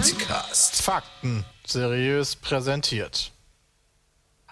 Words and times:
Petecast. 0.00 0.82
Fakten 0.82 1.44
seriös 1.64 2.36
präsentiert. 2.36 3.32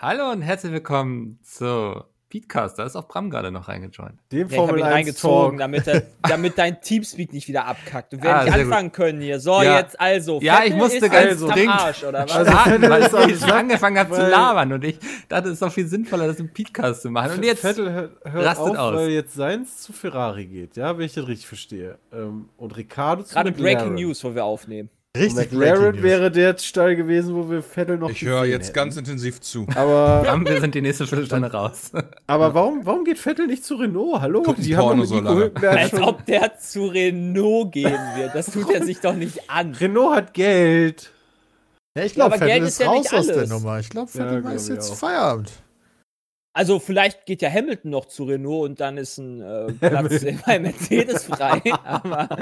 Hallo 0.01 0.31
und 0.31 0.43
herzlich 0.43 0.73
willkommen 0.73 1.41
zu 1.43 2.05
Petecast. 2.29 2.79
Da 2.79 2.85
ist 2.85 2.95
auch 2.95 3.09
Bram 3.09 3.31
gerade 3.31 3.51
noch 3.51 3.67
reingejoint. 3.67 4.15
Dem 4.31 4.41
Ja, 4.41 4.47
ich 4.47 4.53
habe 4.53 4.67
Formel 4.69 4.79
ihn 4.81 4.85
1 4.85 4.95
reingezogen, 4.95 5.59
damit, 5.59 5.89
er, 5.89 6.03
damit 6.23 6.57
dein 6.57 6.81
Teamspeak 6.81 7.33
nicht 7.33 7.49
wieder 7.49 7.65
abkackt. 7.67 8.15
Und 8.15 8.23
wir 8.23 8.31
Ah, 8.33 8.45
nicht 8.45 8.53
sehr 8.55 8.63
gut. 8.65 8.73
anfangen 8.73 8.93
können 8.93 9.21
hier. 9.21 9.41
So, 9.41 9.61
Ja. 9.63 9.79
jetzt 9.81 9.99
also. 9.99 10.39
Ja, 10.41 10.59
ich 10.59 10.65
Vettel 10.67 10.77
musste 10.79 10.97
ist 11.07 11.11
ganz 11.13 11.31
jetzt 11.33 11.43
am 11.43 11.49
dringend- 11.51 11.73
Arsch, 11.81 12.05
oder 12.05 12.25
was? 12.25 12.31
Also 12.37 12.51
Starten, 12.53 12.83
weil 12.83 13.03
ich 13.31 13.39
schon 13.41 13.51
angefangen 13.51 13.99
habe 13.99 14.15
zu 14.15 14.29
labern 14.29 14.73
und 14.75 14.85
ich 14.85 14.99
dachte, 15.29 15.49
es 15.49 15.55
ist 15.55 15.63
doch 15.63 15.73
viel 15.73 15.87
sinnvoller, 15.89 16.29
das 16.29 16.39
im 16.39 16.53
Petecast 16.53 17.03
zu 17.03 17.11
machen. 17.11 17.33
Und 17.33 17.45
jetzt 17.45 17.63
Vettel 17.63 17.91
hört, 17.91 18.13
rastet 18.25 18.77
auf, 18.77 18.79
aus. 18.79 18.95
weil 18.95 19.09
jetzt 19.09 19.35
Seins 19.35 19.79
zu 19.83 19.93
Ferrari 19.93 20.47
geht, 20.47 20.77
ja, 20.77 20.97
wenn 20.97 21.07
ich 21.07 21.15
das 21.15 21.27
richtig 21.27 21.49
verstehe. 21.49 21.99
Ähm, 22.13 22.51
und 22.57 22.77
Ricardo 22.77 23.25
zu 23.25 23.35
Gerade 23.35 23.51
McLaren. 23.51 23.77
Breaking 23.79 23.95
News, 23.95 24.23
wo 24.23 24.33
wir 24.35 24.45
aufnehmen. 24.45 24.91
Richtig 25.17 25.53
McLaren 25.53 26.03
wäre 26.03 26.31
der 26.31 26.57
Stall 26.59 26.95
gewesen, 26.95 27.35
wo 27.35 27.51
wir 27.51 27.63
Vettel 27.63 27.97
noch 27.99 28.11
Ich 28.11 28.23
höre 28.23 28.45
jetzt 28.45 28.67
hätten. 28.69 28.75
ganz 28.75 28.97
intensiv 28.97 29.41
zu. 29.41 29.67
Aber, 29.75 30.23
wir 30.45 30.61
sind 30.61 30.75
die 30.75 30.83
nächste 30.83 31.07
Viertelstunde 31.07 31.51
raus. 31.51 31.91
aber 32.27 32.55
warum, 32.55 32.85
warum 32.85 33.05
geht 33.05 33.19
Vettel 33.19 33.47
nicht 33.47 33.65
zu 33.65 33.77
Renault? 33.77 34.21
Hallo? 34.21 34.43
Guckt 34.43 34.59
Die 34.65 34.77
haben 34.77 35.05
so 35.07 35.19
lange. 35.21 35.51
Als 35.63 35.91
schon... 35.91 36.03
ob 36.03 36.25
der 36.27 36.59
zu 36.59 36.87
Renault 36.87 37.73
gehen 37.73 37.99
wird. 38.17 38.35
Das 38.35 38.47
tut 38.47 38.71
er 38.71 38.85
sich 38.85 39.01
doch 39.01 39.15
nicht 39.15 39.49
an. 39.51 39.75
Renault 39.75 40.15
hat 40.15 40.35
Geld. 40.35 41.11
Ja, 41.97 42.05
ich 42.05 42.13
Ja, 42.13 42.29
glaube, 42.29 42.35
aber 42.37 42.45
Vettel 42.45 42.49
Geld 42.59 42.63
ist 42.65 42.69
ist 42.75 42.81
ja 42.81 42.87
raus 42.89 42.99
nicht 42.99 43.15
aus 43.15 43.27
der 43.27 43.37
alles. 43.39 43.51
Nummer. 43.51 43.79
Ich 43.81 43.89
glaube, 43.89 44.11
Ja, 44.15 44.21
Vettel 44.25 44.43
glaub 44.43 44.55
ist 44.55 44.69
jetzt 44.69 44.91
auch. 44.93 44.97
Feierabend. 44.97 45.51
Also 46.53 46.81
vielleicht 46.81 47.25
geht 47.25 47.41
ja 47.41 47.51
Hamilton 47.51 47.91
noch 47.91 48.07
zu 48.07 48.25
Renault 48.25 48.69
und 48.69 48.81
dann 48.81 48.99
ist 48.99 49.17
ein 49.19 49.41
äh, 49.41 49.73
Platz 49.73 50.25
bei 50.47 50.59
Mercedes 50.59 51.25
frei. 51.25 51.63
Aber 51.85 52.29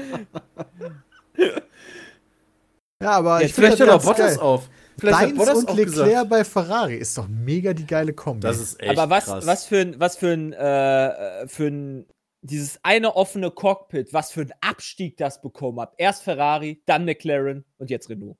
Ja, 3.02 3.11
aber 3.12 3.41
Jetzt 3.41 3.50
ich 3.50 3.55
finde 3.55 3.77
Vielleicht 3.77 3.91
hört 3.91 4.00
auch 4.00 4.05
Bottas 4.05 4.36
geil. 4.36 4.44
auf. 4.44 4.69
Vielleicht 4.98 5.16
hat 5.19 5.25
Deins 5.25 5.36
Bottas 5.39 5.56
und 5.58 5.77
Leclerc 5.77 5.86
gesagt. 6.06 6.30
bei 6.30 6.44
Ferrari 6.44 6.97
ist 6.97 7.19
doch 7.19 7.28
mega 7.28 7.75
die 7.75 7.86
geile 7.86 8.14
Kombi. 8.14 8.41
Das 8.41 8.58
ist 8.58 8.80
echt 8.80 8.98
aber 8.98 9.11
was, 9.14 9.27
krass. 9.27 9.47
was 9.47 9.66
für 9.66 9.78
ein, 9.80 10.00
was 10.00 10.16
für 10.16 10.33
ein, 10.33 10.53
äh, 10.55 11.42
äh, 11.42 11.48
für 11.48 11.66
ein, 11.66 12.06
dieses 12.41 12.80
eine 12.83 13.14
offene 13.14 13.50
Cockpit, 13.50 14.14
was 14.14 14.33
für 14.33 14.41
ein 14.42 14.53
Abstieg 14.62 15.16
das 15.19 15.42
bekommen 15.42 15.80
hat. 15.80 15.92
Erst 15.98 16.22
Ferrari, 16.22 16.83
dann 16.86 17.05
McLaren 17.05 17.64
und 17.78 17.91
jetzt 17.91 18.08
Renault. 18.08 18.36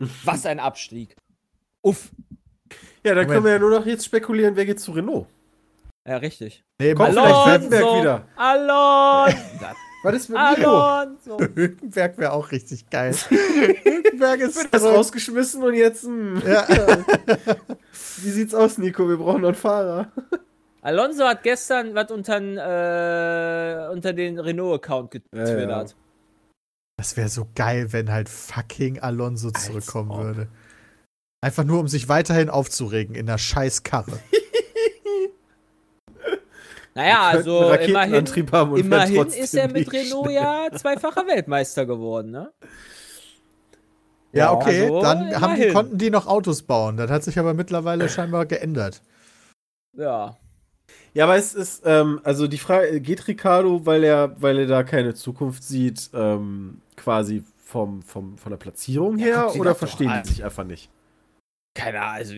Was 0.24 0.44
ein 0.44 0.60
Abstieg. 0.60 1.16
Uff. 1.82 2.10
Ja, 3.04 3.14
dann 3.14 3.26
Moment. 3.26 3.30
können 3.30 3.44
wir 3.44 3.52
ja 3.52 3.58
nur 3.58 3.70
noch 3.70 3.86
jetzt 3.86 4.04
spekulieren, 4.04 4.56
wer 4.56 4.66
geht 4.66 4.80
zu 4.80 4.92
Renault. 4.92 5.26
Ja, 6.06 6.18
richtig. 6.18 6.64
nee, 6.78 6.94
Komm, 6.94 7.14
Mann, 7.14 7.24
vielleicht 7.24 7.46
Hülkenberg 7.46 8.00
wieder. 8.00 8.28
Alonso! 8.36 9.36
Was 10.06 10.14
ist 10.14 10.28
mit 10.28 10.38
Nico? 10.38 10.70
Alonso! 10.70 11.38
Hülkenberg 11.54 12.16
wäre 12.18 12.32
auch 12.32 12.52
richtig 12.52 12.88
geil. 12.90 13.12
Hülkenberg 13.28 14.40
ist 14.40 14.56
Wird 14.56 14.72
das 14.72 14.84
rausgeschmissen 14.84 15.64
und 15.64 15.74
jetzt, 15.74 16.04
hm, 16.04 16.40
Ja. 16.46 16.64
wie 18.18 18.30
sieht's 18.30 18.54
aus, 18.54 18.78
Nico? 18.78 19.08
Wir 19.08 19.16
brauchen 19.16 19.40
noch 19.40 19.48
einen 19.48 19.56
Fahrer. 19.56 20.12
Alonso 20.82 21.24
hat 21.24 21.42
gestern 21.42 21.96
was 21.96 22.12
unter, 22.12 22.36
äh, 22.38 23.92
unter 23.92 24.12
den 24.12 24.38
Renault-Account 24.38 25.10
getwittert. 25.10 25.96
Das 26.96 27.16
wäre 27.16 27.28
so 27.28 27.48
geil, 27.56 27.92
wenn 27.92 28.12
halt 28.12 28.28
fucking 28.28 29.00
Alonso 29.00 29.50
zurückkommen 29.50 30.16
würde. 30.16 30.48
Einfach 31.44 31.64
nur, 31.64 31.80
um 31.80 31.88
sich 31.88 32.08
weiterhin 32.08 32.48
aufzuregen 32.48 33.16
in 33.16 33.26
der 33.26 33.38
scheiß 33.38 33.82
Karre. 33.82 34.20
Naja, 36.96 37.28
also 37.28 37.72
immerhin, 37.74 38.24
immerhin 38.76 39.26
ist 39.26 39.54
er 39.54 39.68
mit 39.70 39.92
Renault 39.92 40.24
schnell. 40.26 40.34
ja 40.34 40.68
zweifacher 40.74 41.26
Weltmeister 41.26 41.84
geworden, 41.84 42.30
ne? 42.30 42.52
Ja, 44.32 44.50
okay, 44.52 44.84
also 44.84 45.00
dann 45.02 45.40
haben 45.40 45.56
die, 45.56 45.72
konnten 45.72 45.98
die 45.98 46.08
noch 46.10 46.26
Autos 46.26 46.62
bauen. 46.62 46.96
Das 46.96 47.10
hat 47.10 47.22
sich 47.22 47.38
aber 47.38 47.52
mittlerweile 47.54 48.08
scheinbar 48.08 48.46
geändert. 48.46 49.02
Ja. 49.96 50.36
Ja, 51.14 51.24
aber 51.24 51.36
es 51.36 51.54
ist, 51.54 51.82
ähm, 51.86 52.20
also 52.24 52.46
die 52.46 52.58
Frage, 52.58 53.00
geht 53.00 53.28
Ricardo, 53.28 53.84
weil 53.86 54.04
er, 54.04 54.40
weil 54.40 54.58
er 54.60 54.66
da 54.66 54.82
keine 54.82 55.14
Zukunft 55.14 55.64
sieht, 55.64 56.10
ähm, 56.14 56.80
quasi 56.96 57.42
vom, 57.58 58.02
vom, 58.02 58.36
von 58.38 58.50
der 58.50 58.58
Platzierung 58.58 59.16
her 59.18 59.50
dir 59.52 59.60
oder 59.60 59.70
das 59.70 59.78
verstehen 59.78 60.12
die 60.24 60.28
sich 60.28 60.44
einfach 60.44 60.64
nicht? 60.64 60.90
Keine 61.74 62.00
Ahnung, 62.00 62.16
also. 62.18 62.34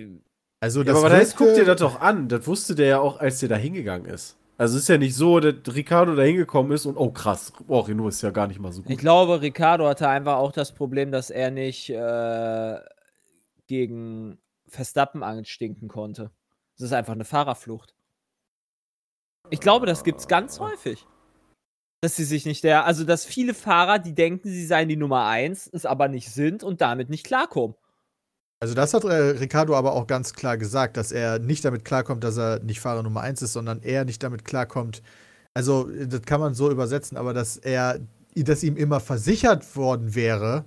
Also, 0.61 0.81
Ja, 0.81 0.87
das 0.87 0.97
aber 0.97 1.05
was 1.07 1.13
heißt, 1.13 1.33
wirkte- 1.33 1.45
guck 1.47 1.55
dir 1.55 1.65
das 1.65 1.81
doch 1.81 2.01
an. 2.01 2.29
Das 2.29 2.47
wusste 2.47 2.75
der 2.75 2.87
ja 2.87 2.99
auch, 3.01 3.19
als 3.21 3.39
der 3.41 3.49
da 3.49 3.57
hingegangen 3.57 4.07
ist. 4.13 4.37
Also 4.59 4.77
es 4.77 4.83
ist 4.83 4.89
ja 4.89 4.99
nicht 4.99 5.15
so, 5.15 5.39
dass 5.39 5.73
Ricardo 5.73 6.17
da 6.17 6.23
hingekommen 6.23 6.73
ist 6.73 6.85
und 6.85 6.97
oh 6.97 7.13
krass, 7.13 7.53
oh, 7.69 7.79
Renault 7.79 8.13
ist 8.13 8.23
ja 8.23 8.31
gar 8.31 8.49
nicht 8.49 8.59
mal 8.59 8.73
so 8.73 8.83
gut. 8.83 8.91
Ich 8.91 8.99
glaube, 8.99 9.41
Ricardo 9.41 9.87
hatte 9.87 10.09
einfach 10.09 10.37
auch 10.37 10.51
das 10.51 10.75
Problem, 10.75 11.13
dass 11.13 11.31
er 11.31 11.53
nicht 11.53 11.89
äh, 11.91 12.81
gegen 13.69 14.39
Verstappen 14.67 15.23
anstinken 15.23 15.87
konnte. 15.87 16.33
Das 16.77 16.87
ist 16.87 16.93
einfach 16.93 17.13
eine 17.13 17.25
Fahrerflucht. 17.25 17.95
Ich 19.51 19.61
glaube, 19.61 19.87
das 19.87 20.03
gibt's 20.03 20.27
ganz 20.27 20.59
häufig. 20.59 21.07
Dass 22.01 22.17
sie 22.17 22.25
sich 22.25 22.45
nicht 22.45 22.65
der, 22.65 22.85
also 22.85 23.05
dass 23.05 23.25
viele 23.25 23.55
Fahrer, 23.55 24.01
die 24.01 24.15
denken, 24.15 24.49
sie 24.49 24.67
seien 24.67 24.89
die 24.89 24.97
Nummer 24.97 25.27
eins, 25.27 25.69
es 25.73 25.87
aber 25.87 26.09
nicht 26.09 26.31
sind 26.31 26.65
und 26.65 26.81
damit 26.81 27.11
nicht 27.11 27.25
klarkommen. 27.25 27.77
Also 28.61 28.75
das 28.75 28.93
hat 28.93 29.05
äh, 29.05 29.15
Ricardo 29.15 29.77
aber 29.77 29.93
auch 29.93 30.07
ganz 30.07 30.33
klar 30.33 30.57
gesagt, 30.57 30.97
dass 30.97 31.13
er 31.13 31.39
nicht 31.39 31.65
damit 31.65 31.85
klarkommt, 31.85 32.25
dass 32.25 32.37
er 32.37 32.59
nicht 32.61 32.81
Fahrer 32.81 33.03
Nummer 33.03 33.21
1 33.21 33.43
ist, 33.43 33.53
sondern 33.53 33.83
er 33.83 34.05
nicht 34.05 34.23
damit 34.23 34.45
klarkommt. 34.45 35.03
Also 35.55 35.89
äh, 35.91 36.09
das 36.09 36.23
kann 36.23 36.41
man 36.41 36.55
so 36.55 36.71
übersetzen, 36.71 37.17
aber 37.17 37.33
dass 37.35 37.57
er, 37.57 38.01
dass 38.35 38.63
ihm 38.65 38.77
immer 38.77 38.99
versichert 39.01 39.77
worden 39.77 40.15
wäre, 40.15 40.65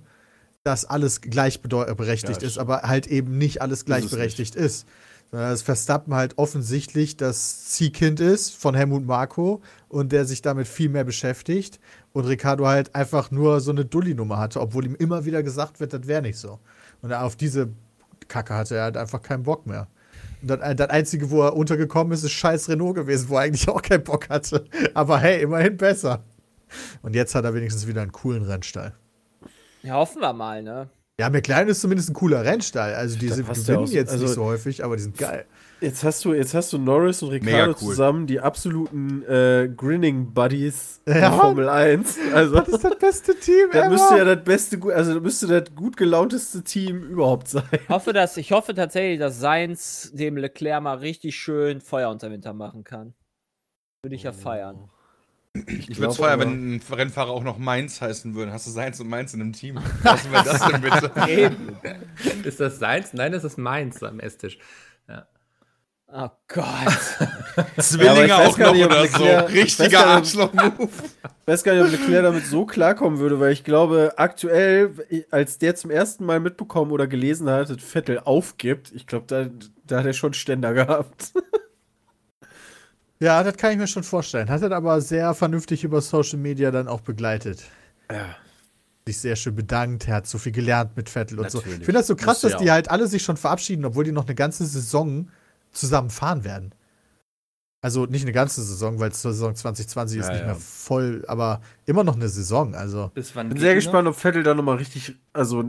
dass 0.64 0.84
alles 0.84 1.20
gleichberechtigt 1.20 2.40
Ja, 2.40 2.48
ist, 2.48 2.58
aber 2.58 2.82
halt 2.82 3.06
eben 3.08 3.36
nicht 3.36 3.60
alles 3.60 3.80
es 3.80 3.84
gleichberechtigt 3.84 4.54
ist. 4.54 4.86
Sondern 5.30 5.50
dass 5.50 5.62
Verstappen 5.62 6.14
halt 6.14 6.36
offensichtlich 6.36 7.16
das 7.16 7.70
Ziehkind 7.70 8.20
ist 8.20 8.54
von 8.54 8.74
Helmut 8.74 9.06
Marko 9.06 9.62
und 9.88 10.12
der 10.12 10.24
sich 10.26 10.42
damit 10.42 10.68
viel 10.68 10.88
mehr 10.90 11.04
beschäftigt 11.04 11.80
und 12.12 12.26
Ricardo 12.26 12.66
halt 12.66 12.94
einfach 12.94 13.30
nur 13.30 13.60
so 13.60 13.70
eine 13.70 13.84
Dulli-Nummer 13.84 14.38
hatte, 14.38 14.60
obwohl 14.60 14.84
ihm 14.84 14.94
immer 14.94 15.24
wieder 15.24 15.42
gesagt 15.42 15.80
wird, 15.80 15.94
das 15.94 16.06
wäre 16.06 16.22
nicht 16.22 16.36
so. 16.38 16.58
Und 17.02 17.12
auf 17.12 17.36
diese 17.36 17.68
Kacke 18.28 18.54
hatte 18.54 18.76
er 18.76 18.84
halt 18.84 18.96
einfach 18.96 19.20
keinen 19.22 19.42
Bock 19.42 19.66
mehr. 19.66 19.88
Und 20.40 20.48
das, 20.48 20.76
das 20.76 20.90
Einzige, 20.90 21.30
wo 21.30 21.42
er 21.42 21.54
untergekommen 21.54 22.12
ist, 22.12 22.22
ist 22.24 22.32
scheiß 22.32 22.68
Renault 22.68 22.94
gewesen, 22.96 23.28
wo 23.28 23.34
er 23.36 23.42
eigentlich 23.42 23.68
auch 23.68 23.82
keinen 23.82 24.04
Bock 24.04 24.28
hatte. 24.28 24.64
Aber 24.94 25.18
hey, 25.18 25.42
immerhin 25.42 25.76
besser. 25.76 26.24
Und 27.02 27.14
jetzt 27.14 27.34
hat 27.34 27.44
er 27.44 27.54
wenigstens 27.54 27.86
wieder 27.86 28.02
einen 28.02 28.12
coolen 28.12 28.42
Rennstall. 28.44 28.94
Ja, 29.82 29.94
hoffen 29.94 30.20
wir 30.22 30.32
mal, 30.32 30.62
ne? 30.62 30.88
Ja, 31.20 31.28
McLaren 31.28 31.68
ist 31.68 31.80
zumindest 31.80 32.10
ein 32.10 32.14
cooler 32.14 32.44
Rennstall. 32.44 32.94
Also 32.94 33.18
die 33.18 33.28
sind, 33.28 33.46
ja 33.46 33.52
gewinnen 33.52 33.78
auch 33.78 33.86
so- 33.86 33.94
jetzt 33.94 34.10
also- 34.12 34.24
nicht 34.24 34.34
so 34.34 34.44
häufig, 34.44 34.84
aber 34.84 34.96
die 34.96 35.02
sind 35.02 35.18
geil. 35.18 35.44
Jetzt 35.82 36.04
hast 36.04 36.24
du, 36.24 36.32
jetzt 36.32 36.54
hast 36.54 36.72
du 36.72 36.78
Norris 36.78 37.22
und 37.22 37.30
Ricardo 37.30 37.72
cool. 37.72 37.76
zusammen, 37.76 38.26
die 38.28 38.40
absoluten 38.40 39.22
äh, 39.24 39.68
Grinning 39.76 40.32
Buddies 40.32 41.00
Ja. 41.06 41.26
in 41.26 41.32
Formel 41.40 41.68
1. 41.68 42.18
Also 42.32 42.54
Das 42.60 42.68
ist 42.68 42.84
das 42.84 42.98
beste 42.98 43.34
Team 43.38 43.68
das 43.72 43.80
ever. 43.82 43.90
müsste 43.90 44.16
ja 44.18 44.24
das 44.36 44.44
beste, 44.44 44.78
also 44.94 45.14
das 45.14 45.22
müsste 45.22 45.46
das 45.48 45.74
gut 45.74 45.96
gelaunteste 45.96 46.62
Team 46.62 47.02
überhaupt 47.02 47.48
sein. 47.48 47.64
Ich 47.72 47.88
hoffe, 47.88 48.12
dass, 48.12 48.36
ich 48.36 48.52
hoffe 48.52 48.74
tatsächlich, 48.74 49.18
dass 49.18 49.40
Seins 49.40 50.12
dem 50.14 50.36
Leclerc 50.36 50.82
mal 50.82 50.98
richtig 50.98 51.34
schön 51.36 51.80
Feuer 51.80 52.10
unter 52.10 52.30
Winter 52.30 52.52
machen 52.54 52.84
kann. 52.84 53.14
Würde 54.04 54.14
ich 54.14 54.22
ja 54.22 54.32
feiern. 54.32 54.88
Ich 55.66 55.86
glaub 55.88 55.98
würde 55.98 56.10
es 56.12 56.16
feiern, 56.16 56.40
wenn 56.40 56.74
ein 56.76 56.82
Rennfahrer 56.90 57.30
auch 57.30 57.42
noch 57.44 57.58
Mainz 57.58 58.00
heißen 58.00 58.34
würde. 58.34 58.52
Hast 58.52 58.66
du 58.66 58.70
Seins 58.70 58.98
und 59.00 59.08
Mainz 59.08 59.34
in 59.34 59.40
einem 59.42 59.52
Team? 59.52 59.76
Was 60.02 60.30
wäre 60.30 60.44
das 60.44 60.64
denn 60.66 60.80
bitte? 60.80 61.10
Eben. 61.28 61.76
Ist 62.44 62.58
das 62.60 62.78
seins? 62.78 63.12
Nein, 63.12 63.32
das 63.32 63.44
ist 63.44 63.58
meins 63.58 64.02
am 64.02 64.18
Esstisch. 64.18 64.58
Oh 66.14 66.28
Gott. 66.48 66.66
Zwillinge 67.78 68.28
Ja, 68.28 68.46
auch 68.46 68.58
noch 68.58 68.72
nicht, 68.74 68.84
oder 68.84 69.02
Leclerc- 69.02 69.48
so. 69.48 69.54
Richtiger 69.54 70.06
Arschloch-Move. 70.06 70.88
Ich 71.44 71.48
weiß 71.48 71.64
gar 71.64 71.74
nicht, 71.74 71.84
ob 71.84 71.90
Leclerc 71.90 72.22
damit 72.22 72.46
so 72.46 72.64
klarkommen 72.66 73.18
würde, 73.18 73.40
weil 73.40 73.50
ich 73.50 73.64
glaube, 73.64 74.12
aktuell, 74.16 74.92
als 75.32 75.58
der 75.58 75.74
zum 75.74 75.90
ersten 75.90 76.24
Mal 76.24 76.38
mitbekommen 76.38 76.92
oder 76.92 77.08
gelesen 77.08 77.50
hat, 77.50 77.68
dass 77.68 77.82
Vettel 77.82 78.20
aufgibt, 78.20 78.92
ich 78.94 79.08
glaube, 79.08 79.24
da, 79.26 79.46
da 79.84 79.98
hat 79.98 80.06
er 80.06 80.12
schon 80.12 80.34
Ständer 80.34 80.72
gehabt. 80.72 81.32
Ja, 83.18 83.42
das 83.42 83.56
kann 83.56 83.72
ich 83.72 83.78
mir 83.78 83.88
schon 83.88 84.04
vorstellen. 84.04 84.48
Hat 84.50 84.62
er 84.62 84.70
aber 84.70 85.00
sehr 85.00 85.34
vernünftig 85.34 85.82
über 85.82 86.00
Social 86.00 86.38
Media 86.38 86.70
dann 86.70 86.86
auch 86.86 87.00
begleitet. 87.00 87.64
Ja. 88.10 88.36
Sich 89.06 89.18
sehr 89.18 89.34
schön 89.34 89.56
bedankt, 89.56 90.06
er 90.06 90.14
hat 90.16 90.26
so 90.28 90.38
viel 90.38 90.52
gelernt 90.52 90.96
mit 90.96 91.08
Vettel 91.08 91.40
und 91.40 91.50
so. 91.50 91.58
Natürlich. 91.58 91.80
Ich 91.80 91.84
finde 91.86 91.98
das 92.00 92.06
so 92.06 92.14
krass, 92.14 92.40
dass 92.40 92.56
die 92.56 92.68
auch. 92.70 92.74
halt 92.74 92.88
alle 92.88 93.08
sich 93.08 93.22
schon 93.24 93.36
verabschieden, 93.36 93.84
obwohl 93.84 94.04
die 94.04 94.12
noch 94.12 94.26
eine 94.26 94.36
ganze 94.36 94.64
Saison 94.64 95.28
zusammen 95.72 96.10
fahren 96.10 96.44
werden. 96.44 96.74
Also 97.84 98.06
nicht 98.06 98.22
eine 98.22 98.30
ganze 98.30 98.62
Saison, 98.62 99.00
weil 99.00 99.10
zur 99.10 99.32
Saison 99.32 99.56
2020 99.56 100.20
ist 100.20 100.26
Ja, 100.26 100.32
nicht 100.32 100.40
ja. 100.42 100.46
mehr 100.46 100.54
voll, 100.54 101.24
aber 101.26 101.60
immer 101.84 102.04
noch 102.04 102.14
eine 102.14 102.28
Saison. 102.28 102.76
Also 102.76 103.10
Bis 103.12 103.34
wann 103.34 103.48
Bin 103.48 103.58
sehr 103.58 103.74
gespannt, 103.74 104.06
ob 104.06 104.14
Vettel 104.14 104.44
da 104.44 104.54
nochmal 104.54 104.76
richtig, 104.76 105.16
also, 105.32 105.62
äh, 105.62 105.64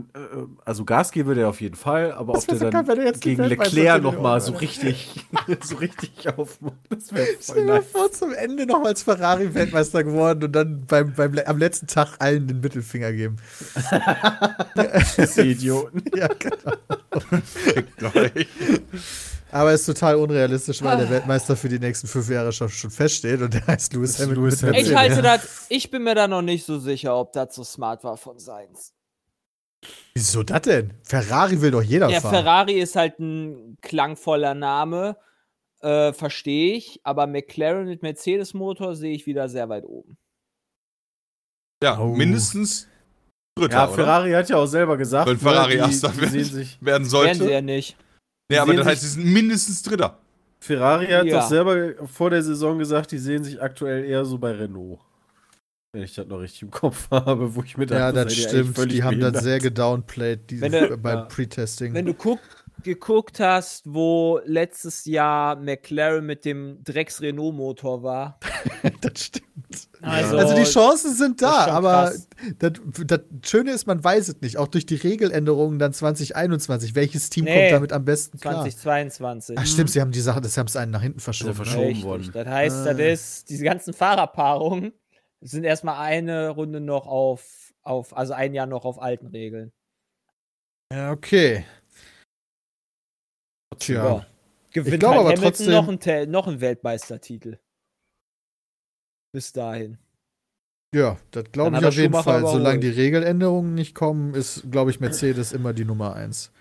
also 0.64 0.84
Gas 0.84 1.10
geben 1.10 1.26
würde 1.26 1.40
er 1.40 1.48
auf 1.48 1.60
jeden 1.60 1.74
Fall, 1.74 2.12
aber 2.12 2.34
Das 2.34 2.48
ob 2.48 2.56
der 2.56 2.70
dann 2.70 2.86
geil, 2.86 3.12
gegen 3.18 3.42
Leclerc 3.42 4.00
nochmal 4.00 4.40
so 4.40 4.52
richtig, 4.52 5.26
so 5.60 5.74
richtig 5.74 6.28
aufmacht. 6.38 6.76
Das 6.88 7.12
wäre 7.12 7.26
voll 7.40 7.64
nice. 7.64 7.84
vor, 7.90 8.12
zum 8.12 8.32
Ende 8.32 8.64
noch 8.66 8.84
als 8.84 9.02
Ferrari-Weltmeister 9.02 10.04
geworden 10.04 10.44
und 10.44 10.52
dann 10.52 10.86
beim, 10.86 11.14
beim, 11.14 11.36
am 11.44 11.58
letzten 11.58 11.88
Tag 11.88 12.14
allen 12.20 12.46
den 12.46 12.60
Mittelfinger 12.60 13.12
geben. 13.12 13.38
Diese 15.18 15.42
Idioten. 15.42 16.04
Ja, 16.14 16.28
genau. 16.28 16.76
Gleich. 17.96 18.46
Aber 19.54 19.72
ist 19.72 19.86
total 19.86 20.16
unrealistisch, 20.16 20.82
weil 20.82 20.96
der 20.96 21.08
Weltmeister 21.10 21.56
für 21.56 21.68
die 21.68 21.78
nächsten 21.78 22.08
fünf 22.08 22.28
Jahre 22.28 22.50
schon, 22.50 22.68
schon 22.68 22.90
feststeht 22.90 23.40
und 23.40 23.54
der 23.54 23.64
heißt 23.68 23.92
Lewis 23.92 24.18
Hamilton. 24.18 24.44
Lewis 24.44 24.62
Hamilton. 24.64 24.84
Ich 24.90 24.96
halte 24.96 25.22
das, 25.22 25.66
ich 25.68 25.90
bin 25.92 26.02
mir 26.02 26.16
da 26.16 26.26
noch 26.26 26.42
nicht 26.42 26.66
so 26.66 26.80
sicher, 26.80 27.16
ob 27.16 27.32
das 27.32 27.54
so 27.54 27.62
smart 27.62 28.02
war 28.02 28.16
von 28.16 28.40
Seins. 28.40 28.92
Wieso 30.12 30.42
das 30.42 30.62
denn? 30.62 30.94
Ferrari 31.04 31.60
will 31.60 31.70
doch 31.70 31.82
jeder 31.82 32.08
Der 32.08 32.20
fahren. 32.20 32.34
Ferrari 32.34 32.72
ist 32.80 32.96
halt 32.96 33.20
ein 33.20 33.76
klangvoller 33.80 34.54
Name, 34.54 35.16
äh, 35.82 36.12
verstehe 36.12 36.74
ich, 36.74 36.98
aber 37.04 37.28
McLaren 37.28 37.86
mit 37.86 38.02
Mercedes-Motor 38.02 38.96
sehe 38.96 39.14
ich 39.14 39.24
wieder 39.26 39.48
sehr 39.48 39.68
weit 39.68 39.84
oben. 39.84 40.16
Ja, 41.82 42.00
Oh. 42.00 42.08
mindestens 42.08 42.88
Dritter, 43.56 43.72
Ja, 43.76 43.84
oder? 43.84 43.94
Ferrari 43.94 44.32
hat 44.32 44.48
ja 44.48 44.56
auch 44.56 44.66
selber 44.66 44.96
gesagt, 44.96 45.28
Wenn 45.30 45.38
Ferrari 45.38 45.74
ne, 45.76 45.82
Erster 45.82 46.08
die, 46.08 46.14
die 46.14 46.20
wird. 46.22 46.30
sehen 46.32 46.44
sich, 46.44 46.72
werden 46.80 46.86
Werden 46.86 47.04
sollte. 47.04 47.34
sie 47.44 47.50
ja 47.52 47.60
nicht. 47.60 47.96
Nee, 48.50 48.58
aber 48.58 48.74
das 48.74 48.86
heißt, 48.86 49.02
sie 49.02 49.08
sind 49.08 49.24
mindestens 49.26 49.82
Dritter. 49.82 50.18
Ferrari 50.60 51.06
hat 51.06 51.26
Ja. 51.26 51.40
doch 51.40 51.48
selber 51.48 51.94
vor 52.06 52.30
der 52.30 52.42
Saison 52.42 52.78
gesagt, 52.78 53.12
die 53.12 53.18
sehen 53.18 53.44
sich 53.44 53.60
aktuell 53.60 54.04
eher 54.04 54.24
so 54.24 54.38
bei 54.38 54.52
Renault. 54.52 54.98
Wenn 55.92 56.02
ich 56.02 56.14
das 56.14 56.26
noch 56.26 56.38
richtig 56.38 56.62
im 56.62 56.70
Kopf 56.70 57.08
habe, 57.10 57.54
wo 57.54 57.62
ich 57.62 57.76
mir 57.76 57.86
ja, 57.86 58.10
das 58.12 58.34
stimmt. 58.34 58.90
Die 58.90 59.02
haben 59.02 59.20
das 59.20 59.42
sehr 59.44 59.58
gedownplayed 59.60 60.50
die, 60.50 60.60
Wenn 60.60 60.72
du- 60.72 60.96
beim 60.96 61.18
ja. 61.18 61.24
Pre-Testing. 61.26 61.94
Wenn 61.94 62.06
du 62.06 62.14
guck, 62.14 62.40
geguckt 62.82 63.38
hast, 63.40 63.84
wo 63.86 64.40
letztes 64.44 65.04
Jahr 65.04 65.56
McLaren 65.56 66.24
mit 66.26 66.44
dem 66.44 66.82
Drecks-Renault-Motor 66.82 68.02
war. 68.02 68.40
das 69.02 69.24
stimmt. 69.26 69.46
Also, 70.04 70.36
Also 70.38 70.54
die 70.54 70.64
Chancen 70.64 71.14
sind 71.14 71.40
da, 71.42 71.66
aber 71.66 72.12
das, 72.58 72.72
das 73.06 73.20
Schöne 73.44 73.72
ist, 73.72 73.86
man 73.86 74.02
weiß 74.02 74.28
es 74.28 74.40
nicht. 74.40 74.56
Auch 74.58 74.68
durch 74.68 74.86
die 74.86 74.96
Regeländerungen 74.96 75.78
dann 75.78 75.92
2021. 75.92 76.94
Welches 76.94 77.30
Team 77.30 77.44
Nee, 77.44 77.54
kommt 77.70 77.72
damit 77.72 77.92
am 77.92 78.04
besten 78.04 78.38
klar? 78.38 78.54
2022. 78.62 79.56
Ach 79.58 79.66
stimmt, 79.66 79.90
sie 79.90 80.00
haben 80.00 80.12
die 80.12 80.20
Sache, 80.20 80.40
das 80.40 80.56
haben 80.58 80.66
es 80.66 80.76
einen 80.76 80.90
nach 80.92 81.02
hinten 81.02 81.20
verschoben. 81.20 81.52
Ja, 81.52 81.58
ne? 81.58 81.64
verschoben. 81.64 81.86
Richtig. 81.86 82.04
worden. 82.04 82.30
Das 82.32 82.46
heißt, 82.48 82.76
Ah. 82.86 82.94
das 82.94 82.98
ist, 82.98 83.50
diese 83.50 83.64
ganzen 83.64 83.94
Fahrerpaarungen 83.94 84.92
sind 85.40 85.64
erstmal 85.64 85.98
eine 85.98 86.50
Runde 86.50 86.80
noch 86.80 87.06
auf, 87.06 87.72
auf, 87.82 88.16
also 88.16 88.32
ein 88.32 88.54
Jahr 88.54 88.66
noch 88.66 88.84
auf 88.84 89.00
alten 89.00 89.26
Regeln. 89.26 89.72
Ja, 90.92 91.12
okay. 91.12 91.64
Tja. 93.78 93.94
Ja. 94.04 94.26
Gewinnt 94.72 95.00
glaube 95.00 95.14
halt 95.16 95.20
aber 95.20 95.28
Hamilton 95.36 95.42
trotzdem- 95.66 95.72
noch 95.72 95.88
einen, 95.88 96.30
noch 96.30 96.46
einen 96.48 96.60
Weltmeistertitel. 96.60 97.58
Bis 99.34 99.52
dahin. 99.52 99.98
Ja, 100.94 101.18
das 101.32 101.50
glaube 101.50 101.76
ich 101.76 101.84
auf 101.84 101.94
jeden 101.96 102.14
Fall. 102.14 102.42
Solange 102.46 102.78
die 102.78 102.88
Regeländerungen 102.88 103.74
nicht 103.74 103.96
kommen, 103.96 104.32
ist, 104.34 104.70
glaube 104.70 104.92
ich, 104.92 105.00
Mercedes 105.00 105.52
immer 105.52 105.72
die 105.72 105.84
Nummer 105.84 106.14
eins. 106.14 106.52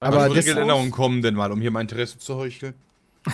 Aber 0.00 0.16
Aber 0.18 0.28
so 0.28 0.34
das- 0.34 0.44
Regeländerungen 0.44 0.90
kommen 0.90 1.22
denn 1.22 1.34
mal, 1.34 1.50
um 1.50 1.62
hier 1.62 1.70
mein 1.70 1.86
Interesse 1.88 2.18
zu 2.18 2.36
heucheln. 2.36 2.74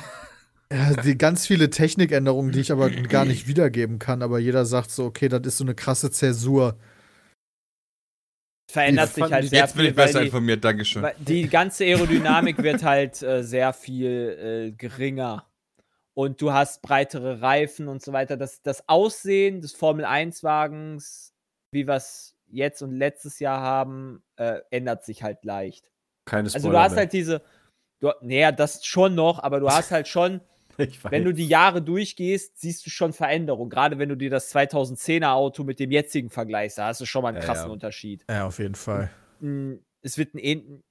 Ja, 0.71 0.93
die 1.03 1.17
ganz 1.17 1.47
viele 1.47 1.71
Technikänderungen, 1.71 2.53
die 2.53 2.61
ich 2.61 2.71
aber 2.71 2.91
gar 2.91 3.25
nicht 3.25 3.47
wiedergeben 3.49 3.99
kann, 3.99 4.21
aber 4.21 4.39
jeder 4.39 4.67
sagt 4.67 4.91
so, 4.91 5.07
okay, 5.07 5.31
das 5.31 5.41
ist 5.47 5.57
so 5.57 5.65
eine 5.65 5.75
krasse 5.75 6.11
Zäsur. 6.11 6.77
Verändert 8.71 9.17
Die 9.17 9.23
sich 9.23 9.33
halt 9.33 9.45
die- 9.45 9.49
sehr 9.49 9.61
Jetzt 9.61 9.73
bin 9.77 9.81
viel. 9.85 9.91
ich 9.93 9.97
besser 9.97 10.21
die, 10.21 10.27
informiert, 10.27 10.63
Dankeschön. 10.63 11.07
die 11.21 11.49
ganze 11.49 11.85
Aerodynamik 11.85 12.59
wird 12.63 12.83
halt 12.83 13.23
äh, 13.23 13.43
sehr 13.43 13.73
viel 13.73 14.69
äh, 14.69 14.73
geringer. 14.73 15.47
Und 16.19 16.43
du 16.43 16.53
hast 16.53 16.83
breitere 16.83 17.43
Reifen 17.43 17.87
und 17.87 18.03
so 18.03 18.13
weiter. 18.13 18.37
Das, 18.37 18.61
das 18.63 18.89
Aussehen 18.89 19.61
des 19.61 19.73
Formel-1-Wagens, 19.75 21.33
wie 21.71 21.87
wir 21.87 21.95
es 21.95 22.35
jetzt 22.49 22.83
und 22.83 22.91
letztes 22.91 23.39
Jahr 23.39 23.61
haben, 23.61 24.25
äh, 24.35 24.59
ändert 24.71 25.05
sich 25.05 25.23
halt 25.23 25.45
leicht. 25.45 25.93
Keine 26.25 26.49
Spoiler 26.51 26.57
Also 26.57 26.71
du 26.73 26.79
hast 26.79 26.91
mehr. 26.93 26.99
halt 27.03 27.13
diese, 27.13 27.43
du, 28.01 28.11
naja, 28.21 28.51
das 28.51 28.85
schon 28.85 29.15
noch, 29.15 29.39
aber 29.41 29.61
du 29.61 29.71
hast 29.71 29.93
halt 29.93 30.09
schon, 30.09 30.41
wenn 30.77 31.23
du 31.25 31.33
die 31.33 31.47
Jahre 31.47 31.83
durchgehst, 31.83 32.59
siehst 32.59 32.85
du 32.85 32.91
schon 32.91 33.13
Veränderung. 33.13 33.69
Gerade 33.71 34.01
wenn 34.01 34.09
du 34.09 34.17
dir 34.17 34.31
das 34.31 34.53
2010er 34.53 35.31
Auto 35.35 35.63
mit 35.63 35.79
dem 35.79 35.93
jetzigen 35.93 36.31
vergleichst, 36.31 36.79
da 36.79 36.89
hast 36.89 37.01
du 37.01 37.07
schon 37.07 37.23
mal 37.23 37.29
einen 37.29 37.37
Ja, 37.39 37.45
krassen 37.45 37.67
ja. 37.69 37.73
Unterschied. 37.73 38.25
Ja, 38.29 38.47
auf 38.49 38.59
jeden 38.59 38.75
Fall. 38.75 39.09
Mm, 39.39 39.75
Es 40.03 40.19
wird 40.19 40.35
ein, 40.35 40.83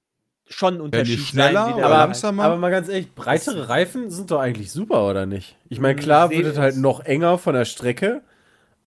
schon 0.50 0.74
ein 0.74 0.76
die 0.78 0.82
Unterschied 0.82 1.18
schneller 1.20 1.64
sein. 1.66 1.74
oder 1.74 1.88
der- 1.88 1.98
langsamer? 1.98 2.44
aber 2.44 2.56
mal 2.56 2.70
ganz 2.70 2.88
ehrlich, 2.88 3.14
breitere 3.14 3.68
Reifen 3.68 4.10
sind 4.10 4.30
doch 4.30 4.40
eigentlich 4.40 4.70
super, 4.70 5.06
oder 5.08 5.26
nicht? 5.26 5.56
Ich 5.68 5.80
meine, 5.80 5.94
Hm, 5.98 6.02
klar 6.04 6.30
wird 6.30 6.46
es 6.46 6.58
halt 6.58 6.76
noch 6.76 7.00
enger 7.00 7.38
von 7.38 7.54
der 7.54 7.64
Strecke, 7.64 8.22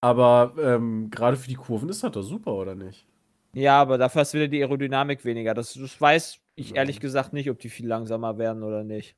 aber 0.02 0.54
ähm, 0.62 1.10
gerade 1.12 1.38
für 1.38 1.48
die 1.48 1.56
Kurven 1.56 1.90
ist 1.90 2.04
das 2.04 2.12
doch 2.12 2.24
super, 2.24 2.54
oder 2.54 2.76
nicht? 2.76 3.06
Ja, 3.54 3.82
aber 3.82 3.98
dafür 3.98 4.22
hast 4.22 4.34
du 4.34 4.38
wieder 4.38 4.48
die 4.48 4.62
Aerodynamik 4.64 5.26
weniger. 5.26 5.54
Das, 5.54 5.74
das 5.74 6.00
weiß 6.00 6.40
ich 6.56 6.76
ehrlich 6.76 7.00
gesagt 7.00 7.34
nicht, 7.34 7.50
ob 7.50 7.60
die 7.60 7.70
viel 7.70 7.88
langsamer 7.88 8.38
werden 8.38 8.64
oder 8.64 8.84
nicht. 8.84 9.16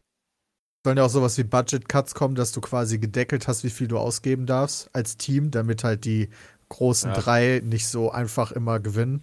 Sollen 0.85 0.97
ja 0.97 1.05
auch 1.05 1.09
sowas 1.09 1.37
wie 1.37 1.43
Budget 1.43 1.87
Cuts 1.87 2.13
kommen, 2.15 2.35
dass 2.35 2.51
du 2.51 2.59
quasi 2.59 2.97
gedeckelt 2.99 3.47
hast, 3.47 3.63
wie 3.63 3.69
viel 3.69 3.87
du 3.87 3.97
ausgeben 3.97 4.45
darfst 4.45 4.89
als 4.93 5.17
Team, 5.17 5.49
damit 5.51 5.83
halt 5.83 6.03
die 6.03 6.29
großen 6.69 7.11
Ja. 7.11 7.17
drei 7.17 7.61
nicht 7.63 7.87
so 7.87 8.11
einfach 8.11 8.51
immer 8.51 8.79
gewinnen. 8.79 9.21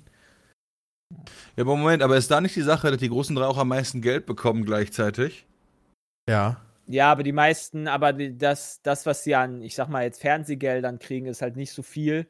Ja, 1.57 1.65
aber 1.65 1.77
Moment, 1.77 2.03
aber 2.03 2.17
ist 2.17 2.31
da 2.31 2.41
nicht 2.41 2.57
die 2.57 2.63
Sache, 2.63 2.91
dass 2.91 2.99
die 3.01 3.09
großen 3.09 3.35
drei 3.35 3.45
auch 3.45 3.59
am 3.59 3.69
meisten 3.69 4.01
Geld 4.01 4.27
bekommen 4.27 4.65
gleichzeitig? 4.65 5.47
Ja. 6.29 6.61
Ja, 6.87 7.13
aber 7.13 7.23
die 7.23 7.33
meisten, 7.33 7.87
aber 7.87 8.13
das, 8.13 8.83
das, 8.83 9.07
was 9.07 9.23
sie 9.23 9.35
an, 9.35 9.63
ich 9.63 9.75
sag 9.75 9.89
mal, 9.89 10.03
jetzt 10.03 10.21
Fernsehgeldern 10.21 10.99
kriegen, 10.99 11.27
ist 11.27 11.43
halt 11.43 11.57
nicht 11.57 11.73
so 11.73 11.83
viel 11.83 12.29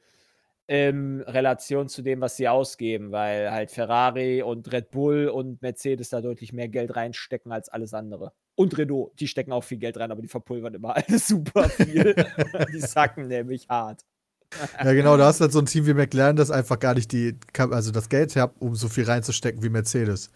in 0.66 1.22
Relation 1.22 1.88
zu 1.88 2.02
dem, 2.02 2.20
was 2.20 2.36
sie 2.36 2.46
ausgeben, 2.46 3.10
weil 3.10 3.50
halt 3.50 3.72
Ferrari 3.72 4.42
und 4.42 4.70
Red 4.70 4.90
Bull 4.90 5.28
und 5.28 5.60
Mercedes 5.62 6.10
da 6.10 6.20
deutlich 6.20 6.52
mehr 6.52 6.68
Geld 6.68 6.94
reinstecken 6.94 7.50
als 7.50 7.68
alles 7.68 7.92
andere. 7.92 8.32
Und 8.54 8.78
Renault, 8.78 9.18
die 9.18 9.26
stecken 9.26 9.50
auch 9.50 9.64
viel 9.64 9.78
Geld 9.78 9.98
rein, 9.98 10.12
aber 10.12 10.22
die 10.22 10.28
verpulvern 10.28 10.74
immer 10.74 10.94
alles 11.08 11.26
super 11.26 11.68
viel. 11.68 12.14
die 12.72 12.80
sacken 12.80 13.26
nämlich 13.26 13.68
hart. 13.68 14.04
Ja, 14.84 14.92
genau, 14.92 15.16
du 15.16 15.24
hast 15.24 15.40
halt 15.40 15.52
so 15.52 15.58
ein 15.60 15.66
Team 15.66 15.86
wie 15.86 15.94
McLaren, 15.94 16.36
das 16.36 16.50
einfach 16.50 16.78
gar 16.78 16.94
nicht 16.94 17.12
die, 17.12 17.36
also 17.56 17.90
das 17.92 18.08
Geld 18.08 18.34
hat, 18.36 18.52
um 18.58 18.74
so 18.74 18.88
viel 18.88 19.04
reinzustecken 19.04 19.62
wie 19.62 19.68
Mercedes. 19.68 20.30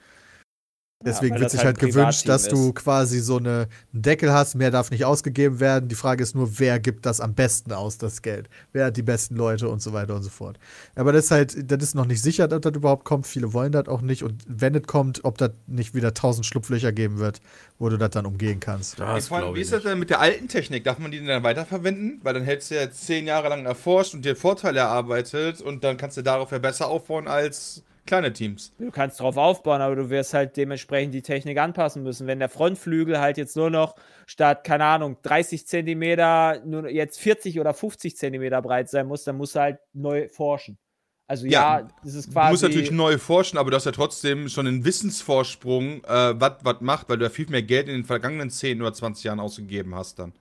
Deswegen 1.04 1.34
weil 1.34 1.42
wird 1.42 1.50
sich 1.50 1.64
halt 1.64 1.78
halt 1.78 1.92
gewünscht, 1.92 2.28
dass 2.28 2.48
du 2.48 2.68
ist. 2.68 2.76
quasi 2.76 3.20
so 3.20 3.36
eine, 3.36 3.68
einen 3.92 4.02
Deckel 4.02 4.32
hast, 4.32 4.54
mehr 4.54 4.70
darf 4.70 4.90
nicht 4.90 5.04
ausgegeben 5.04 5.60
werden. 5.60 5.88
Die 5.88 5.94
Frage 5.94 6.22
ist 6.22 6.34
nur, 6.34 6.58
wer 6.58 6.80
gibt 6.80 7.06
das 7.06 7.20
am 7.20 7.34
besten 7.34 7.72
aus, 7.72 7.98
das 7.98 8.22
Geld? 8.22 8.48
Wer 8.72 8.86
hat 8.86 8.96
die 8.96 9.02
besten 9.02 9.36
Leute 9.36 9.68
und 9.68 9.82
so 9.82 9.92
weiter 9.92 10.14
und 10.14 10.22
so 10.22 10.30
fort. 10.30 10.58
Aber 10.94 11.12
das 11.12 11.26
ist 11.26 11.30
halt, 11.30 11.70
das 11.70 11.82
ist 11.82 11.94
noch 11.94 12.06
nicht 12.06 12.22
sicher, 12.22 12.48
dass 12.48 12.60
das 12.60 12.72
überhaupt 12.74 13.04
kommt. 13.04 13.26
Viele 13.26 13.52
wollen 13.52 13.72
das 13.72 13.88
auch 13.88 14.00
nicht. 14.00 14.22
Und 14.22 14.42
wenn 14.46 14.74
es 14.74 14.84
kommt, 14.86 15.24
ob 15.24 15.38
das 15.38 15.50
nicht 15.66 15.94
wieder 15.94 16.14
tausend 16.14 16.46
Schlupflöcher 16.46 16.92
geben 16.92 17.18
wird, 17.18 17.40
wo 17.78 17.88
du 17.88 17.98
das 17.98 18.10
dann 18.10 18.26
umgehen 18.26 18.60
kannst. 18.60 18.98
Das 18.98 19.24
Ich 19.24 19.28
frage, 19.28 19.54
wie 19.54 19.60
ist 19.60 19.72
das 19.72 19.82
denn 19.82 19.98
mit 19.98 20.10
der 20.10 20.20
alten 20.20 20.48
Technik? 20.48 20.84
Darf 20.84 20.98
man 20.98 21.10
die 21.10 21.18
denn 21.18 21.26
dann 21.26 21.42
weiterverwenden? 21.42 22.20
Weil 22.22 22.34
dann 22.34 22.44
hättest 22.44 22.70
du 22.70 22.76
ja 22.76 22.90
zehn 22.90 23.26
Jahre 23.26 23.48
lang 23.48 23.66
erforscht 23.66 24.14
und 24.14 24.24
dir 24.24 24.36
Vorteile 24.36 24.80
erarbeitet 24.80 25.60
und 25.60 25.84
dann 25.84 25.96
kannst 25.96 26.16
du 26.16 26.22
darauf 26.22 26.50
ja 26.50 26.58
besser 26.58 26.88
aufbauen 26.88 27.28
als 27.28 27.82
kleine 28.06 28.32
Teams. 28.32 28.72
Du 28.78 28.90
kannst 28.90 29.20
drauf 29.20 29.36
aufbauen, 29.36 29.80
aber 29.80 29.96
du 29.96 30.10
wirst 30.10 30.34
halt 30.34 30.56
dementsprechend 30.56 31.14
die 31.14 31.22
Technik 31.22 31.58
anpassen 31.58 32.02
müssen. 32.02 32.26
Wenn 32.26 32.38
der 32.38 32.48
Frontflügel 32.48 33.18
halt 33.20 33.36
jetzt 33.38 33.56
nur 33.56 33.70
noch 33.70 33.94
statt, 34.26 34.64
keine 34.64 34.84
Ahnung, 34.84 35.16
30 35.22 35.66
Zentimeter 35.66 36.60
nur 36.64 36.88
jetzt 36.88 37.18
40 37.20 37.60
oder 37.60 37.72
50 37.74 38.16
Zentimeter 38.16 38.60
breit 38.62 38.88
sein 38.90 39.06
muss, 39.06 39.24
dann 39.24 39.36
musst 39.36 39.56
du 39.56 39.60
halt 39.60 39.78
neu 39.92 40.28
forschen. 40.28 40.78
Also 41.26 41.46
ja, 41.46 41.80
Ja, 41.80 41.88
das 42.04 42.14
ist 42.14 42.28
Du 42.28 42.32
quasi. 42.32 42.50
musst 42.50 42.62
natürlich 42.64 42.90
neu 42.90 43.16
forschen, 43.16 43.56
aber 43.58 43.70
du 43.70 43.76
hast 43.76 43.86
ja 43.86 43.92
trotzdem 43.92 44.48
schon 44.50 44.66
einen 44.66 44.84
Wissensvorsprung, 44.84 46.04
äh, 46.04 46.38
was 46.38 46.56
was 46.62 46.80
macht, 46.80 47.08
weil 47.08 47.16
du 47.16 47.24
ja 47.24 47.30
viel 47.30 47.48
mehr 47.48 47.62
Geld 47.62 47.88
in 47.88 47.94
den 47.94 48.04
vergangenen 48.04 48.50
10 48.50 48.82
oder 48.82 48.92
20 48.92 49.24
Jahren 49.24 49.40
ausgegeben 49.40 49.94
hast 49.94 50.18
dann. 50.18 50.34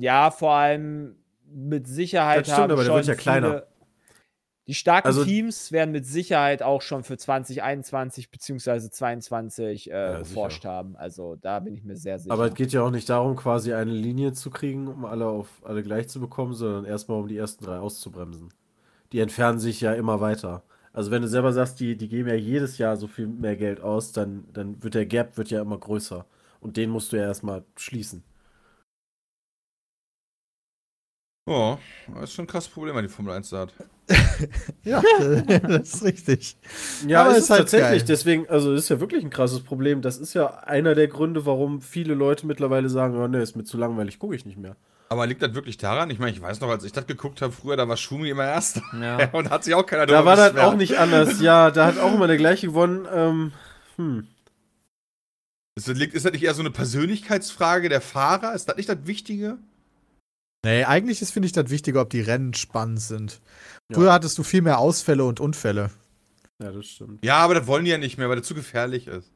ja, 0.00 0.30
vor 0.30 0.52
allem 0.52 1.16
mit 1.50 1.86
Sicherheit 1.86 2.40
Das 2.40 2.46
stimmt, 2.48 2.58
haben 2.58 2.70
aber 2.72 2.82
der 2.82 2.86
schon 2.88 2.96
wird 2.96 3.06
ja 3.06 3.14
kleiner. 3.14 3.66
Die 4.68 4.74
starken 4.74 5.06
Also- 5.08 5.24
Teams 5.24 5.72
werden 5.72 5.92
mit 5.92 6.04
Sicherheit 6.06 6.62
auch 6.62 6.82
schon 6.82 7.02
für 7.02 7.16
2021 7.16 8.30
bzw. 8.30 8.90
2022 8.90 9.90
äh, 9.90 9.94
Ja, 9.94 10.18
geforscht 10.18 10.64
haben. 10.66 10.94
Also 10.96 11.36
da 11.36 11.58
bin 11.60 11.74
ich 11.74 11.84
mir 11.84 11.96
sehr 11.96 12.18
sicher. 12.18 12.32
Aber 12.32 12.46
es 12.48 12.54
geht 12.54 12.72
ja 12.72 12.82
auch 12.82 12.90
nicht 12.90 13.08
darum, 13.08 13.34
quasi 13.34 13.72
eine 13.72 13.90
Linie 13.92 14.34
zu 14.34 14.50
kriegen, 14.50 14.86
um 14.86 15.04
alle 15.06 15.26
auf 15.26 15.48
alle 15.64 15.82
gleich 15.82 16.08
zu 16.08 16.20
bekommen, 16.20 16.52
sondern 16.52 16.84
erstmal 16.84 17.18
um 17.18 17.28
die 17.28 17.36
ersten 17.38 17.64
drei 17.64 17.78
auszubremsen. 17.78 18.50
Die 19.12 19.20
entfernen 19.20 19.58
sich 19.58 19.80
ja 19.80 19.94
immer 19.94 20.20
weiter. 20.20 20.62
Also 20.92 21.10
wenn 21.10 21.22
du 21.22 21.28
selber 21.28 21.52
sagst, 21.54 21.80
die, 21.80 21.96
die 21.96 22.08
geben 22.08 22.28
ja 22.28 22.34
jedes 22.34 22.76
Jahr 22.76 22.96
so 22.96 23.06
viel 23.06 23.26
mehr 23.26 23.56
Geld 23.56 23.80
aus, 23.80 24.12
dann, 24.12 24.44
dann 24.52 24.82
wird 24.82 24.94
der 24.94 25.06
Gap 25.06 25.38
wird 25.38 25.48
ja 25.50 25.62
immer 25.62 25.78
größer. 25.78 26.26
Und 26.60 26.76
den 26.76 26.90
musst 26.90 27.12
du 27.12 27.16
ja 27.16 27.22
erstmal 27.22 27.64
schließen. 27.76 28.22
Oh, 31.48 31.78
das 32.14 32.24
ist 32.24 32.34
schon 32.34 32.44
ein 32.44 32.48
krasses 32.48 32.70
Problem, 32.70 32.94
wenn 32.94 33.02
die 33.04 33.08
Formel 33.08 33.32
1 33.34 33.50
da 33.50 33.60
hat. 33.60 33.72
Ja, 34.84 35.02
das 35.62 35.94
ist 35.94 36.04
richtig. 36.04 36.56
Ja, 37.06 37.22
Aber 37.22 37.32
es 37.32 37.38
ist 37.38 37.44
ist 37.44 37.50
halt 37.50 37.60
tatsächlich. 37.60 38.00
geil. 38.00 38.04
Deswegen, 38.06 38.48
also 38.48 38.72
ist 38.74 38.88
ja 38.88 39.00
wirklich 39.00 39.22
ein 39.24 39.30
krasses 39.30 39.60
Problem. 39.60 40.00
Das 40.02 40.16
ist 40.18 40.34
ja 40.34 40.46
einer 40.64 40.94
der 40.94 41.08
Gründe, 41.08 41.44
warum 41.46 41.80
viele 41.82 42.14
Leute 42.14 42.46
mittlerweile 42.46 42.88
sagen, 42.88 43.16
oh, 43.18 43.26
ne, 43.26 43.42
ist 43.42 43.56
mir 43.56 43.64
zu 43.64 43.76
langweilig, 43.76 44.18
gucke 44.18 44.34
ich 44.36 44.46
nicht 44.46 44.56
mehr. 44.58 44.76
Aber 45.10 45.26
liegt 45.26 45.42
das 45.42 45.54
wirklich 45.54 45.76
daran? 45.78 46.10
Ich 46.10 46.18
meine, 46.18 46.32
ich 46.32 46.40
weiß 46.40 46.60
noch, 46.60 46.68
als 46.68 46.84
ich 46.84 46.92
das 46.92 47.06
geguckt 47.06 47.42
habe 47.42 47.52
früher, 47.52 47.76
da 47.76 47.88
war 47.88 47.96
Schumi 47.96 48.28
immer 48.30 48.44
Erster. 48.44 48.82
Ja. 49.00 49.28
Und 49.32 49.50
hat 49.50 49.64
sich 49.64 49.74
auch 49.74 49.84
keiner 49.86 50.06
Da 50.06 50.24
war 50.24 50.36
das 50.36 50.54
auch 50.56 50.74
nicht 50.74 50.98
anders. 50.98 51.40
Ja, 51.40 51.70
da 51.70 51.86
hat 51.86 51.98
auch 51.98 52.14
immer 52.14 52.26
der 52.28 52.36
gleiche 52.36 52.68
gewonnen. 52.68 53.06
Ähm, 53.12 53.52
hm. 53.96 54.26
Ist 55.76 55.88
das, 55.88 55.96
liegt- 55.96 56.14
ist 56.14 56.24
das 56.24 56.32
nicht 56.32 56.42
eher 56.44 56.54
so 56.54 56.60
eine 56.62 56.70
Persönlichkeitsfrage 56.70 57.88
der 57.88 58.00
Fahrer? 58.00 58.54
Ist 58.54 58.68
das 58.68 58.76
nicht 58.76 58.88
das 58.88 58.98
Wichtige? 59.04 59.58
Nee, 60.64 60.84
eigentlich 60.84 61.22
ist, 61.22 61.30
finde 61.30 61.46
ich, 61.46 61.52
das 61.52 61.70
Wichtige, 61.70 62.00
ob 62.00 62.10
die 62.10 62.20
Rennen 62.20 62.54
spannend 62.54 63.00
sind. 63.00 63.40
Ja. 63.90 63.96
Früher 63.96 64.12
hattest 64.12 64.36
du 64.38 64.42
viel 64.42 64.62
mehr 64.62 64.78
Ausfälle 64.78 65.24
und 65.24 65.40
Unfälle. 65.40 65.90
Ja, 66.60 66.72
das 66.72 66.86
stimmt. 66.86 67.24
Ja, 67.24 67.36
aber 67.36 67.54
das 67.54 67.66
wollen 67.66 67.84
die 67.84 67.90
ja 67.92 67.98
nicht 67.98 68.18
mehr, 68.18 68.28
weil 68.28 68.36
das 68.36 68.46
zu 68.46 68.54
gefährlich 68.54 69.06
ist. 69.06 69.30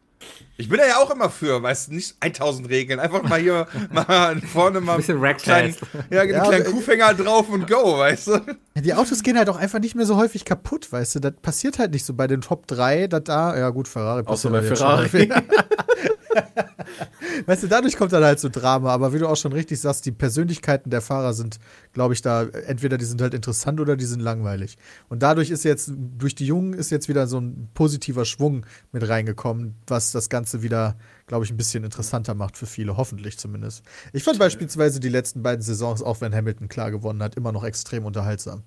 Ich 0.57 0.69
bin 0.69 0.79
da 0.79 0.87
ja 0.87 0.97
auch 0.99 1.11
immer 1.11 1.31
für, 1.31 1.63
weißt 1.63 1.89
du, 1.89 1.95
nicht 1.95 2.17
1000 2.21 2.69
Regeln. 2.69 3.01
Einfach 3.01 3.23
mal 3.23 3.41
hier 3.41 3.67
mal 3.91 4.41
vorne 4.41 4.81
mal 4.81 4.93
Ein 4.93 4.97
bisschen 4.99 5.23
einen 5.23 5.37
kleinen, 5.37 5.77
ja, 6.11 6.21
einen 6.21 6.31
Ja, 6.31 6.45
kleinen 6.45 6.65
Kuhfänger 6.65 7.15
drauf 7.15 7.49
und 7.49 7.69
go, 7.69 7.99
weißt 7.99 8.27
du? 8.29 8.33
Ja, 8.75 8.83
die 8.83 8.95
Autos 8.95 9.23
gehen 9.23 9.37
halt 9.37 9.49
auch 9.49 9.57
einfach 9.57 9.81
nicht 9.81 9.95
mehr 9.95 10.07
so 10.07 10.17
häufig 10.17 10.45
kaputt, 10.45 10.93
weißt 10.93 11.17
du? 11.17 11.21
Das 11.21 11.35
passiert 11.43 11.79
halt 11.79 11.93
nicht 11.93 12.05
so 12.05 12.15
bei 12.15 12.27
den 12.27 12.41
Top 12.41 12.67
3, 12.69 13.09
dass 13.09 13.25
da, 13.25 13.57
ja 13.59 13.71
gut, 13.71 13.89
Ferrari 13.89 14.23
Außer 14.25 14.51
passiert 14.51 14.81
bei 14.81 14.87
halt 14.95 15.13
jetzt 15.13 15.33
Ferrari. 15.33 16.09
Weißt 17.47 17.63
du, 17.63 17.67
dadurch 17.67 17.97
kommt 17.97 18.13
dann 18.13 18.25
halt 18.25 18.41
so 18.41 18.49
Drama, 18.49 18.91
aber 18.93 19.13
wie 19.13 19.19
du 19.19 19.29
auch 19.29 19.37
schon 19.37 19.53
richtig 19.53 19.81
sagst, 19.81 20.07
die 20.07 20.13
Persönlichkeiten 20.13 20.91
der 20.91 21.01
Fahrer 21.01 21.33
sind, 21.35 21.59
glaube 21.93 22.15
ich, 22.15 22.23
da, 22.23 22.43
entweder 22.43 22.99
die 22.99 23.05
sind 23.05 23.21
halt 23.21 23.35
interessant 23.35 23.81
oder 23.81 23.97
die 23.97 24.05
sind 24.05 24.21
langweilig. 24.21 24.79
Und 25.09 25.23
dadurch 25.23 25.51
ist 25.51 25.65
jetzt, 25.65 25.93
durch 25.97 26.35
die 26.35 26.47
Jungen 26.47 26.73
ist 26.73 26.91
jetzt 26.91 27.09
wieder 27.09 27.27
so 27.27 27.39
ein 27.39 27.69
positiver 27.75 28.25
Schwung 28.25 28.67
mit 28.93 29.09
reingekommen, 29.09 29.75
was 29.87 30.13
das 30.13 30.29
Ganze 30.29 30.63
wieder, 30.63 30.97
glaube 31.27 31.45
ich, 31.45 31.51
ein 31.51 31.57
bisschen 31.57 31.85
interessanter 31.85 32.35
macht 32.35 32.57
für 32.57 32.67
viele, 32.67 32.97
hoffentlich 32.97 33.39
zumindest. 33.39 33.83
Ich 34.13 34.25
fand 34.25 34.39
beispielsweise 34.39 35.01
die 35.01 35.09
letzten 35.09 35.43
beiden 35.43 35.63
Saisons, 35.63 36.03
auch 36.03 36.21
wenn 36.21 36.35
Hamilton 36.35 36.69
klar 36.69 36.91
gewonnen 36.91 37.23
hat, 37.23 37.37
immer 37.37 37.53
noch 37.53 37.65
extrem 37.65 38.05
unterhaltsam. 38.05 38.63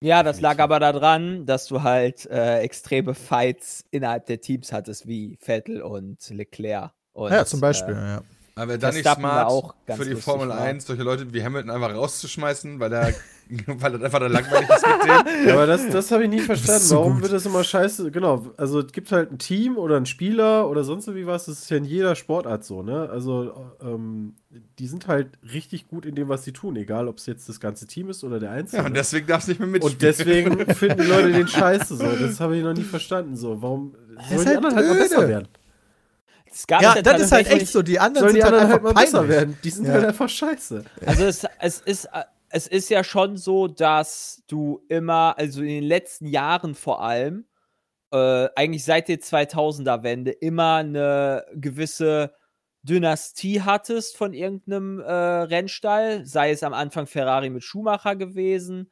Ja, 0.00 0.22
das 0.22 0.40
lag 0.40 0.58
aber 0.58 0.78
daran, 0.78 1.46
dass 1.46 1.66
du 1.66 1.82
halt 1.82 2.26
äh, 2.26 2.58
extreme 2.58 3.14
Fights 3.14 3.84
innerhalb 3.90 4.26
der 4.26 4.40
Teams 4.40 4.72
hattest, 4.72 5.06
wie 5.06 5.38
Vettel 5.40 5.80
und 5.82 6.18
Leclerc. 6.28 6.92
Und, 7.12 7.32
ja, 7.32 7.46
zum 7.46 7.60
Beispiel, 7.60 7.94
Äh, 7.94 7.98
ja. 7.98 8.22
Aber 8.56 8.68
wäre 8.68 8.78
dann 8.78 8.94
nicht 8.94 9.06
smart, 9.06 9.48
auch 9.48 9.74
ganz 9.86 10.02
für 10.02 10.08
die 10.08 10.16
Formel 10.16 10.48
war. 10.48 10.58
1 10.58 10.86
solche 10.86 11.02
Leute 11.02 11.32
wie 11.32 11.44
Hamilton 11.44 11.70
einfach 11.70 11.94
rauszuschmeißen, 11.94 12.80
weil 12.80 12.92
er 12.92 13.14
weil 13.66 13.92
das 13.92 14.02
einfach 14.02 14.18
dann 14.18 14.32
langweilig 14.32 14.68
ist 14.68 14.86
mit 14.86 15.04
dem? 15.04 15.46
Ja, 15.46 15.54
aber 15.54 15.66
das, 15.66 15.88
das 15.88 16.10
habe 16.10 16.24
ich 16.24 16.30
nie 16.30 16.40
verstanden. 16.40 16.82
so 16.82 16.96
Warum 16.96 17.12
gut. 17.14 17.22
wird 17.22 17.32
das 17.34 17.46
immer 17.46 17.62
scheiße? 17.62 18.10
Genau, 18.10 18.46
also 18.56 18.80
es 18.80 18.92
gibt 18.92 19.12
halt 19.12 19.30
ein 19.30 19.38
Team 19.38 19.76
oder 19.76 19.96
einen 19.96 20.06
Spieler 20.06 20.68
oder 20.68 20.84
sonst 20.84 21.14
wie 21.14 21.26
was. 21.26 21.44
Das 21.44 21.60
ist 21.60 21.70
ja 21.70 21.76
in 21.76 21.84
jeder 21.84 22.16
Sportart 22.16 22.64
so, 22.64 22.82
ne? 22.82 23.08
Also 23.10 23.72
ähm, 23.80 24.34
die 24.78 24.86
sind 24.86 25.06
halt 25.06 25.28
richtig 25.52 25.86
gut 25.86 26.06
in 26.06 26.14
dem, 26.14 26.28
was 26.28 26.42
sie 26.44 26.52
tun, 26.52 26.76
egal 26.76 27.08
ob 27.08 27.18
es 27.18 27.26
jetzt 27.26 27.48
das 27.48 27.60
ganze 27.60 27.86
Team 27.86 28.08
ist 28.10 28.24
oder 28.24 28.40
der 28.40 28.50
Einzelne. 28.50 28.82
Ja, 28.82 28.88
und 28.88 28.96
deswegen 28.96 29.26
darf 29.26 29.42
es 29.42 29.48
nicht 29.48 29.60
mehr 29.60 29.68
mitspielen. 29.68 29.94
Und 29.94 30.02
deswegen 30.02 30.66
finden 30.74 31.02
die 31.02 31.08
Leute 31.08 31.30
den 31.30 31.46
scheiße 31.46 31.96
so. 31.96 32.04
Das 32.04 32.40
habe 32.40 32.56
ich 32.56 32.64
noch 32.64 32.74
nie 32.74 32.84
verstanden. 32.84 33.36
So, 33.36 33.60
warum 33.62 33.94
sollen 34.28 34.40
die 34.40 34.46
halt 34.46 34.56
anderen 34.56 34.76
halt 34.76 34.86
mal 34.86 34.94
blöde. 34.94 35.08
besser 35.08 35.28
werden? 35.28 35.48
Es 36.50 36.66
gab 36.66 36.82
Ja, 36.82 36.96
ja 36.96 37.02
das 37.02 37.20
ist 37.20 37.32
halt 37.32 37.48
echt 37.50 37.68
so. 37.68 37.82
Die 37.82 37.98
anderen 37.98 38.28
Sollen 38.28 38.34
die 38.34 38.40
sind 38.40 38.50
halt 38.50 38.62
anderen 38.62 38.72
einfach 38.72 38.86
halt 38.86 38.94
mal 38.94 39.02
besser 39.02 39.28
werden? 39.28 39.58
Die 39.62 39.70
sind 39.70 39.86
Ja. 39.86 39.92
halt 39.94 40.04
einfach 40.06 40.28
scheiße. 40.28 40.84
Also 41.04 41.24
es, 41.24 41.46
es, 41.60 41.80
ist, 41.80 42.08
es 42.50 42.66
ist 42.66 42.90
ja 42.90 43.04
schon 43.04 43.36
so, 43.36 43.68
dass 43.68 44.42
du 44.48 44.82
immer, 44.88 45.34
also 45.38 45.60
in 45.62 45.68
den 45.68 45.84
letzten 45.84 46.26
Jahren 46.26 46.74
vor 46.74 47.02
allem, 47.02 47.46
äh, 48.12 48.48
eigentlich 48.54 48.84
seit 48.84 49.08
der 49.08 49.18
2000er-Wende, 49.18 50.30
immer 50.30 50.76
eine 50.76 51.44
gewisse 51.54 52.34
Dynastie 52.82 53.62
hattest 53.62 54.16
von 54.16 54.32
irgendeinem 54.32 55.00
äh, 55.00 55.12
Rennstall, 55.12 56.24
sei 56.24 56.52
es 56.52 56.62
am 56.62 56.72
Anfang 56.72 57.06
Ferrari 57.06 57.50
mit 57.50 57.64
Schumacher 57.64 58.14
gewesen, 58.14 58.90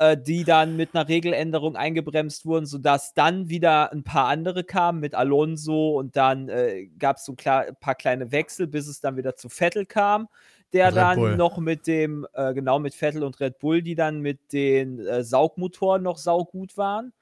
äh, 0.00 0.16
die 0.16 0.44
dann 0.44 0.76
mit 0.76 0.94
einer 0.94 1.08
Regeländerung 1.08 1.76
eingebremst 1.76 2.46
wurden, 2.46 2.64
sodass 2.64 3.12
dann 3.12 3.50
wieder 3.50 3.92
ein 3.92 4.02
paar 4.02 4.28
andere 4.28 4.64
kamen 4.64 4.98
mit 4.98 5.14
Alonso 5.14 5.98
und 5.98 6.16
dann 6.16 6.48
äh, 6.48 6.86
gab 6.98 7.18
es 7.18 7.26
so 7.26 7.34
klar, 7.34 7.66
ein 7.68 7.76
paar 7.76 7.94
kleine 7.94 8.32
Wechsel, 8.32 8.66
bis 8.66 8.88
es 8.88 9.00
dann 9.00 9.18
wieder 9.18 9.36
zu 9.36 9.50
Vettel 9.50 9.84
kam, 9.84 10.28
der 10.72 10.86
Red 10.88 10.96
dann 10.96 11.16
Bull. 11.18 11.36
noch 11.36 11.58
mit 11.58 11.86
dem, 11.86 12.26
äh, 12.32 12.54
genau 12.54 12.78
mit 12.78 12.94
Vettel 12.94 13.22
und 13.22 13.40
Red 13.40 13.58
Bull, 13.58 13.82
die 13.82 13.94
dann 13.94 14.20
mit 14.20 14.54
den 14.54 15.00
äh, 15.00 15.22
Saugmotoren 15.22 16.02
noch 16.02 16.16
saugut 16.16 16.78
waren 16.78 17.12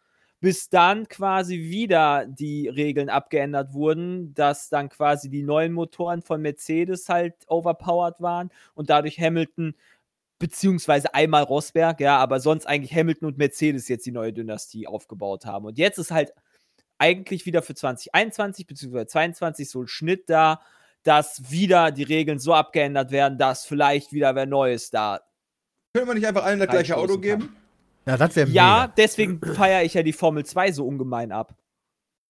bis 0.40 0.68
dann 0.68 1.08
quasi 1.08 1.58
wieder 1.58 2.24
die 2.26 2.68
Regeln 2.68 3.08
abgeändert 3.08 3.72
wurden, 3.72 4.34
dass 4.34 4.68
dann 4.68 4.88
quasi 4.88 5.28
die 5.30 5.42
neuen 5.42 5.72
Motoren 5.72 6.22
von 6.22 6.40
Mercedes 6.40 7.08
halt 7.08 7.34
overpowered 7.48 8.20
waren 8.20 8.50
und 8.74 8.88
dadurch 8.88 9.18
Hamilton 9.18 9.74
beziehungsweise 10.38 11.14
einmal 11.14 11.42
Rosberg, 11.42 12.00
ja, 12.00 12.16
aber 12.18 12.40
sonst 12.40 12.66
eigentlich 12.66 12.94
Hamilton 12.94 13.28
und 13.28 13.38
Mercedes 13.38 13.88
jetzt 13.88 14.06
die 14.06 14.12
neue 14.12 14.32
Dynastie 14.32 14.86
aufgebaut 14.86 15.44
haben. 15.46 15.66
Und 15.66 15.78
jetzt 15.78 15.98
ist 15.98 16.10
halt 16.10 16.32
eigentlich 16.98 17.46
wieder 17.46 17.62
für 17.62 17.74
2021 17.74 18.66
beziehungsweise 18.66 19.06
2022 19.06 19.70
so 19.70 19.82
ein 19.82 19.88
Schnitt 19.88 20.28
da, 20.30 20.60
dass 21.02 21.50
wieder 21.50 21.90
die 21.90 22.02
Regeln 22.02 22.38
so 22.38 22.54
abgeändert 22.54 23.10
werden, 23.10 23.38
dass 23.38 23.64
vielleicht 23.64 24.12
wieder 24.12 24.34
wer 24.34 24.46
Neues 24.46 24.90
da 24.90 25.20
Können 25.94 26.08
wir 26.08 26.14
nicht 26.14 26.26
einfach 26.26 26.44
allen 26.44 26.58
das 26.58 26.68
gleiche 26.68 26.96
Auto 26.96 27.14
reinstoßen 27.14 27.22
kann. 27.30 27.40
geben? 27.40 27.56
Ja, 28.06 28.16
das 28.16 28.36
wäre 28.36 28.48
Ja, 28.50 28.80
mega. 28.82 28.94
deswegen 28.96 29.40
feiere 29.54 29.84
ich 29.84 29.94
ja 29.94 30.02
die 30.02 30.12
Formel 30.12 30.44
2 30.44 30.72
so 30.72 30.86
ungemein 30.86 31.30
ab. 31.32 31.54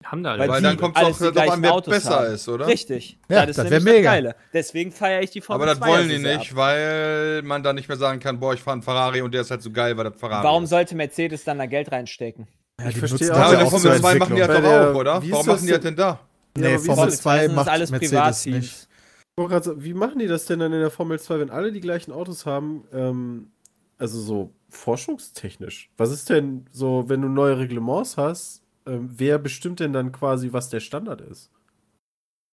Haben 0.05 0.23
da 0.23 0.39
Weil 0.39 0.49
Weil 0.49 0.63
dann 0.63 0.77
kommt 0.77 0.97
es 0.97 1.03
auch 1.03 1.19
darauf 1.19 1.33
gleichen 1.33 1.53
an, 1.55 1.63
wer 1.63 1.73
Autos 1.75 1.93
besser 1.93 2.21
haben. 2.21 2.35
ist, 2.35 2.49
oder? 2.49 2.67
Richtig. 2.69 3.19
Ja, 3.29 3.41
das 3.45 3.59
ist 3.59 3.65
das 3.65 3.71
das 3.71 3.83
mega. 3.83 4.11
Geile. 4.13 4.37
Deswegen 4.53 4.93
feiere 4.93 5.23
ich 5.23 5.31
die 5.31 5.41
Formel 5.41 5.63
Aber 5.69 5.75
das 5.75 5.79
2 5.81 5.89
wollen 5.89 6.11
ja 6.11 6.17
die 6.19 6.23
nicht, 6.39 6.51
ab. 6.53 6.57
weil 6.57 7.43
man 7.43 7.63
dann 7.65 7.75
nicht 7.75 7.89
mehr 7.89 7.97
sagen 7.99 8.21
kann, 8.21 8.39
boah, 8.39 8.55
ich 8.55 8.61
fahre 8.61 8.75
einen 8.75 8.83
Ferrari 8.83 9.23
und 9.23 9.33
der 9.35 9.41
ist 9.41 9.51
halt 9.51 9.61
so 9.63 9.73
geil, 9.73 9.97
weil 9.97 10.05
das 10.05 10.15
Ferrari 10.17 10.45
Warum 10.45 10.65
ist. 10.65 10.71
sollte 10.71 10.95
Mercedes 10.95 11.43
dann 11.45 11.59
da 11.59 11.67
Geld 11.67 11.91
reinstecken? 11.91 12.47
Ja, 12.81 12.89
Ich 12.91 12.97
verstehe 12.97 13.33
auch 13.33 13.37
Ja, 13.37 13.43
das 13.43 13.43
aber 13.45 13.53
in 13.55 13.59
der 13.59 13.67
Formel 13.71 13.91
zur 13.93 14.01
2 14.01 14.15
machen 14.15 14.35
die 14.37 14.41
das 14.41 14.49
Bei 14.49 14.61
doch 14.61 14.91
auch, 14.91 14.95
oder? 14.95 15.13
Warum 15.31 15.47
machen 15.47 15.67
die 15.67 15.73
das 15.73 15.81
denn? 15.81 15.97
da? 15.97 16.21
Nee, 16.57 16.79
Formel 16.79 17.09
ist 17.09 17.23
2 17.23 17.39
sind 17.41 17.49
das 17.49 17.57
macht 17.57 17.69
alles 17.69 17.91
Mercedes 17.91 18.47
nicht. 18.47 18.73
Ich 18.73 18.89
wollte 19.37 19.53
grad 19.53 19.65
sagen, 19.65 19.83
Wie 19.85 19.95
machen 19.95 20.19
die 20.21 20.27
das 20.29 20.47
denn 20.47 20.61
dann 20.61 20.73
in 20.73 20.81
der 20.81 20.91
Formel 20.91 21.19
2, 21.19 21.41
wenn 21.41 21.51
alle 21.51 21.73
die 21.73 21.81
gleichen 21.81 22.13
Autos 22.13 22.47
haben? 22.47 22.85
Ähm, 22.93 23.51
also 23.99 24.21
so 24.21 24.53
forschungstechnisch. 24.71 25.91
Was 25.97 26.11
ist 26.13 26.31
denn 26.31 26.67
so, 26.71 27.05
wenn 27.09 27.21
du 27.23 27.29
neue 27.29 27.59
Reglements 27.59 28.17
hast, 28.17 28.63
ähm, 28.89 29.09
wer 29.13 29.39
bestimmt 29.39 29.81
denn 29.81 29.93
dann 29.93 30.13
quasi, 30.13 30.53
was 30.53 30.71
der 30.71 30.81
Standard 30.81 31.21
ist? 31.21 31.53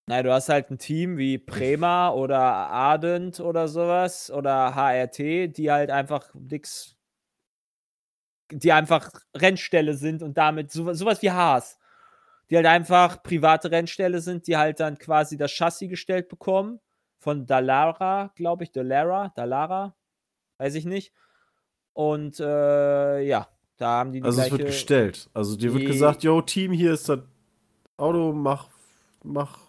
Naja, 0.08 0.24
du 0.24 0.34
hast 0.34 0.50
halt 0.50 0.70
ein 0.70 0.78
Team 0.78 1.18
wie 1.18 1.40
Prema 1.40 2.10
oder 2.10 2.40
Ardent 2.40 3.40
oder 3.40 3.68
sowas 3.68 4.30
oder 4.30 4.76
HRT, 4.76 5.48
die 5.48 5.72
halt 5.72 5.90
einfach 5.90 6.32
nix, 6.36 6.96
die 8.52 8.72
einfach 8.72 9.12
Rennställe 9.36 9.96
sind 9.96 10.22
und 10.22 10.38
damit 10.38 10.72
so, 10.72 10.94
sowas 10.94 11.24
wie 11.24 11.32
Haas, 11.32 11.80
die 12.50 12.56
halt 12.58 12.68
einfach 12.68 13.24
private 13.24 13.72
Rennställe 13.72 14.22
sind, 14.22 14.46
die 14.46 14.58
halt 14.58 14.80
dann 14.80 15.00
quasi 15.00 15.38
das 15.38 15.52
Chassis 15.52 15.90
gestellt 15.90 16.30
bekommen 16.30 16.80
von 17.18 17.48
Dallara, 17.48 18.32
glaube 18.36 18.66
ich, 18.66 18.72
Dallara, 18.72 19.30
Dallara, 19.36 19.96
weiß 20.60 20.76
ich 20.76 20.86
nicht. 20.86 21.14
Und 21.94 22.40
äh, 22.40 23.22
ja, 23.22 23.48
da 23.78 24.00
haben 24.00 24.12
die 24.12 24.20
die 24.20 24.26
Also 24.26 24.42
es 24.42 24.48
gleiche 24.48 24.60
wird 24.60 24.70
gestellt. 24.70 25.30
Also 25.34 25.56
dir 25.56 25.74
wird 25.74 25.86
gesagt, 25.86 26.24
yo, 26.24 26.42
Team, 26.42 26.72
hier 26.72 26.94
ist 26.94 27.10
das 27.10 27.20
Auto, 27.98 28.34
mach, 28.34 28.68
mach, 29.24 29.60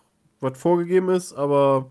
was 0.40 0.58
vorgegeben 0.58 1.10
ist, 1.10 1.32
aber 1.32 1.90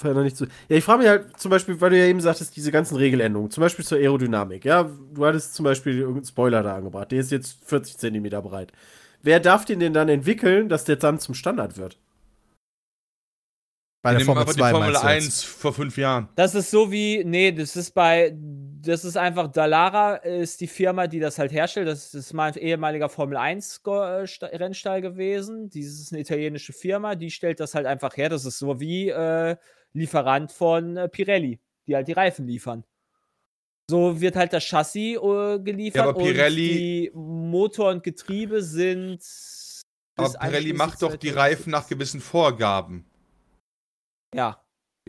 veränder 0.00 0.22
nicht 0.22 0.36
zu. 0.36 0.46
Ja, 0.68 0.76
ich 0.76 0.84
frage 0.84 1.00
mich 1.00 1.08
halt 1.08 1.38
zum 1.38 1.50
Beispiel, 1.50 1.80
weil 1.80 1.90
du 1.90 1.98
ja 1.98 2.06
eben 2.06 2.20
sagtest, 2.20 2.56
diese 2.56 2.70
ganzen 2.72 2.96
Regeländerungen, 2.96 3.50
zum 3.50 3.62
Beispiel 3.62 3.84
zur 3.84 3.98
Aerodynamik. 3.98 4.64
Ja, 4.64 4.84
du 4.84 5.26
hattest 5.26 5.54
zum 5.54 5.64
Beispiel 5.64 5.98
irgendeinen 5.98 6.24
Spoiler 6.26 6.62
da 6.62 6.76
angebracht, 6.76 7.10
der 7.10 7.20
ist 7.20 7.32
jetzt 7.32 7.64
40 7.64 7.98
Zentimeter 7.98 8.42
breit. 8.42 8.72
Wer 9.22 9.40
darf 9.40 9.64
den 9.64 9.80
denn 9.80 9.92
dann 9.92 10.08
entwickeln, 10.08 10.68
dass 10.68 10.84
der 10.84 10.96
dann 10.96 11.18
zum 11.18 11.34
Standard 11.34 11.76
wird? 11.76 11.98
Bei 14.12 14.18
Die 14.18 14.18
der 14.18 14.26
Formel 14.26 14.42
einfach 14.42 14.54
2 14.54 14.66
die 14.68 14.70
Formel 14.72 14.90
meinst 14.92 15.02
du 15.04 15.08
jetzt? 15.08 15.24
1 15.24 15.42
vor 15.44 15.72
fünf 15.72 15.96
Jahren. 15.96 16.28
Das 16.36 16.54
ist 16.54 16.70
so 16.70 16.90
wie, 16.92 17.22
nee, 17.24 17.52
das 17.52 17.76
ist 17.76 17.92
bei, 17.92 18.32
das 18.80 19.04
ist 19.04 19.16
einfach, 19.16 19.48
Dallara 19.50 20.16
ist 20.16 20.60
die 20.60 20.66
Firma, 20.66 21.06
die 21.06 21.20
das 21.20 21.38
halt 21.38 21.52
herstellt. 21.52 21.88
Das 21.88 22.14
ist 22.14 22.32
mein 22.32 22.54
ehemaliger 22.54 23.08
Formel 23.08 23.36
1 23.36 23.82
Go- 23.82 24.02
äh, 24.02 24.26
Sta- 24.26 24.46
Rennstall 24.46 25.00
gewesen. 25.02 25.68
Dies 25.70 26.00
ist 26.00 26.12
eine 26.12 26.20
italienische 26.20 26.72
Firma, 26.72 27.14
die 27.14 27.30
stellt 27.30 27.60
das 27.60 27.74
halt 27.74 27.86
einfach 27.86 28.16
her. 28.16 28.28
Das 28.28 28.44
ist 28.44 28.58
so 28.58 28.78
wie 28.80 29.08
äh, 29.10 29.56
Lieferant 29.92 30.52
von 30.52 30.96
äh, 30.96 31.08
Pirelli, 31.08 31.58
die 31.86 31.94
halt 31.96 32.08
die 32.08 32.12
Reifen 32.12 32.46
liefern. 32.46 32.84
So 33.90 34.20
wird 34.20 34.36
halt 34.36 34.52
das 34.52 34.64
Chassis 34.64 35.16
äh, 35.16 35.58
geliefert 35.60 35.96
Ja, 36.04 36.10
aber 36.10 36.20
Pirelli- 36.20 37.08
und 37.10 37.14
die 37.16 37.48
Motor 37.50 37.90
und 37.90 38.02
Getriebe 38.04 38.62
sind 38.62 39.22
Aber 40.16 40.28
Pirelli 40.34 40.74
macht 40.74 41.00
doch 41.00 41.16
die 41.16 41.32
2006. 41.32 41.36
Reifen 41.36 41.70
nach 41.70 41.88
gewissen 41.88 42.20
Vorgaben. 42.20 43.07
Ja. 44.34 44.58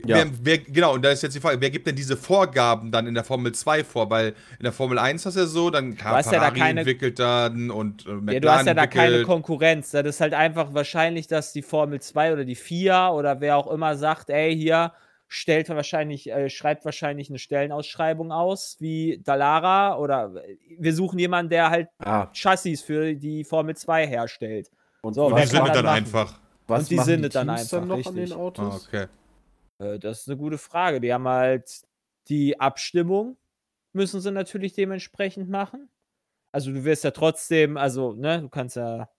Ja. 0.06 0.16
Wer, 0.16 0.28
wer, 0.44 0.58
genau, 0.60 0.94
und 0.94 1.04
da 1.04 1.12
ist 1.12 1.24
jetzt 1.24 1.36
die 1.36 1.42
Frage, 1.42 1.60
wer 1.60 1.70
gibt 1.70 1.86
denn 1.86 1.96
diese 1.96 2.16
Vorgaben 2.16 2.90
dann 2.90 3.06
in 3.06 3.14
der 3.16 3.26
Formel 3.26 3.52
2 3.52 3.84
vor? 3.84 4.10
Weil 4.10 4.28
in 4.58 4.64
der 4.64 4.72
Formel 4.72 4.98
1 4.98 5.20
ist 5.20 5.26
das 5.26 5.36
ja 5.36 5.46
so, 5.46 5.70
dann 5.70 5.98
kann 5.98 6.14
hast 6.16 6.28
ja 6.28 6.40
da 6.40 6.40
Ferrari 6.46 6.60
keine- 6.60 6.80
entwickelt 6.82 7.20
dann 7.20 7.70
und 7.70 8.06
äh, 8.06 8.12
McLaren 8.12 8.34
Ja, 8.34 8.40
du 8.40 8.50
hast 8.52 8.66
ja 8.68 8.74
da 8.76 8.88
keine. 8.88 9.24
Konkurrenz. 9.24 9.92
Das 9.92 10.06
ist 10.06 10.22
halt 10.22 10.34
einfach 10.34 10.74
wahrscheinlich, 10.74 11.28
dass 11.28 11.52
die 11.52 11.62
Formel 11.62 12.00
2 12.00 12.32
oder 12.32 12.46
die 12.46 12.56
FIA 12.56 13.12
oder 13.12 13.42
wer 13.42 13.58
auch 13.58 13.68
immer 13.70 13.98
sagt, 13.98 14.30
ey, 14.30 14.56
hier 14.56 14.94
stellt 15.28 15.68
wahrscheinlich, 15.68 16.32
äh, 16.32 16.50
schreibt 16.50 16.86
wahrscheinlich 16.86 17.28
eine 17.30 17.38
Stellenausschreibung 17.38 18.32
aus, 18.32 18.78
wie 18.80 19.22
Dallara 19.26 19.98
oder 19.98 20.32
äh, 20.48 20.56
wir 20.80 20.94
suchen 20.94 21.20
jemanden, 21.20 21.50
der 21.50 21.70
halt 21.72 21.90
Ah, 22.00 22.28
Chassis 22.34 22.82
für 22.82 23.16
die 23.16 23.44
Formel 23.44 23.76
2 23.76 24.08
herstellt. 24.08 24.72
und 25.02 25.14
So, 25.14 25.26
Und 25.26 25.38
die 25.38 25.46
sind 25.46 25.60
dann 25.60 25.84
machen? 25.84 25.88
einfach. 25.88 26.40
Was 26.70 26.84
und 26.84 26.92
die 26.92 26.96
machen 26.96 27.06
sind 27.06 27.22
die 27.24 27.28
es 27.28 27.34
dann 27.34 27.48
Teams 27.48 27.60
einfach, 27.62 27.80
dann 27.80 27.88
noch 27.88 27.96
an 27.96 28.14
richtig. 28.16 28.30
den 28.30 28.34
Ah, 28.34 28.42
Autos? 28.42 28.88
okay. 28.88 29.08
Äh, 29.80 30.00
das 30.00 30.22
ist 30.22 30.28
eine 30.30 30.38
gute 30.38 30.58
Frage. 30.58 31.02
Die 31.02 31.14
haben 31.14 31.28
halt 31.28 31.82
die 32.28 32.60
Abstimmung, 32.60 33.38
müssen 33.94 34.22
sie 34.22 34.32
natürlich 34.32 34.74
dementsprechend 34.74 35.50
machen. 35.50 35.90
Also 36.52 36.72
du 36.72 36.84
wirst 36.84 37.04
ja 37.04 37.12
trotzdem, 37.12 37.78
also, 37.78 38.14
ne, 38.14 38.42
du 38.42 38.50
kannst 38.50 38.76
ja 38.76 39.10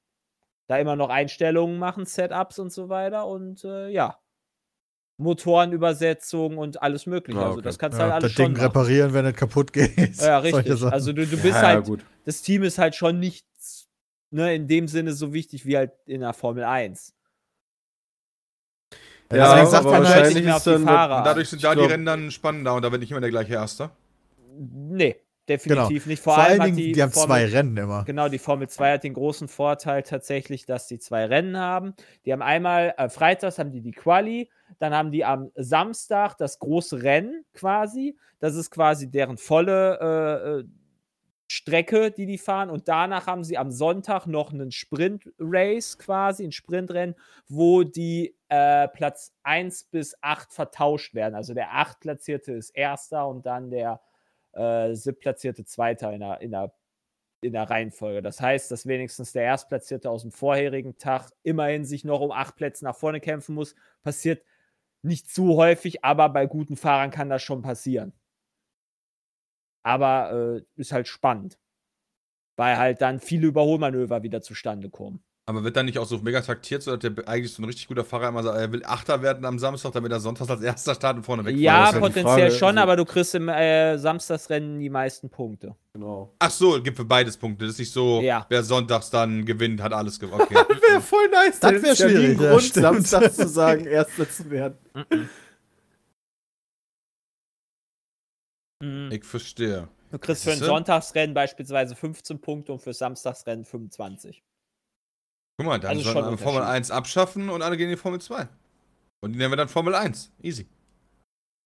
da 0.69 0.79
immer 0.79 0.97
noch 0.97 1.09
Einstellungen 1.11 1.79
machen, 1.79 2.07
Setups 2.07 2.59
und 2.59 2.73
so 2.73 2.89
weiter 2.89 3.27
und 3.27 3.65
äh, 3.65 3.89
ja. 3.89 4.19
Motorenübersetzung 5.19 6.57
und 6.57 6.81
alles 6.83 7.07
mögliche. 7.07 7.39
Ah, 7.39 7.47
Also 7.47 7.59
okay. 7.59 7.65
das 7.65 7.79
kannst 7.79 7.99
du 7.99 8.03
Ja, 8.03 8.05
halt 8.05 8.15
alles 8.15 8.25
das 8.31 8.33
schon 8.33 8.45
Ding 8.47 8.53
machen. 8.55 8.65
reparieren, 8.67 9.13
wenn 9.13 9.27
es 9.27 9.37
kaputt 9.37 9.73
geht. 9.73 10.17
Ja, 10.17 10.39
richtig. 10.41 10.83
Also 10.85 11.13
du, 11.13 11.27
du 11.27 11.37
bist 11.37 11.45
ja, 11.47 11.63
halt, 11.63 11.85
gut. 11.87 12.05
das 12.25 12.43
Team 12.43 12.63
ist 12.63 12.79
halt 12.79 12.95
schon 12.95 13.19
nicht 13.19 13.47
ne, 14.31 14.55
in 14.55 14.67
dem 14.67 14.89
Sinne 14.89 15.13
so 15.13 15.33
wichtig 15.33 15.67
wie 15.67 15.77
halt 15.77 15.93
in 16.07 16.21
der 16.21 16.33
Formel 16.33 16.65
1. 16.65 17.15
Ja, 19.33 19.55
Deswegen 19.55 19.61
aber 19.61 19.71
sagt 19.71 19.85
man 19.85 19.95
halt, 19.95 20.05
wahrscheinlich 20.05 20.57
ist 20.57 20.67
dann 20.67 20.87
dadurch 20.87 21.49
sind 21.49 21.63
da 21.63 21.75
die 21.75 21.85
Rennen 21.85 22.05
dann 22.05 22.31
spannender 22.33 22.75
und 22.75 22.83
da 22.83 22.91
wird 22.91 23.01
nicht 23.01 23.13
immer 23.13 23.21
der 23.21 23.31
gleiche 23.31 23.55
Erster. 23.55 23.93
Nee, 24.59 25.17
definitiv 25.49 26.07
nicht. 26.07 26.21
Vor, 26.21 26.35
Vor 26.35 26.43
allem 26.43 26.61
allen 26.61 26.75
Dingen, 26.75 26.77
die, 26.77 26.93
die, 26.93 27.03
haben 27.03 27.13
Formel, 27.13 27.29
zwei 27.29 27.57
Rennen 27.57 27.77
immer. 27.77 28.05
Genau, 28.05 28.29
die 28.29 28.39
Formel 28.39 28.69
2 28.69 28.93
hat 28.95 29.05
den 29.05 29.15
großen 29.15 29.47
Vorteil 29.47 30.03
tatsächlich, 30.03 30.67
dass 30.67 30.89
die 30.89 30.99
zwei 30.99 31.27
Rennen 31.27 31.57
haben. 31.57 31.95
Die 32.25 32.33
haben 32.33 32.43
einmal, 32.43 32.93
äh, 32.99 33.09
freitags 33.09 33.61
haben 33.61 33.71
die 33.71 33.81
die 33.81 33.93
Quali, 33.93 34.51
dann 34.81 34.93
haben 34.93 35.13
die 35.13 35.25
am 35.25 35.53
Samstag 35.55 36.37
das 36.37 36.59
große 36.59 37.05
Rennen 37.05 37.45
quasi. 37.55 38.17
Das 38.41 38.57
ist 38.57 38.71
quasi 38.71 39.11
deren 39.11 39.39
volle 39.39 39.99
äh, 40.01 40.61
äh, 40.61 40.65
Strecke, 41.47 42.11
die 42.11 42.27
die 42.27 42.39
fahren. 42.39 42.69
Und 42.69 42.89
danach 42.89 43.29
haben 43.29 43.45
sie 43.45 43.59
am 43.59 43.71
Sonntag 43.71 44.27
noch 44.27 44.53
einen 44.53 44.73
Sprint-Race 44.73 45.99
quasi, 45.99 46.45
ein 46.45 46.53
Sprintrennen, 46.53 47.15
wo 47.49 47.85
die 47.85 48.35
äh, 48.51 48.89
Platz 48.89 49.33
1 49.45 49.85
bis 49.85 50.17
8 50.23 50.53
vertauscht 50.53 51.15
werden. 51.15 51.35
Also 51.35 51.55
der 51.55 51.73
8 51.73 52.01
Platzierte 52.01 52.53
ist 52.53 52.71
Erster 52.71 53.27
und 53.29 53.47
dann 53.47 53.71
der 53.71 54.01
äh, 54.53 54.93
siebtplatzierte 54.95 55.65
Zweiter 55.65 56.13
in 56.13 56.21
der, 56.21 56.41
in, 56.41 56.51
der, 56.51 56.75
in 57.43 57.53
der 57.53 57.71
Reihenfolge. 57.71 58.23
Das 58.23 58.41
heißt, 58.41 58.71
dass 58.73 58.87
wenigstens 58.87 59.33
der 59.33 59.45
Erstplatzierte 59.45 60.11
aus 60.11 60.23
dem 60.23 60.33
vorherigen 60.33 60.99
Tag 60.99 61.31
immerhin 61.45 61.85
sich 61.85 62.05
noch 62.05 62.21
um 62.21 62.33
acht 62.33 62.57
Plätze 62.57 62.85
nach 62.85 62.97
vorne 62.97 63.21
kämpfen 63.21 63.55
muss. 63.55 63.77
Passiert 64.03 64.45
nicht 65.03 65.31
zu 65.31 65.57
häufig, 65.57 66.05
aber 66.05 66.29
bei 66.29 66.47
guten 66.47 66.77
Fahrern 66.77 67.13
kann 67.13 67.31
das 67.31 67.43
schon 67.43 67.63
passieren. 67.63 68.13
Aber 69.85 70.59
äh, 70.59 70.63
ist 70.75 70.93
halt 70.93 71.07
spannend. 71.07 71.59
Weil 72.57 72.77
halt 72.79 73.01
dann 73.01 73.21
viele 73.21 73.47
Überholmanöver 73.47 74.25
wieder 74.25 74.43
zustande 74.43 74.91
kommen. 74.91 75.23
Aber 75.47 75.65
wird 75.65 75.75
dann 75.77 75.87
nicht 75.87 75.99
auch 75.99 76.07
so 76.07 76.19
mega 76.19 76.41
taktiert, 76.43 76.83
so 76.83 76.95
dass 76.97 77.01
der 77.01 77.27
eigentlich 77.29 77.53
so 77.53 77.61
ein 77.61 77.65
richtig 77.65 77.89
guter 77.89 78.05
Fahrer 78.05 78.29
immer 78.29 78.43
sagt, 78.45 78.57
er 78.57 78.71
will 78.71 78.85
Achter 78.85 79.21
werden 79.21 79.45
am 79.45 79.59
Samstag, 79.59 79.91
damit 79.93 80.13
er 80.13 80.21
sonntags 80.21 80.49
als 80.49 80.61
Erster 80.63 80.95
startet 80.95 81.19
und 81.19 81.25
vorne 81.25 81.45
wegfahren 81.45 81.61
Ja, 81.63 81.91
halt 81.91 82.01
potenziell 82.01 82.53
schon, 82.53 82.69
also- 82.69 82.81
aber 82.81 82.95
du 82.97 83.05
kriegst 83.05 83.35
im 83.35 83.49
äh, 83.49 83.99
Samstagsrennen 83.99 84.79
die 84.79 84.91
meisten 84.91 85.29
Punkte. 85.29 85.75
Genau. 85.93 86.33
Ach 86.39 86.51
so, 86.51 86.81
gibt 86.81 86.97
für 86.99 87.05
beides 87.05 87.37
Punkte. 87.37 87.65
Das 87.65 87.75
ist 87.75 87.81
nicht 87.81 87.93
so, 87.93 88.21
Ja. 88.21 88.47
wer 88.49 88.63
sonntags 88.63 89.11
dann 89.11 89.45
gewinnt, 89.45 89.83
hat 89.83 89.93
alles 89.93 90.21
gewonnen. 90.21 90.43
Okay. 90.43 90.55
Wäre 90.89 91.01
voll 91.01 91.29
nice. 91.31 91.59
Das 91.59 91.73
dann 91.73 91.83
wär 91.83 91.93
ist 91.93 91.99
ja 91.99 92.07
nie 92.07 92.13
schwierig, 92.13 92.39
ein 92.39 92.43
ja, 92.45 92.51
Grund, 92.51 92.63
stimmt. 92.63 92.85
Samstag 93.09 93.33
zu 93.35 93.49
sagen, 93.49 93.87
Erster 93.87 94.31
zu 94.31 94.51
werden. 94.51 94.79
ich 99.11 99.25
verstehe. 99.25 99.89
Du 100.11 100.19
kriegst 100.19 100.45
für 100.45 100.53
ein? 100.53 100.59
Sonntagsrennen 100.59 101.35
beispielsweise 101.35 101.95
15 101.97 102.41
Punkte 102.41 102.73
und 102.73 102.81
für 102.81 102.93
Samstagsrennen 102.93 103.65
25. 103.65 104.43
Guck 105.61 105.67
mal, 105.67 105.79
dann 105.79 105.91
Also 105.91 106.11
sollen 106.11 106.31
wir 106.31 106.39
Formel 106.39 106.63
Unterschied. 106.63 106.77
1 106.77 106.91
abschaffen 106.91 107.51
und 107.51 107.61
alle 107.61 107.77
gehen 107.77 107.91
in 107.91 107.97
die 107.97 108.01
Formel 108.01 108.19
2. 108.19 108.49
Und 109.21 109.33
die 109.33 109.39
nennen 109.39 109.53
wir 109.53 109.59
dann 109.59 109.69
Formel 109.69 109.95
1. 109.95 110.33
Easy. 110.41 110.67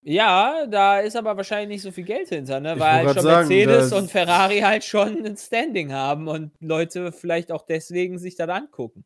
Ja, 0.02 0.66
da 0.66 0.98
ist 0.98 1.14
aber 1.14 1.36
wahrscheinlich 1.36 1.68
nicht 1.68 1.82
so 1.82 1.92
viel 1.92 2.02
Geld 2.02 2.28
hinter, 2.28 2.58
ne? 2.58 2.76
Weil 2.80 3.06
halt 3.06 3.14
schon 3.14 3.22
sagen, 3.22 3.46
Mercedes 3.46 3.92
und 3.92 4.10
Ferrari 4.10 4.58
halt 4.58 4.82
schon 4.82 5.24
ein 5.24 5.36
Standing 5.36 5.92
haben 5.92 6.26
und 6.26 6.50
Leute 6.58 7.12
vielleicht 7.12 7.52
auch 7.52 7.62
deswegen 7.62 8.18
sich 8.18 8.34
das 8.34 8.48
angucken. 8.48 9.04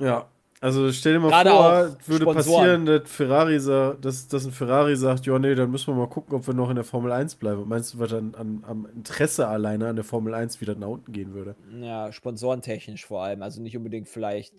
Ja. 0.00 0.30
Also 0.60 0.90
stell 0.92 1.14
dir 1.14 1.20
mal 1.20 1.30
Gerade 1.30 1.50
vor, 1.50 1.98
würde 2.06 2.24
Sponsoren. 2.24 2.34
passieren, 2.34 2.86
dass, 2.86 3.10
Ferrari 3.10 3.56
dass, 4.00 4.28
dass 4.28 4.44
ein 4.44 4.52
Ferrari 4.52 4.96
sagt, 4.96 5.26
ja 5.26 5.38
nee, 5.38 5.54
dann 5.54 5.70
müssen 5.70 5.94
wir 5.94 5.94
mal 5.94 6.08
gucken, 6.08 6.34
ob 6.34 6.46
wir 6.46 6.54
noch 6.54 6.68
in 6.68 6.74
der 6.74 6.84
Formel 6.84 7.12
1 7.12 7.36
bleiben. 7.36 7.68
Meinst 7.68 7.94
du, 7.94 8.00
was 8.00 8.10
dann 8.10 8.34
an, 8.34 8.64
am 8.66 8.86
Interesse 8.86 9.46
alleine 9.46 9.88
an 9.88 9.96
der 9.96 10.04
Formel 10.04 10.34
1 10.34 10.60
wieder 10.60 10.74
nach 10.74 10.88
unten 10.88 11.12
gehen 11.12 11.32
würde? 11.32 11.54
Ja, 11.80 12.10
sponsorentechnisch 12.10 13.06
vor 13.06 13.22
allem. 13.22 13.42
Also 13.42 13.62
nicht 13.62 13.76
unbedingt 13.76 14.08
vielleicht 14.08 14.54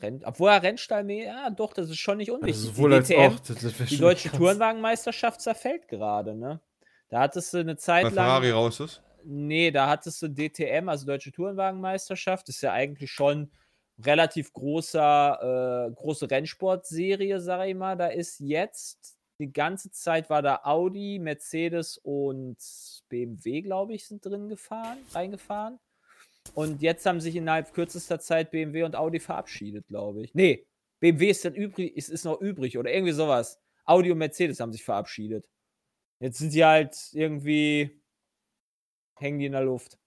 Renn 0.00 0.22
Obwohl 0.24 0.50
er 0.50 0.62
Rennstall 0.62 1.04
mehr, 1.04 1.26
ja 1.26 1.50
doch, 1.50 1.72
das 1.72 1.90
ist 1.90 1.98
schon 1.98 2.16
nicht 2.18 2.30
unwichtig. 2.30 2.56
Also 2.56 2.68
sowohl 2.68 2.90
die 2.90 2.96
als 2.96 3.08
DTM, 3.08 3.20
auch. 3.20 3.40
Das, 3.40 3.58
das 3.58 3.76
die 3.76 3.86
schon 3.96 3.98
deutsche 3.98 4.28
krass. 4.28 4.38
Tourenwagenmeisterschaft 4.38 5.40
zerfällt 5.40 5.88
gerade, 5.88 6.34
ne? 6.34 6.60
Da 7.08 7.20
hattest 7.20 7.52
du 7.52 7.58
eine 7.58 7.76
Zeit 7.76 8.04
Weil 8.06 8.14
lang. 8.14 8.24
Ferrari 8.26 8.50
raus 8.52 8.80
ist. 8.80 9.02
Nee, 9.24 9.70
da 9.70 9.88
hattest 9.88 10.22
du 10.22 10.28
DTM, 10.28 10.88
also 10.88 11.04
Deutsche 11.04 11.32
Tourenwagenmeisterschaft. 11.32 12.48
Das 12.48 12.56
ist 12.56 12.62
ja 12.62 12.72
eigentlich 12.72 13.10
schon 13.10 13.50
relativ 14.04 14.52
großer, 14.52 15.88
äh, 15.88 15.94
große 15.94 16.30
Rennsportserie, 16.30 17.40
sag 17.40 17.66
ich 17.68 17.74
mal. 17.74 17.96
Da 17.96 18.08
ist 18.08 18.40
jetzt 18.40 19.18
die 19.38 19.52
ganze 19.52 19.90
Zeit 19.90 20.28
war 20.28 20.42
da 20.42 20.60
Audi, 20.64 21.18
Mercedes 21.18 21.98
und 21.98 22.58
BMW, 23.08 23.62
glaube 23.62 23.94
ich, 23.94 24.06
sind 24.06 24.24
drin 24.24 24.48
gefahren, 24.48 24.98
reingefahren. 25.12 25.78
Und 26.54 26.82
jetzt 26.82 27.06
haben 27.06 27.20
sich 27.20 27.36
innerhalb 27.36 27.72
kürzester 27.72 28.18
Zeit 28.20 28.50
BMW 28.50 28.82
und 28.82 28.96
Audi 28.96 29.20
verabschiedet, 29.20 29.86
glaube 29.86 30.22
ich. 30.22 30.34
Nee, 30.34 30.66
BMW 31.00 31.30
ist 31.30 31.44
dann 31.44 31.54
übrig, 31.54 31.96
ist, 31.96 32.08
ist 32.08 32.24
noch 32.24 32.40
übrig 32.40 32.76
oder 32.76 32.92
irgendwie 32.92 33.12
sowas. 33.12 33.58
Audi 33.84 34.10
und 34.10 34.18
Mercedes 34.18 34.60
haben 34.60 34.72
sich 34.72 34.84
verabschiedet. 34.84 35.48
Jetzt 36.20 36.38
sind 36.38 36.52
die 36.52 36.64
halt 36.64 36.96
irgendwie 37.12 38.00
hängen 39.20 39.38
die 39.38 39.46
in 39.46 39.52
der 39.52 39.62
Luft. 39.62 39.98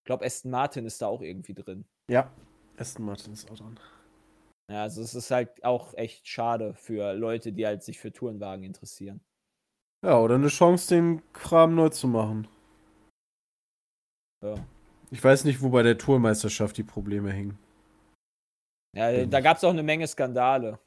Ich 0.00 0.04
glaube, 0.04 0.24
Aston 0.24 0.50
Martin 0.50 0.86
ist 0.86 1.00
da 1.00 1.06
auch 1.06 1.22
irgendwie 1.22 1.54
drin. 1.54 1.84
Ja, 2.08 2.32
Aston 2.78 3.04
Martin 3.04 3.32
ist 3.32 3.50
auch 3.50 3.56
dran. 3.56 3.78
Ja, 4.70 4.82
also 4.82 5.02
es 5.02 5.14
ist 5.14 5.30
halt 5.30 5.64
auch 5.64 5.94
echt 5.94 6.28
schade 6.28 6.74
für 6.74 7.14
Leute, 7.14 7.52
die 7.52 7.66
halt 7.66 7.82
sich 7.82 7.98
für 7.98 8.12
Tourenwagen 8.12 8.64
interessieren. 8.64 9.20
Ja, 10.04 10.18
oder 10.20 10.36
eine 10.36 10.48
Chance, 10.48 10.94
den 10.94 11.22
Kram 11.32 11.74
neu 11.74 11.88
zu 11.88 12.06
machen. 12.06 12.46
Ja, 14.44 14.54
Ich 15.10 15.24
weiß 15.24 15.44
nicht, 15.44 15.62
wo 15.62 15.70
bei 15.70 15.82
der 15.82 15.98
Tourmeisterschaft 15.98 16.76
die 16.76 16.84
Probleme 16.84 17.32
hingen. 17.32 17.58
ja 18.94 19.26
da 19.26 19.40
gab 19.40 19.56
es 19.56 19.64
auch 19.64 19.70
eine 19.70 19.82
Menge 19.82 20.06
Skandale. 20.06 20.78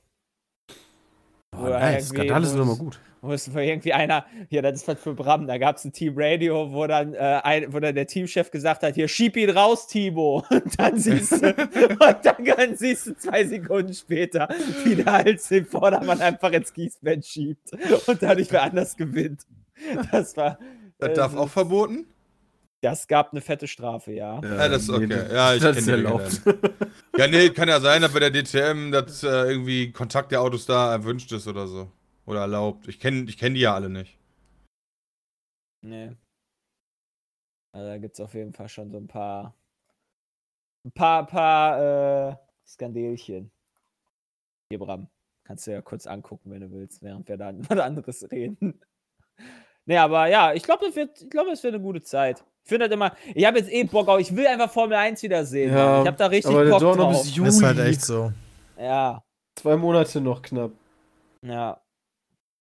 Oh, 1.54 1.64
Oder 1.64 1.80
nein, 1.80 2.02
Skandale 2.02 2.48
sind 2.48 2.62
immer 2.62 2.78
gut. 2.78 3.02
Wo 3.24 3.34
es 3.34 3.48
irgendwie 3.48 3.94
einer, 3.94 4.26
ja, 4.50 4.64
das 4.64 4.78
ist 4.78 4.88
was 4.88 5.00
für 5.00 5.14
Bram, 5.14 5.46
da 5.46 5.60
gab 5.60 5.76
es 5.78 5.86
ein 5.86 5.94
Team 5.94 6.16
Radio, 6.18 6.72
wo 6.74 6.88
dann, 6.88 7.14
äh, 7.14 7.40
ein, 7.44 7.72
wo 7.72 7.80
dann 7.80 7.94
der 7.94 8.08
Teamchef 8.08 8.50
gesagt 8.50 8.82
hat, 8.82 8.96
hier, 8.96 9.08
schieb 9.08 9.38
ihn 9.38 9.52
raus, 9.52 9.88
Timo. 9.88 10.44
Und 10.50 10.80
dann 10.80 10.98
siehst 10.98 11.32
du, 11.34 11.50
und 11.54 12.18
dann, 12.24 12.46
dann 12.58 12.76
siehst 12.76 13.06
du 13.06 13.16
zwei 13.16 13.46
Sekunden 13.46 13.94
später, 13.94 14.50
wie 14.84 14.96
der 14.96 15.12
halt 15.14 15.50
den 15.52 15.66
Vordermann 15.66 16.20
einfach 16.20 16.52
ins 16.52 16.74
Gießbett 16.74 17.24
schiebt 17.26 17.72
und 18.08 18.24
dadurch 18.24 18.52
wer 18.52 18.64
anders 18.64 18.98
gewinnt. 18.98 19.44
Das 20.12 20.36
war, 20.36 20.58
Das 20.98 21.10
äh, 21.10 21.14
darf 21.14 21.36
auch 21.36 21.50
verboten? 21.50 22.08
das 22.82 23.08
gab 23.08 23.32
eine 23.32 23.42
fette 23.42 23.68
Strafe, 23.68 24.14
ja. 24.14 24.42
Ja, 24.44 24.68
das 24.68 24.82
ist 24.84 24.90
okay. 24.90 25.06
das- 25.08 25.32
Ja, 25.32 25.54
ich 25.54 25.62
das 25.62 25.70
kenn 25.76 25.78
ist 25.78 25.86
die 25.88 25.92
erlaubt. 25.92 26.42
Ja, 27.16 27.28
nee, 27.28 27.50
kann 27.52 27.70
ja 27.70 27.80
sein, 27.80 28.02
dass 28.02 28.12
bei 28.14 28.20
der 28.20 28.32
DTM 28.32 28.92
dass 28.92 29.22
äh, 29.22 29.28
irgendwie 29.28 29.92
Kontakt 29.92 30.32
der 30.32 30.42
Autos 30.42 30.66
da 30.66 30.92
erwünscht 30.92 31.32
ist 31.32 31.48
oder 31.48 31.68
so. 31.68 31.92
Oder 32.26 32.42
erlaubt. 32.42 32.88
Ich 32.88 33.00
kenne 33.00 33.24
ich 33.28 33.38
kenn 33.38 33.54
die 33.54 33.62
ja 33.62 33.74
alle 33.74 33.90
nicht. 33.90 34.18
Nee. 35.84 36.16
Also 37.74 37.88
da 37.88 37.98
gibt 37.98 38.16
es 38.16 38.20
auf 38.20 38.34
jeden 38.34 38.54
Fall 38.54 38.70
schon 38.70 38.92
so 38.92 38.98
ein 38.98 39.08
paar, 39.08 39.56
ein 40.86 40.92
paar, 40.92 41.26
paar 41.26 42.30
äh, 42.32 42.36
Skandelchen. 42.68 43.52
Hier, 44.70 44.80
Bram. 44.80 45.08
Kannst 45.46 45.66
du 45.68 45.72
ja 45.72 45.82
kurz 45.82 46.06
angucken, 46.06 46.52
wenn 46.52 46.62
du 46.62 46.72
willst, 46.72 47.02
während 47.02 47.28
wir 47.28 47.38
dann 47.38 47.68
was 47.70 47.80
anderes 47.80 48.30
reden. 48.32 48.80
Nee, 49.86 49.98
aber 49.98 50.28
ja, 50.28 50.54
ich 50.54 50.64
glaube, 50.64 50.86
es 50.86 50.96
wird, 50.96 51.22
ich 51.22 51.30
glaube, 51.30 51.52
es 51.52 51.64
wird 51.64 51.74
eine 51.74 51.84
gute 51.84 52.02
Zeit. 52.02 52.46
Ich 52.64 52.70
finde 52.70 52.88
das 52.88 52.94
immer, 52.94 53.16
ich 53.34 53.46
habe 53.46 53.58
jetzt 53.58 53.72
eh 53.72 53.84
Bock 53.84 54.08
auf, 54.08 54.20
ich 54.20 54.36
will 54.36 54.46
einfach 54.46 54.72
Formel 54.72 54.96
1 54.96 55.24
wiedersehen. 55.24 55.72
Ja. 55.74 56.02
Ich 56.02 56.08
habe 56.08 56.18
da 56.18 56.28
richtig 56.28 56.52
aber 56.54 56.64
der 56.66 56.72
Bock 56.72 56.82
dauert 56.82 56.98
noch 56.98 57.12
drauf. 57.12 57.24
bis 57.24 57.36
Juli. 57.36 57.48
Das 57.48 57.56
ist 57.56 57.64
halt 57.64 57.80
echt 57.80 58.02
so. 58.02 58.32
Ja, 58.78 59.24
Zwei 59.56 59.76
Monate 59.78 60.22
noch 60.22 60.42
knapp. 60.42 60.72
ja. 61.44 61.81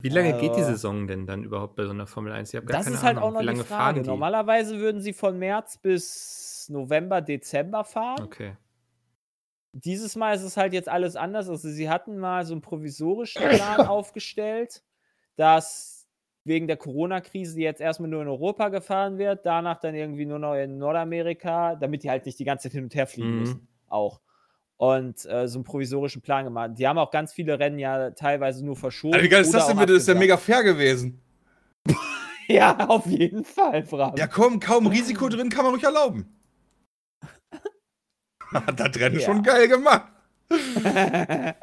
Wie 0.03 0.09
lange 0.09 0.33
geht 0.35 0.43
die 0.57 0.61
Aber- 0.63 0.65
Saison 0.65 1.07
denn 1.07 1.27
dann 1.27 1.45
überhaupt 1.45 1.77
bei 1.77 1.85
so 1.85 1.91
einer 1.91 2.07
Formel 2.07 2.33
1? 2.33 2.51
Ich 2.51 2.57
habe 2.57 2.67
gar 2.67 2.79
Das 2.79 2.87
keine 2.87 2.97
ist 2.97 3.03
halt 3.03 3.17
Ahnung. 3.19 3.29
auch 3.29 3.33
noch 3.35 3.41
Wie 3.41 3.45
lange 3.47 3.59
die 3.61 3.65
fahren 3.65 3.81
Frage. 3.95 4.03
die? 4.03 4.09
Normalerweise 4.09 4.79
würden 4.79 5.01
sie 5.01 5.13
von 5.13 5.39
März 5.39 5.79
bis 5.79 6.69
November, 6.71 7.21
Dezember 7.21 7.85
fahren. 7.85 8.23
Okay. 8.23 8.57
Dieses 9.73 10.17
Mal 10.17 10.35
ist 10.35 10.43
es 10.43 10.57
halt 10.57 10.73
jetzt 10.73 10.89
alles 10.89 11.15
anders. 11.17 11.49
Also 11.49 11.69
sie 11.69 11.89
hatten 11.89 12.19
mal 12.19 12.45
so 12.45 12.55
einen 12.55 12.61
provisorischen 12.63 13.43
Plan 13.49 13.87
aufgestellt, 13.87 14.83
dass 15.37 16.09
wegen 16.45 16.67
der 16.67 16.77
Corona-Krise 16.77 17.61
jetzt 17.61 17.81
erstmal 17.81 18.09
nur 18.11 18.23
in 18.23 18.29
Europa 18.29 18.69
gefahren 18.71 19.19
wird, 19.19 19.45
danach 19.47 19.79
dann 19.79 19.95
irgendwie 19.95 20.25
nur 20.27 20.39
noch 20.39 20.55
in 20.55 20.79
Nordamerika, 20.79 21.77
damit 21.77 22.03
die 22.03 22.11
halt 22.11 22.25
nicht 22.27 22.39
die 22.39 22.45
ganze 22.45 22.65
Zeit 22.65 22.73
hin 22.73 22.85
und 22.85 22.95
her 22.95 23.07
fliegen 23.07 23.33
Mhm. 23.35 23.39
müssen. 23.41 23.69
Auch. 23.89 24.21
Und 24.81 25.27
äh, 25.27 25.47
so 25.47 25.59
einen 25.59 25.65
provisorischen 25.65 26.23
Plan 26.23 26.45
gemacht. 26.45 26.71
Die 26.77 26.89
haben 26.89 26.97
auch 26.97 27.11
ganz 27.11 27.35
viele 27.35 27.59
Rennen 27.59 27.79
ja 27.79 28.13
teilweise 28.13 28.65
nur 28.65 28.77
verschoben. 28.77 29.13
Alter, 29.13 29.25
wie 29.27 29.29
geil 29.29 29.43
ist 29.43 29.53
das 29.53 29.67
denn 29.67 29.77
bitte? 29.77 29.93
Das 29.93 30.03
ist 30.05 30.09
ja 30.09 30.15
mega 30.15 30.37
fair 30.39 30.63
gewesen. 30.65 31.21
Ja, 32.49 32.89
auf 32.89 33.07
jeden 33.07 33.45
Fall, 33.45 33.83
Bram. 33.83 34.17
Ja, 34.17 34.27
komm, 34.27 34.59
kaum 34.59 34.89
Risiko 34.89 35.29
drin, 35.29 35.51
kann 35.51 35.63
man 35.65 35.75
ruhig 35.75 35.85
erlauben. 35.85 36.37
Hat 38.53 38.81
das 38.81 38.99
Rennen 38.99 39.21
Ja. 39.21 39.27
schon 39.27 39.43
geil 39.45 39.69
gemacht. 39.69 40.11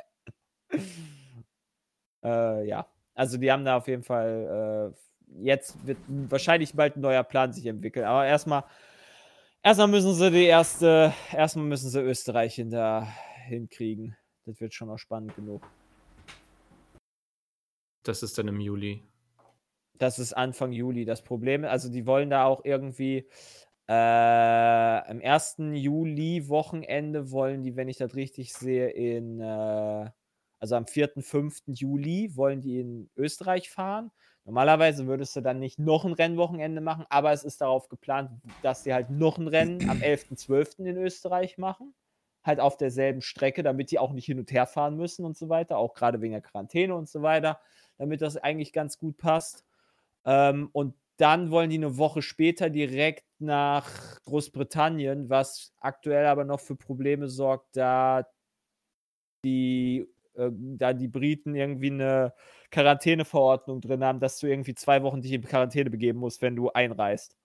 Äh, 2.24 2.68
ja, 2.68 2.88
also 3.16 3.38
die 3.38 3.52
haben 3.52 3.66
da 3.66 3.78
auf 3.78 3.88
jeden 3.88 4.04
Fall, 4.04 4.94
äh, 4.94 5.44
jetzt 5.44 5.76
wird 5.86 5.98
wahrscheinlich 6.08 6.74
bald 6.74 6.96
ein 6.96 7.02
neuer 7.02 7.24
Plan 7.24 7.52
sich 7.54 7.66
entwickeln. 7.66 8.06
Aber 8.06 8.26
erstmal, 8.26 8.64
erstmal 9.63 9.88
müssen 9.88 10.13
sie 10.13 10.32
die 10.32 10.46
erste, 10.46 11.13
erstmal 11.32 11.65
müssen 11.65 11.89
sie 11.89 12.02
Österreich 12.02 12.56
hinter, 12.56 13.08
hinkriegen. 13.46 14.15
Das 14.46 14.62
wird 14.62 14.74
schon 14.74 14.88
noch 14.88 14.98
spannend 14.98 15.36
genug. 15.36 15.67
Das 18.04 18.24
ist 18.24 18.38
dann 18.38 18.48
im 18.48 18.60
Juli. 18.60 19.04
Das 19.98 20.20
ist 20.20 20.34
Anfang 20.34 20.72
Juli 20.72 21.06
das 21.06 21.24
Problem. 21.24 21.65
Also 21.65 21.89
die 21.89 22.06
wollen 22.06 22.30
da 22.30 22.46
auch 22.46 22.63
irgendwie 22.63 23.28
äh, 23.89 25.12
im 25.12 25.22
1. 25.22 25.56
Juli-Wochenende 25.74 27.32
wollen 27.32 27.63
die, 27.63 27.76
wenn 27.76 27.88
ich 27.88 27.98
das 27.98 28.15
richtig 28.15 28.54
sehe, 28.54 28.89
in 28.89 29.39
äh, 29.39 30.10
also 30.60 30.76
am 30.76 30.88
4., 30.88 31.12
5. 31.22 31.62
Juli 31.67 32.36
wollen 32.36 32.62
die 32.62 32.80
in 32.80 33.10
Österreich 33.15 33.70
fahren. 33.70 34.12
Normalerweise 34.48 35.08
würdest 35.08 35.36
du 35.36 35.42
dann 35.42 35.60
nicht 35.60 35.78
noch 35.78 36.06
ein 36.06 36.14
Rennwochenende 36.14 36.80
machen, 36.80 37.06
aber 37.10 37.34
es 37.34 37.44
ist 37.44 37.60
darauf 37.60 37.90
geplant, 37.90 38.32
dass 38.62 38.86
sie 38.86 38.94
halt 38.94 39.10
noch 39.10 39.38
ein 39.38 39.50
Rennen 39.50 39.90
am 39.90 40.02
11., 40.02 40.38
12. 40.38 40.80
in 40.80 40.96
Österreich 40.96 41.58
machen. 41.58 41.94
Halt 42.46 42.62
auf 42.62 42.78
derselben 42.78 43.22
Strecke, 43.22 43.62
damit 43.62 43.92
die 43.92 44.00
auch 44.00 44.14
nicht 44.14 44.26
hin 44.26 44.40
und 44.40 44.50
her 44.54 44.66
fahren 44.66 44.96
müssen 44.96 45.26
und 45.26 45.36
so 45.36 45.50
weiter, 45.50 45.78
auch 45.78 45.94
gerade 45.94 46.22
wegen 46.22 46.32
der 46.32 46.42
Quarantäne 46.42 46.96
und 46.96 47.10
so 47.10 47.22
weiter, 47.22 47.60
damit 47.98 48.22
das 48.22 48.38
eigentlich 48.38 48.72
ganz 48.72 48.98
gut 48.98 49.18
passt. 49.18 49.66
Ähm, 50.24 50.70
und 50.72 50.96
dann 51.18 51.52
wollen 51.52 51.70
die 51.70 51.76
eine 51.76 51.98
Woche 51.98 52.22
später 52.22 52.70
direkt 52.70 53.26
nach 53.40 53.90
Großbritannien, 54.24 55.30
was 55.30 55.74
aktuell 55.82 56.26
aber 56.26 56.46
noch 56.46 56.62
für 56.62 56.78
Probleme 56.78 57.28
sorgt, 57.28 57.76
da 57.76 58.26
die, 59.44 60.08
äh, 60.38 60.50
da 60.52 60.93
die 60.93 61.08
Briten 61.08 61.56
irgendwie 61.56 61.91
eine 61.91 62.34
Quarantäneverordnung 62.71 63.82
drin 63.82 64.04
haben, 64.04 64.19
dass 64.19 64.39
du 64.39 64.47
irgendwie 64.47 64.76
zwei 64.76 65.04
Wochen 65.04 65.21
dich 65.21 65.32
in 65.34 65.41
Quarantäne 65.43 65.89
begeben 65.89 66.19
musst, 66.19 66.41
wenn 66.41 66.56
du 66.56 66.69
einreist. 66.69 67.38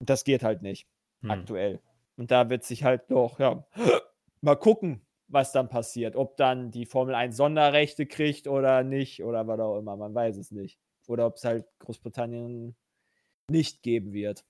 Und 0.00 0.10
das 0.10 0.24
geht 0.24 0.42
halt 0.42 0.62
nicht 0.62 0.86
Hm. 1.22 1.30
aktuell. 1.30 1.80
Und 2.16 2.30
da 2.30 2.50
wird 2.50 2.64
sich 2.64 2.84
halt 2.84 3.10
noch, 3.10 3.38
ja, 3.38 3.66
mal 4.40 4.56
gucken, 4.56 5.06
was 5.28 5.52
dann 5.52 5.68
passiert. 5.68 6.16
Ob 6.16 6.36
dann 6.36 6.70
die 6.70 6.86
Formel 6.86 7.14
1 7.14 7.36
Sonderrechte 7.36 8.06
kriegt 8.06 8.48
oder 8.48 8.82
nicht 8.82 9.22
oder 9.22 9.46
was 9.46 9.60
auch 9.60 9.78
immer, 9.78 9.96
man 9.96 10.14
weiß 10.14 10.36
es 10.36 10.50
nicht. 10.50 10.78
Oder 11.06 11.26
ob 11.26 11.36
es 11.36 11.44
halt 11.44 11.66
Großbritannien 11.80 12.76
nicht 13.50 13.82
geben 13.82 14.12
wird. 14.12 14.44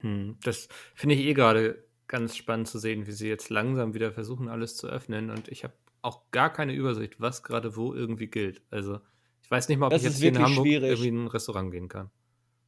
Hm. 0.00 0.38
Das 0.42 0.68
finde 0.94 1.14
ich 1.14 1.22
eh 1.22 1.34
gerade 1.34 1.84
ganz 2.08 2.36
spannend 2.36 2.66
zu 2.66 2.78
sehen, 2.78 3.06
wie 3.06 3.12
sie 3.12 3.28
jetzt 3.28 3.50
langsam 3.50 3.94
wieder 3.94 4.12
versuchen, 4.12 4.48
alles 4.48 4.76
zu 4.76 4.88
öffnen. 4.88 5.30
Und 5.30 5.48
ich 5.48 5.62
habe 5.64 5.74
auch 6.02 6.30
gar 6.30 6.52
keine 6.52 6.72
Übersicht, 6.72 7.20
was 7.20 7.42
gerade 7.42 7.76
wo 7.76 7.94
irgendwie 7.94 8.28
gilt. 8.28 8.62
Also 8.70 9.00
ich 9.42 9.50
weiß 9.50 9.68
nicht 9.68 9.78
mal, 9.78 9.86
ob 9.86 9.92
Das 9.92 10.02
ich 10.02 10.08
jetzt 10.08 10.18
hier 10.18 10.28
in 10.28 10.34
wirklich 10.36 10.48
Hamburg 10.48 10.66
schwierig. 10.66 10.90
irgendwie 10.90 11.08
in 11.08 11.24
ein 11.24 11.28
Restaurant 11.28 11.72
gehen 11.72 11.88
kann. 11.88 12.10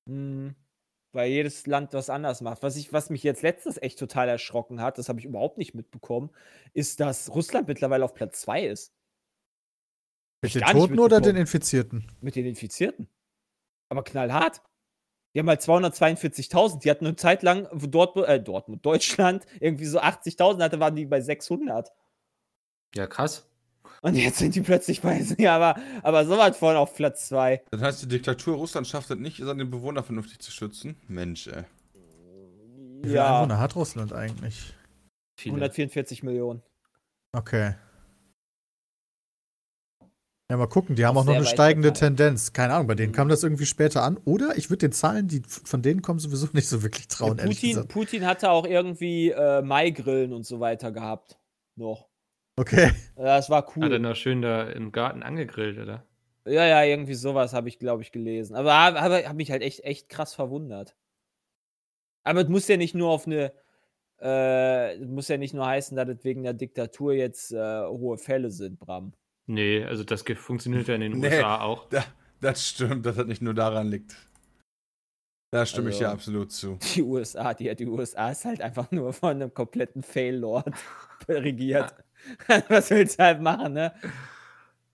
Mhm. 0.06 0.54
Weil 1.14 1.30
jedes 1.30 1.66
Land 1.66 1.92
was 1.92 2.08
anders 2.08 2.40
macht. 2.40 2.62
Was, 2.62 2.76
ich, 2.76 2.92
was 2.92 3.10
mich 3.10 3.22
jetzt 3.22 3.42
letztens 3.42 3.76
echt 3.76 3.98
total 3.98 4.28
erschrocken 4.28 4.80
hat, 4.80 4.96
das 4.96 5.08
habe 5.08 5.20
ich 5.20 5.26
überhaupt 5.26 5.58
nicht 5.58 5.74
mitbekommen, 5.74 6.30
ist, 6.72 7.00
dass 7.00 7.34
Russland 7.34 7.68
mittlerweile 7.68 8.04
auf 8.04 8.14
Platz 8.14 8.40
2 8.40 8.66
ist. 8.66 8.94
Mit 10.42 10.54
den 10.54 10.62
Toten 10.62 10.98
oder 10.98 11.20
den. 11.20 11.36
Infizierten? 11.36 12.10
Mit 12.20 12.34
den 12.34 12.46
Infizierten. 12.46 13.08
Aber 13.90 14.02
knallhart. 14.02 14.62
Die 15.34 15.38
haben 15.38 15.48
halt 15.48 15.60
242.000. 15.60 16.80
Die 16.80 16.90
hatten 16.90 17.06
eine 17.06 17.16
Zeit 17.16 17.42
lang, 17.42 17.68
wo 17.72 17.86
Dortmund, 17.86 18.28
äh, 18.28 18.42
Dortmund, 18.42 18.84
Deutschland 18.84 19.46
irgendwie 19.60 19.84
so 19.84 20.00
80.000 20.00 20.62
hatte, 20.62 20.80
waren 20.80 20.96
die 20.96 21.06
bei 21.06 21.20
600. 21.20 21.92
Ja, 22.94 23.06
krass. 23.06 23.48
Und 24.02 24.16
jetzt 24.16 24.38
sind 24.38 24.54
die 24.54 24.60
plötzlich 24.60 25.00
bei, 25.00 25.20
ja, 25.38 25.56
aber, 25.56 25.80
aber 26.02 26.24
sowas 26.26 26.56
von 26.56 26.76
auf 26.76 26.94
Platz 26.94 27.28
2. 27.28 27.62
Das 27.70 27.80
heißt, 27.80 28.02
die 28.02 28.08
Diktatur 28.08 28.56
Russland 28.56 28.86
schafft 28.86 29.10
es 29.10 29.18
nicht, 29.18 29.38
seine 29.38 29.64
Bewohner 29.64 30.02
vernünftig 30.02 30.40
zu 30.40 30.50
schützen. 30.50 30.96
Mensch, 31.08 31.46
ey. 31.46 31.64
Wie 33.02 33.08
viele 33.08 33.14
Ja, 33.14 33.36
Einwohner 33.36 33.58
hat 33.58 33.76
Russland 33.76 34.12
eigentlich? 34.12 34.74
Viele. 35.38 35.54
144 35.54 36.22
Millionen. 36.22 36.62
Okay. 37.32 37.74
Ja, 40.50 40.58
mal 40.58 40.66
gucken, 40.66 40.96
die 40.96 41.06
haben 41.06 41.16
Auch 41.16 41.22
auch 41.22 41.26
noch 41.26 41.34
eine 41.36 41.46
steigende 41.46 41.88
verteilt. 41.88 42.16
Tendenz. 42.18 42.52
Keine 42.52 42.74
Ahnung, 42.74 42.86
bei 42.86 42.94
denen 42.94 43.12
kam 43.12 43.28
das 43.28 43.42
irgendwie 43.42 43.64
später 43.64 44.02
an. 44.02 44.18
Oder 44.26 44.58
ich 44.58 44.68
würde 44.68 44.88
den 44.88 44.92
Zahlen, 44.92 45.26
die 45.26 45.42
von 45.46 45.80
denen 45.80 46.02
kommen, 46.02 46.18
sowieso 46.18 46.46
nicht 46.52 46.68
so 46.68 46.82
wirklich 46.82 47.08
trauen, 47.08 47.38
Ja, 47.38 47.44
ehrlich 47.44 47.58
Putin, 47.58 47.70
gesagt. 47.70 47.88
Putin 47.88 48.26
hatte 48.26 48.50
auch 48.50 48.66
irgendwie 48.66 49.30
äh, 49.30 49.62
Maigrillen 49.62 50.32
und 50.34 50.44
so 50.44 50.60
weiter 50.60 50.92
gehabt. 50.92 51.38
Noch. 51.76 52.11
Okay. 52.56 52.92
Das 53.16 53.48
war 53.50 53.62
Hat 53.66 53.76
er 53.76 53.82
cool. 53.90 53.98
noch 53.98 54.14
schön 54.16 54.42
da 54.42 54.64
im 54.70 54.92
Garten 54.92 55.22
angegrillt, 55.22 55.78
oder? 55.78 56.06
Ja, 56.44 56.66
ja, 56.66 56.82
irgendwie 56.84 57.14
sowas 57.14 57.52
habe 57.54 57.68
ich, 57.68 57.78
glaube 57.78 58.02
ich, 58.02 58.12
gelesen. 58.12 58.56
Aber 58.56 58.74
habe 58.74 59.26
hab 59.28 59.36
mich 59.36 59.50
halt 59.50 59.62
echt, 59.62 59.84
echt 59.84 60.08
krass 60.08 60.34
verwundert. 60.34 60.96
Aber 62.24 62.42
es 62.42 62.48
muss 62.48 62.68
ja 62.68 62.76
nicht 62.76 62.94
nur 62.94 63.10
auf 63.10 63.26
eine, 63.26 63.52
äh, 64.20 64.94
es 64.96 65.08
muss 65.08 65.28
ja 65.28 65.36
nicht 65.38 65.54
nur 65.54 65.66
heißen, 65.66 65.96
dass 65.96 66.08
es 66.08 66.24
wegen 66.24 66.42
der 66.42 66.52
Diktatur 66.52 67.14
jetzt 67.14 67.52
äh, 67.52 67.86
hohe 67.86 68.18
Fälle 68.18 68.50
sind, 68.50 68.78
Bram. 68.78 69.12
Nee, 69.46 69.84
also 69.84 70.04
das 70.04 70.22
funktioniert 70.36 70.88
ja 70.88 70.94
in 70.96 71.00
den 71.00 71.12
Nee. 71.20 71.28
USA 71.28 71.60
auch. 71.62 71.88
Da, 71.88 72.04
das 72.40 72.66
stimmt, 72.68 73.06
dass 73.06 73.16
das 73.16 73.26
nicht 73.26 73.42
nur 73.42 73.54
daran 73.54 73.88
liegt. 73.88 74.14
Da 75.52 75.64
stimme 75.66 75.90
ich 75.90 75.96
Also- 75.96 76.04
dir 76.06 76.10
absolut 76.12 76.52
zu. 76.52 76.78
Die 76.94 77.02
USA, 77.02 77.54
die, 77.54 77.74
die 77.76 77.86
USA 77.86 78.30
ist 78.30 78.44
halt 78.44 78.60
einfach 78.60 78.90
nur 78.90 79.12
von 79.12 79.30
einem 79.30 79.54
kompletten 79.54 80.02
Fail-Lord 80.02 80.72
regiert. 81.28 81.94
Was 82.68 82.90
willst 82.90 83.18
du 83.18 83.24
halt 83.24 83.40
machen, 83.40 83.72
ne? 83.74 83.92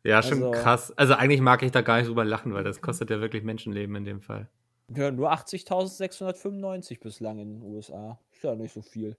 Ja, 0.05 0.23
schon 0.23 0.43
Also- 0.43 0.51
krass. 0.53 0.93
Also 0.97 1.15
eigentlich 1.15 1.41
mag 1.41 1.63
ich 1.63 1.73
da 1.73 1.81
gar 1.83 1.99
nicht 1.99 2.09
drüber 2.09 2.25
lachen, 2.25 2.55
weil 2.55 2.65
das 2.65 2.81
kostet 2.81 3.11
ja 3.11 3.21
wirklich 3.21 3.43
Menschenleben 3.43 3.95
in 3.97 4.05
dem 4.05 4.21
Fall. 4.21 4.49
Ja, 4.95 5.11
nur 5.11 5.31
80.695 5.33 7.01
bislang 7.01 7.39
in 7.39 7.61
den 7.61 7.63
USA. 7.63 8.19
Ist 8.33 8.43
ja 8.45 8.55
nicht 8.55 8.73
so 8.73 8.81
viel. 8.81 9.17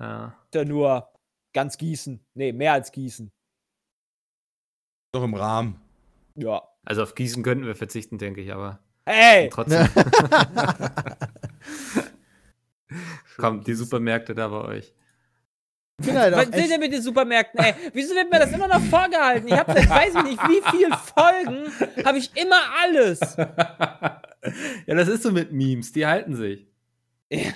Ja. 0.00 0.34
Ist 0.46 0.54
ja 0.56 0.64
nur 0.64 1.08
ganz 1.52 1.78
Gießen. 1.78 2.18
Nee, 2.34 2.52
mehr 2.52 2.72
als 2.72 2.90
Gießen. 2.90 3.30
Doch 5.12 5.22
im 5.22 5.34
Rahmen. 5.34 5.80
Ja. 6.34 6.62
Also 6.84 7.02
auf 7.04 7.14
Gießen 7.14 7.42
könnten 7.44 7.66
wir 7.66 7.76
verzichten, 7.76 8.18
denke 8.18 8.40
ich, 8.40 8.52
aber 8.52 8.80
Hey! 9.06 9.50
trotzdem. 9.50 9.86
Kommt, 13.36 13.66
die 13.66 13.74
Supermärkte 13.74 14.34
da 14.34 14.48
bei 14.48 14.62
euch. 14.64 14.94
Halt 16.00 16.34
Was 16.34 16.44
sind 16.46 16.70
denn 16.70 16.80
mit 16.80 16.92
den 16.92 17.02
Supermärkten? 17.02 17.60
Ey, 17.60 17.74
wieso 17.92 18.14
wird 18.14 18.30
mir 18.30 18.38
das 18.38 18.52
immer 18.52 18.66
noch 18.66 18.80
vorgehalten? 18.80 19.46
Ich 19.46 19.54
habe 19.56 19.72
seit 19.72 19.88
weiß 19.88 20.14
ich 20.16 20.22
nicht 20.24 20.42
wie 20.48 20.62
viel 20.70 20.90
Folgen, 20.90 22.04
habe 22.04 22.18
ich 22.18 22.30
immer 22.36 22.60
alles. 22.82 23.20
ja, 24.86 24.94
das 24.94 25.08
ist 25.08 25.22
so 25.22 25.30
mit 25.30 25.52
Memes, 25.52 25.92
die 25.92 26.06
halten 26.06 26.34
sich. 26.34 26.66
Ja, 27.30 27.52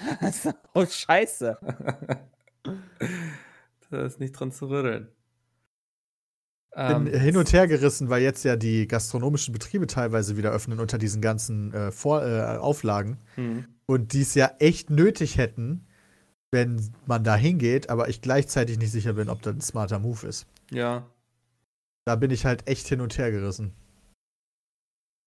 oh, 0.75 0.87
scheiße. 0.87 1.59
Da 3.89 4.05
ist 4.05 4.19
nicht 4.19 4.33
dran 4.33 4.51
zu 4.51 4.69
rütteln. 4.69 5.09
bin 6.75 7.07
Ähm, 7.07 7.07
hin 7.07 7.37
und 7.37 7.53
her 7.53 7.69
gerissen, 7.69 8.11
weil 8.11 8.21
jetzt 8.21 8.45
ja 8.45 8.57
die 8.57 8.89
gastronomischen 8.89 9.53
Betriebe 9.53 9.87
teilweise 9.87 10.37
wieder 10.37 10.51
öffnen 10.51 10.81
unter 10.81 10.99
diesen 10.99 11.23
ganzen 11.23 11.73
äh, 11.73 11.93
Vor 11.93 12.27
äh, 12.27 12.59
Auflagen. 12.59 13.19
hm. 13.37 13.65
Und 13.87 14.13
die 14.15 14.23
es 14.23 14.35
ja 14.35 14.51
echt 14.59 14.91
nötig 14.91 15.39
hätten, 15.39 15.87
wenn 16.53 16.93
man 17.07 17.25
da 17.25 17.37
hingeht, 17.37 17.91
aber 17.91 18.09
ich 18.09 18.21
gleichzeitig 18.21 18.79
nicht 18.79 18.93
sicher 18.93 19.15
bin, 19.15 19.29
ob 19.29 19.43
das 19.43 19.55
ein 19.55 19.61
smarter 19.61 19.99
Move 19.99 20.27
ist. 20.27 20.47
Ja. 20.71 21.09
Da 22.05 22.17
bin 22.17 22.31
ich 22.31 22.45
halt 22.45 22.69
echt 22.69 22.87
hin 22.87 23.01
und 23.01 23.19
her 23.19 23.31
gerissen. 23.31 23.73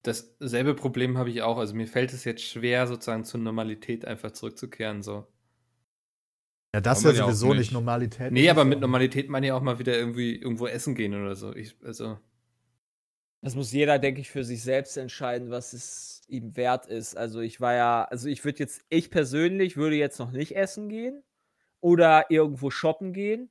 Dasselbe 0.03 0.75
Problem 0.75 1.17
habe 1.17 1.29
ich 1.29 1.41
auch. 1.41 1.57
Also 1.57 1.75
mir 1.75 1.87
fällt 1.87 2.13
es 2.13 2.23
jetzt 2.23 2.43
schwer, 2.43 2.87
sozusagen 2.87 3.25
zur 3.25 3.41
Normalität 3.41 4.05
einfach 4.05 4.31
zurückzukehren. 4.31 5.03
So. 5.03 5.27
Ja, 6.73 6.81
das 6.81 6.99
ist 6.99 7.17
ja 7.17 7.25
sowieso 7.25 7.49
nicht. 7.49 7.57
nicht 7.57 7.71
Normalität. 7.73 8.31
Nee, 8.31 8.49
aber 8.49 8.63
mit 8.63 8.79
Normalität 8.79 9.27
meine 9.27 9.47
ich 9.47 9.51
auch 9.51 9.61
mal 9.61 9.79
wieder 9.79 9.97
irgendwie 9.97 10.35
irgendwo 10.35 10.67
essen 10.67 10.95
gehen 10.95 11.13
oder 11.13 11.35
so. 11.35 11.53
Ich, 11.53 11.75
also, 11.83 12.17
Das 13.41 13.55
muss 13.55 13.71
jeder, 13.71 13.99
denke 13.99 14.19
ich, 14.21 14.29
für 14.29 14.43
sich 14.43 14.63
selbst 14.63 14.97
entscheiden, 14.97 15.49
was 15.49 15.73
es 15.73 16.21
ihm 16.27 16.57
wert 16.57 16.87
ist. 16.87 17.15
Also 17.15 17.39
ich 17.39 17.61
war 17.61 17.73
ja, 17.73 18.03
also 18.03 18.27
ich 18.27 18.43
würde 18.43 18.59
jetzt, 18.59 18.81
ich 18.89 19.09
persönlich 19.09 19.77
würde 19.77 19.95
jetzt 19.95 20.19
noch 20.19 20.31
nicht 20.31 20.55
essen 20.55 20.89
gehen 20.89 21.23
oder 21.79 22.29
irgendwo 22.29 22.69
shoppen 22.69 23.13
gehen. 23.13 23.49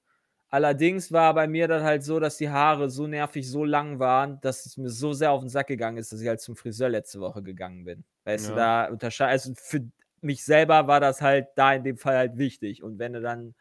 Allerdings 0.51 1.13
war 1.13 1.35
bei 1.35 1.47
mir 1.47 1.69
dann 1.69 1.83
halt 1.83 2.05
so, 2.05 2.21
dass 2.21 2.37
die 2.39 2.49
Haare 2.51 2.91
so 2.91 3.07
nervig, 3.07 3.51
so 3.51 3.65
lang 3.65 3.99
waren, 3.99 4.41
dass 4.41 4.65
es 4.67 4.77
mir 4.77 4.89
so 4.91 5.13
sehr 5.13 5.31
auf 5.31 5.41
den 5.41 5.51
Sack 5.51 5.67
gegangen 5.67 5.99
ist, 5.99 6.13
dass 6.13 6.21
ich 6.21 6.29
halt 6.29 6.41
zum 6.41 6.57
Friseur 6.57 6.89
letzte 6.89 7.21
Woche 7.21 7.43
gegangen 7.43 7.85
bin. 7.85 8.05
Weißt 8.25 8.49
du, 8.49 8.53
Ja. 8.53 8.57
da 8.57 8.93
unterscheid, 8.93 9.31
also 9.31 9.53
für 9.57 9.87
mich 10.21 10.45
selber 10.45 10.87
war 10.87 11.01
das 11.01 11.21
halt 11.21 11.49
da 11.55 11.75
in 11.75 11.85
dem 11.85 11.97
Fall 11.97 12.17
halt 12.17 12.39
wichtig. 12.39 12.83
Und 12.83 12.99
wenn 12.99 13.13
du 13.15 13.21
dann 13.21 13.55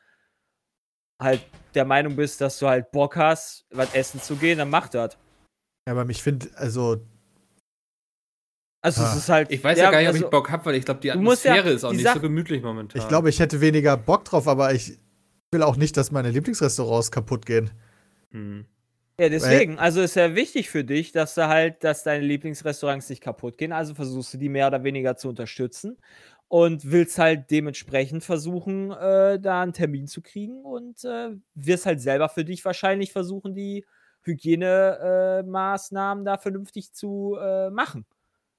halt 1.20 1.42
der 1.74 1.86
Meinung 1.86 2.16
bist, 2.16 2.42
dass 2.42 2.60
du 2.60 2.68
halt 2.68 2.92
Bock 2.92 3.16
hast, 3.16 3.66
was 3.72 3.94
essen 3.94 4.22
zu 4.22 4.36
gehen, 4.36 4.58
dann 4.58 4.70
mach 4.70 4.88
das. 4.88 5.18
Ja, 5.88 5.94
aber 5.94 6.08
ich 6.10 6.22
finde, 6.22 6.48
also, 6.56 6.98
Also 8.84 9.02
Ah. 9.02 9.12
es 9.12 9.18
ist 9.18 9.30
halt. 9.30 9.52
ich 9.52 9.64
weiß 9.64 9.78
ja, 9.78 9.86
ja, 9.86 9.92
gar 9.92 10.00
nicht, 10.00 10.08
ob 10.10 10.14
also- 10.14 10.26
ich 10.26 10.32
Bock 10.32 10.52
habe, 10.52 10.66
weil 10.66 10.76
ich 10.76 10.86
glaube, 10.86 11.00
die 11.00 11.08
musst 11.18 11.44
ja- 11.44 11.52
Atmosphäre 11.54 11.76
ist 11.76 11.84
auch 11.84 11.92
nicht 11.94 12.04
Sach- 12.04 12.14
so 12.16 12.22
gemütlich 12.22 12.62
momentan. 12.62 13.02
ich 13.02 13.08
glaube, 13.08 13.30
ich 13.30 13.40
hätte 13.40 13.60
weniger 13.60 13.98
Bock 13.98 14.24
drauf, 14.26 14.48
aber 14.48 14.74
ich 14.74 14.98
will 15.52 15.64
auch 15.64 15.78
nicht, 15.78 15.98
dass 15.98 16.12
meine 16.12 16.30
Lieblingsrestaurants 16.30 17.12
kaputt 17.12 17.46
gehen. 17.46 17.72
Hm. 18.32 18.66
Ja, 19.20 19.30
deswegen. 19.30 19.80
Also 19.80 20.02
ist 20.02 20.16
ja 20.16 20.36
wichtig 20.36 20.70
für 20.70 20.84
dich, 20.84 21.12
dass 21.12 21.34
du 21.34 21.48
halt, 21.48 21.84
dass 21.84 22.04
deine 22.04 22.24
Lieblingsrestaurants 22.24 23.10
nicht 23.10 23.22
kaputt 23.22 23.58
gehen. 23.58 23.72
Also 23.72 23.96
versuchst 23.96 24.34
du 24.36 24.38
die 24.38 24.48
mehr 24.50 24.68
oder 24.68 24.84
weniger 24.84 25.18
zu 25.18 25.28
unterstützen 25.30 25.98
und 26.48 26.92
willst 26.92 27.18
halt 27.18 27.50
dementsprechend 27.50 28.24
versuchen, 28.24 28.92
äh, 28.92 29.40
da 29.40 29.64
einen 29.64 29.74
Termin 29.74 30.06
zu 30.08 30.22
kriegen 30.22 30.62
und 30.64 31.04
äh, 31.04 31.32
wirst 31.56 31.88
halt 31.88 32.00
selber 32.00 32.30
für 32.30 32.46
dich 32.46 32.64
wahrscheinlich 32.64 33.12
versuchen, 33.12 33.56
die 33.56 33.86
Hygienemaßnahmen 34.28 35.46
äh, 35.48 35.50
Maßnahmen 35.50 36.26
da 36.26 36.38
vernünftig 36.38 36.94
zu 36.94 37.38
äh, 37.42 37.70
machen. 37.70 38.06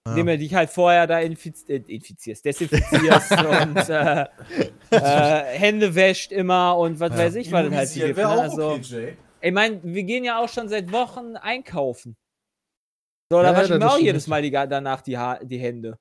Ja. 0.07 0.13
Indem 0.13 0.27
du 0.27 0.39
dich 0.39 0.55
halt 0.55 0.71
vorher 0.71 1.07
da 1.07 1.21
infiz 1.21 1.69
äh, 1.69 1.77
infizierst, 1.87 2.45
desinfizierst 2.45 3.33
und 3.45 3.89
äh, 3.89 4.27
äh, 4.91 5.59
Hände 5.59 5.95
wäscht 5.95 6.33
immer 6.33 6.77
und 6.79 6.99
was 6.99 7.11
Ja. 7.13 7.19
weiß 7.19 7.35
ich, 7.37 7.53
was 7.53 7.67
es 7.67 7.75
halt 7.75 7.89
so 7.89 8.07
gibt. 8.07 8.17
Ne? 8.17 8.27
Also, 8.27 8.71
okay, 8.71 8.81
Jay. 8.83 9.17
ich 9.43 9.53
meine, 9.53 9.81
wir 9.83 10.03
gehen 10.05 10.25
ja 10.25 10.39
auch 10.39 10.49
schon 10.49 10.69
seit 10.69 10.91
Wochen 10.93 11.37
einkaufen. 11.37 12.17
So, 13.31 13.43
da 13.43 13.53
Ja, 13.53 13.59
waschen 13.59 13.79
wir 13.79 13.91
auch 13.91 13.99
jedes 13.99 14.27
Mal 14.27 14.41
die, 14.41 14.51
danach 14.51 15.03
die, 15.03 15.19
ha 15.19 15.39
die 15.43 15.59
Hände. 15.59 15.99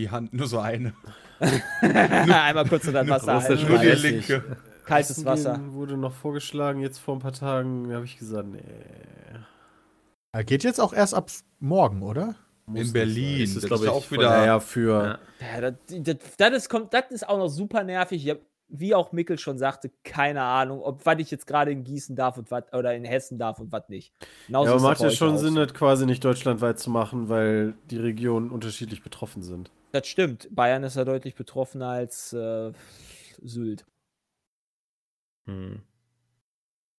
Die 0.00 0.10
Hand, 0.10 0.32
nur 0.32 0.46
so 0.46 0.60
eine. 0.60 0.94
Einmal 1.80 2.66
kurz 2.68 2.84
das 2.90 3.08
Wasser. 3.08 3.56
Nur 3.56 3.78
die 3.78 3.88
linke. 3.88 4.56
Kaltes 4.84 5.10
Essen 5.10 5.24
Wasser. 5.24 5.54
gehen 5.54 5.72
Wurde 5.74 5.96
noch 5.96 6.12
vorgeschlagen, 6.12 6.80
jetzt 6.80 6.98
vor 6.98 7.14
ein 7.16 7.20
paar 7.20 7.32
Tagen, 7.32 7.92
habe 7.92 8.04
ich 8.04 8.18
gesagt, 8.18 8.48
nee. 8.48 8.62
Er 10.32 10.44
geht 10.44 10.64
jetzt 10.64 10.80
auch 10.80 10.92
erst 10.92 11.14
ab 11.14 11.30
morgen, 11.60 12.02
oder? 12.02 12.34
muss 12.66 12.86
In 12.88 12.92
Berlin. 12.92 13.40
Das 13.44 13.54
Das 13.54 13.62
ist, 13.64 13.66
glaube 13.68 13.84
ich, 13.84 13.90
auch 13.90 14.10
wieder- 14.10 14.20
wieder 14.22 14.46
ja, 14.46 14.60
für. 14.60 15.18
Ja. 15.40 15.54
Ja, 15.54 15.60
das, 15.70 15.74
das, 16.00 16.16
das, 16.38 16.52
ist, 16.54 16.68
kommt, 16.68 16.94
das 16.94 17.04
ist 17.10 17.28
auch 17.28 17.38
noch 17.38 17.48
super 17.48 17.84
nervig. 17.84 18.24
Ich 18.24 18.30
hab, 18.30 18.38
wie 18.68 18.94
auch 18.94 19.12
Mickel 19.12 19.38
schon 19.38 19.58
sagte, 19.58 19.90
keine 20.02 20.42
Ahnung, 20.42 20.80
ob 20.82 21.04
was 21.04 21.18
ich 21.18 21.30
jetzt 21.30 21.46
gerade 21.46 21.70
in 21.70 21.84
Gießen 21.84 22.16
darf 22.16 22.38
und 22.38 22.50
was 22.50 22.64
oder 22.72 22.94
in 22.94 23.04
Hessen 23.04 23.38
darf 23.38 23.60
und 23.60 23.70
was 23.70 23.88
nicht. 23.88 24.12
Genauso 24.46 24.70
Ja, 24.70 24.74
aber 24.76 24.82
macht 24.82 25.00
ja 25.00 25.10
schon 25.10 25.36
Sinn, 25.38 25.54
das 25.54 25.74
quasi 25.74 26.06
nicht 26.06 26.24
deutschlandweit 26.24 26.78
zu 26.78 26.90
machen, 26.90 27.28
weil 27.28 27.74
die 27.90 27.98
Regionen 27.98 28.50
unterschiedlich 28.50 29.02
betroffen 29.02 29.42
sind. 29.42 29.70
Das 29.92 30.06
stimmt. 30.08 30.48
Bayern 30.50 30.82
ist 30.82 30.96
ja 30.96 31.04
deutlich 31.04 31.34
betroffener 31.34 31.88
als 31.88 32.32
äh, 32.32 32.72
Sylt. 33.42 33.84
Hm. 35.46 35.82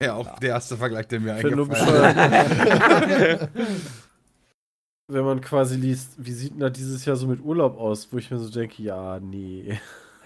Ja, 0.01 0.15
auch 0.15 0.39
der 0.39 0.49
erste 0.49 0.77
Vergleich, 0.77 1.08
der 1.08 1.19
mir 1.19 1.34
nur 1.34 1.36
eingefallen 1.36 1.71
ist. 1.71 1.86
bescheuert, 1.86 3.49
wenn 5.08 5.23
man 5.23 5.41
quasi 5.41 5.77
liest, 5.77 6.15
wie 6.17 6.31
sieht 6.34 6.51
denn 6.53 6.60
das 6.60 6.73
dieses 6.73 7.05
Jahr 7.05 7.15
so 7.15 7.27
mit 7.27 7.39
Urlaub 7.41 7.77
aus, 7.77 8.12
wo 8.12 8.17
ich 8.17 8.29
mir 8.29 8.39
so 8.39 8.49
denke, 8.49 8.81
ja, 8.84 9.19
nee. 9.19 9.79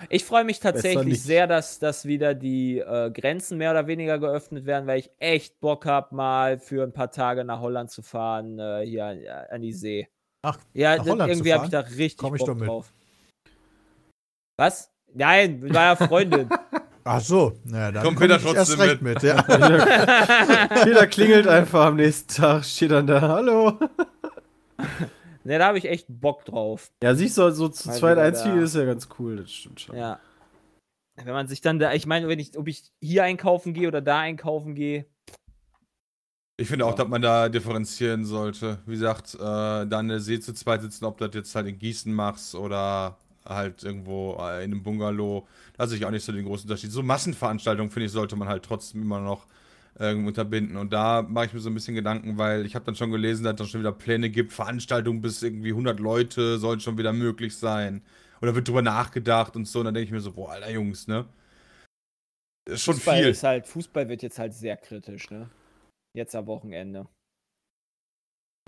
Ich 0.10 0.24
freue 0.24 0.46
mich 0.46 0.60
tatsächlich 0.62 1.22
sehr, 1.22 1.46
dass, 1.46 1.78
dass 1.78 2.06
wieder 2.06 2.34
die 2.34 2.80
äh, 2.80 3.12
Grenzen 3.12 3.58
mehr 3.58 3.72
oder 3.72 3.86
weniger 3.86 4.18
geöffnet 4.18 4.66
werden, 4.66 4.88
weil 4.88 5.00
ich 5.00 5.12
echt 5.20 5.60
Bock 5.60 5.86
habe, 5.86 6.16
mal 6.16 6.58
für 6.58 6.84
ein 6.84 6.94
paar 6.94 7.12
Tage 7.12 7.44
nach 7.44 7.60
Holland 7.60 7.92
zu 7.92 8.02
fahren, 8.02 8.58
äh, 8.60 8.86
hier 8.86 9.06
an, 9.06 9.20
an 9.50 9.62
die 9.62 9.74
See. 9.74 10.08
Ach, 10.42 10.58
Ja, 10.74 10.96
nach 10.96 11.06
Holland 11.06 11.30
irgendwie 11.30 11.54
habe 11.54 11.66
ich 11.66 11.72
da 11.72 11.82
richtig 11.82 12.18
Komm 12.18 12.36
ich 12.36 12.40
Bock 12.40 12.48
doch 12.48 12.56
mit. 12.56 12.70
drauf. 12.70 12.94
Was? 14.58 14.90
Nein, 15.14 15.60
mit 15.60 15.74
meiner 15.74 15.98
Freundin. 15.98 16.50
Ach 17.12 17.22
so, 17.22 17.60
naja, 17.64 17.92
dann 17.92 18.04
Kommt 18.04 18.18
komm 18.20 18.28
Peter 18.28 18.40
trotzdem 18.40 18.80
recht 18.82 19.02
mit. 19.02 19.24
ja. 19.24 19.42
Peter 20.84 21.08
klingelt 21.08 21.48
einfach 21.48 21.88
am 21.88 21.96
nächsten 21.96 22.32
Tag, 22.32 22.64
steht 22.64 22.92
dann 22.92 23.08
da, 23.08 23.20
hallo. 23.20 23.80
ne, 25.44 25.58
da 25.58 25.66
habe 25.66 25.80
ich 25.80 25.86
echt 25.86 26.06
Bock 26.08 26.46
drauf. 26.46 26.92
Ja, 27.02 27.16
sich 27.16 27.34
so, 27.34 27.50
so 27.50 27.68
zu 27.68 27.88
Mal 27.88 27.98
zweit 27.98 28.20
einziehen 28.20 28.62
ist 28.62 28.76
ja 28.76 28.86
ganz 28.86 29.10
cool, 29.18 29.38
das 29.38 29.52
stimmt 29.52 29.82
schon. 29.82 29.98
Ja. 29.98 30.20
Wenn 31.16 31.34
man 31.34 31.48
sich 31.48 31.62
dann 31.62 31.80
da, 31.80 31.94
ich 31.94 32.06
meine, 32.06 32.28
wenn 32.28 32.38
ich, 32.38 32.56
ob 32.56 32.68
ich 32.68 32.84
hier 33.02 33.24
einkaufen 33.24 33.74
gehe 33.74 33.88
oder 33.88 34.02
da 34.02 34.20
einkaufen 34.20 34.76
gehe, 34.76 35.08
Ich 36.58 36.68
finde 36.68 36.86
auch, 36.86 36.94
dass 36.94 37.08
man 37.08 37.24
da 37.24 37.50
differenzieren 37.50 38.24
sollte. 38.24 38.84
Wie 38.86 38.92
gesagt, 38.92 39.34
äh, 39.34 39.40
da 39.40 39.98
an 39.98 40.10
der 40.10 40.20
See 40.20 40.40
zu 40.40 40.54
zweit 40.54 40.84
sitzen, 40.84 41.06
ob 41.06 41.18
du 41.18 41.26
das 41.26 41.34
jetzt 41.34 41.56
halt 41.56 41.66
in 41.66 41.80
Gießen 41.80 42.14
machst 42.14 42.54
oder 42.54 43.18
halt 43.50 43.84
irgendwo 43.84 44.38
äh, 44.40 44.64
in 44.64 44.72
einem 44.72 44.84
Bungalow. 44.84 45.48
Da 45.78 45.88
sehe 45.88 45.98
ich 45.98 46.06
auch 46.06 46.12
nicht 46.12 46.24
so 46.24 46.32
den 46.32 46.46
großen 46.46 46.70
Unterschied. 46.70 46.92
So 46.92 47.04
Massenveranstaltungen, 47.04 47.92
finde 47.92 48.06
ich, 48.06 48.12
sollte 48.12 48.36
man 48.36 48.48
halt 48.48 48.64
trotzdem 48.64 49.02
immer 49.02 49.20
noch 49.20 49.48
ähm, 50.00 50.28
unterbinden. 50.28 50.78
Und 50.78 50.94
da 50.94 51.22
mache 51.22 51.48
ich 51.48 51.54
mir 51.54 51.60
so 51.60 51.70
ein 51.70 51.74
bisschen 51.74 51.96
Gedanken, 51.96 52.38
weil 52.38 52.66
ich 52.66 52.76
habe 52.76 52.86
dann 52.86 52.96
schon 52.96 53.12
gelesen, 53.12 53.44
dass 53.44 53.54
es 53.54 53.58
dann 53.58 53.68
schon 53.68 53.82
wieder 53.82 53.92
Pläne 53.92 54.30
gibt, 54.30 54.54
Veranstaltungen 54.54 55.22
bis 55.22 55.44
irgendwie 55.44 55.70
100 55.70 56.00
Leute 56.00 56.58
sollen 56.58 56.80
schon 56.80 56.98
wieder 56.98 57.14
möglich 57.14 57.58
sein. 57.58 58.04
Oder 58.42 58.56
wird 58.56 58.68
drüber 58.68 58.82
nachgedacht 58.82 59.56
und 59.56 59.68
so. 59.68 59.80
Und 59.80 59.86
dann 59.86 59.94
denke 59.94 60.06
ich 60.06 60.12
mir 60.12 60.22
so, 60.22 60.32
boah, 60.32 60.52
alter 60.52 60.72
Jungs, 60.72 61.08
ne? 61.08 61.26
Ist 62.66 62.84
schon 62.84 62.96
Fußball 62.96 63.22
viel. 63.22 63.30
ist 63.30 63.44
halt, 63.44 63.68
Fußball 63.68 64.08
wird 64.08 64.22
jetzt 64.22 64.40
halt 64.40 64.54
sehr 64.54 64.78
kritisch, 64.78 65.30
ne? 65.32 65.50
Jetzt 66.14 66.36
am 66.36 66.48
Wochenende. 66.48 67.08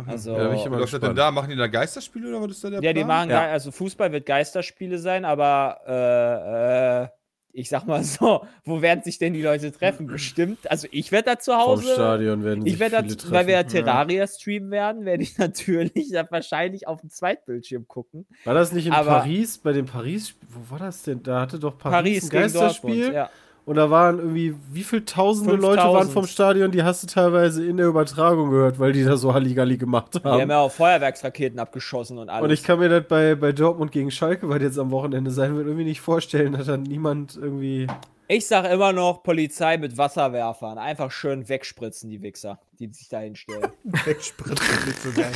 Also, 0.07 0.31
Ja, 0.35 0.53
ich 0.53 0.65
Was 0.69 0.91
denn 0.91 1.15
da? 1.15 1.31
Machen 1.31 1.49
die 1.49 1.55
da 1.55 1.67
Geisterspiele 1.67 2.29
oder 2.29 2.41
was 2.41 2.51
ist 2.51 2.63
da 2.63 2.69
der 2.69 2.81
Ja, 2.81 2.93
die 2.93 3.03
Plan? 3.03 3.07
machen, 3.07 3.29
Ja. 3.31 3.47
Also 3.51 3.71
Fußball 3.71 4.11
wird 4.11 4.25
Geisterspiele 4.25 4.97
sein, 4.97 5.25
aber 5.25 5.79
äh, 5.87 7.03
äh, 7.03 7.07
ich 7.53 7.67
sag 7.67 7.85
mal 7.85 8.01
so, 8.03 8.45
wo 8.63 8.81
werden 8.81 9.03
sich 9.03 9.17
denn 9.19 9.33
die 9.33 9.41
Leute 9.41 9.71
treffen? 9.73 10.07
Bestimmt. 10.07 10.71
Also 10.71 10.87
ich 10.91 11.11
werde 11.11 11.31
da 11.31 11.39
zu 11.39 11.51
Vom 11.51 11.59
Hause. 11.61 11.93
Stadion 11.93 12.43
werden 12.45 12.65
Ich 12.65 12.73
sich 12.73 12.79
werde 12.79 13.03
da, 13.15 13.31
weil 13.31 13.47
wir 13.47 13.55
ja 13.55 13.63
treffen. 13.63 13.85
Terraria 13.85 14.25
streamen 14.27 14.71
werden, 14.71 15.03
werde 15.05 15.23
ich 15.23 15.37
natürlich 15.37 16.09
da 16.11 16.25
wahrscheinlich 16.29 16.87
auf 16.87 17.01
dem 17.01 17.09
Zweitbildschirm 17.09 17.87
gucken. 17.87 18.25
War 18.45 18.53
das 18.53 18.71
nicht 18.71 18.87
in 18.87 18.93
Aber- 18.93 19.09
Paris, 19.19 19.57
bei 19.57 19.73
dem 19.73 19.85
Paris, 19.85 20.33
wo 20.47 20.71
war 20.71 20.79
das 20.79 21.03
denn? 21.03 21.21
Da 21.23 21.41
hatte 21.41 21.59
doch 21.59 21.77
Paris, 21.77 21.91
Paris 21.93 22.23
ein 22.23 22.29
gegen 22.29 22.41
Geisterspiel. 22.43 22.95
Dortmund. 22.95 23.13
Ja. 23.15 23.29
Und 23.63 23.75
da 23.75 23.89
waren 23.91 24.17
irgendwie, 24.17 24.55
wie 24.71 24.83
viele 24.83 25.05
tausende 25.05 25.53
Leute 25.53 25.81
5000. 25.81 25.93
waren 25.93 26.09
vom 26.09 26.25
Stadion, 26.27 26.71
die 26.71 26.81
hast 26.83 27.03
du 27.03 27.07
teilweise 27.07 27.63
in 27.65 27.77
der 27.77 27.87
Übertragung 27.87 28.49
gehört, 28.49 28.79
weil 28.79 28.91
die 28.91 29.03
da 29.03 29.15
so 29.17 29.33
Halligalli 29.33 29.77
gemacht 29.77 30.15
Die 30.15 30.19
haben. 30.27 30.41
haben 30.41 30.49
ja 30.49 30.59
auch 30.59 30.71
Feuerwerksraketen 30.71 31.59
abgeschossen 31.59 32.17
und 32.17 32.29
alles. 32.29 32.43
Und 32.43 32.51
ich 32.51 32.63
kann 32.63 32.79
mir 32.79 32.89
das 32.89 33.03
bei, 33.07 33.35
bei 33.35 33.51
Dortmund 33.51 33.91
gegen 33.91 34.09
Schalke, 34.09 34.49
weil 34.49 34.61
jetzt 34.63 34.79
am 34.79 34.89
Wochenende 34.91 35.29
sein 35.29 35.55
wird, 35.55 35.67
irgendwie 35.67 35.85
nicht 35.85 36.01
vorstellen, 36.01 36.53
dass 36.53 36.65
dann 36.67 36.81
niemand 36.83 37.35
irgendwie. 37.39 37.85
Ich 38.27 38.47
sag 38.47 38.69
immer 38.71 38.93
noch 38.93 39.21
Polizei 39.23 39.77
mit 39.77 39.97
Wasserwerfern. 39.97 40.77
Einfach 40.77 41.11
schön 41.11 41.47
wegspritzen, 41.47 42.09
die 42.09 42.21
Wichser, 42.23 42.59
die 42.79 42.87
sich 42.91 43.09
da 43.09 43.19
hinstellen. 43.19 43.67
Wegspritzen, 44.05 44.85
nicht 44.87 45.01
so 45.03 45.11
geil. 45.11 45.31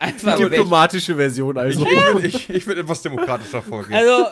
Einfach 0.00 0.36
Die 0.36 0.42
diplomatische 0.44 1.14
Version 1.14 1.54
Ich, 1.56 1.62
also. 1.62 1.86
ich, 1.86 1.90
würde- 2.14 2.26
ich, 2.26 2.50
ich 2.50 2.66
würde 2.66 2.80
etwas 2.80 3.02
demokratischer 3.02 3.62
vorgehen. 3.62 3.94
Also, 3.96 4.26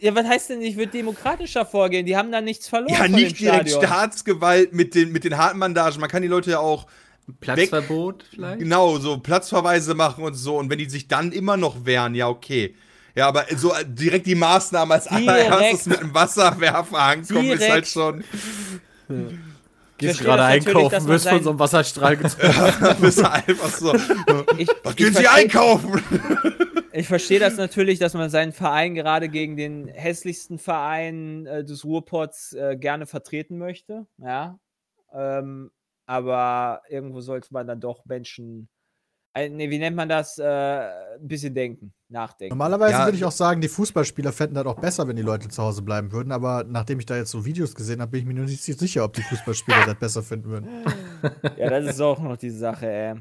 ja, 0.00 0.14
was 0.14 0.26
heißt 0.26 0.50
denn, 0.50 0.62
ich 0.62 0.76
würde 0.76 0.92
demokratischer 0.92 1.66
vorgehen? 1.66 2.06
Die 2.06 2.16
haben 2.16 2.32
da 2.32 2.40
nichts 2.40 2.68
verloren. 2.68 2.94
ja, 2.94 3.08
nicht 3.08 3.38
dem 3.38 3.44
direkt 3.44 3.68
Stadion. 3.70 3.84
Staatsgewalt 3.84 4.72
mit 4.72 4.94
den, 4.94 5.12
mit 5.12 5.24
den 5.24 5.36
harten 5.36 5.60
Bandagen. 5.60 6.00
Man 6.00 6.10
kann 6.10 6.22
die 6.22 6.28
Leute 6.28 6.50
ja 6.50 6.58
auch 6.60 6.86
Platzverbot 7.40 8.24
vielleicht? 8.30 8.58
genau 8.58 8.98
so 8.98 9.18
Platzverweise 9.18 9.94
machen 9.94 10.24
und 10.24 10.34
so. 10.34 10.56
Und 10.56 10.70
wenn 10.70 10.78
die 10.78 10.88
sich 10.88 11.06
dann 11.08 11.32
immer 11.32 11.56
noch 11.56 11.84
wehren, 11.84 12.14
ja, 12.14 12.28
okay. 12.28 12.74
Ja, 13.14 13.28
aber 13.28 13.44
so 13.56 13.72
direkt 13.86 14.26
die 14.26 14.36
Maßnahmen 14.36 14.92
als 14.92 15.04
Direkt. 15.08 15.28
allererstes 15.28 15.86
mit 15.86 15.98
einem 15.98 16.14
Wasserwerfer 16.14 16.98
ankommen, 16.98 17.50
ist 17.50 17.60
Direkt. 17.60 17.70
halt 17.70 17.88
schon. 17.88 18.24
Gehst 20.00 20.20
gerade 20.20 20.44
einkaufen, 20.44 21.06
wirst 21.06 21.28
von 21.28 21.42
so 21.42 21.50
einem 21.50 21.58
Wasserstrahl 21.58 22.16
getroffen. 22.16 23.00
du 23.00 23.30
einfach 23.30 23.68
so. 23.68 23.94
Ich, 24.58 24.68
Was 24.82 24.92
ich 24.92 24.96
gehen 24.96 25.14
Sie 25.14 25.28
einkaufen? 25.28 26.02
Ich 26.92 27.06
verstehe 27.06 27.38
das 27.38 27.56
natürlich, 27.56 27.98
dass 27.98 28.14
man 28.14 28.30
seinen 28.30 28.52
Verein 28.52 28.94
gerade 28.94 29.28
gegen 29.28 29.56
den 29.56 29.86
hässlichsten 29.86 30.58
Verein 30.58 31.46
äh, 31.46 31.64
des 31.64 31.84
Ruhrpots 31.84 32.52
äh, 32.54 32.76
gerne 32.76 33.06
vertreten 33.06 33.58
möchte. 33.58 34.06
Ja. 34.18 34.58
Ähm, 35.12 35.70
aber 36.06 36.82
irgendwo 36.88 37.20
sollte 37.20 37.48
man 37.52 37.66
dann 37.66 37.80
doch 37.80 38.04
Menschen 38.06 38.68
Ein, 39.32 39.56
nee, 39.56 39.70
wie 39.70 39.78
nennt 39.78 39.96
man 39.96 40.08
das? 40.08 40.38
Äh, 40.38 40.44
ein 40.44 41.28
bisschen 41.28 41.54
denken, 41.54 41.92
nachdenken. 42.08 42.52
Normalerweise 42.52 42.92
Ja, 42.92 43.04
würde 43.04 43.16
ich 43.16 43.24
auch 43.24 43.30
sagen, 43.32 43.60
die 43.60 43.68
Fußballspieler 43.68 44.32
fänden 44.32 44.56
das 44.56 44.66
auch 44.66 44.80
besser, 44.80 45.06
wenn 45.06 45.14
die 45.16 45.22
Leute 45.22 45.48
zu 45.48 45.62
Hause 45.62 45.82
bleiben 45.82 46.10
würden. 46.10 46.32
Aber 46.32 46.64
nachdem 46.64 46.98
ich 46.98 47.06
da 47.06 47.16
jetzt 47.16 47.30
so 47.30 47.44
Videos 47.44 47.74
gesehen 47.74 48.00
habe, 48.00 48.10
bin 48.10 48.20
ich 48.20 48.26
mir 48.26 48.34
nur 48.34 48.46
nicht 48.46 48.62
sicher, 48.62 49.04
ob 49.04 49.12
die 49.12 49.22
Fußballspieler 49.22 49.86
das 49.86 49.94
besser 49.96 50.22
finden 50.22 50.50
würden. 50.50 50.68
Ja, 51.58 51.68
das 51.68 51.84
ist 51.84 52.00
auch 52.00 52.18
noch 52.18 52.38
die 52.38 52.48
Sache, 52.50 52.88
ey. 52.88 53.14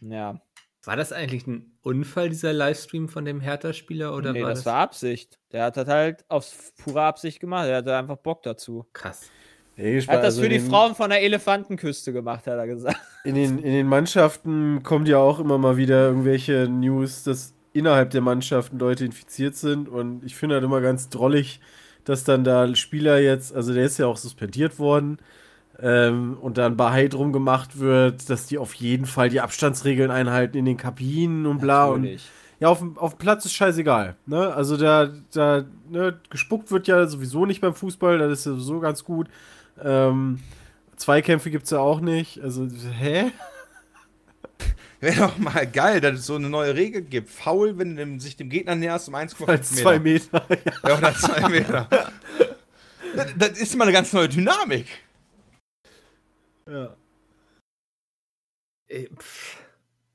Ja. 0.00 0.40
War 0.84 0.96
das 0.96 1.12
eigentlich 1.12 1.46
ein 1.46 1.78
Unfall, 1.82 2.30
dieser 2.30 2.52
Livestream 2.52 3.08
von 3.08 3.24
dem 3.24 3.40
Hertha-Spieler? 3.40 4.16
Oder 4.16 4.32
nee, 4.32 4.42
war 4.42 4.48
das, 4.50 4.60
das 4.60 4.66
war 4.66 4.80
Absicht. 4.80 5.38
Der 5.52 5.64
hat 5.64 5.76
das 5.76 5.86
halt 5.86 6.24
aus 6.28 6.72
purer 6.82 7.02
Absicht 7.02 7.38
gemacht. 7.40 7.68
Er 7.68 7.76
hatte 7.76 7.96
einfach 7.96 8.16
Bock 8.16 8.42
dazu. 8.42 8.86
krass? 8.92 9.30
Er 9.82 10.00
hat 10.02 10.08
das 10.08 10.24
also 10.24 10.42
für 10.42 10.48
die 10.48 10.58
den- 10.58 10.68
Frauen 10.68 10.94
von 10.94 11.10
der 11.10 11.22
Elefantenküste 11.22 12.12
gemacht, 12.12 12.46
hat 12.46 12.58
er 12.58 12.66
gesagt. 12.66 12.96
In 13.24 13.34
den, 13.34 13.58
in 13.58 13.72
den 13.72 13.86
Mannschaften 13.86 14.82
kommt 14.82 15.08
ja 15.08 15.18
auch 15.18 15.38
immer 15.38 15.58
mal 15.58 15.76
wieder 15.76 16.06
irgendwelche 16.06 16.68
News, 16.68 17.22
dass 17.24 17.54
innerhalb 17.72 18.10
der 18.10 18.20
Mannschaften 18.20 18.78
Leute 18.78 19.04
infiziert 19.04 19.56
sind. 19.56 19.88
Und 19.88 20.24
ich 20.24 20.36
finde 20.36 20.56
halt 20.56 20.64
immer 20.64 20.80
ganz 20.80 21.08
drollig, 21.08 21.60
dass 22.04 22.24
dann 22.24 22.44
da 22.44 22.74
Spieler 22.74 23.18
jetzt, 23.20 23.54
also 23.54 23.72
der 23.72 23.84
ist 23.84 23.98
ja 23.98 24.06
auch 24.06 24.16
suspendiert 24.16 24.78
worden, 24.78 25.18
ähm, 25.80 26.36
und 26.40 26.58
dann 26.58 26.76
Bahai 26.76 27.08
drum 27.08 27.32
gemacht 27.32 27.78
wird, 27.78 28.28
dass 28.28 28.46
die 28.46 28.58
auf 28.58 28.74
jeden 28.74 29.06
Fall 29.06 29.30
die 29.30 29.40
Abstandsregeln 29.40 30.10
einhalten 30.10 30.56
in 30.56 30.64
den 30.64 30.76
Kabinen 30.76 31.46
und 31.46 31.60
bla. 31.60 31.86
Und 31.86 32.08
ja, 32.60 32.68
auf 32.68 32.78
dem, 32.78 32.96
auf 32.98 33.14
dem 33.14 33.18
Platz 33.18 33.44
ist 33.44 33.54
scheißegal. 33.54 34.16
Ne? 34.26 34.54
Also 34.54 34.76
da, 34.76 35.10
da 35.32 35.64
ne, 35.90 36.20
gespuckt 36.30 36.70
wird 36.70 36.86
ja 36.88 37.06
sowieso 37.06 37.46
nicht 37.46 37.60
beim 37.60 37.74
Fußball, 37.74 38.18
das 38.18 38.40
ist 38.40 38.46
ja 38.46 38.52
sowieso 38.52 38.80
ganz 38.80 39.02
gut. 39.02 39.28
Ähm, 39.80 40.40
Zweikämpfe 40.96 41.50
gibt 41.50 41.64
es 41.64 41.70
ja 41.70 41.78
auch 41.78 42.00
nicht. 42.00 42.40
Also, 42.40 42.68
hä? 42.68 43.30
Wäre 45.00 45.16
doch 45.16 45.38
mal 45.38 45.66
geil, 45.66 46.00
dass 46.00 46.20
es 46.20 46.26
so 46.26 46.36
eine 46.36 46.48
neue 46.48 46.74
Regel 46.76 47.02
gibt. 47.02 47.28
Faul, 47.28 47.76
wenn 47.78 47.96
du 47.96 48.20
sich 48.20 48.36
dem 48.36 48.48
Gegner 48.48 48.76
näherst 48.76 49.08
um 49.08 49.14
1,5 49.16 49.46
Als 49.48 49.70
Meter. 49.72 49.82
zwei 49.82 49.98
Meter. 49.98 50.46
Ja. 50.84 50.88
Ja, 50.90 50.98
oder 50.98 51.14
zwei 51.14 51.48
Meter. 51.48 51.88
das, 53.16 53.32
das 53.36 53.58
ist 53.58 53.76
mal 53.76 53.84
eine 53.84 53.92
ganz 53.92 54.12
neue 54.12 54.28
Dynamik. 54.28 54.86
Ja. 56.70 56.96
Äh. 58.88 59.08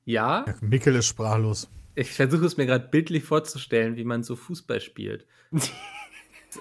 Ja, 0.06 0.46
Mikkel 0.62 0.96
ist 0.96 1.08
sprachlos. 1.08 1.68
ich 1.96 2.14
versuche 2.14 2.46
es 2.46 2.56
mir 2.56 2.66
gerade 2.66 2.88
bildlich 2.88 3.26
vorzustellen, 3.26 3.98
wie 3.98 4.06
man 4.06 4.24
so 4.24 4.38
Fußball 4.38 4.80
spielt. 4.80 5.26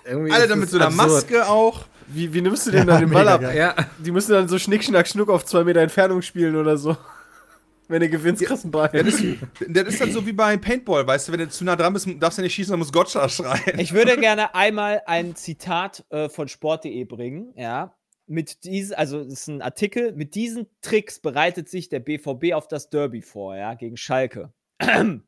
Alle 0.04 0.48
dann 0.48 0.59
mit 0.59 0.68
so 0.68 0.78
einer 0.78 0.87
absurd. 0.87 1.09
Maske 1.09 1.46
auch. 1.48 1.87
Wie, 2.09 2.33
wie 2.33 2.40
nimmst 2.40 2.66
du 2.66 2.71
denn 2.71 2.87
Ja, 2.88 2.95
dann 2.95 3.01
den 3.07 3.11
Ball 3.11 3.29
ab? 3.29 3.40
geil. 3.40 3.57
Ja, 3.57 3.75
Die 3.99 4.11
müssen 4.11 4.33
dann 4.33 4.49
so 4.49 4.59
Schnick, 4.59 4.85
Schnack, 4.85 5.09
Schnuck 5.09 5.29
auf 5.29 5.45
zwei 5.45 5.64
Meter 5.64 5.81
Entfernung 5.81 6.23
spielen 6.23 6.57
oder 6.57 6.77
so. 6.77 6.97
Wenn 7.88 8.01
du 8.01 8.09
gewinnst, 8.09 8.45
kriegst 8.45 8.64
du 8.64 8.66
einen 8.66 8.73
Ball. 8.73 8.88
Das 8.92 9.14
ist, 9.14 9.37
das 9.69 9.85
ist 9.88 10.01
dann 10.01 10.11
so 10.11 10.27
wie 10.27 10.33
bei 10.33 10.57
Paintball, 10.57 11.07
weißt 11.07 11.29
du, 11.29 11.33
wenn 11.33 11.38
du 11.38 11.49
zu 11.49 11.64
nah 11.64 11.77
dran 11.77 11.92
bist, 11.92 12.09
darfst 12.19 12.37
du 12.37 12.42
nicht 12.42 12.53
schießen, 12.55 12.73
dann 12.73 12.81
muss 12.81 12.90
Gotcha 12.92 13.29
schreien. 13.29 13.79
Ich 13.79 13.92
würde 13.92 14.16
gerne 14.19 14.57
einmal 14.57 15.03
ein 15.07 15.37
Zitat 15.37 16.05
äh, 16.11 16.29
von 16.29 16.49
sport.de 16.49 17.05
bringen, 17.05 17.53
ja. 17.55 17.95
Mit 18.27 18.64
diesen, 18.64 18.97
also 18.97 19.23
das 19.23 19.35
ist 19.35 19.47
ein 19.47 19.62
Artikel, 19.62 20.11
mit 20.14 20.35
diesen 20.35 20.66
Tricks 20.83 21.21
bereitet 21.21 21.69
sich 21.69 21.88
der 21.88 22.01
BVB 22.01 22.55
auf 22.55 22.66
das 22.66 22.90
Derby 22.90 23.23
vor, 23.23 23.57
ja, 23.57 23.75
gegen 23.75 23.97
Schalke. 23.97 24.53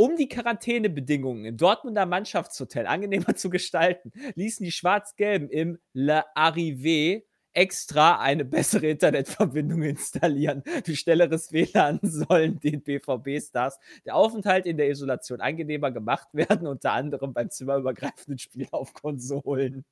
Um 0.00 0.16
die 0.16 0.30
Quarantänebedingungen 0.30 1.44
im 1.44 1.58
Dortmunder 1.58 2.06
Mannschaftshotel 2.06 2.86
angenehmer 2.86 3.34
zu 3.36 3.50
gestalten, 3.50 4.12
ließen 4.34 4.64
die 4.64 4.72
Schwarz-Gelben 4.72 5.50
im 5.50 5.78
Le 5.92 6.24
Arrivé 6.34 7.24
extra 7.52 8.18
eine 8.18 8.46
bessere 8.46 8.86
Internetverbindung 8.86 9.82
installieren. 9.82 10.62
Durch 10.86 11.00
schnelleres 11.00 11.52
WLAN 11.52 12.00
sollen 12.02 12.58
den 12.60 12.82
BVB-Stars 12.82 13.78
der 14.06 14.14
Aufenthalt 14.16 14.64
in 14.64 14.78
der 14.78 14.88
Isolation 14.88 15.42
angenehmer 15.42 15.90
gemacht 15.90 16.28
werden, 16.32 16.66
unter 16.66 16.92
anderem 16.92 17.34
beim 17.34 17.50
zimmerübergreifenden 17.50 18.38
Spiel 18.38 18.68
auf 18.70 18.94
Konsolen. 18.94 19.84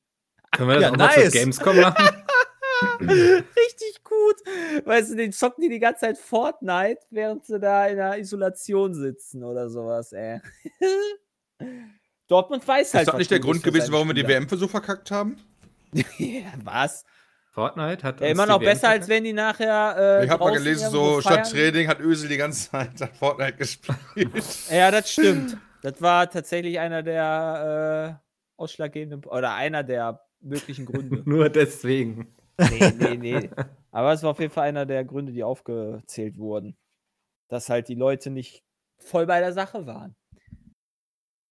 können 0.52 0.70
wir 0.70 0.74
das 0.76 0.82
Ja, 0.84 0.90
auch 0.92 0.96
mal 0.96 1.12
zur 1.12 1.22
nice. 1.24 1.32
Gamescom 1.34 1.80
machen? 1.82 2.08
Richtig 3.00 4.02
gut. 4.04 4.36
Weißt 4.84 5.10
du, 5.12 5.16
den 5.16 5.32
zocken 5.32 5.62
die 5.62 5.68
die 5.68 5.78
ganze 5.78 6.00
Zeit 6.00 6.18
Fortnite, 6.18 7.00
während 7.10 7.44
sie 7.46 7.58
da 7.58 7.86
in 7.86 7.96
der 7.96 8.18
Isolation 8.18 8.94
sitzen 8.94 9.44
oder 9.44 9.68
sowas, 9.68 10.12
ey. 10.12 10.40
Dortmund 12.28 12.66
weiß 12.66 12.94
halt. 12.94 13.06
ist 13.06 13.12
doch 13.12 13.18
nicht 13.18 13.30
der 13.30 13.40
Grund 13.40 13.62
gewesen, 13.62 13.92
warum 13.92 14.08
wir 14.08 14.14
die. 14.14 14.26
WM 14.26 14.48
für 14.48 14.56
so 14.56 14.68
verkackt 14.68 15.10
haben? 15.10 15.38
ja, 15.92 16.42
was? 16.62 17.04
Fortnite 17.52 18.02
hat 18.02 18.20
Ja, 18.20 18.26
uns 18.26 18.32
immer 18.32 18.44
die 18.44 18.52
noch 18.52 18.60
WM 18.60 18.66
besser, 18.70 18.88
als 18.88 19.06
verkackt? 19.06 19.08
wenn 19.08 19.24
die 19.24 19.32
nachher. 19.32 19.96
Äh, 20.20 20.24
ich 20.24 20.30
habe 20.30 20.44
mal 20.44 20.52
gelesen, 20.56 20.90
so 20.90 21.20
statt. 21.20 21.50
Training 21.50 21.88
hat 21.88 22.00
Ösel 22.00 22.28
die 22.28 22.36
ganze 22.36 22.70
Zeit 22.70 23.00
an 23.00 23.08
Fortnite 23.18 23.54
gespielt. 23.56 24.30
Ja, 24.70 24.90
das 24.90 25.10
stimmt. 25.10 25.56
Das 25.82 26.00
war 26.02 26.28
tatsächlich 26.30 26.78
einer 26.78 27.02
der 27.02 28.18
äh, 28.20 28.60
ausschlaggebenden 28.60 29.24
oder 29.30 29.54
einer 29.54 29.82
der 29.82 30.20
möglichen 30.40 30.86
Gründe. 30.86 31.22
Nur 31.24 31.48
deswegen. 31.48 32.34
Nee, 32.58 32.92
nee, 32.92 33.16
nee. 33.16 33.50
Aber 33.90 34.12
es 34.12 34.22
war 34.22 34.30
auf 34.30 34.40
jeden 34.40 34.52
Fall 34.52 34.68
einer 34.68 34.86
der 34.86 35.04
Gründe, 35.04 35.32
die 35.32 35.44
aufgezählt 35.44 36.36
wurden. 36.38 36.76
Dass 37.48 37.70
halt 37.70 37.88
die 37.88 37.94
Leute 37.96 38.30
nicht 38.30 38.64
voll 38.98 39.26
bei 39.26 39.40
der 39.40 39.52
Sache 39.52 39.86
waren. 39.86 40.16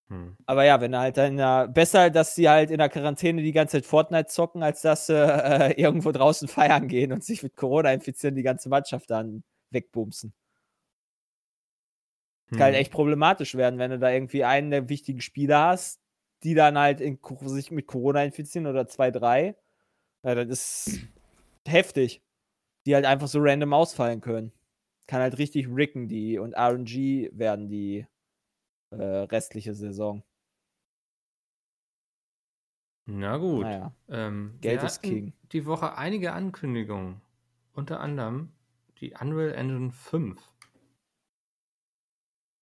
Hm. 0.10 0.38
Aber 0.46 0.64
ja, 0.64 0.80
wenn 0.80 0.96
halt 0.98 1.18
dann 1.18 1.32
in 1.32 1.38
der, 1.38 1.68
besser, 1.68 2.10
dass 2.10 2.34
sie 2.36 2.48
halt 2.48 2.72
in 2.72 2.78
der 2.78 2.90
Quarantäne 2.90 3.42
die 3.42 3.52
ganze 3.52 3.78
Zeit 3.78 3.86
Fortnite 3.86 4.28
zocken, 4.28 4.64
als 4.64 4.82
dass 4.82 5.08
sie 5.08 5.14
äh, 5.16 5.74
irgendwo 5.80 6.12
draußen 6.12 6.48
feiern 6.48 6.88
gehen 6.88 7.12
und 7.12 7.24
sich 7.24 7.44
mit 7.44 7.56
Corona 7.58 7.92
infizieren, 7.92 8.36
die 8.36 8.44
ganze 8.44 8.70
Mannschaft 8.70 9.10
dann 9.10 9.44
wegbumsen. 9.72 10.34
Kann 12.52 12.62
halt 12.62 12.76
Hm. 12.76 12.82
echt 12.82 12.92
problematisch 12.92 13.56
werden, 13.56 13.78
wenn 13.80 13.92
du 13.92 14.00
da 14.00 14.10
irgendwie 14.10 14.44
einen 14.46 14.72
der 14.72 14.88
wichtigen 14.90 15.20
Spieler 15.22 15.68
hast, 15.68 16.00
die 16.44 16.54
dann 16.54 16.78
halt 16.78 17.02
in, 17.02 17.20
sich 17.46 17.72
mit 17.72 17.88
Corona 17.88 18.24
infizieren 18.24 18.68
oder 18.68 18.88
zwei, 18.88 19.12
drei. 19.12 19.56
Ja, 20.24 20.36
das 20.36 20.88
ist 20.88 21.02
heftig. 21.68 22.22
Die 22.86 22.96
halt 22.96 23.06
einfach 23.06 23.28
so 23.28 23.40
random 23.42 23.74
ausfallen 23.74 24.22
können. 24.22 24.52
Kann 25.08 25.22
halt 25.22 25.38
richtig 25.38 25.68
ricken, 25.70 26.08
die 26.08 26.38
und 26.38 26.54
RNG 26.54 27.30
werden 27.34 27.68
die 27.70 28.08
äh, 28.92 29.04
restliche 29.04 29.74
Saison. 29.74 30.24
Na 33.10 33.38
gut. 33.38 33.64
Naja, 33.64 33.96
Ähm, 34.10 34.58
Geld 34.62 34.82
wir 34.82 34.86
ist 34.86 35.02
King. 35.02 35.34
Die 35.52 35.66
Woche 35.66 35.98
einige 35.98 36.34
Ankündigungen. 36.34 37.22
Unter 37.74 38.00
anderem 38.00 38.52
die 39.00 39.14
Unreal 39.20 39.54
Engine 39.54 39.92
5. 39.92 40.42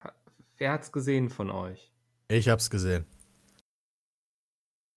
Ha- 0.04 0.14
Wer 0.58 0.72
hat's 0.72 0.92
gesehen 0.92 1.30
von 1.30 1.50
euch? 1.50 1.92
Ich 2.28 2.50
hab's 2.50 2.70
gesehen. 2.70 3.06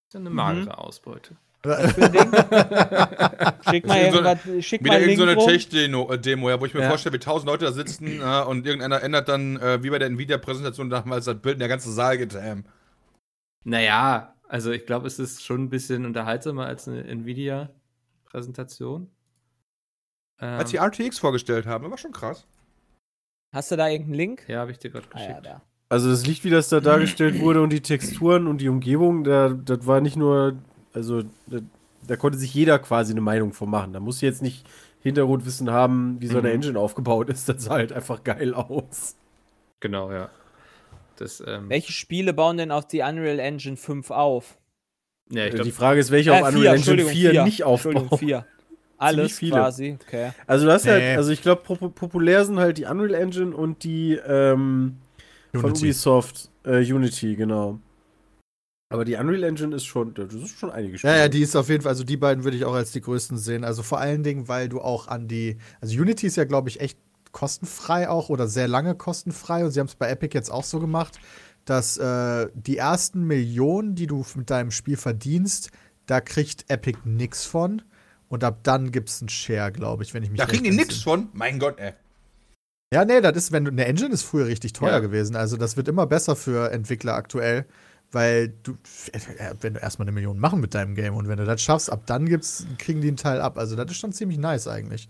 Ist 0.09 0.15
ja 0.15 0.21
eine 0.21 0.31
Mhm. 0.31 0.37
magere 0.37 0.79
Ausbeute. 0.79 1.37
Schick 3.69 3.87
mal 3.87 3.97
Ist 3.97 4.05
irgend 4.05 4.15
so 4.15 4.21
eine- 4.21 4.29
irgendwas, 4.29 4.65
schick 4.65 4.85
Wieder 4.85 4.95
mal 4.95 5.01
irgendeine 5.03 5.35
rum. 5.35 5.47
Tech-Demo, 5.49 6.13
äh, 6.13 6.51
ja, 6.51 6.61
wo 6.61 6.67
ich 6.67 6.75
mir 6.75 6.83
Ja. 6.83 6.89
vorstelle, 6.89 7.15
wie 7.15 7.19
tausend 7.19 7.49
Leute 7.51 7.65
da 7.65 7.73
sitzen 7.73 8.21
äh, 8.21 8.45
und 8.47 8.67
irgendeiner 8.67 9.03
ändert 9.03 9.29
dann, 9.29 9.57
äh, 9.57 9.83
wie 9.83 9.91
bei 9.91 9.99
der 9.99 10.09
Nvidia-Präsentation 10.09 10.91
damals, 10.91 11.25
das 11.25 11.41
Bild 11.41 11.57
und 11.57 11.61
der 11.61 11.69
ganze 11.69 11.91
Saal 11.93 12.19
geht 12.19 12.35
ham. 12.35 12.65
Naja, 13.65 14.35
also 14.49 14.71
ich 14.71 14.87
glaube, 14.87 15.07
es 15.09 15.19
ist 15.19 15.45
schon 15.45 15.65
ein 15.65 15.71
bisschen 15.71 16.07
unterhaltsamer 16.07 16.67
als 16.67 16.89
eine 16.89 17.05
Nvidia-Präsentation. 17.05 19.11
Ähm, 20.41 20.59
Als 20.59 20.71
die 20.71 20.77
RTX 20.77 21.19
vorgestellt 21.19 21.67
haben, 21.67 21.83
das 21.83 21.91
war 21.91 21.99
schon 21.99 22.13
krass. 22.13 22.47
Hast 23.53 23.71
du 23.73 23.77
da 23.77 23.89
irgendeinen 23.89 24.15
Link? 24.15 24.45
ja, 24.49 24.61
habe 24.61 24.71
ich 24.71 24.79
dir 24.79 24.91
gerade 24.91 25.07
Ah, 25.13 25.21
ja, 25.21 25.27
geschickt. 25.27 25.47
da. 25.47 25.63
Also 25.89 26.11
das 26.11 26.27
Licht, 26.27 26.45
wie 26.45 26.51
das 26.51 26.69
da 26.69 26.81
dargestellt 26.81 27.41
wurde 27.41 27.63
und 27.63 27.71
die 27.71 27.81
Texturen 27.81 28.47
und 28.47 28.61
die 28.61 28.69
Umgebung, 28.69 29.25
da, 29.25 29.49
das 29.49 29.87
war 29.87 30.01
nicht 30.01 30.17
nur, 30.17 30.57
also 30.93 31.23
da, 31.47 31.59
da 32.07 32.17
konnte 32.17 32.39
sich 32.39 32.53
jeder 32.55 32.79
quasi 32.79 33.13
eine 33.13 33.21
Meinung 33.21 33.53
von 33.53 33.69
machen. 33.71 33.93
Da 33.93 34.01
muss 34.01 34.21
jetzt 34.21 34.43
nicht 34.43 34.65
Hintergrundwissen 35.03 35.71
haben, 35.71 36.17
wie 36.21 36.27
so 36.27 36.39
eine 36.39 36.49
Mhm. 36.49 36.55
Engine 36.55 36.79
aufgebaut 36.79 37.29
ist. 37.31 37.49
Das 37.49 37.63
sah 37.65 37.73
halt 37.75 37.93
einfach 37.93 38.25
geil 38.25 38.55
aus. 38.55 39.17
Genau, 39.81 40.11
ja. 40.13 40.29
Das, 41.17 41.43
ähm, 41.47 41.69
Welche 41.69 41.93
Spiele 41.93 42.33
bauen 42.33 42.57
denn 42.57 42.71
auf 42.71 42.87
die 42.87 43.01
Unreal 43.01 43.39
Engine 43.39 43.77
5 43.77 44.11
auf? 44.11 44.59
ja, 45.31 45.45
ich 45.47 45.53
Also 45.53 45.65
die 45.65 45.71
glaub, 45.71 45.79
Frage 45.79 46.01
ist, 46.01 46.11
welche 46.11 46.31
Äh, 46.31 46.33
auf 46.35 46.39
vier, 46.39 46.47
Unreal 46.49 46.75
Engine 46.75 46.77
Entschuldigung, 46.77 47.13
4 47.13 47.31
vier. 47.31 47.45
nicht 47.45 47.65
aufbaut. 47.65 48.19
4. 48.19 48.47
Alles 49.01 49.39
viele. 49.39 49.53
quasi, 49.53 49.97
okay. 50.05 50.33
Also 50.49 50.67
du 50.67 50.73
hast 50.73 50.85
Nee. 50.85 50.91
halt, 50.91 51.17
also 51.19 51.31
ich 51.31 51.41
glaube, 51.43 51.63
pop 51.63 51.95
populär 51.95 52.45
sind 52.45 52.59
halt 52.59 52.79
die 52.79 52.85
Unreal 52.87 53.15
Engine 53.15 53.55
und 53.55 53.85
die 53.85 54.15
ähm, 54.15 54.97
von 55.53 55.67
Unity. 55.67 55.85
Ubisoft 55.87 56.51
äh, 56.65 56.81
Unity, 56.93 57.37
genau. 57.37 57.79
Aber 58.91 59.05
die 59.05 59.17
Unreal 59.17 59.45
Engine 59.45 59.77
ist 59.77 59.85
schon, 59.85 60.15
das 60.15 60.33
ist 60.33 60.59
schon 60.59 60.71
einige 60.71 60.97
Ja, 60.97 61.17
ja, 61.17 61.29
die 61.29 61.43
ist 61.43 61.55
auf 61.57 61.69
jeden 61.69 61.83
Fall, 61.83 61.91
also 61.91 62.05
die 62.05 62.17
beiden 62.17 62.45
würde 62.45 62.57
ich 62.57 62.65
auch 62.65 62.75
als 62.75 62.91
die 62.93 63.03
größten 63.03 63.37
sehen. 63.37 63.65
Also 63.65 63.83
vor 63.83 63.99
allen 64.01 64.23
Dingen, 64.23 64.49
weil 64.49 64.69
du 64.69 64.81
auch 64.81 65.09
an 65.09 65.29
die, 65.29 65.59
also 65.81 66.01
Unity 66.01 66.27
ist 66.27 66.37
ja, 66.37 66.45
glaube 66.45 66.71
ich, 66.71 66.81
echt 66.81 66.99
kostenfrei 67.33 68.09
auch 68.09 68.31
oder 68.31 68.49
sehr 68.49 68.67
lange 68.69 68.95
kostenfrei 68.95 69.65
und 69.65 69.73
sie 69.73 69.81
haben 69.81 69.87
es 69.89 69.95
bei 69.95 70.09
Epic 70.09 70.35
jetzt 70.35 70.51
auch 70.51 70.65
so 70.65 70.81
gemacht, 70.81 71.21
dass 71.67 71.99
äh, 71.99 72.49
die 72.55 72.79
ersten 72.79 73.25
Millionen, 73.27 73.95
die 73.95 74.07
du 74.07 74.25
mit 74.35 74.49
deinem 74.49 74.71
Spiel 74.71 74.97
verdienst, 74.97 75.71
da 76.07 76.23
kriegt 76.23 76.71
Epic 76.71 76.99
nix 77.05 77.45
von 77.45 77.83
und 78.31 78.43
ab 78.43 78.61
dann 78.63 78.91
gibt 78.91 79.11
es 79.11 79.21
einen 79.21 79.29
Share, 79.29 79.71
glaube 79.71 80.03
ich, 80.03 80.15
wenn 80.15 80.23
ich 80.23 80.31
mich 80.31 80.39
Da 80.39 80.47
kriegen 80.47 80.65
die 80.65 80.71
nix 80.71 80.95
entsinne. 80.95 81.03
von. 81.03 81.29
Mein 81.35 81.59
Gott, 81.59 81.79
ey. 81.79 81.93
Ja, 82.95 83.05
nee, 83.05 83.21
das 83.21 83.37
ist, 83.37 83.53
wenn 83.53 83.67
du, 83.67 83.71
eine 83.71 83.85
Engine 83.85 84.15
ist 84.15 84.23
früher 84.23 84.47
richtig 84.47 84.73
teuer 84.73 84.93
Ja. 84.93 84.99
gewesen. 85.01 85.37
Also 85.37 85.59
das 85.59 85.77
wird 85.77 85.89
immer 85.89 86.07
besser 86.07 86.35
für 86.37 86.73
Entwickler 86.73 87.15
aktuell, 87.15 87.67
weil 88.13 88.49
du, 88.63 88.73
äh, 89.13 89.55
wenn 89.61 89.75
du 89.75 89.81
erstmal 89.81 90.07
eine 90.07 90.15
Million 90.15 90.39
machen 90.39 90.61
mit 90.61 90.75
deinem 90.75 90.95
Game 90.95 91.15
und 91.15 91.29
wenn 91.29 91.39
du 91.39 91.45
das 91.45 91.63
schaffst, 91.63 91.91
ab 91.91 92.03
dann 92.07 92.27
gibt's, 92.27 92.67
kriegen 92.79 93.01
die 93.01 93.09
einen 93.09 93.17
Teil 93.17 93.41
ab. 93.41 93.59
Also 93.59 93.77
das 93.77 93.91
ist 93.91 93.99
schon 93.99 94.13
ziemlich 94.13 94.39
nice 94.39 94.67
eigentlich. 94.69 95.09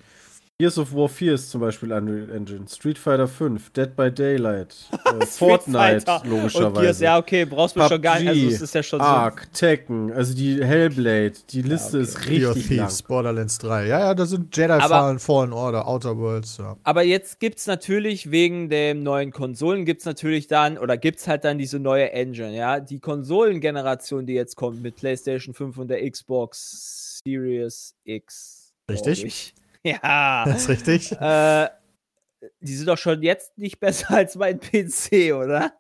Gears 0.61 0.77
of 0.77 0.93
War 0.93 1.09
4 1.09 1.35
ist 1.35 1.51
zum 1.51 1.61
Beispiel 1.61 1.93
Unreal 1.93 2.31
Engine. 2.31 2.67
Street 2.67 2.99
Fighter 2.99 3.29
5, 3.29 3.71
Dead 3.71 3.95
by 3.95 4.11
Daylight, 4.11 4.75
äh, 5.05 5.25
Fortnite, 5.25 6.01
Fighter 6.01 6.23
Und 6.25 6.31
logischerweise. 6.31 6.81
Gears, 6.81 7.01
ja, 7.01 7.17
okay, 7.17 7.45
brauchst 7.45 7.77
du 7.77 7.87
schon 7.87 8.03
gar 8.03 8.19
nicht. 8.19 8.27
Also, 8.27 8.49
es 8.49 8.61
ist 8.63 8.75
ja 8.75 8.83
schon 8.83 8.99
so. 8.99 9.07
Ark, 9.07 9.47
Tekken, 9.53 10.13
also 10.13 10.35
die 10.35 10.61
Hellblade, 10.65 11.35
die 11.51 11.63
Liste 11.63 11.99
okay. 11.99 12.03
ist 12.03 12.27
richtig 12.27 12.41
lang. 12.77 12.89
Thieves, 12.89 13.03
Borderlands 13.05 13.59
3. 13.59 13.87
Ja, 13.87 14.01
ja, 14.01 14.15
da 14.17 14.27
sind 14.27 14.57
Jedi 14.57 14.73
Aber- 14.73 14.89
Fallen, 14.89 15.19
Fallen 15.21 15.53
Order, 15.53 15.87
Outer 15.87 16.19
Worlds, 16.19 16.57
ja. 16.57 16.77
Aber 16.83 17.05
jetzt 17.05 17.39
gibt's 17.39 17.69
natürlich 17.69 18.33
wegen 18.33 18.69
den 18.69 19.05
neuen 19.05 19.31
Konsolen 19.31 19.85
gibt's 19.85 20.07
natürlich 20.07 20.49
dann 20.49 20.77
oder 20.77 20.97
gibt's 20.97 21.29
halt 21.29 21.45
dann 21.45 21.59
diese 21.59 21.79
neue 21.79 22.11
Engine, 22.11 22.57
ja. 22.57 22.81
Die 22.81 22.99
Konsolengeneration, 22.99 24.27
die 24.27 24.35
jetzt 24.35 24.57
kommt 24.57 24.83
mit 24.83 24.97
PlayStation 24.97 25.55
5 25.55 25.79
und 25.79 25.87
der 25.87 26.11
Xbox 26.11 27.21
Series 27.25 27.95
X. 28.03 28.73
Richtig. 28.91 29.55
Ja. 30.03 30.45
Das 30.45 30.62
ist 30.62 30.68
richtig. 30.68 31.12
äh, 31.12 31.68
die 32.61 32.74
sind 32.74 32.86
doch 32.86 32.99
schon 32.99 33.22
jetzt 33.22 33.57
nicht 33.59 33.80
besser 33.80 34.11
als 34.12 34.36
mein 34.36 34.61
PC, 34.61 35.32
oder? 35.34 35.72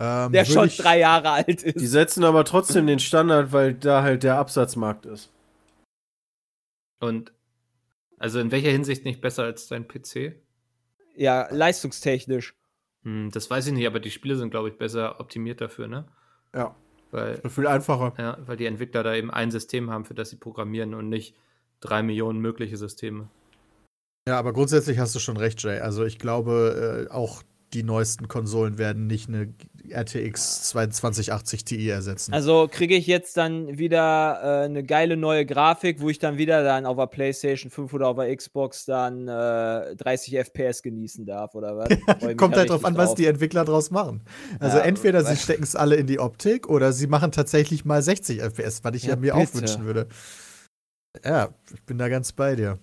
Ähm, 0.00 0.32
Der 0.32 0.44
schon 0.44 0.66
ich- 0.68 0.76
drei 0.76 0.98
Jahre 1.00 1.30
alt 1.30 1.62
Die 1.62 1.70
ist. 1.70 1.90
setzen 1.90 2.22
aber 2.24 2.44
trotzdem 2.44 2.86
den 2.86 2.98
Standard, 3.00 3.52
weil 3.52 3.74
da 3.74 4.02
halt 4.02 4.22
der 4.22 4.36
Absatzmarkt 4.36 5.06
ist. 5.06 5.30
Und 7.00 7.32
also 8.18 8.40
in 8.40 8.50
welcher 8.50 8.70
Hinsicht 8.70 9.04
nicht 9.04 9.20
besser 9.20 9.44
als 9.44 9.68
dein 9.68 9.86
PC? 9.86 10.34
Ja, 11.16 11.48
leistungstechnisch. 11.52 12.54
Hm, 13.04 13.30
das 13.32 13.48
weiß 13.50 13.68
ich 13.68 13.72
nicht, 13.72 13.86
aber 13.86 14.00
die 14.00 14.10
Spiele 14.10 14.36
sind, 14.36 14.50
glaube 14.50 14.68
ich, 14.68 14.76
besser 14.78 15.20
optimiert 15.20 15.60
dafür, 15.60 15.86
ne? 15.88 16.06
Ja. 16.54 16.74
Weil, 17.10 17.40
Viel 17.48 17.66
einfacher. 17.66 18.12
ja, 18.18 18.36
weil 18.46 18.56
die 18.56 18.66
Entwickler 18.66 19.02
da 19.02 19.14
eben 19.14 19.30
ein 19.30 19.50
System 19.50 19.90
haben, 19.90 20.04
für 20.04 20.14
das 20.14 20.30
sie 20.30 20.36
programmieren 20.36 20.94
und 20.94 21.08
nicht 21.08 21.34
drei 21.80 22.02
Millionen 22.02 22.40
mögliche 22.40 22.76
Systeme. 22.76 23.28
Ja, 24.28 24.38
aber 24.38 24.52
grundsätzlich 24.52 24.98
hast 24.98 25.14
du 25.14 25.18
schon 25.20 25.36
recht, 25.36 25.62
Jay. 25.62 25.80
Also 25.80 26.04
ich 26.04 26.18
glaube, 26.18 27.06
äh, 27.08 27.12
auch 27.12 27.42
die 27.74 27.82
neuesten 27.82 28.28
Konsolen 28.28 28.78
werden 28.78 29.06
nicht 29.06 29.28
eine 29.28 29.52
RTX 29.90 30.68
2080 30.70 31.64
Ti 31.64 31.88
ersetzen. 31.88 32.32
Also 32.32 32.68
kriege 32.70 32.94
ich 32.94 33.06
jetzt 33.06 33.36
dann 33.36 33.78
wieder 33.78 34.40
äh, 34.42 34.64
eine 34.64 34.82
geile 34.84 35.16
neue 35.16 35.44
Grafik, 35.44 36.00
wo 36.00 36.08
ich 36.08 36.18
dann 36.18 36.38
wieder 36.38 36.62
dann 36.62 36.86
auf 36.86 36.96
der 36.96 37.06
PlayStation 37.06 37.70
5 37.70 37.92
oder 37.92 38.08
auf 38.08 38.16
der 38.16 38.34
Xbox 38.34 38.86
dann 38.86 39.28
äh, 39.28 39.96
30 39.96 40.36
FPS 40.36 40.82
genießen 40.82 41.26
darf, 41.26 41.54
oder 41.54 41.76
was? 41.76 41.88
Kommt 42.36 42.54
ja 42.54 42.60
halt 42.60 42.70
drauf 42.70 42.84
an, 42.84 42.96
was 42.96 43.14
die 43.14 43.26
Entwickler 43.26 43.64
draus 43.64 43.90
machen. 43.90 44.22
Also 44.60 44.78
Ja, 44.78 44.84
entweder 44.84 45.24
sie 45.24 45.36
stecken 45.36 45.62
es 45.62 45.76
alle 45.76 45.96
in 45.96 46.06
die 46.06 46.18
Optik 46.18 46.68
oder 46.68 46.92
sie 46.92 47.06
machen 47.06 47.32
tatsächlich 47.32 47.84
mal 47.84 48.02
60 48.02 48.40
FPS, 48.40 48.82
was 48.82 48.94
ich 48.94 49.04
ja, 49.04 49.10
Ja, 49.10 49.16
mir 49.16 49.34
auch 49.34 49.40
bitte. 49.40 49.54
wünschen 49.54 49.84
würde. 49.84 50.08
Ja, 51.24 51.48
ich 51.72 51.82
bin 51.82 51.98
da 51.98 52.08
ganz 52.08 52.32
bei 52.32 52.56
dir. 52.56 52.78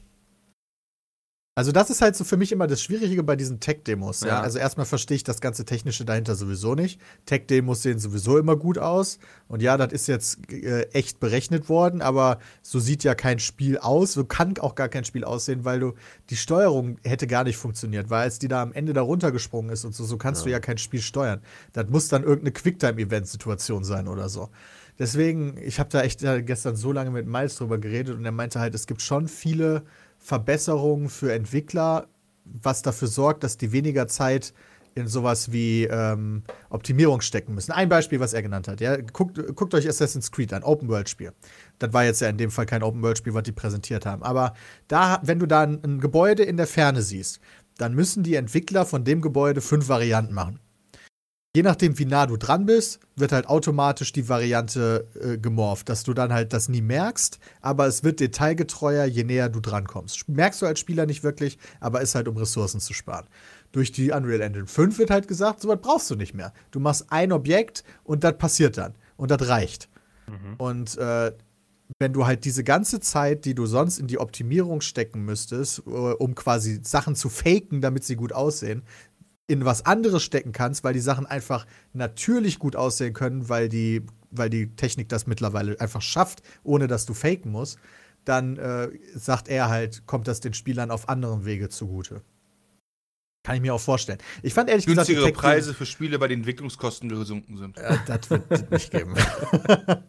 Also 1.58 1.72
das 1.72 1.90
ist 1.90 2.02
halt 2.02 2.18
so 2.18 2.26
für 2.26 2.36
mich 2.36 2.52
immer 2.52 2.68
das 2.68 2.82
Schwierige 2.82 3.24
bei 3.24 3.38
diesen 3.38 3.62
Tech-Demos. 3.62 4.22
Ja. 4.22 4.28
Ja. 4.28 4.42
Also 4.42 4.60
erstmal 4.60 4.86
verstehe 4.86 5.16
ich 5.16 5.24
das 5.24 5.40
ganze 5.40 5.64
Technische 5.64 6.04
dahinter 6.04 6.36
sowieso 6.36 6.76
nicht. 6.76 7.00
Tech-Demos 7.26 7.82
sehen 7.82 7.98
sowieso 7.98 8.38
immer 8.38 8.58
gut 8.58 8.78
aus. 8.78 9.20
Und 9.48 9.62
ja, 9.62 9.78
das 9.78 9.94
ist 9.94 10.08
jetzt 10.08 10.52
äh, 10.52 10.82
echt 10.90 11.22
berechnet 11.22 11.70
worden, 11.70 12.02
aber 12.02 12.40
so 12.62 12.82
sieht 12.82 13.06
ja 13.06 13.16
kein 13.16 13.40
Spiel 13.40 13.78
aus. 13.78 14.12
So 14.12 14.26
kann 14.26 14.58
auch 14.60 14.76
gar 14.76 14.90
kein 14.90 15.06
Spiel 15.06 15.24
aussehen, 15.24 15.64
weil 15.64 15.80
du 15.80 15.94
die 16.30 16.36
Steuerung 16.36 16.98
hätte 17.06 17.26
gar 17.26 17.46
nicht 17.46 17.56
funktioniert, 17.56 18.10
weil 18.10 18.24
als 18.24 18.38
die 18.38 18.50
da 18.50 18.62
am 18.62 18.74
Ende 18.74 18.92
da 18.92 19.02
runtergesprungen 19.02 19.72
ist 19.72 19.86
und 19.86 19.96
so, 19.96 20.04
so 20.04 20.18
kannst 20.18 20.46
du 20.46 20.50
ja 20.50 20.60
kein 20.60 20.78
Spiel 20.78 21.02
steuern. 21.02 21.42
Das 21.72 21.88
muss 21.88 22.10
dann 22.10 22.24
irgendeine 22.24 22.52
Quicktime-Event-Situation 22.52 23.86
sein 23.86 24.10
oder 24.10 24.28
so. 24.28 24.50
Deswegen, 24.98 25.58
ich 25.62 25.80
habe 25.80 25.90
da 25.90 26.02
echt 26.02 26.22
gestern 26.46 26.76
so 26.76 26.92
lange 26.92 27.12
mit 27.12 27.28
Miles 27.28 27.58
drüber 27.58 27.78
geredet 27.78 28.16
und 28.16 28.26
er 28.26 28.32
meinte 28.32 28.60
halt, 28.60 28.74
es 28.76 28.88
gibt 28.88 29.02
schon 29.02 29.28
viele 29.28 29.84
Verbesserungen 30.20 31.10
für 31.10 31.34
Entwickler, 31.34 32.08
was 32.46 32.82
dafür 32.82 33.08
sorgt, 33.08 33.44
dass 33.44 33.58
die 33.58 33.72
weniger 33.72 34.08
Zeit 34.08 34.54
in 34.96 35.08
sowas 35.08 35.52
wie 35.52 35.84
ähm, 35.84 36.44
Optimierung 36.70 37.20
stecken 37.20 37.54
müssen. 37.54 37.74
Ein 37.74 37.90
Beispiel, 37.90 38.22
was 38.22 38.34
er 38.34 38.42
genannt 38.42 38.70
hat. 38.70 38.80
Ja? 38.80 38.96
Guckt, 38.96 39.38
guckt 39.56 39.74
euch 39.74 39.88
Assassin's 39.90 40.32
Creed 40.32 40.54
an, 40.54 40.64
Open-World-Spiel. 40.64 41.34
Das 41.80 41.92
war 41.92 42.06
jetzt 42.06 42.22
ja 42.22 42.30
in 42.30 42.38
dem 42.38 42.50
Fall 42.50 42.66
kein 42.66 42.82
Open-World-Spiel, 42.82 43.34
was 43.34 43.44
die 43.44 43.52
präsentiert 43.52 44.06
haben. 44.06 44.24
Aber 44.24 44.54
da, 44.88 45.20
wenn 45.22 45.40
du 45.40 45.48
da 45.48 45.64
ein, 45.64 45.84
ein 45.84 46.00
Gebäude 46.00 46.44
in 46.44 46.56
der 46.56 46.68
Ferne 46.68 47.02
siehst, 47.02 47.42
dann 47.78 47.94
müssen 47.94 48.24
die 48.24 48.36
Entwickler 48.36 48.86
von 48.86 49.04
dem 49.04 49.20
Gebäude 49.20 49.60
fünf 49.60 49.90
Varianten 49.90 50.34
machen. 50.34 50.60
Je 51.56 51.64
nachdem, 51.64 51.98
wie 51.98 52.04
nah 52.04 52.26
du 52.26 52.36
dran 52.36 52.66
bist, 52.66 53.00
wird 53.16 53.32
halt 53.32 53.48
automatisch 53.48 54.12
die 54.12 54.28
Variante 54.28 55.08
äh, 55.18 55.38
gemorpht, 55.38 55.88
dass 55.88 56.04
du 56.04 56.14
dann 56.14 56.34
halt 56.34 56.52
das 56.52 56.68
nie 56.68 56.82
merkst, 56.82 57.40
aber 57.62 57.88
es 57.88 58.04
wird 58.04 58.20
detailgetreuer, 58.20 59.06
je 59.06 59.24
näher 59.24 59.48
du 59.48 59.62
dran 59.62 59.88
kommst. 59.88 60.28
Merkst 60.28 60.62
du 60.62 60.66
als 60.66 60.82
Spieler 60.82 61.06
nicht 61.06 61.24
wirklich, 61.24 61.58
aber 61.80 62.02
ist 62.02 62.14
halt, 62.14 62.28
um 62.28 62.36
Ressourcen 62.36 62.82
zu 62.82 62.94
sparen. 62.94 63.26
Durch 63.72 63.94
die 63.94 64.12
Unreal 64.12 64.42
Engine 64.42 64.68
5 64.68 65.00
wird 65.00 65.12
halt 65.12 65.30
gesagt, 65.30 65.62
so 65.62 65.70
was 65.70 65.80
brauchst 65.80 66.12
du 66.12 66.16
nicht 66.16 66.34
mehr. 66.34 66.52
Du 66.72 66.82
machst 66.82 67.06
ein 67.08 67.32
Objekt 67.32 67.86
und 68.04 68.26
das 68.26 68.38
passiert 68.38 68.78
dann. 68.78 68.94
Und 69.16 69.32
das 69.32 69.48
reicht. 69.48 69.88
Und 70.58 70.98
äh, 70.98 71.32
wenn 72.00 72.12
du 72.12 72.26
halt 72.26 72.44
diese 72.44 72.66
ganze 72.66 73.00
Zeit, 73.00 73.46
die 73.46 73.56
du 73.56 73.66
sonst 73.66 74.00
in 74.00 74.08
die 74.08 74.20
Optimierung 74.20 74.82
stecken 74.82 75.24
müsstest, 75.24 75.84
äh, 75.88 75.90
um 75.90 76.36
quasi 76.36 76.82
Sachen 76.84 77.16
zu 77.16 77.30
faken, 77.30 77.80
damit 77.80 78.04
sie 78.04 78.18
gut 78.18 78.34
aussehen, 78.34 78.84
in 79.48 79.66
was 79.66 79.86
anderes 79.86 80.24
stecken 80.24 80.52
kannst, 80.52 80.84
weil 80.84 80.94
die 80.94 81.00
Sachen 81.00 81.26
einfach 81.26 81.66
natürlich 81.94 82.60
gut 82.60 82.76
aussehen 82.76 83.14
können, 83.14 83.48
weil 83.50 83.70
die, 83.70 84.04
weil 84.32 84.50
die 84.50 84.76
Technik 84.76 85.10
das 85.10 85.28
mittlerweile 85.28 85.80
einfach 85.80 86.02
schafft, 86.02 86.42
ohne 86.64 86.88
dass 86.88 87.06
du 87.06 87.14
faken 87.14 87.52
musst, 87.52 87.78
dann 88.24 88.58
äh, 88.58 88.90
sagt 89.14 89.48
er 89.48 89.70
halt, 89.70 90.08
kommt 90.08 90.28
das 90.28 90.40
den 90.40 90.54
Spielern 90.54 90.90
auf 90.90 91.10
anderen 91.10 91.46
Wege 91.46 91.70
zugute. 91.70 92.22
Kann 93.44 93.58
ich 93.58 93.62
mir 93.62 93.76
auch 93.76 93.80
vorstellen. 93.82 94.18
Ich 94.42 94.56
fand 94.56 94.72
ehrlich 94.72 94.88
gesagt, 94.88 95.08
die 95.08 95.14
Günstigere 95.14 95.40
Preise 95.40 95.76
für 95.76 95.86
Spiele, 95.86 96.18
bei 96.18 96.28
denen 96.28 96.42
Entwicklungskosten 96.42 97.10
gesunken 97.10 97.58
sind. 97.58 97.78
äh, 97.78 97.98
das 98.08 98.28
wird 98.32 98.44
es 98.50 98.70
nicht 98.70 98.92
geben. 98.92 99.14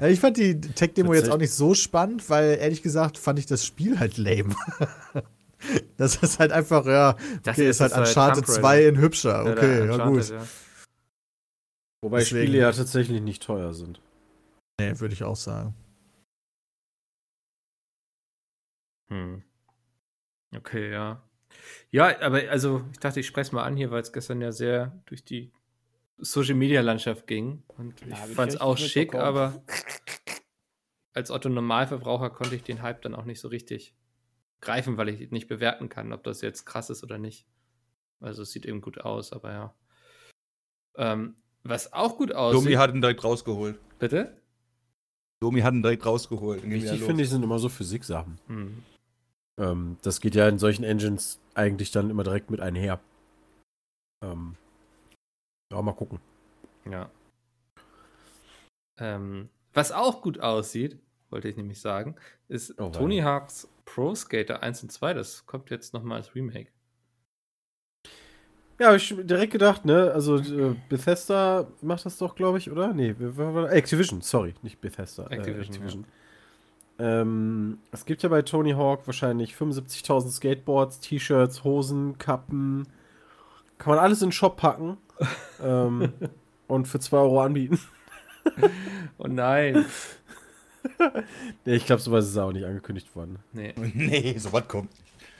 Ja, 0.00 0.06
ich 0.06 0.18
fand 0.18 0.38
die 0.38 0.58
Tech-Demo 0.60 1.12
jetzt 1.12 1.30
auch 1.30 1.36
nicht 1.36 1.52
so 1.52 1.74
spannend, 1.74 2.28
weil 2.30 2.56
ehrlich 2.58 2.82
gesagt 2.82 3.18
fand 3.18 3.38
ich 3.38 3.44
das 3.44 3.66
Spiel 3.66 3.98
halt 3.98 4.16
lame. 4.16 4.54
Das 5.96 6.16
ist 6.22 6.38
halt 6.38 6.52
einfach, 6.52 6.86
ja, 6.86 7.14
Das 7.42 7.54
okay, 7.54 7.62
hier 7.62 7.70
ist 7.70 7.80
halt 7.80 7.92
Uncharted 7.92 8.44
Tomb 8.46 8.56
2 8.56 8.68
Raider. 8.68 8.88
in 8.88 8.98
hübscher. 8.98 9.44
Okay, 9.44 9.86
ja 9.86 10.06
gut. 10.06 10.30
ja. 10.30 10.46
Wobei 12.02 12.18
Deswegen- 12.20 12.46
Spiele 12.46 12.58
ja 12.62 12.70
tatsächlich 12.72 13.20
nicht 13.20 13.42
teuer 13.42 13.74
sind. 13.74 14.00
Nee, 14.80 15.00
würde 15.00 15.14
ich 15.14 15.24
auch 15.24 15.34
sagen. 15.36 15.74
Hm. 19.10 19.42
Okay, 20.56 20.92
ja. 20.92 21.22
Ja, 21.90 22.20
aber 22.20 22.48
also 22.50 22.84
ich 22.92 22.98
dachte, 23.00 23.20
ich 23.20 23.26
spreche 23.26 23.48
es 23.48 23.52
mal 23.52 23.64
an 23.64 23.76
hier, 23.76 23.90
weil 23.90 24.02
es 24.02 24.12
gestern 24.12 24.40
ja 24.40 24.52
sehr 24.52 24.92
durch 25.06 25.24
die 25.24 25.50
Social 26.18 26.54
Media 26.54 26.80
Landschaft 26.82 27.26
ging. 27.26 27.62
Und 27.68 28.00
ich 28.06 28.14
fand 28.14 28.52
es 28.52 28.60
auch 28.60 28.76
schick, 28.76 29.14
aber 29.14 29.62
als 31.14 31.30
Otto 31.30 31.48
Normalverbraucher 31.48 32.30
konnte 32.30 32.54
ich 32.54 32.62
den 32.62 32.82
Hype 32.82 33.02
dann 33.02 33.14
auch 33.14 33.24
nicht 33.24 33.40
so 33.40 33.48
richtig 33.48 33.94
greifen, 34.60 34.96
weil 34.96 35.08
ich 35.08 35.30
nicht 35.30 35.48
bewerten 35.48 35.88
kann, 35.88 36.12
ob 36.12 36.24
das 36.24 36.40
jetzt 36.40 36.64
krass 36.64 36.90
ist 36.90 37.02
oder 37.02 37.18
nicht. 37.18 37.46
Also 38.20 38.42
es 38.42 38.50
sieht 38.50 38.66
eben 38.66 38.80
gut 38.80 39.00
aus, 39.00 39.32
aber 39.32 39.52
ja. 39.52 39.74
Ähm, 40.96 41.36
was 41.62 41.92
auch 41.92 42.16
gut 42.16 42.32
aussieht. 42.34 42.64
Domi 42.64 42.74
hat 42.74 42.94
ihn 42.94 43.00
direkt 43.00 43.22
rausgeholt. 43.22 43.78
Bitte? 43.98 44.36
Domi 45.40 45.60
hat 45.60 45.74
ihn 45.74 45.82
direkt 45.82 46.04
rausgeholt. 46.04 46.68
Wichtig 46.68 47.02
finde 47.02 47.22
ich 47.22 47.30
sind 47.30 47.42
immer 47.42 47.58
so 47.58 47.68
Physiksachen. 47.68 48.40
Hm. 48.46 48.82
Ähm, 49.58 49.96
das 50.02 50.20
geht 50.20 50.34
ja 50.34 50.48
in 50.48 50.58
solchen 50.58 50.84
Engines 50.84 51.40
eigentlich 51.54 51.90
dann 51.90 52.10
immer 52.10 52.24
direkt 52.24 52.50
mit 52.50 52.60
einher. 52.60 53.00
Ähm, 54.24 54.56
ja, 55.72 55.82
mal 55.82 55.92
gucken. 55.92 56.20
Ja. 56.90 57.10
Ähm, 58.98 59.48
was 59.74 59.92
auch 59.92 60.22
gut 60.22 60.40
aussieht, 60.40 60.98
wollte 61.30 61.48
ich 61.48 61.56
nämlich 61.56 61.80
sagen, 61.80 62.16
ist 62.48 62.78
Oh, 62.80 62.90
Tony 62.90 63.18
Hawk's 63.18 63.68
Pro 63.94 64.14
Skater 64.14 64.62
1 64.62 64.82
und 64.82 64.92
2. 64.92 65.14
Das 65.14 65.46
kommt 65.46 65.70
jetzt 65.70 65.94
nochmal 65.94 66.18
als 66.18 66.34
Remake. 66.34 66.68
Ja, 68.78 68.88
habe 68.88 68.96
ich 68.96 69.14
direkt 69.22 69.52
gedacht, 69.52 69.84
ne? 69.84 70.12
Also 70.12 70.36
äh, 70.36 70.76
Bethesda 70.88 71.66
macht 71.80 72.04
das 72.06 72.18
doch, 72.18 72.36
glaube 72.36 72.58
ich, 72.58 72.70
oder? 72.70 72.92
Nee? 72.92 73.14
Activision, 73.70 74.20
sorry, 74.20 74.54
nicht 74.62 74.80
Bethesda. 74.80 75.24
Activision, 75.24 75.56
Äh, 75.56 75.66
Activision. 75.66 76.04
Ähm, 77.00 77.78
es 77.90 78.04
gibt 78.04 78.22
ja 78.22 78.28
bei 78.28 78.42
Tony 78.42 78.72
Hawk 78.72 79.06
wahrscheinlich 79.06 79.54
75.000 79.54 80.30
Skateboards, 80.30 81.00
T-Shirts, 81.00 81.64
Hosen, 81.64 82.18
Kappen. 82.18 82.86
Kann 83.78 83.94
man 83.94 84.04
alles 84.04 84.20
in 84.22 84.28
den 84.28 84.32
Shop 84.32 84.56
packen 84.56 84.96
ähm, 85.62 86.12
und 86.68 86.86
für 86.86 87.00
2 87.00 87.16
Euro 87.16 87.40
anbieten. 87.42 87.80
Oh 89.18 89.26
nein. 89.26 89.86
Nee, 91.64 91.74
ich 91.74 91.86
glaube, 91.86 92.00
sowas 92.02 92.26
ist 92.26 92.36
auch 92.38 92.52
nicht 92.52 92.64
angekündigt 92.64 93.14
worden. 93.16 93.38
nee. 93.52 93.74
nee, 93.94 94.36
so 94.38 94.52
was 94.52 94.66
kommt. 94.68 94.90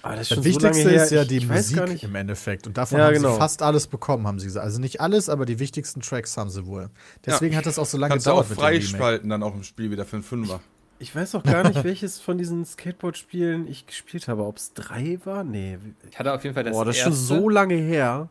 Ah, 0.02 0.12
das 0.12 0.22
ist 0.22 0.30
Das 0.30 0.38
so 0.38 0.44
Wichtigste 0.44 0.90
her, 0.90 1.02
ist 1.04 1.10
ja 1.10 1.24
die 1.24 1.38
ich 1.38 1.48
Musik 1.48 1.88
nicht. 1.88 2.04
im 2.04 2.14
Endeffekt. 2.14 2.66
Und 2.68 2.78
davon 2.78 2.98
Ja, 2.98 3.06
haben 3.06 3.14
genau. 3.14 3.32
sie 3.32 3.38
fast 3.38 3.62
alles 3.62 3.86
bekommen, 3.88 4.26
haben 4.28 4.38
sie 4.38 4.46
gesagt. 4.46 4.64
Also 4.64 4.80
nicht 4.80 5.00
alles, 5.00 5.28
aber 5.28 5.44
die 5.44 5.58
wichtigsten 5.58 6.00
Tracks 6.00 6.36
haben 6.36 6.50
sie 6.50 6.66
wohl. 6.66 6.88
Deswegen 7.26 7.56
hat 7.56 7.66
das 7.66 7.78
auch 7.78 7.86
so 7.86 7.98
lange 7.98 8.12
Kannst 8.12 8.26
du 8.26 8.30
auch 8.30 8.48
gedauert 8.48 8.50
mit 8.50 8.58
dem 8.58 8.64
Remake. 8.64 8.84
freispalten 8.86 9.30
dann 9.30 9.42
auch 9.42 9.54
im 9.54 9.64
Spiel 9.64 9.90
wieder 9.90 10.04
für 10.04 10.16
einen 10.16 10.22
Fünfer. 10.22 10.60
Ich 11.00 11.14
weiß 11.14 11.34
auch 11.34 11.42
gar 11.42 11.66
nicht, 11.68 11.82
welches 11.84 12.20
von 12.20 12.38
diesen 12.38 12.64
Skateboard-Spielen 12.64 13.66
ich 13.66 13.86
gespielt 13.86 14.28
habe. 14.28 14.44
Ob 14.44 14.56
es 14.56 14.72
drei 14.72 15.18
war? 15.24 15.42
Nee. 15.44 15.78
Ich 16.10 16.18
hatte 16.18 16.32
auf 16.32 16.42
jeden 16.44 16.54
Fall 16.54 16.64
das 16.64 16.72
Boah, 16.74 16.84
das 16.84 16.96
ist 16.96 17.02
erste. 17.02 17.16
schon 17.16 17.38
so 17.40 17.48
lange 17.48 17.74
her. 17.74 18.28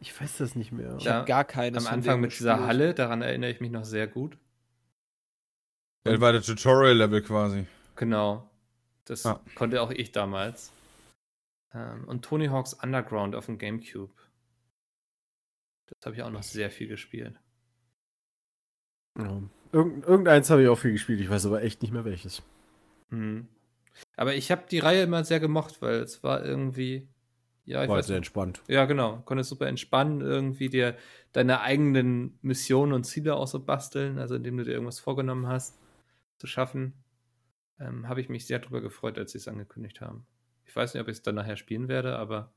Ich 0.00 0.18
weiß 0.20 0.38
das 0.38 0.56
nicht 0.56 0.72
mehr. 0.72 0.94
Ich 0.98 1.04
Ja, 1.04 1.14
habe 1.14 1.26
gar 1.26 1.44
keine. 1.44 1.78
am 1.78 1.86
Anfang 1.86 2.20
mit 2.20 2.32
dieser 2.38 2.66
Halle, 2.66 2.92
daran 2.92 3.22
erinnere 3.22 3.50
ich 3.50 3.60
mich 3.60 3.70
noch 3.70 3.84
sehr 3.84 4.06
gut. 4.06 4.36
Das 6.04 6.20
war 6.20 6.32
der 6.32 6.42
Tutorial-Level 6.42 7.22
quasi. 7.22 7.66
Genau. 7.96 8.48
Das 9.04 9.24
Ja. 9.24 9.40
konnte 9.54 9.82
auch 9.82 9.90
ich 9.90 10.12
damals. 10.12 10.72
Ähm, 11.74 12.04
und 12.06 12.24
Tony 12.24 12.46
Hawk's 12.48 12.74
Underground 12.74 13.34
auf 13.34 13.46
dem 13.46 13.58
Gamecube. 13.58 14.12
Das 15.86 16.06
habe 16.06 16.16
ich 16.16 16.22
auch 16.22 16.30
noch 16.30 16.42
sehr 16.42 16.70
viel 16.70 16.88
gespielt. 16.88 17.38
Ja. 19.18 19.42
Irgend, 19.72 20.04
irgendeins 20.06 20.50
habe 20.50 20.62
ich 20.62 20.68
auch 20.68 20.78
viel 20.78 20.92
gespielt, 20.92 21.20
ich 21.20 21.30
weiß 21.30 21.46
aber 21.46 21.62
echt 21.62 21.82
nicht 21.82 21.92
mehr 21.92 22.04
welches. 22.04 22.42
Mhm. 23.10 23.48
Aber 24.16 24.34
ich 24.34 24.50
habe 24.50 24.64
die 24.70 24.78
Reihe 24.78 25.02
immer 25.02 25.24
sehr 25.24 25.40
gemocht, 25.40 25.80
weil 25.82 25.96
es 26.00 26.22
war 26.22 26.44
irgendwie. 26.44 27.08
Ja, 27.64 27.82
ich 27.84 27.88
War 27.88 27.98
weiß 27.98 28.06
sehr 28.08 28.14
nicht. 28.14 28.26
entspannt. 28.28 28.60
Ja, 28.66 28.86
genau. 28.86 29.22
Konntest 29.24 29.50
super 29.50 29.66
entspannen, 29.68 30.20
irgendwie 30.20 30.68
dir 30.68 30.96
deine 31.32 31.60
eigenen 31.60 32.36
Missionen 32.42 32.92
und 32.92 33.04
Ziele 33.04 33.36
auch 33.36 33.46
so 33.46 33.60
basteln, 33.60 34.18
also 34.18 34.34
indem 34.34 34.56
du 34.56 34.64
dir 34.64 34.72
irgendwas 34.72 34.98
vorgenommen 34.98 35.46
hast, 35.46 35.78
zu 36.42 36.48
schaffen. 36.48 36.92
Ähm, 37.78 38.08
habe 38.08 38.20
ich 38.20 38.28
mich 38.28 38.46
sehr 38.48 38.58
drüber 38.58 38.80
gefreut, 38.80 39.16
als 39.16 39.30
sie 39.32 39.38
es 39.38 39.46
angekündigt 39.46 40.00
haben. 40.00 40.26
Ich 40.64 40.74
weiß 40.74 40.92
nicht, 40.92 41.00
ob 41.00 41.06
ich 41.08 41.18
es 41.18 41.22
dann 41.22 41.36
nachher 41.36 41.56
spielen 41.56 41.86
werde, 41.86 42.16
aber 42.18 42.52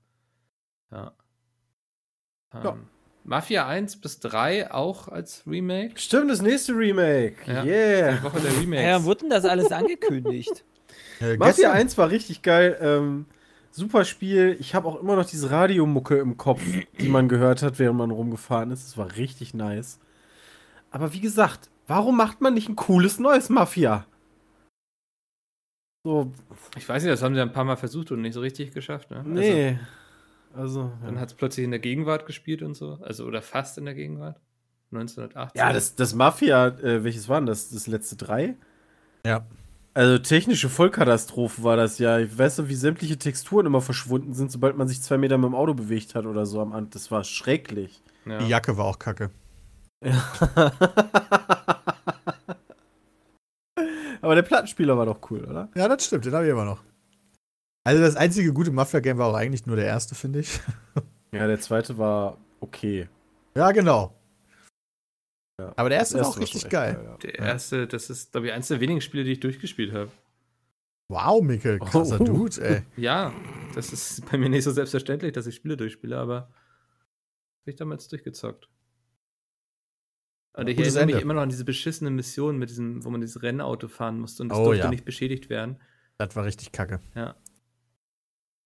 ja. 0.92 1.16
Ähm, 2.54 2.62
Ja. 2.64 2.78
Mafia 3.24 3.68
1 3.68 4.02
bis 4.02 4.20
3 4.20 4.72
auch 4.72 5.08
als 5.08 5.46
Remake. 5.48 6.00
Stimmt, 6.00 6.30
das 6.32 6.42
nächste 6.42 6.74
Remake. 6.74 7.36
Ja. 7.46 7.64
Yeah. 7.64 8.12
Die 8.18 8.24
Woche 8.24 8.40
der 8.40 8.52
Remakes. 8.62 8.84
Ja, 8.84 9.04
wurde 9.04 9.20
denn 9.22 9.30
das 9.30 9.46
alles 9.46 9.72
angekündigt? 9.72 10.64
Äh, 11.22 11.38
Mafia 11.38 11.70
gestern- 11.70 11.72
1 11.72 11.98
war 11.98 12.10
richtig 12.10 12.42
geil. 12.42 12.78
Ähm, 12.82 13.26
super 13.72 14.04
Spiel. 14.04 14.58
Ich 14.60 14.76
habe 14.76 14.86
auch 14.88 15.00
immer 15.00 15.16
noch 15.16 15.26
diese 15.26 15.50
Radiomucke 15.50 16.18
im 16.18 16.36
Kopf, 16.36 16.62
die 17.00 17.08
man 17.08 17.30
gehört 17.30 17.62
hat, 17.64 17.80
während 17.80 17.98
man 17.98 18.12
rumgefahren 18.12 18.70
ist. 18.72 18.86
Das 18.86 18.98
war 18.98 19.16
richtig 19.16 19.54
nice. 19.54 19.98
Aber 20.92 21.14
wie 21.14 21.22
gesagt, 21.22 21.70
warum 21.88 22.18
macht 22.18 22.42
man 22.42 22.54
nicht 22.54 22.70
ein 22.70 22.76
cooles 22.76 23.20
neues 23.20 23.50
Mafia? 23.50 24.06
So, 26.04 26.32
ich 26.78 26.88
weiß 26.88 27.04
nicht, 27.04 27.12
das 27.12 27.24
haben 27.24 27.34
sie 27.34 27.42
ein 27.42 27.52
paar 27.52 27.64
Mal 27.64 27.78
versucht 27.78 28.12
und 28.12 28.22
nicht 28.22 28.34
so 28.34 28.42
richtig 28.42 28.74
geschafft. 28.74 29.10
Ne? 29.10 29.18
Also, 29.18 29.32
nee. 29.32 29.80
Also, 30.54 30.92
dann 31.04 31.16
ja. 31.16 31.22
hat 31.22 31.30
es 31.30 31.34
plötzlich 31.34 31.64
in 31.64 31.72
der 31.72 31.80
Gegenwart 31.80 32.26
gespielt 32.26 32.62
und 32.62 32.76
so. 32.76 33.00
Also, 33.02 33.26
oder 33.26 33.42
fast 33.42 33.78
in 33.78 33.86
der 33.86 33.96
Gegenwart. 33.96 34.40
1980. 34.92 35.60
ja, 35.60 35.74
das, 35.74 35.96
das 35.96 36.14
Mafia, 36.14 36.68
äh, 36.68 37.04
welches 37.04 37.28
waren 37.28 37.46
das? 37.46 37.70
Das 37.70 37.88
letzte 37.88 38.16
drei? 38.16 38.56
Ja. 39.26 39.46
Also 39.94 40.18
technische 40.20 40.70
Vollkatastrophe 40.70 41.64
war 41.64 41.78
das 41.78 42.00
ja. 42.00 42.20
Ich 42.20 42.38
weiß 42.38 42.58
noch, 42.60 42.68
wie 42.68 42.76
sämtliche 42.76 43.18
Texturen 43.18 43.66
immer 43.66 43.82
verschwunden 43.82 44.34
sind, 44.34 44.52
sobald 44.52 44.78
man 44.78 44.88
sich 44.90 45.02
zwei 45.02 45.18
Meter 45.18 45.38
mit 45.38 45.48
dem 45.48 45.56
Auto 45.56 45.74
bewegt 45.74 46.16
hat 46.16 46.26
oder 46.26 46.46
so 46.46 46.60
am 46.62 46.74
Ant. 46.74 46.96
Das 46.96 47.12
war 47.12 47.24
schrecklich. 47.24 48.04
Ja. 48.26 48.40
Die 48.40 48.48
Jacke 48.48 48.78
war 48.78 48.86
auch 48.86 49.00
kacke. 49.00 49.32
Aber 54.26 54.34
der 54.34 54.42
Plattenspieler 54.42 54.98
war 54.98 55.06
doch 55.06 55.20
cool, 55.30 55.46
oder? 55.46 55.70
Ja, 55.76 55.88
das 55.88 56.04
stimmt, 56.04 56.26
den 56.26 56.34
habe 56.34 56.46
ich 56.46 56.52
immer 56.52 56.66
noch. 56.66 56.84
Also 57.84 58.02
das 58.02 58.16
einzige 58.16 58.52
gute 58.54 58.72
Mafia-Game 58.72 59.20
war 59.20 59.28
auch 59.28 59.36
eigentlich 59.36 59.68
nur 59.68 59.76
der 59.76 59.86
erste, 59.86 60.16
finde 60.16 60.40
ich. 60.40 60.60
Ja, 61.32 61.48
der 61.48 61.60
zweite 61.60 61.98
war 61.98 62.38
okay. 62.62 63.10
Ja, 63.58 63.72
genau. 63.74 64.16
Ja. 65.60 65.74
Aber 65.76 65.90
der 65.90 65.98
erste 65.98 66.18
war 66.18 66.28
auch 66.28 66.40
richtig 66.40 66.64
echt 66.64 66.72
geil. 66.72 66.98
ja. 67.04 67.18
Der 67.18 67.40
erste, 67.40 67.88
das 67.88 68.10
ist, 68.10 68.32
glaube 68.32 68.48
ich, 68.48 68.54
eins 68.54 68.70
der 68.70 68.80
wenigen 68.80 69.02
Spiele, 69.02 69.26
die 69.26 69.34
ich 69.34 69.42
durchgespielt 69.42 69.92
habe. 69.92 70.10
Wow, 71.12 71.44
Mikkel, 71.44 71.80
krasser 71.80 72.22
Oh. 72.22 72.24
Dude, 72.24 72.62
ey. 72.62 72.82
Ja, 72.96 73.34
das 73.74 73.92
ist 73.92 74.26
bei 74.32 74.38
mir 74.38 74.48
nicht 74.50 74.64
so 74.64 74.72
selbstverständlich, 74.72 75.34
dass 75.34 75.46
ich 75.46 75.56
Spiele 75.56 75.76
durchspiele, 75.76 76.18
aber 76.18 76.36
habe 76.36 76.52
ich 77.66 77.76
damals 77.76 78.08
durchgezockt. 78.08 78.70
Und 80.56 80.68
ich 80.70 80.78
erinnere 80.80 81.06
mich 81.06 81.16
Ende. 81.16 81.22
immer 81.24 81.34
noch 81.34 81.42
an 81.42 81.50
diese 81.50 81.66
beschissene 81.66 82.10
Mission, 82.10 82.58
mit 82.58 82.70
diesem, 82.70 83.04
wo 83.04 83.10
man 83.10 83.20
dieses 83.22 83.42
Rennauto 83.44 83.88
fahren 83.90 84.20
musste 84.20 84.44
und 84.44 84.52
es 84.52 84.58
Oh, 84.58 84.66
durfte 84.66 84.84
ja. 84.84 84.90
nicht 84.90 85.04
beschädigt 85.06 85.50
werden. 85.50 85.78
Das 86.18 86.36
war 86.36 86.46
richtig 86.46 86.72
kacke. 86.72 87.02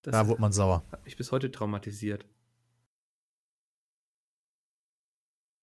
Das 0.02 0.12
Da 0.12 0.28
wurde 0.28 0.40
man 0.40 0.52
sauer. 0.52 0.84
hat 0.92 1.04
mich 1.04 1.16
bis 1.16 1.32
heute 1.32 1.50
traumatisiert. 1.50 2.24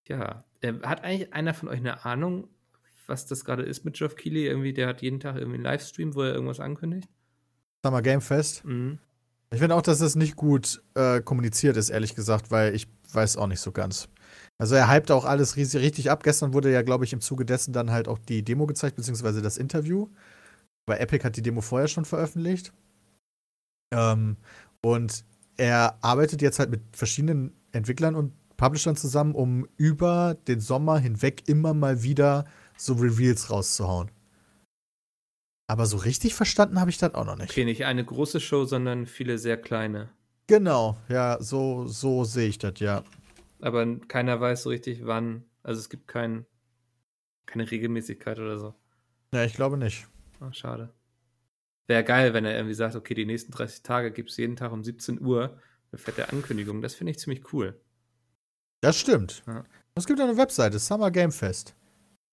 Ja, 0.08 0.44
äh, 0.62 0.74
hat 0.84 1.04
eigentlich 1.04 1.34
einer 1.34 1.54
von 1.54 1.70
euch 1.70 1.80
eine 1.80 2.06
Ahnung, 2.06 2.48
was 3.08 3.26
das 3.26 3.46
gerade 3.46 3.64
ist 3.64 3.84
mit 3.86 3.96
Geoff 3.98 4.16
Keighley? 4.16 4.48
Irgendwie, 4.48 4.74
der 4.74 4.88
hat 4.88 5.02
jeden 5.02 5.20
Tag 5.20 5.36
irgendwie 5.36 5.56
einen 5.56 5.64
Livestream, 5.64 6.16
wo 6.16 6.24
er 6.24 6.34
irgendwas 6.34 6.60
ankündigt. 6.60 7.10
Summer 7.84 8.02
Game 8.02 8.22
Fest. 8.22 8.66
Mhm. 8.66 9.00
Ich 9.52 9.60
finde 9.60 9.76
auch, 9.76 9.82
dass 9.82 10.00
das 10.00 10.16
nicht 10.16 10.36
gut 10.36 10.82
äh, 10.96 11.22
kommuniziert 11.22 11.78
ist, 11.78 11.90
ehrlich 11.90 12.16
gesagt, 12.16 12.52
weil 12.52 12.76
ich 12.76 12.88
weiß 13.14 13.38
auch 13.38 13.48
nicht 13.48 13.62
so 13.62 13.72
ganz. 13.72 14.10
Also 14.60 14.76
er 14.76 14.92
hypt 14.92 15.12
auch 15.12 15.26
alles 15.26 15.56
riesig, 15.56 15.82
richtig 15.82 16.10
ab. 16.10 16.24
Gestern 16.24 16.54
wurde 16.54 16.72
ja, 16.72 16.82
glaube 16.82 17.06
ich, 17.06 17.14
im 17.14 17.22
Zuge 17.22 17.46
dessen 17.46 17.74
dann 17.74 17.92
halt 17.92 18.08
auch 18.08 18.18
die 18.18 18.44
Demo 18.44 18.66
gezeigt, 18.66 18.96
beziehungsweise 18.96 19.42
das 19.42 19.58
Interview. 19.58 20.10
Weil 20.88 21.00
Epic 21.00 21.24
hat 21.24 21.36
die 21.36 21.42
Demo 21.42 21.62
vorher 21.62 21.88
schon 21.88 22.06
veröffentlicht. 22.06 22.74
Ähm, 23.94 24.38
und 24.82 25.26
er 25.58 25.98
arbeitet 26.02 26.42
jetzt 26.42 26.60
halt 26.60 26.70
mit 26.70 26.82
verschiedenen 26.92 27.54
Entwicklern 27.72 28.16
und 28.16 28.34
Publishern 28.58 28.96
zusammen, 28.96 29.36
um 29.36 29.68
über 29.78 30.36
den 30.48 30.60
Sommer 30.60 30.98
hinweg 30.98 31.44
immer 31.48 31.74
mal 31.74 32.02
wieder 32.02 32.46
so 32.78 32.94
Reveals 32.94 33.52
rauszuhauen. 33.52 34.10
Aber 35.70 35.86
so 35.86 35.98
richtig 35.98 36.34
verstanden 36.34 36.80
habe 36.80 36.90
ich 36.90 36.98
das 36.98 37.14
auch 37.14 37.26
noch 37.26 37.38
nicht. 37.38 37.52
Okay, 37.52 37.66
nicht 37.66 37.86
eine 37.86 38.04
große 38.04 38.40
Show, 38.40 38.66
sondern 38.66 39.06
viele 39.06 39.38
sehr 39.38 39.58
kleine. 39.58 40.10
Genau, 40.48 40.98
ja, 41.10 41.38
so, 41.42 41.88
so 41.88 42.24
sehe 42.24 42.48
ich 42.48 42.58
das, 42.58 42.80
ja. 42.80 43.04
Aber 43.60 43.86
keiner 44.08 44.40
weiß 44.40 44.64
so 44.64 44.70
richtig, 44.70 45.06
wann. 45.06 45.46
Also 45.64 45.80
es 45.80 45.90
gibt 45.90 46.08
kein, 46.08 46.46
keine 47.46 47.70
Regelmäßigkeit 47.70 48.40
oder 48.40 48.58
so. 48.60 48.74
Ja, 49.34 49.44
ich 49.44 49.54
glaube 49.54 49.78
nicht. 49.78 50.08
Ah, 50.40 50.54
schade. 50.54 50.94
Wäre 51.88 52.04
geil, 52.04 52.34
wenn 52.34 52.46
er 52.46 52.56
irgendwie 52.56 52.74
sagt, 52.74 52.96
okay, 52.96 53.14
die 53.14 53.26
nächsten 53.26 53.52
30 53.52 53.82
Tage 53.82 54.12
gibt 54.12 54.30
es 54.30 54.38
jeden 54.38 54.56
Tag 54.56 54.72
um 54.72 54.84
17 54.84 55.22
Uhr 55.22 55.60
eine 55.92 56.00
fette 56.00 56.30
Ankündigung. 56.30 56.82
Das 56.82 56.96
finde 56.96 57.12
ich 57.12 57.20
ziemlich 57.20 57.54
cool. 57.54 57.80
Das 58.82 58.98
stimmt. 58.98 59.44
Ja. 59.48 59.64
Es 59.96 60.06
gibt 60.06 60.20
eine 60.20 60.38
Webseite, 60.38 60.80
Summer 60.80 61.12
Game 61.12 61.32
Fest. 61.32 61.76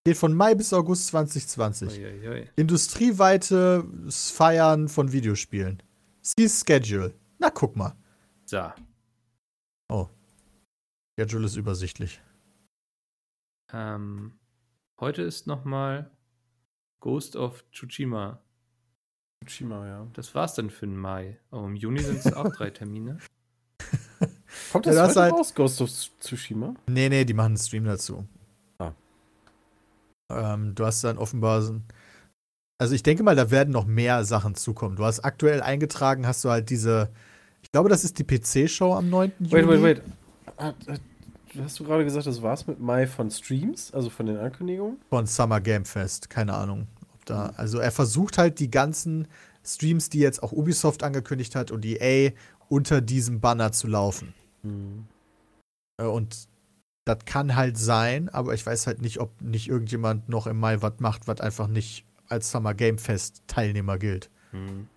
Geht 0.04 0.18
von 0.18 0.34
Mai 0.34 0.54
bis 0.54 0.72
August 0.74 1.06
2020. 1.06 1.98
Uiuiui. 1.98 2.50
Industrieweites 2.56 4.30
Feiern 4.30 4.88
von 4.88 5.12
Videospielen. 5.12 5.82
See 6.20 6.48
Schedule. 6.48 7.14
Na, 7.38 7.48
guck 7.48 7.74
mal. 7.76 7.96
So. 8.44 8.70
Schedule 11.18 11.46
ist 11.46 11.56
übersichtlich. 11.56 12.20
Ähm, 13.72 14.32
heute 15.00 15.22
ist 15.22 15.46
nochmal 15.46 16.10
Ghost 17.00 17.36
of 17.36 17.64
Tsushima. 17.72 18.40
Tsushima, 19.44 19.86
ja. 19.86 20.06
Das 20.14 20.34
war's 20.34 20.54
dann 20.54 20.70
für 20.70 20.86
den 20.86 20.96
Mai. 20.96 21.38
Oh, 21.50 21.64
im 21.66 21.76
Juni 21.76 22.00
sind 22.00 22.18
es 22.24 22.32
auch 22.32 22.50
drei 22.52 22.70
Termine. 22.70 23.18
Kommt 24.72 24.86
Ja, 24.86 24.92
das 24.92 24.96
das 24.96 25.08
heute 25.16 25.20
halt- 25.22 25.32
raus, 25.34 25.54
Ghost 25.54 25.80
of 25.80 25.90
Tsushima? 26.20 26.74
Nee, 26.88 27.08
nee, 27.08 27.24
die 27.24 27.34
machen 27.34 27.46
einen 27.46 27.56
Stream 27.58 27.84
dazu. 27.84 28.26
Ah. 28.78 28.92
Ähm, 30.30 30.74
du 30.74 30.84
hast 30.84 31.04
dann 31.04 31.18
offenbar. 31.18 31.62
so 31.62 31.74
ein- 31.74 31.84
Also, 32.78 32.94
ich 32.94 33.02
denke 33.04 33.22
mal, 33.22 33.36
da 33.36 33.50
werden 33.50 33.70
noch 33.72 33.86
mehr 33.86 34.24
Sachen 34.24 34.54
zukommen. 34.56 34.96
Du 34.96 35.04
hast 35.04 35.20
aktuell 35.20 35.62
eingetragen, 35.62 36.26
hast 36.26 36.44
du 36.44 36.50
halt 36.50 36.70
diese. 36.70 37.12
Ich 37.62 37.70
glaube, 37.72 37.88
das 37.88 38.04
ist 38.04 38.18
die 38.18 38.24
PC-Show 38.24 38.94
am 38.94 39.08
9. 39.10 39.32
Juni. 39.38 39.52
Wait, 39.52 39.68
wait, 39.68 39.82
wait. 39.82 40.02
Hat- 40.56 40.76
hat- 40.88 41.00
Hast 41.62 41.78
du 41.78 41.84
gerade 41.84 42.02
gesagt, 42.02 42.26
das 42.26 42.42
war's 42.42 42.66
mit 42.66 42.80
Mai 42.80 43.06
von 43.06 43.30
Streams, 43.30 43.94
also 43.94 44.10
von 44.10 44.26
den 44.26 44.38
Ankündigungen? 44.38 44.96
Von 45.08 45.26
Summer 45.26 45.60
Game 45.60 45.84
Fest. 45.84 46.28
Keine 46.28 46.52
Ahnung. 46.54 46.88
Ob 47.14 47.24
da, 47.26 47.52
also, 47.56 47.78
er 47.78 47.92
versucht 47.92 48.38
halt 48.38 48.58
die 48.58 48.70
ganzen 48.72 49.28
Streams, 49.64 50.10
die 50.10 50.18
jetzt 50.18 50.42
auch 50.42 50.50
Ubisoft 50.50 51.04
angekündigt 51.04 51.54
hat 51.54 51.70
und 51.70 51.84
EA, 51.84 52.32
unter 52.68 53.00
diesem 53.00 53.40
Banner 53.40 53.70
zu 53.70 53.86
laufen. 53.86 54.34
Äh, 56.00 56.04
Und 56.06 56.48
das 57.04 57.18
kann 57.24 57.54
halt 57.54 57.78
sein, 57.78 58.28
aber 58.30 58.54
ich 58.54 58.64
weiß 58.66 58.88
halt 58.88 59.00
nicht, 59.00 59.20
ob 59.20 59.40
nicht 59.40 59.68
irgendjemand 59.68 60.28
noch 60.28 60.48
im 60.48 60.58
Mai 60.58 60.82
was 60.82 60.94
macht, 60.98 61.28
was 61.28 61.40
einfach 61.40 61.68
nicht 61.68 62.04
als 62.28 62.50
Summer 62.50 62.74
Game 62.74 62.98
Fest 62.98 63.42
Teilnehmer 63.46 63.98
gilt. 63.98 64.28
Hm. 64.50 64.88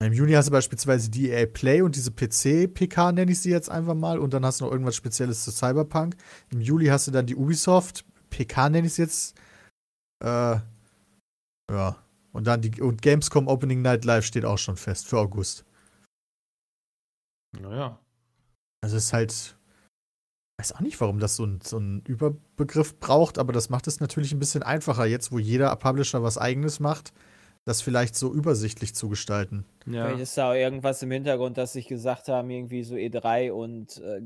Im 0.00 0.12
Juni 0.12 0.32
hast 0.32 0.46
du 0.46 0.52
beispielsweise 0.52 1.10
die 1.10 1.30
EA 1.30 1.46
Play 1.46 1.82
und 1.82 1.96
diese 1.96 2.12
PC-PK, 2.12 3.12
nenne 3.12 3.32
ich 3.32 3.40
sie 3.40 3.50
jetzt 3.50 3.68
einfach 3.68 3.94
mal, 3.94 4.18
und 4.20 4.32
dann 4.32 4.44
hast 4.44 4.60
du 4.60 4.64
noch 4.64 4.72
irgendwas 4.72 4.94
Spezielles 4.94 5.42
zu 5.42 5.50
Cyberpunk. 5.50 6.16
Im 6.50 6.60
Juli 6.60 6.86
hast 6.86 7.08
du 7.08 7.10
dann 7.10 7.26
die 7.26 7.34
Ubisoft, 7.34 8.04
PK 8.30 8.70
nenne 8.70 8.86
ich 8.86 8.92
es 8.92 8.96
jetzt. 8.96 9.36
Äh, 10.24 10.60
ja. 11.70 11.96
Und 12.32 12.46
dann 12.46 12.60
die 12.60 12.80
und 12.80 13.02
Gamescom 13.02 13.48
Opening 13.48 13.82
Night 13.82 14.04
Live 14.04 14.24
steht 14.24 14.44
auch 14.44 14.58
schon 14.58 14.76
fest 14.76 15.08
für 15.08 15.18
August. 15.18 15.64
Naja. 17.58 17.98
Also 18.82 18.96
es 18.96 19.06
ist 19.06 19.12
halt. 19.12 19.54
Weiß 20.60 20.72
auch 20.72 20.80
nicht, 20.80 21.00
warum 21.00 21.20
das 21.20 21.36
so, 21.36 21.44
ein, 21.44 21.60
so 21.62 21.76
einen 21.76 22.00
Überbegriff 22.02 22.98
braucht, 22.98 23.38
aber 23.38 23.52
das 23.52 23.70
macht 23.70 23.86
es 23.86 24.00
natürlich 24.00 24.32
ein 24.32 24.40
bisschen 24.40 24.64
einfacher, 24.64 25.06
jetzt 25.06 25.30
wo 25.30 25.38
jeder 25.38 25.74
Publisher 25.76 26.24
was 26.24 26.36
eigenes 26.36 26.80
macht, 26.80 27.12
das 27.68 27.82
vielleicht 27.82 28.16
so 28.16 28.32
übersichtlich 28.32 28.94
zu 28.94 29.08
gestalten. 29.08 29.64
Ja. 29.86 30.06
Vielleicht 30.06 30.22
ist 30.22 30.38
da 30.38 30.50
auch 30.50 30.54
irgendwas 30.54 31.02
im 31.02 31.10
Hintergrund, 31.10 31.58
dass 31.58 31.74
sich 31.74 31.86
gesagt 31.86 32.28
haben, 32.28 32.48
irgendwie 32.50 32.82
so 32.82 32.94
E3 32.94 33.50
und 33.52 33.98
äh, 33.98 34.20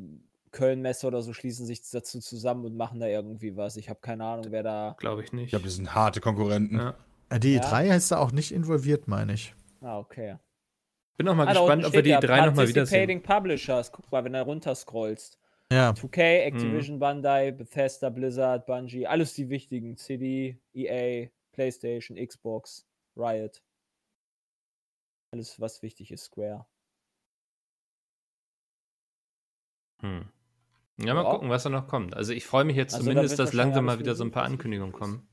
Köln-Messe 0.53 1.07
oder 1.07 1.23
so 1.23 1.33
schließen 1.33 1.67
sich 1.67 1.83
dazu 1.91 2.21
zusammen 2.21 2.65
und 2.65 2.77
machen 2.77 3.01
da 3.01 3.07
irgendwie 3.07 3.57
was. 3.57 3.77
Ich 3.77 3.89
habe 3.89 4.01
keine 4.01 4.25
Ahnung, 4.25 4.47
wer 4.51 4.63
da. 4.63 4.97
Glaube 4.99 5.23
ich 5.25 5.33
nicht. 5.33 5.45
Ich 5.45 5.51
glaube, 5.51 5.65
das 5.65 5.75
sind 5.77 5.95
harte 5.95 6.21
Konkurrenten. 6.21 6.77
ja. 6.79 6.95
Äh, 7.31 7.41
Die 7.41 7.55
Ja. 7.55 7.63
E3 7.63 7.97
ist 7.97 8.13
da 8.13 8.19
auch 8.19 8.33
nicht 8.33 8.53
involviert, 8.53 9.09
meine 9.09 9.33
ich. 9.35 9.55
Ah, 9.81 9.99
okay. 9.99 10.37
Bin 11.17 11.29
auch 11.29 11.35
mal 11.35 11.47
Ah, 11.49 11.53
gespannt, 11.53 11.85
ob 11.85 11.93
wir 11.93 12.03
die 12.03 12.11
steht 12.11 12.23
ja, 12.23 12.27
drei 12.37 12.47
nochmal 12.47 12.69
wiedersehen. 12.69 13.07
Participating 13.07 13.23
Publishers. 13.23 13.93
Guck 13.93 14.11
mal, 14.13 14.25
wenn 14.25 14.33
du 14.35 14.43
runter 14.43 14.75
scrollst. 14.75 15.39
Ja. 15.73 15.91
2K, 15.95 16.19
Mhm. 16.51 16.55
Activision, 16.55 16.99
Bandai, 16.99 17.51
Bethesda, 17.51 18.09
Blizzard, 18.11 18.67
Bungie, 18.67 19.07
alles 19.07 19.35
die 19.35 19.49
wichtigen. 19.49 19.97
CD, 19.97 20.59
EA, 20.75 21.29
PlayStation, 21.53 22.17
Xbox, 22.17 22.87
Riot. 23.17 23.63
Alles, 25.33 25.59
was 25.61 25.83
wichtig 25.83 26.11
ist, 26.11 26.25
Square. 26.25 26.67
Hm. 30.03 30.29
Ja, 30.99 31.15
mal 31.15 31.25
gucken, 31.25 31.49
was 31.49 31.63
da 31.63 31.71
noch 31.71 31.89
kommt. 31.89 32.15
Also 32.15 32.33
ich 32.33 32.45
freue 32.47 32.65
mich 32.65 32.77
jetzt 32.77 32.95
Also 32.95 33.07
zumindest, 33.07 33.39
dass 33.39 33.53
langsam 33.53 33.85
mal 33.87 33.99
wieder 33.99 34.15
so 34.15 34.25
ein 34.25 34.31
paar 34.31 34.45
Ankündigungen 34.45 34.93
kommen. 34.93 35.29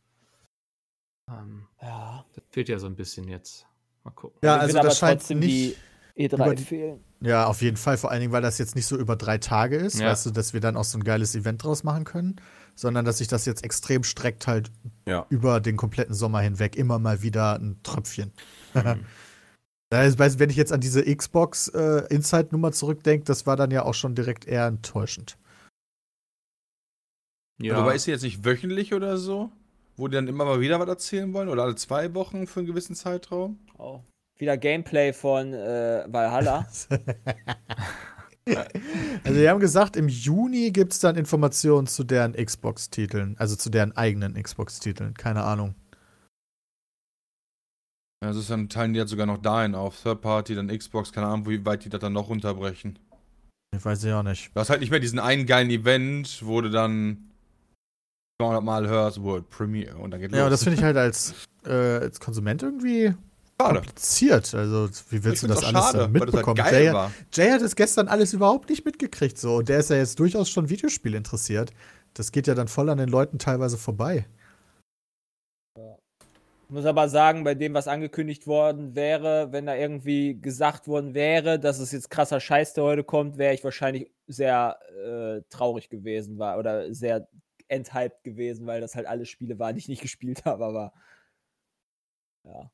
Ähm, 1.29 1.67
Ja. 1.81 2.25
das 2.33 2.43
fehlt 2.49 2.69
ja 2.69 2.79
so 2.79 2.87
ein 2.87 2.95
bisschen 2.95 3.27
jetzt. 3.27 3.67
Mal 4.03 4.11
gucken. 4.11 4.39
Ja, 4.43 4.57
also 4.57 4.81
das 4.81 4.97
scheint 4.97 5.19
trotzdem 5.19 5.39
nicht. 5.39 5.77
die 6.17 6.27
E3 6.29 6.35
über 6.45 6.55
die- 6.55 6.63
fehlen. 6.63 7.03
Ja, 7.21 7.47
auf 7.47 7.61
jeden 7.61 7.77
Fall. 7.77 7.97
Vor 7.97 8.11
allen 8.11 8.21
Dingen, 8.21 8.31
weil 8.31 8.41
das 8.41 8.57
jetzt 8.57 8.75
nicht 8.75 8.85
so 8.87 8.97
über 8.97 9.15
drei 9.15 9.37
Tage 9.37 9.75
ist, 9.75 9.99
Ja. 9.99 10.07
weißt 10.11 10.27
du, 10.27 10.31
dass 10.31 10.53
wir 10.53 10.61
dann 10.61 10.77
auch 10.77 10.85
so 10.85 10.97
ein 10.97 11.03
geiles 11.03 11.35
Event 11.35 11.63
draus 11.63 11.83
machen 11.83 12.05
können, 12.05 12.41
sondern 12.79 13.03
dass 13.03 13.17
sich 13.17 13.27
das 13.27 13.45
jetzt 13.45 13.63
extrem 13.63 14.03
streckt 14.03 14.47
halt 14.47 14.71
Ja. 15.05 15.25
über 15.29 15.59
den 15.59 15.75
kompletten 15.75 16.15
Sommer 16.15 16.39
hinweg 16.39 16.75
immer 16.75 16.97
mal 16.97 17.21
wieder 17.21 17.55
ein 17.59 17.79
Tröpfchen. 17.83 18.31
Hm. 18.73 19.05
Du, 19.91 20.37
wenn 20.39 20.51
ich 20.51 20.55
jetzt 20.55 20.71
an 20.71 20.81
diese 20.81 21.03
Xbox 21.03 21.67
äh, 21.69 22.03
Inside-Nummer 22.11 22.71
zurückdenke, 22.71 23.25
das 23.25 23.47
war 23.47 23.55
dann 23.55 23.71
ja 23.71 23.83
auch 23.83 23.95
schon 23.95 24.13
direkt 24.13 24.45
eher 24.45 24.67
enttäuschend. 24.67 25.35
Ja, 27.59 27.75
Wobei 27.75 27.95
ist 27.95 28.03
sie 28.03 28.11
jetzt 28.11 28.21
nicht 28.21 28.45
wöchentlich 28.45 28.93
oder 28.93 29.17
so? 29.17 29.51
Wo 29.97 30.07
die 30.07 30.13
dann 30.13 30.27
immer 30.27 30.45
mal 30.45 30.61
wieder 30.61 30.79
was 30.79 30.87
erzählen 30.87 31.33
wollen? 31.33 31.49
Oder 31.49 31.63
alle 31.63 31.75
zwei 31.75 32.13
Wochen 32.13 32.45
für 32.45 32.59
einen 32.59 32.67
gewissen 32.67 32.95
Zeitraum? 32.95 33.59
Oh. 33.79 34.01
Wieder 34.37 34.57
Gameplay 34.57 35.11
von 35.11 35.55
äh, 35.55 36.05
Valhalla. 36.07 36.67
Also, 39.23 39.39
die 39.39 39.49
haben 39.49 39.59
gesagt, 39.59 39.95
im 39.97 40.07
Juni 40.07 40.71
gibt 40.71 40.93
es 40.93 40.99
dann 40.99 41.15
Informationen 41.15 41.87
zu 41.87 42.03
deren 42.03 42.33
Xbox-Titeln, 42.33 43.35
also 43.37 43.55
zu 43.55 43.69
deren 43.69 43.95
eigenen 43.97 44.41
Xbox-Titeln. 44.41 45.13
Keine 45.13 45.43
Ahnung. 45.43 45.75
Ja, 48.23 48.29
Also 48.29 48.41
dann 48.41 48.69
teilen 48.69 48.93
die 48.93 48.99
jetzt 48.99 49.09
sogar 49.09 49.25
noch 49.25 49.37
dahin 49.37 49.75
auf. 49.75 50.01
Third 50.01 50.21
Party, 50.21 50.55
dann 50.55 50.67
Xbox, 50.67 51.11
keine 51.11 51.27
Ahnung, 51.27 51.47
wie 51.47 51.65
weit 51.65 51.85
die 51.85 51.89
das 51.89 51.99
dann 51.99 52.13
noch 52.13 52.29
runterbrechen. 52.29 52.99
Ich 53.75 53.83
weiß 53.85 54.03
ich 54.03 54.13
auch 54.13 54.23
nicht. 54.23 54.51
Du 54.53 54.59
hast 54.59 54.69
halt 54.69 54.79
nicht 54.81 54.89
mehr 54.89 54.99
diesen 54.99 55.19
einen 55.19 55.45
geilen 55.45 55.69
Event, 55.69 56.41
wo 56.45 56.59
du 56.61 56.69
dann 56.69 57.29
200 58.41 58.63
Mal 58.63 58.87
hörst, 58.87 59.21
World 59.21 59.49
Premiere 59.49 59.97
und 59.97 60.11
dann 60.11 60.21
geht 60.21 60.31
Ja, 60.31 60.45
und 60.45 60.49
los. 60.51 60.59
das 60.59 60.63
finde 60.63 60.77
ich 60.79 60.83
halt 60.83 60.97
als, 61.05 61.33
äh, 61.65 61.71
als 61.71 62.19
Konsument 62.19 62.63
irgendwie 62.63 63.13
schade. 63.59 63.79
kompliziert. 63.79 64.53
Also, 64.53 64.89
wie 65.09 65.23
Ich 65.23 65.23
willst 65.23 65.43
du 65.43 65.47
das 65.47 65.63
alles 65.63 65.71
schade, 65.71 65.97
dann 65.97 66.13
weil 66.13 66.25
das 66.25 66.35
halt 66.35 66.35
mitbekommen? 66.35 66.55
geil 66.55 66.83
Jay, 66.85 66.93
war. 66.93 67.11
Jay 67.33 67.49
hat 67.51 67.61
es 67.61 67.75
gestern 67.75 68.07
alles 68.07 68.33
überhaupt 68.33 68.69
nicht 68.69 68.85
mitgekriegt. 68.85 69.37
So. 69.37 69.57
Und 69.57 69.69
der 69.69 69.79
ist 69.79 69.89
ja 69.89 69.97
jetzt 69.97 70.19
durchaus 70.19 70.49
schon 70.49 70.69
Videospiel 70.69 71.15
interessiert. 71.15 71.71
Das 72.13 72.31
geht 72.31 72.47
ja 72.47 72.55
dann 72.55 72.67
voll 72.67 72.89
an 72.89 72.97
den 72.97 73.09
Leuten 73.09 73.39
teilweise 73.39 73.77
vorbei. 73.77 74.25
Ich 75.75 76.73
muss 76.75 76.85
aber 76.85 77.09
sagen, 77.09 77.43
bei 77.43 77.55
dem, 77.55 77.73
was 77.73 77.87
angekündigt 77.87 78.45
worden 78.45 78.95
wäre, 78.95 79.51
wenn 79.51 79.65
da 79.65 79.75
irgendwie 79.75 80.39
gesagt 80.39 80.87
worden 80.87 81.15
wäre, 81.15 81.59
dass 81.59 81.79
es 81.79 81.91
jetzt 81.91 82.11
krasser 82.11 82.39
Scheiß, 82.39 82.73
der 82.73 82.83
heute 82.83 83.03
kommt, 83.03 83.39
wäre 83.39 83.55
ich 83.55 83.63
wahrscheinlich 83.63 84.11
sehr 84.27 84.77
äh, 85.03 85.41
traurig 85.49 85.89
gewesen 85.89 86.37
war 86.37 86.59
oder 86.59 86.93
sehr 86.93 87.27
enthyped 87.69 88.23
gewesen, 88.23 88.67
weil 88.67 88.81
das 88.81 88.95
halt 88.95 89.07
alle 89.07 89.25
Spiele 89.25 89.57
waren, 89.57 89.73
die 89.73 89.79
ich 89.79 89.87
nicht 89.87 90.03
gespielt 90.03 90.43
habe, 90.45 90.63
aber 90.63 90.93
ja. 92.43 92.69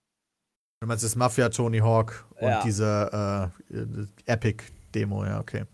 Du 0.82 0.88
meinst 0.88 1.04
das 1.04 1.16
Mafia 1.16 1.50
Tony 1.50 1.80
Hawk 1.80 2.26
und 2.40 2.48
Ja. 2.50 2.62
diese 2.64 3.52
äh, 3.72 4.32
Epic-Demo, 4.32 5.26
ja, 5.26 5.40
okay. 5.40 5.66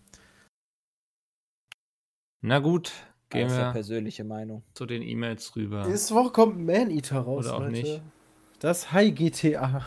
Na 2.40 2.58
gut, 2.58 2.92
gehen 3.30 3.48
ja 3.48 3.66
wir 3.66 3.72
persönliche 3.72 4.24
Meinung. 4.24 4.62
zu 4.74 4.86
den 4.86 5.02
E-Mails 5.02 5.54
rüber. 5.56 5.86
Nächste 5.86 6.14
Woche 6.14 6.30
kommt 6.30 6.58
Man-Eater 6.58 7.20
raus, 7.20 7.46
Oder 7.46 7.54
auch 7.56 7.60
Leute. 7.60 7.72
nicht. 7.72 8.02
Das 8.60 8.92
High 8.92 9.14
GTA. 9.14 9.84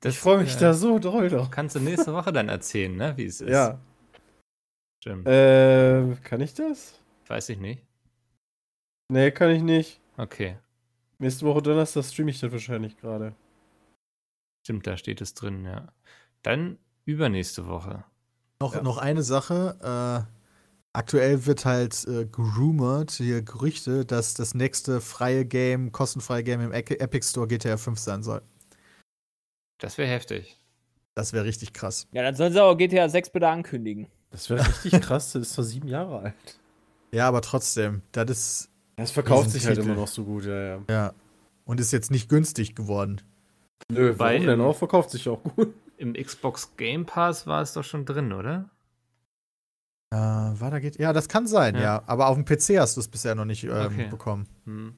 Das 0.00 0.14
Ich 0.14 0.18
freue 0.18 0.38
mich 0.42 0.56
äh, 0.56 0.60
da 0.60 0.74
so 0.74 0.98
doll 0.98 1.28
doch. 1.30 1.50
Kannst 1.50 1.76
du 1.76 1.80
nächste 1.80 2.12
Woche 2.14 2.32
dann 2.32 2.48
erzählen, 2.48 2.94
ne, 2.96 3.16
wie 3.16 3.24
es 3.26 3.40
ist. 3.40 3.50
Ja. 3.50 3.78
Stimmt. 5.02 5.26
Äh, 5.26 6.16
kann 6.22 6.40
ich 6.40 6.52
das? 6.54 7.00
Weiß 7.26 7.48
ich 7.48 7.58
nicht. 7.58 7.82
Nee, 9.08 9.30
kann 9.30 9.50
ich 9.50 9.62
nicht. 9.62 10.00
Okay. 10.16 10.56
Nächste 11.20 11.44
Woche 11.46 11.62
Donnerstag 11.62 12.04
streame 12.04 12.30
ich 12.30 12.40
das 12.40 12.50
wahrscheinlich 12.50 12.96
gerade. 12.96 13.34
Stimmt, 14.64 14.86
da 14.86 14.96
steht 14.96 15.20
es 15.20 15.34
drin, 15.34 15.64
ja. 15.64 15.92
Dann 16.42 16.78
übernächste 17.04 17.66
Woche. 17.66 18.04
Noch, 18.60 18.74
Ja. 18.74 18.82
noch 18.82 18.98
eine 18.98 19.22
Sache. 19.22 20.26
Äh, 20.26 20.32
aktuell 20.92 21.46
wird 21.46 21.64
halt 21.64 22.06
äh, 22.06 22.24
gerumort, 22.26 23.12
hier 23.12 23.42
Gerüchte, 23.42 24.04
dass 24.06 24.34
das 24.34 24.54
nächste 24.54 25.00
freie 25.00 25.44
Game, 25.44 25.92
kostenfreie 25.92 26.42
Game 26.42 26.60
im 26.62 26.72
Epic 26.72 27.26
Store 27.28 27.46
GTA 27.46 27.76
5 27.76 27.98
sein 27.98 28.22
soll. 28.22 28.42
Das 29.78 29.98
wäre 29.98 30.10
heftig. 30.10 30.58
Das 31.14 31.32
wäre 31.32 31.44
richtig 31.44 31.72
krass. 31.74 32.06
Ja, 32.12 32.22
dann 32.22 32.34
sollen 32.34 32.52
sie 32.52 32.62
auch 32.62 32.76
GTA 32.76 33.08
6 33.08 33.30
bitte 33.30 33.48
ankündigen. 33.48 34.08
Das 34.30 34.48
wäre 34.48 34.66
richtig 34.66 34.92
krass, 35.02 35.32
das 35.32 35.42
ist 35.42 35.52
zwar 35.54 35.64
sieben 35.64 35.88
Jahre 35.88 36.20
alt. 36.20 36.60
Ja, 37.12 37.26
aber 37.28 37.42
trotzdem, 37.42 38.02
das 38.12 38.30
ist, 38.30 38.69
Das 39.00 39.10
verkauft 39.10 39.50
sich 39.50 39.66
halt 39.66 39.76
Titel. 39.76 39.88
immer 39.90 40.00
noch 40.00 40.08
so 40.08 40.24
gut, 40.24 40.44
ja, 40.44 40.60
ja. 40.76 40.78
ja. 40.88 41.14
Und 41.64 41.80
ist 41.80 41.92
jetzt 41.92 42.10
nicht 42.10 42.28
günstig 42.28 42.74
geworden. 42.74 43.20
Nö, 43.90 44.14
Weil 44.18 44.34
warum 44.36 44.46
denn 44.46 44.60
im- 44.60 44.66
auch? 44.66 44.76
Verkauft 44.76 45.10
sich 45.10 45.28
auch 45.28 45.42
gut. 45.42 45.74
Im 45.96 46.14
Xbox 46.14 46.76
Game 46.76 47.04
Pass 47.06 47.46
war 47.46 47.60
es 47.62 47.72
doch 47.74 47.84
schon 47.84 48.04
drin, 48.06 48.32
oder? 48.32 48.70
Äh, 50.12 50.16
war 50.16 50.70
da 50.70 50.78
geht. 50.80 50.98
Ja, 50.98 51.12
das 51.12 51.28
kann 51.28 51.46
sein, 51.46 51.74
Ja. 51.76 51.80
ja. 51.82 52.02
Aber 52.06 52.28
auf 52.28 52.36
dem 52.36 52.44
PC 52.44 52.78
hast 52.80 52.96
du 52.96 53.00
es 53.00 53.08
bisher 53.08 53.34
noch 53.34 53.44
nicht 53.44 53.64
ähm, 53.64 53.70
Okay. 53.70 54.08
bekommen. 54.08 54.46
Hm. 54.64 54.94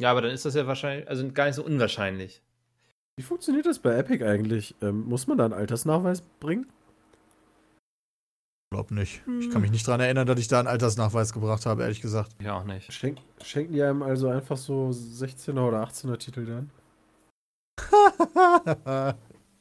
Ja, 0.00 0.10
aber 0.10 0.22
dann 0.22 0.30
ist 0.32 0.44
das 0.44 0.54
ja 0.54 0.66
wahrscheinlich, 0.66 1.08
also 1.08 1.30
gar 1.32 1.46
nicht 1.46 1.54
so 1.54 1.64
unwahrscheinlich. 1.64 2.42
Wie 3.18 3.22
funktioniert 3.22 3.64
das 3.66 3.78
bei 3.78 3.94
Epic 3.96 4.22
eigentlich? 4.24 4.74
Ähm, 4.82 5.04
muss 5.06 5.26
man 5.26 5.38
da 5.38 5.44
einen 5.46 5.54
Altersnachweis 5.54 6.22
bringen? 6.40 6.66
Glaub 8.72 8.90
nicht. 8.90 9.22
Ich 9.38 9.46
Hm. 9.46 9.50
kann 9.52 9.62
mich 9.62 9.70
nicht 9.70 9.86
dran 9.86 10.00
erinnern, 10.00 10.26
dass 10.26 10.40
ich 10.40 10.48
da 10.48 10.58
einen 10.58 10.66
Altersnachweis 10.68 11.32
gebracht 11.32 11.66
habe, 11.66 11.82
ehrlich 11.82 12.00
gesagt. 12.00 12.32
Ja, 12.42 12.54
auch 12.58 12.64
nicht. 12.64 12.92
Schenk, 12.92 13.18
schenken 13.42 13.72
die 13.74 13.82
einem 13.82 14.02
also 14.02 14.28
einfach 14.28 14.56
so 14.56 14.88
16er 14.90 15.60
oder 15.68 15.82
18er 15.86 16.18
Titel 16.18 16.44
dann? 16.46 16.70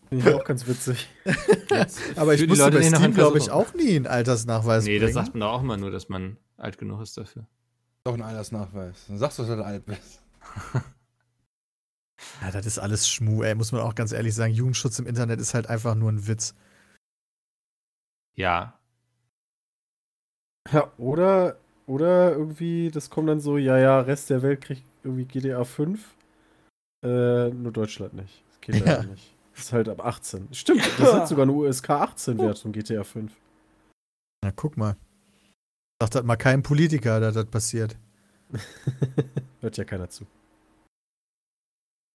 Finde 0.10 0.30
ich 0.30 0.34
auch 0.34 0.44
ganz 0.44 0.66
witzig. 0.68 1.08
aber 2.16 2.34
ich 2.34 2.48
musste 2.48 2.66
Leute, 2.66 2.78
bei 2.78 2.84
Steam, 2.84 3.14
glaube 3.14 3.38
ich, 3.38 3.52
auch 3.52 3.74
nie 3.74 3.96
einen 3.96 4.08
Altersnachweis 4.08 4.86
Nee, 4.86 5.00
das 5.00 5.12
bringen. 5.12 5.26
sagt 5.26 5.36
man 5.36 5.42
doch 5.42 5.54
auch 5.54 5.62
immer 5.62 5.78
nur, 5.78 5.92
dass 5.92 6.10
man 6.10 6.38
alt 6.58 6.78
genug 6.78 7.02
ist 7.02 7.18
dafür. 7.18 7.46
Doch 8.04 8.14
ein 8.14 8.22
Altersnachweis. 8.22 9.06
Dann 9.08 9.18
sagst 9.18 9.40
du, 9.40 9.44
dass 9.44 9.56
du 9.58 9.64
alt 9.66 9.86
bist. 9.86 10.22
Ja, 12.42 12.50
das 12.50 12.66
ist 12.66 12.80
alles 12.80 13.10
Schmu, 13.10 13.44
ey, 13.44 13.56
muss 13.56 13.72
man 13.74 13.82
auch 13.82 13.94
ganz 13.94 14.12
ehrlich 14.14 14.34
sagen. 14.34 14.54
Jugendschutz 14.54 14.98
im 15.00 15.06
Internet 15.06 15.40
ist 15.42 15.54
halt 15.54 15.68
einfach 15.68 15.96
nur 15.96 16.10
ein 16.12 16.28
Witz. 16.28 16.56
Ja. 18.36 18.75
Ja, 20.72 20.92
oder, 20.98 21.58
oder 21.86 22.32
irgendwie, 22.32 22.90
das 22.92 23.10
kommt 23.10 23.30
dann 23.30 23.40
so, 23.40 23.58
ja, 23.58 23.78
ja, 23.78 24.00
Rest 24.00 24.30
der 24.30 24.42
Welt 24.42 24.62
kriegt 24.62 24.84
irgendwie 25.04 25.26
GTA 25.26 25.64
5. 25.64 26.16
Äh, 27.04 27.50
nur 27.50 27.72
Deutschland 27.72 28.14
nicht. 28.14 28.44
Das 28.50 28.62
geht 28.62 28.76
Ja. 28.76 28.98
leider 28.98 29.04
nicht. 29.12 29.32
Das 29.54 29.66
ist 29.66 29.74
halt 29.74 29.88
ab 29.88 30.04
18. 30.04 30.50
Stimmt, 30.54 30.82
das 31.00 31.14
hat 31.14 31.28
sogar 31.30 31.44
eine 31.44 31.52
USK 31.54 31.90
18 31.92 32.38
Wert 32.40 32.60
von 32.60 32.72
GTA 32.72 33.04
5. 33.04 33.32
Na, 34.44 34.52
guck 34.56 34.76
mal. 34.76 34.98
Sagt 36.02 36.16
halt 36.16 36.26
mal 36.26 36.36
kein 36.36 36.62
Politiker, 36.62 37.20
dass 37.20 37.36
das 37.36 37.46
passiert. 37.46 37.98
Hört 39.62 39.78
ja 39.78 39.84
keiner 39.86 40.10
zu. 40.10 40.26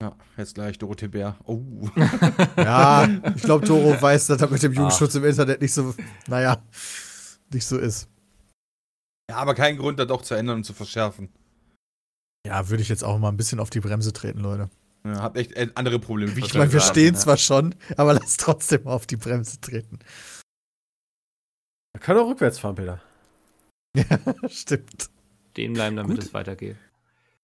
Ja, 0.03 0.15
jetzt 0.37 0.55
gleich 0.55 0.79
Dorothee 0.79 1.09
Bär. 1.09 1.37
Oh. 1.45 1.63
Ja, 2.57 3.09
ich 3.35 3.43
glaube, 3.43 3.67
Toro 3.67 4.01
weiß, 4.01 4.27
dass 4.27 4.39
das 4.39 4.51
mit 4.51 4.63
dem 4.63 4.73
Ach. 4.73 4.77
Jugendschutz 4.77 5.15
im 5.15 5.25
Internet 5.25 5.61
nicht 5.63 5.73
so, 5.73 5.95
naja, 6.27 6.63
nicht 7.53 7.67
so 7.67 7.79
ist. 7.79 8.09
Ja, 9.31 9.37
aber 9.37 9.55
kein 9.55 9.77
Grund, 9.77 10.01
das 10.01 10.09
doch 10.09 10.23
zu 10.23 10.35
ändern 10.35 10.57
und 10.57 10.65
zu 10.65 10.73
verschärfen. 10.73 11.29
Ja, 12.45 12.69
würde 12.69 12.83
ich 12.83 12.89
jetzt 12.89 13.05
auch 13.05 13.17
mal 13.17 13.29
ein 13.29 13.37
bisschen 13.37 13.61
auf 13.61 13.71
die 13.71 13.79
Bremse 13.79 14.13
treten, 14.13 14.41
Leute. 14.41 14.71
Ja, 15.05 15.23
hab 15.23 15.37
echt 15.37 15.53
äh, 15.53 15.69
andere 15.77 16.01
Probleme. 16.01 16.33
Ich 16.37 16.53
meine, 16.55 16.73
wir 16.73 16.81
stehen 16.81 17.15
ja. 17.15 17.21
zwar 17.21 17.37
schon, 17.37 17.77
aber 17.97 18.15
lass 18.15 18.39
trotzdem 18.39 18.83
mal 18.83 18.93
auf 18.93 19.07
die 19.07 19.17
Bremse 19.17 19.61
treten. 19.61 20.01
Er 21.93 22.01
kann 22.01 22.17
auch 22.19 22.29
rückwärts 22.29 22.59
fahren, 22.59 22.75
Peter. 22.75 23.01
Ja, 23.97 24.05
stimmt. 24.49 25.11
Stehen 25.53 25.75
bleiben, 25.75 25.95
damit 25.95 26.17
Gut. 26.17 26.27
es 26.27 26.35
weitergeht. 26.35 26.77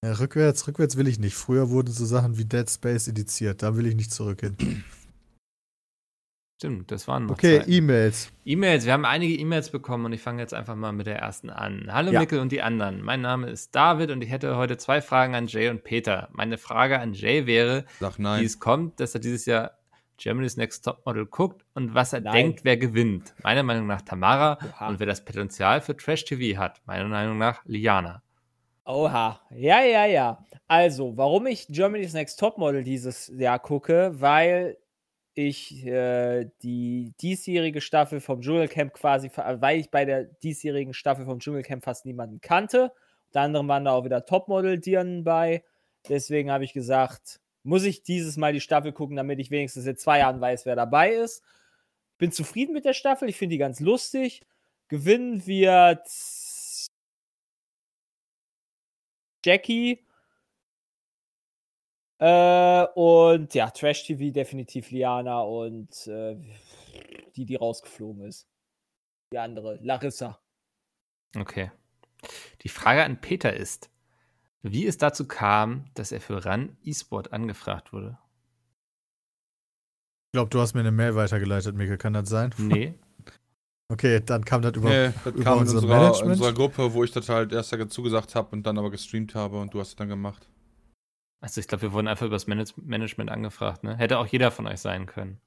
Ja, 0.03 0.15
rückwärts, 0.15 0.67
rückwärts 0.67 0.97
will 0.97 1.07
ich 1.07 1.21
nicht. 1.21 1.37
Früher 1.37 1.71
wurden 1.71 1.93
so 1.93 2.05
Sachen 2.05 2.37
wie 2.37 2.47
Dead 2.47 2.69
Space 2.69 3.07
indiziert. 3.07 3.63
Da 3.63 3.77
will 3.77 3.87
ich 3.87 3.95
nicht 3.95 4.13
zurück 4.13 4.41
hin. 4.41 4.83
Stimmt, 6.59 6.91
das 6.91 7.07
waren 7.07 7.27
noch 7.27 7.33
Okay. 7.33 7.63
E-Mails. 7.67 8.33
E-Mails, 8.47 8.87
wir 8.87 8.95
haben 8.95 9.05
einige 9.05 9.35
E-Mails 9.35 9.69
bekommen 9.71 10.07
und 10.07 10.15
ich 10.15 10.23
fange 10.23 10.41
jetzt 10.41 10.55
einfach 10.55 10.75
mal 10.75 10.93
mit 10.93 11.07
der 11.07 11.19
ersten 11.19 11.51
an. 11.51 11.89
Hallo 11.93 12.13
Ja. 12.13 12.21
Mickel 12.21 12.39
und 12.39 12.51
die 12.51 12.63
anderen. 12.63 13.03
Mein 13.03 13.21
Name 13.21 13.51
ist 13.51 13.75
David 13.75 14.11
und 14.11 14.23
ich 14.23 14.31
hätte 14.31 14.57
heute 14.57 14.79
zwei 14.79 15.03
Fragen 15.03 15.35
an 15.35 15.49
Jay 15.49 15.69
und 15.69 15.85
Peter. 15.85 16.31
Meine 16.33 16.57
Frage 16.57 16.99
an 16.99 17.13
Jay 17.13 17.45
wäre, 17.45 17.85
Sag 18.01 18.17
wie 18.19 18.23
nein. 18.23 18.43
es 18.45 18.59
kommt, 18.59 19.01
dass 19.01 19.13
er 19.15 19.21
dieses 19.21 19.45
Jahr 19.45 19.73
Germany's 20.17 20.57
Next 20.57 20.83
Topmodel 20.87 21.27
guckt 21.27 21.63
und 21.75 21.95
was 21.95 22.15
er 22.15 22.23
Nein. 22.23 22.33
denkt, 22.33 22.61
wer 22.65 22.79
gewinnt. 22.79 23.35
Meiner 23.43 23.63
Meinung 23.63 23.87
nach 23.87 24.01
Tamara 24.01 24.57
Oha. 24.67 24.89
und 24.89 24.99
wer 24.99 25.07
das 25.07 25.23
Potenzial 25.27 25.83
für 25.83 25.95
Trash-TV 25.95 26.59
hat. 26.59 26.81
Meiner 26.87 27.05
Meinung 27.07 27.37
nach 27.37 27.61
Liana. 27.67 28.23
Oha. 28.87 29.41
Ja, 29.51 29.83
ja, 29.83 30.07
ja. 30.07 30.43
Also, 30.69 31.19
warum 31.19 31.47
ich 31.49 31.67
Germany's 31.69 32.15
Next 32.15 32.41
Topmodel 32.41 32.83
dieses 32.83 33.31
Jahr 33.37 33.59
gucke, 33.59 34.13
weil 34.19 34.79
ich 35.37 35.87
äh, 35.87 36.49
die 36.63 37.13
diesjährige 37.21 37.83
Staffel 37.83 38.21
vom 38.21 38.41
Dschungelcamp 38.41 38.95
quasi, 38.95 39.31
weil 39.37 39.79
ich 39.79 39.91
bei 39.91 40.07
der 40.07 40.25
diesjährigen 40.25 40.95
Staffel 40.95 41.27
vom 41.27 41.41
Dschungelcamp 41.41 41.85
fast 41.85 42.07
niemanden 42.07 42.41
kannte. 42.41 42.91
Unter 43.29 43.41
anderem 43.43 43.69
waren 43.69 43.85
da 43.85 43.93
auch 43.93 44.05
wieder 44.05 44.25
Topmodel-Dirnen 44.25 45.25
bei. 45.25 45.63
Deswegen 46.09 46.51
habe 46.51 46.65
ich 46.65 46.73
gesagt, 46.73 47.41
muss 47.65 47.85
ich 47.85 48.03
dieses 48.03 48.39
Mal 48.39 48.55
die 48.55 48.61
Staffel 48.61 48.93
gucken, 48.93 49.17
damit 49.17 49.39
ich 49.39 49.51
wenigstens 49.51 49.87
in 49.87 49.97
zwei 49.97 50.21
Jahren 50.21 50.41
weiß, 50.41 50.65
wer 50.65 50.75
dabei 50.75 51.13
ist. 51.13 51.43
Bin 52.17 52.33
zufrieden 52.33 52.73
mit 52.73 52.87
der 52.87 52.95
Staffel, 52.95 53.29
ich 53.29 53.37
finde 53.37 53.55
die 53.55 53.59
ganz 53.59 53.81
lustig. 53.81 54.43
Gewinnen 54.89 55.47
wird 55.47 56.09
Jackie. 59.45 60.03
Äh, 62.19 62.87
und 62.95 63.55
ja, 63.55 63.71
Trash 63.71 64.05
TV 64.05 64.33
definitiv 64.33 64.91
Liana 64.91 65.41
und 65.41 66.07
äh, 66.07 66.37
die, 67.37 67.45
die 67.45 67.57
rausgeflogen 67.57 68.25
ist. 68.25 68.49
Die 69.33 69.39
andere, 69.39 69.79
Larissa. 69.83 70.39
Okay. 71.37 71.71
Die 72.63 72.69
Frage 72.69 73.05
an 73.05 73.21
Peter 73.21 73.53
ist, 73.53 73.91
wie 74.63 74.87
es 74.87 74.99
dazu 74.99 75.29
kam, 75.29 75.85
dass 75.95 76.13
er 76.13 76.21
für 76.21 76.45
RAN 76.45 76.77
E-Sport 76.83 77.33
angefragt 77.33 77.93
wurde. 77.93 78.19
Ich 80.29 80.39
glaube, 80.39 80.51
du 80.51 80.61
hast 80.61 80.75
mir 80.75 80.81
eine 80.81 80.93
Mail 80.93 81.15
weitergeleitet, 81.15 81.75
Mikkel. 81.75 81.99
Kann 81.99 82.13
das 82.15 82.29
sein? 82.29 82.55
Nee, 82.59 82.95
Okay, 83.89 84.21
dann 84.25 84.45
kam 84.45 84.63
das 84.63 84.75
über. 84.75 84.89
Nee, 84.89 85.13
das 85.25 85.35
über 85.35 85.45
kam 85.45 85.55
in 85.55 85.61
unser 85.61 85.77
unserer, 85.77 85.97
Management? 86.01 86.33
unserer 86.33 86.53
Gruppe, 86.53 86.93
wo 86.93 87.05
ich 87.05 87.13
das 87.13 87.29
halt 87.29 87.53
erst 87.53 87.73
dazu 87.73 88.03
gesagt 88.03 88.35
habe 88.35 88.49
und 88.51 88.65
dann 88.67 88.79
aber 88.79 88.91
gestreamt 88.91 89.35
habe 89.35 89.61
und 89.61 89.73
du 89.75 89.81
hast 89.81 89.91
es 89.91 89.97
dann 89.97 90.09
gemacht. 90.09 90.49
Also 91.41 91.61
ich 91.61 91.69
glaube, 91.69 91.83
wir 91.83 91.93
wurden 91.93 92.09
einfach 92.09 92.27
übers 92.27 92.47
Manage 92.47 92.73
Management 92.77 93.31
angefragt. 93.31 93.85
Ne? 93.85 93.97
Hätte 93.97 94.19
auch 94.19 94.27
jeder 94.27 94.51
von 94.51 94.67
euch 94.67 94.81
sein 94.81 95.07
können. 95.07 95.41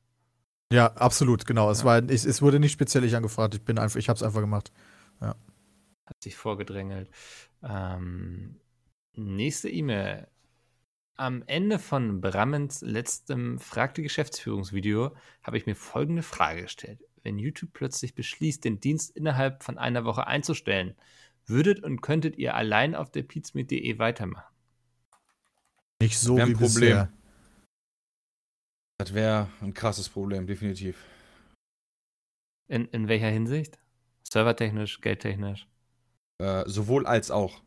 Ja, 0.72 0.88
absolut, 0.94 1.46
genau. 1.46 1.72
Es, 1.72 1.80
Ja. 1.80 1.86
war, 1.86 2.04
es, 2.10 2.26
es 2.26 2.42
wurde 2.42 2.60
nicht 2.60 2.72
speziell 2.72 3.04
ich 3.04 3.16
angefragt. 3.16 3.56
Ich 3.56 3.64
bin 3.66 3.80
einfach, 3.80 3.98
ich 3.98 4.10
habe 4.10 4.18
es 4.18 4.24
einfach 4.24 4.42
gemacht. 4.42 4.72
Hat 6.06 6.24
sich 6.24 6.36
vorgedrängelt. 6.36 7.10
Ähm, 7.62 8.60
nächste 9.14 9.70
E-Mail. 9.70 10.28
Am 11.16 11.44
Ende 11.46 11.80
von 11.80 12.22
Brammens 12.22 12.82
letztem 12.82 13.60
Frag 13.60 13.94
die 13.94 14.04
Geschäftsführungsvideo 14.04 15.16
habe 15.44 15.58
ich 15.58 15.66
mir 15.68 15.76
folgende 15.76 16.24
Frage 16.24 16.64
gestellt. 16.64 17.04
Wenn 17.24 17.38
YouTube 17.38 17.74
plötzlich 17.74 18.16
beschließt, 18.16 18.64
den 18.64 18.80
Dienst 18.80 19.16
innerhalb 19.16 19.64
von 19.64 19.78
einer 19.78 20.06
Woche 20.06 20.26
einzustellen, 20.26 20.96
würdet 21.46 21.84
und 21.84 22.02
könntet 22.02 22.38
ihr 22.38 22.56
allein 22.56 22.96
auf 22.96 23.12
der 23.12 23.24
pizmeet.de 23.24 24.00
weitermachen? 24.00 24.56
Nicht 26.02 26.18
so 26.18 26.38
Wär 26.38 26.46
ein 26.46 26.50
wie 26.50 26.54
Problem. 26.54 26.70
bisher. 26.70 27.10
Das 29.00 29.14
wäre 29.14 29.50
ein 29.62 29.74
krasses 29.74 30.10
Problem, 30.10 30.46
definitiv. 30.48 30.98
In, 32.70 32.86
in 32.90 33.08
welcher 33.08 33.30
Hinsicht? 33.30 33.80
Servertechnisch, 34.30 35.02
geldtechnisch? 35.02 35.68
Äh, 36.42 36.64
sowohl 36.68 37.06
als 37.06 37.32
auch. 37.32 37.62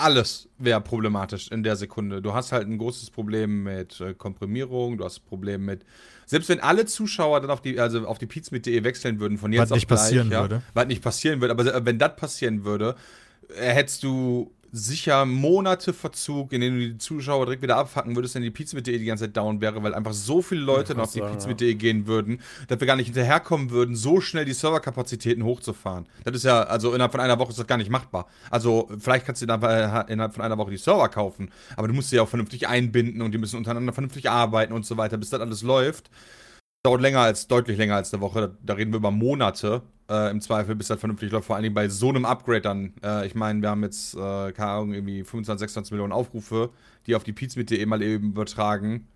Alles 0.00 0.48
wäre 0.58 0.80
problematisch 0.80 1.50
in 1.50 1.64
der 1.64 1.74
Sekunde. 1.74 2.22
Du 2.22 2.32
hast 2.32 2.52
halt 2.52 2.68
ein 2.68 2.78
großes 2.78 3.10
Problem 3.10 3.64
mit 3.64 4.00
äh, 4.00 4.14
Komprimierung, 4.14 4.96
du 4.96 5.04
hast 5.04 5.18
ein 5.20 5.26
Problem 5.28 5.64
mit. 5.64 5.84
Selbst 6.24 6.48
wenn 6.48 6.60
alle 6.60 6.86
Zuschauer 6.86 7.40
dann 7.40 7.50
auf 7.50 7.60
die, 7.60 7.80
also 7.80 8.06
auf 8.06 8.18
die 8.18 8.26
pizmeet.de 8.26 8.84
wechseln 8.84 9.18
würden, 9.18 9.38
von 9.38 9.52
jetzt 9.52 9.62
Was 9.62 9.72
auf 9.72 9.76
nicht 9.76 9.88
gleich, 9.88 9.98
passieren 9.98 10.30
ja, 10.30 10.42
würde. 10.42 10.62
Was 10.74 10.86
nicht 10.86 11.02
passieren 11.02 11.40
würde, 11.40 11.52
aber 11.52 11.64
se- 11.64 11.80
wenn 11.84 11.98
das 11.98 12.14
passieren 12.14 12.64
würde, 12.64 12.94
äh, 13.48 13.72
hättest 13.72 14.04
du 14.04 14.54
sicher 14.72 15.24
Monate 15.24 15.92
Verzug, 15.92 16.52
in 16.52 16.60
denen 16.60 16.78
du 16.78 16.86
die 16.88 16.98
Zuschauer 16.98 17.46
direkt 17.46 17.62
wieder 17.62 17.76
abfacken 17.76 18.14
würdest, 18.16 18.34
wenn 18.34 18.42
die 18.42 18.50
pizmeet.de 18.50 18.98
die 18.98 19.04
ganze 19.04 19.24
Zeit 19.24 19.36
down 19.36 19.60
wäre, 19.60 19.82
weil 19.82 19.94
einfach 19.94 20.12
so 20.12 20.42
viele 20.42 20.60
Leute 20.60 20.94
noch 20.94 21.04
auf 21.04 21.12
die 21.12 21.20
sagen, 21.20 21.32
ja. 21.32 21.36
pizmeet.de 21.36 21.74
gehen 21.74 22.06
würden, 22.06 22.40
dass 22.68 22.80
wir 22.80 22.86
gar 22.86 22.96
nicht 22.96 23.06
hinterherkommen 23.06 23.70
würden, 23.70 23.96
so 23.96 24.20
schnell 24.20 24.44
die 24.44 24.52
Serverkapazitäten 24.52 25.44
hochzufahren. 25.44 26.06
Das 26.24 26.34
ist 26.34 26.44
ja, 26.44 26.62
also 26.62 26.92
innerhalb 26.92 27.12
von 27.12 27.20
einer 27.20 27.38
Woche 27.38 27.50
ist 27.50 27.58
das 27.58 27.66
gar 27.66 27.78
nicht 27.78 27.90
machbar. 27.90 28.26
Also 28.50 28.88
vielleicht 28.98 29.26
kannst 29.26 29.42
du 29.42 29.46
dann 29.46 29.60
innerhalb 30.08 30.34
von 30.34 30.44
einer 30.44 30.58
Woche 30.58 30.70
die 30.70 30.76
Server 30.76 31.08
kaufen, 31.08 31.50
aber 31.76 31.88
du 31.88 31.94
musst 31.94 32.10
sie 32.10 32.16
ja 32.16 32.22
auch 32.22 32.28
vernünftig 32.28 32.68
einbinden 32.68 33.22
und 33.22 33.32
die 33.32 33.38
müssen 33.38 33.56
untereinander 33.56 33.92
vernünftig 33.92 34.30
arbeiten 34.30 34.72
und 34.72 34.86
so 34.86 34.96
weiter, 34.96 35.16
bis 35.16 35.30
das 35.30 35.40
alles 35.40 35.62
läuft. 35.62 36.10
Dauert 36.82 37.00
länger 37.00 37.20
als, 37.20 37.48
deutlich 37.48 37.76
länger 37.76 37.96
als 37.96 38.12
eine 38.12 38.20
Woche. 38.20 38.56
Da 38.62 38.74
reden 38.74 38.92
wir 38.92 38.98
über 38.98 39.10
Monate 39.10 39.82
äh, 40.08 40.30
im 40.30 40.40
Zweifel, 40.40 40.74
bis 40.74 40.88
das 40.88 41.00
vernünftig 41.00 41.30
läuft. 41.30 41.46
Vor 41.46 41.56
allen 41.56 41.62
Dingen 41.64 41.74
bei 41.74 41.88
so 41.88 42.08
einem 42.08 42.24
Upgrade 42.24 42.62
dann. 42.62 42.94
Äh, 43.02 43.26
ich 43.26 43.34
meine, 43.34 43.62
wir 43.62 43.70
haben 43.70 43.82
jetzt, 43.82 44.14
äh, 44.14 44.52
keine 44.52 44.70
Ahnung, 44.70 44.94
irgendwie 44.94 45.24
25, 45.24 45.60
26 45.60 45.92
Millionen 45.92 46.12
Aufrufe, 46.12 46.70
die 47.06 47.14
auf 47.14 47.24
die 47.24 47.32
pizmeet.de 47.32 47.84
mal 47.86 48.02
eben 48.02 48.30
übertragen. 48.30 49.08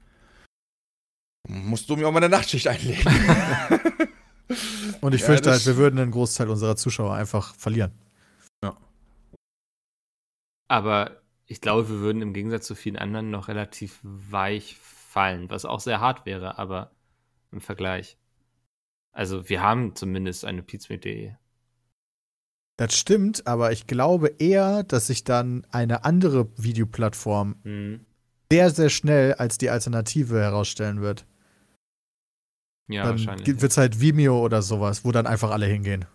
Musst 1.48 1.88
du 1.90 1.96
mir 1.96 2.06
auch 2.06 2.12
mal 2.12 2.18
eine 2.22 2.28
Nachtschicht 2.28 2.68
einlegen. 2.68 3.04
Und 5.00 5.14
ich 5.14 5.22
Ja, 5.22 5.26
fürchte 5.26 5.50
halt, 5.50 5.66
wir 5.66 5.76
würden 5.76 5.98
einen 5.98 6.12
Großteil 6.12 6.48
unserer 6.48 6.76
Zuschauer 6.76 7.14
einfach 7.14 7.54
verlieren. 7.54 7.92
Aber 10.72 11.20
ich 11.46 11.60
glaube, 11.60 11.86
wir 11.90 11.98
würden 11.98 12.22
im 12.22 12.32
Gegensatz 12.32 12.66
zu 12.66 12.74
vielen 12.74 12.96
anderen 12.96 13.30
noch 13.30 13.48
relativ 13.48 14.00
weich 14.02 14.76
fallen, 14.78 15.50
was 15.50 15.66
auch 15.66 15.80
sehr 15.80 16.00
hart 16.00 16.24
wäre, 16.24 16.56
aber 16.58 16.92
im 17.50 17.60
Vergleich. 17.60 18.16
Also 19.12 19.48
wir 19.48 19.62
haben 19.62 19.94
zumindest 19.94 20.44
eine 20.44 20.62
pizmeet.de. 20.62 21.34
Das 22.78 22.96
stimmt, 22.96 23.46
aber 23.46 23.70
ich 23.72 23.86
glaube 23.86 24.28
eher, 24.38 24.82
dass 24.82 25.06
sich 25.08 25.24
dann 25.24 25.66
eine 25.70 26.04
andere 26.04 26.48
Videoplattform 26.56 27.56
Hm. 27.62 28.06
sehr, 28.50 28.70
sehr 28.70 28.88
schnell 28.88 29.34
als 29.34 29.58
die 29.58 29.70
Alternative 29.70 30.40
herausstellen 30.40 31.00
wird. 31.02 31.26
Ja, 32.88 33.02
dann 33.02 33.12
wahrscheinlich. 33.12 33.46
wird 33.46 33.70
es 33.70 33.76
halt 33.76 34.00
Vimeo 34.00 34.42
oder 34.42 34.62
sowas, 34.62 35.04
wo 35.04 35.12
dann 35.12 35.26
einfach 35.26 35.50
alle 35.50 35.66
hingehen. 35.66 36.06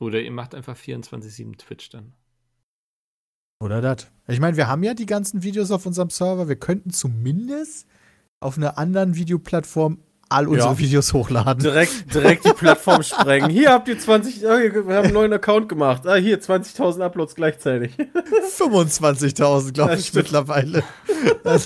Oder 0.00 0.20
ihr 0.20 0.32
macht 0.32 0.54
einfach 0.54 0.76
24-7 0.76 1.58
Twitch 1.58 1.90
dann. 1.90 2.12
Oder 3.60 3.80
das. 3.80 4.10
Ich 4.26 4.40
meine, 4.40 4.56
wir 4.56 4.66
haben 4.66 4.82
ja 4.82 4.94
die 4.94 5.06
ganzen 5.06 5.44
Videos 5.44 5.70
auf 5.70 5.86
unserem 5.86 6.10
Server. 6.10 6.48
Wir 6.48 6.56
könnten 6.56 6.90
zumindest 6.90 7.86
auf 8.40 8.56
einer 8.56 8.78
anderen 8.78 9.14
Videoplattform 9.14 10.02
all 10.32 10.48
unsere 10.48 10.72
Ja. 10.72 10.78
Videos 10.78 11.12
hochladen. 11.12 11.62
Direkt, 11.62 12.14
direkt 12.14 12.44
die 12.44 12.52
Plattform 12.52 13.02
sprengen. 13.02 13.50
Hier 13.50 13.70
habt 13.72 13.88
ihr 13.88 13.98
20, 13.98 14.46
ah, 14.48 14.58
hier, 14.58 14.72
wir 14.86 14.96
haben 14.96 15.04
einen 15.04 15.12
neuen 15.14 15.32
Account 15.32 15.68
gemacht. 15.68 16.06
Ah, 16.06 16.14
hier 16.16 16.40
20.000 16.40 17.02
Uploads 17.02 17.34
gleichzeitig. 17.34 17.92
25.000, 18.58 19.72
glaube 19.72 19.94
ich, 19.96 20.12
mittlerweile. 20.14 20.82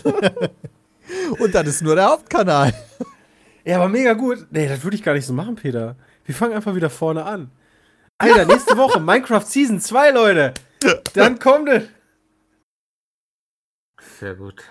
Und 1.38 1.54
dann 1.54 1.66
ist 1.66 1.82
nur 1.82 1.94
der 1.94 2.06
Hauptkanal. 2.10 2.72
Ja, 3.64 3.76
aber 3.76 3.88
mega 3.88 4.12
gut. 4.12 4.46
Nee, 4.50 4.68
das 4.68 4.82
würde 4.84 4.96
ich 4.96 5.02
gar 5.02 5.14
nicht 5.14 5.26
so 5.26 5.32
machen, 5.32 5.56
Peter. 5.56 5.96
Wir 6.24 6.34
fangen 6.34 6.54
einfach 6.54 6.74
wieder 6.74 6.90
vorne 6.90 7.24
an. 7.24 7.50
Alter, 8.18 8.44
nächste 8.44 8.76
Woche 8.76 9.00
Minecraft 9.00 9.42
Season 9.44 9.80
2, 9.80 10.10
Leute. 10.10 10.54
Dann 11.14 11.38
kommt 11.38 11.68
es. 11.68 11.84
Sehr 14.20 14.34
gut. 14.34 14.62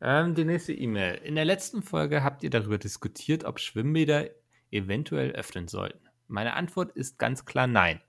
Ähm, 0.00 0.34
die 0.34 0.44
nächste 0.44 0.72
E-Mail. 0.72 1.14
In 1.24 1.36
der 1.36 1.44
letzten 1.44 1.82
Folge 1.82 2.22
habt 2.22 2.42
ihr 2.42 2.50
darüber 2.50 2.78
diskutiert, 2.78 3.44
ob 3.44 3.60
Schwimmbäder 3.60 4.28
eventuell 4.70 5.32
öffnen 5.32 5.68
sollten. 5.68 6.06
Meine 6.28 6.54
Antwort 6.54 6.92
ist 6.92 7.18
ganz 7.18 7.44
klar 7.44 7.66
nein. 7.66 8.00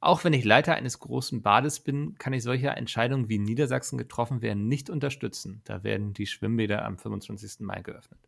Auch 0.00 0.24
wenn 0.24 0.32
ich 0.32 0.44
Leiter 0.44 0.74
eines 0.74 0.98
großen 0.98 1.42
Bades 1.42 1.78
bin, 1.78 2.16
kann 2.18 2.32
ich 2.32 2.42
solche 2.42 2.70
Entscheidungen 2.70 3.28
wie 3.28 3.36
in 3.36 3.44
Niedersachsen 3.44 3.98
getroffen 3.98 4.42
werden 4.42 4.66
nicht 4.66 4.90
unterstützen. 4.90 5.60
Da 5.64 5.84
werden 5.84 6.12
die 6.12 6.26
Schwimmbäder 6.26 6.84
am 6.84 6.98
25. 6.98 7.60
Mai 7.60 7.82
geöffnet. 7.82 8.18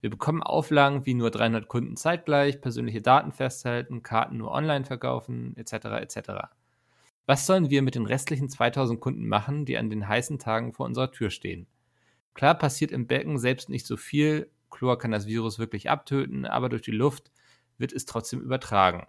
Wir 0.00 0.10
bekommen 0.10 0.42
Auflagen 0.42 1.06
wie 1.06 1.14
nur 1.14 1.30
300 1.30 1.68
Kunden 1.68 1.96
zeitgleich, 1.96 2.60
persönliche 2.60 3.00
Daten 3.00 3.30
festhalten, 3.30 4.02
Karten 4.02 4.38
nur 4.38 4.50
online 4.50 4.84
verkaufen, 4.84 5.56
etc. 5.56 5.72
etc. 6.00 6.18
Was 7.26 7.46
sollen 7.46 7.70
wir 7.70 7.80
mit 7.82 7.94
den 7.94 8.06
restlichen 8.06 8.48
2000 8.48 9.00
Kunden 9.00 9.28
machen, 9.28 9.66
die 9.66 9.78
an 9.78 9.90
den 9.90 10.08
heißen 10.08 10.40
Tagen 10.40 10.72
vor 10.72 10.84
unserer 10.84 11.12
Tür 11.12 11.30
stehen? 11.30 11.68
Klar 12.34 12.54
passiert 12.54 12.90
im 12.90 13.06
Becken 13.06 13.38
selbst 13.38 13.68
nicht 13.68 13.86
so 13.86 13.96
viel, 13.96 14.50
Chlor 14.70 14.98
kann 14.98 15.12
das 15.12 15.26
Virus 15.26 15.58
wirklich 15.58 15.88
abtöten, 15.88 16.44
aber 16.44 16.68
durch 16.68 16.82
die 16.82 16.90
Luft 16.90 17.30
wird 17.78 17.92
es 17.92 18.06
trotzdem 18.06 18.40
übertragen. 18.40 19.06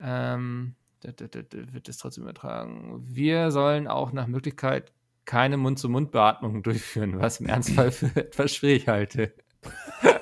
Ähm, 0.00 0.74
wird 1.02 1.88
es 1.88 1.98
trotzdem 1.98 2.24
übertragen. 2.24 3.04
Wir 3.06 3.50
sollen 3.50 3.88
auch 3.88 4.12
nach 4.12 4.26
Möglichkeit 4.26 4.92
keine 5.24 5.56
Mund-zu-Mund-Beatmung 5.56 6.62
durchführen, 6.62 7.20
was 7.20 7.40
im 7.40 7.46
Ernstfall 7.46 7.92
für 7.92 8.06
etwas 8.16 8.54
schwierig 8.54 8.88
halte. 8.88 9.34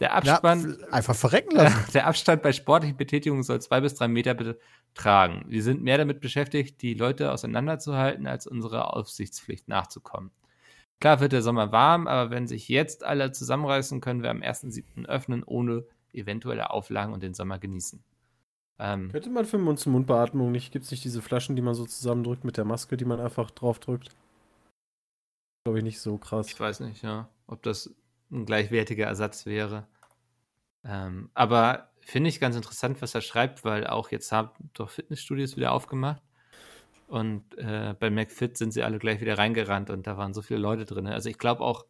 Der 0.00 0.14
Abspann. 0.14 0.76
Ja, 0.80 0.88
einfach 0.92 1.16
verrecken 1.16 1.56
lassen. 1.56 1.92
Der 1.92 2.06
Abstand 2.06 2.40
bei 2.40 2.52
sportlichen 2.52 2.96
Betätigungen 2.96 3.42
soll 3.42 3.60
zwei 3.60 3.80
bis 3.80 3.96
drei 3.96 4.06
Meter 4.06 4.34
betragen. 4.34 5.44
Wir 5.48 5.64
sind 5.64 5.82
mehr 5.82 5.98
damit 5.98 6.20
beschäftigt, 6.20 6.82
die 6.82 6.94
Leute 6.94 7.32
auseinanderzuhalten, 7.32 8.28
als 8.28 8.46
unserer 8.46 8.94
Aufsichtspflicht 8.94 9.66
nachzukommen. 9.66 10.30
Klar 11.00 11.20
wird 11.20 11.32
der 11.32 11.42
Sommer 11.42 11.70
warm, 11.70 12.08
aber 12.08 12.30
wenn 12.30 12.48
sich 12.48 12.68
jetzt 12.68 13.04
alle 13.04 13.30
zusammenreißen, 13.30 14.00
können 14.00 14.22
wir 14.22 14.30
am 14.30 14.42
1.7. 14.42 15.06
öffnen, 15.06 15.44
ohne 15.44 15.84
eventuelle 16.12 16.70
Auflagen 16.70 17.12
und 17.12 17.22
den 17.22 17.34
Sommer 17.34 17.58
genießen. 17.58 18.02
Ähm, 18.80 19.10
Könnte 19.10 19.30
man 19.30 19.44
für 19.44 19.58
Mund-zu-Mund-Beatmung 19.58 20.52
nicht, 20.52 20.72
gibt 20.72 20.84
es 20.84 20.90
nicht 20.90 21.04
diese 21.04 21.22
Flaschen, 21.22 21.56
die 21.56 21.62
man 21.62 21.74
so 21.74 21.84
zusammendrückt 21.84 22.44
mit 22.44 22.56
der 22.56 22.64
Maske, 22.64 22.96
die 22.96 23.04
man 23.04 23.20
einfach 23.20 23.50
draufdrückt? 23.50 24.10
Glaube 25.64 25.78
ich 25.78 25.84
nicht 25.84 26.00
so 26.00 26.16
krass. 26.16 26.48
Ich 26.48 26.58
weiß 26.58 26.80
nicht, 26.80 27.02
ja, 27.02 27.28
ob 27.46 27.62
das 27.62 27.94
ein 28.30 28.46
gleichwertiger 28.46 29.06
Ersatz 29.06 29.46
wäre. 29.46 29.86
Ähm, 30.84 31.30
aber 31.34 31.90
finde 32.00 32.30
ich 32.30 32.40
ganz 32.40 32.56
interessant, 32.56 33.02
was 33.02 33.14
er 33.14 33.20
schreibt, 33.20 33.64
weil 33.64 33.86
auch 33.86 34.10
jetzt 34.10 34.32
haben 34.32 34.50
doch 34.74 34.90
Fitnessstudios 34.90 35.56
wieder 35.56 35.72
aufgemacht. 35.72 36.22
Und 37.08 37.56
äh, 37.56 37.94
bei 37.98 38.10
McFit 38.10 38.58
sind 38.58 38.72
sie 38.72 38.82
alle 38.82 38.98
gleich 38.98 39.20
wieder 39.20 39.38
reingerannt 39.38 39.88
und 39.88 40.06
da 40.06 40.18
waren 40.18 40.34
so 40.34 40.42
viele 40.42 40.60
Leute 40.60 40.84
drin. 40.84 41.06
Also 41.06 41.30
ich 41.30 41.38
glaube 41.38 41.62
auch, 41.62 41.86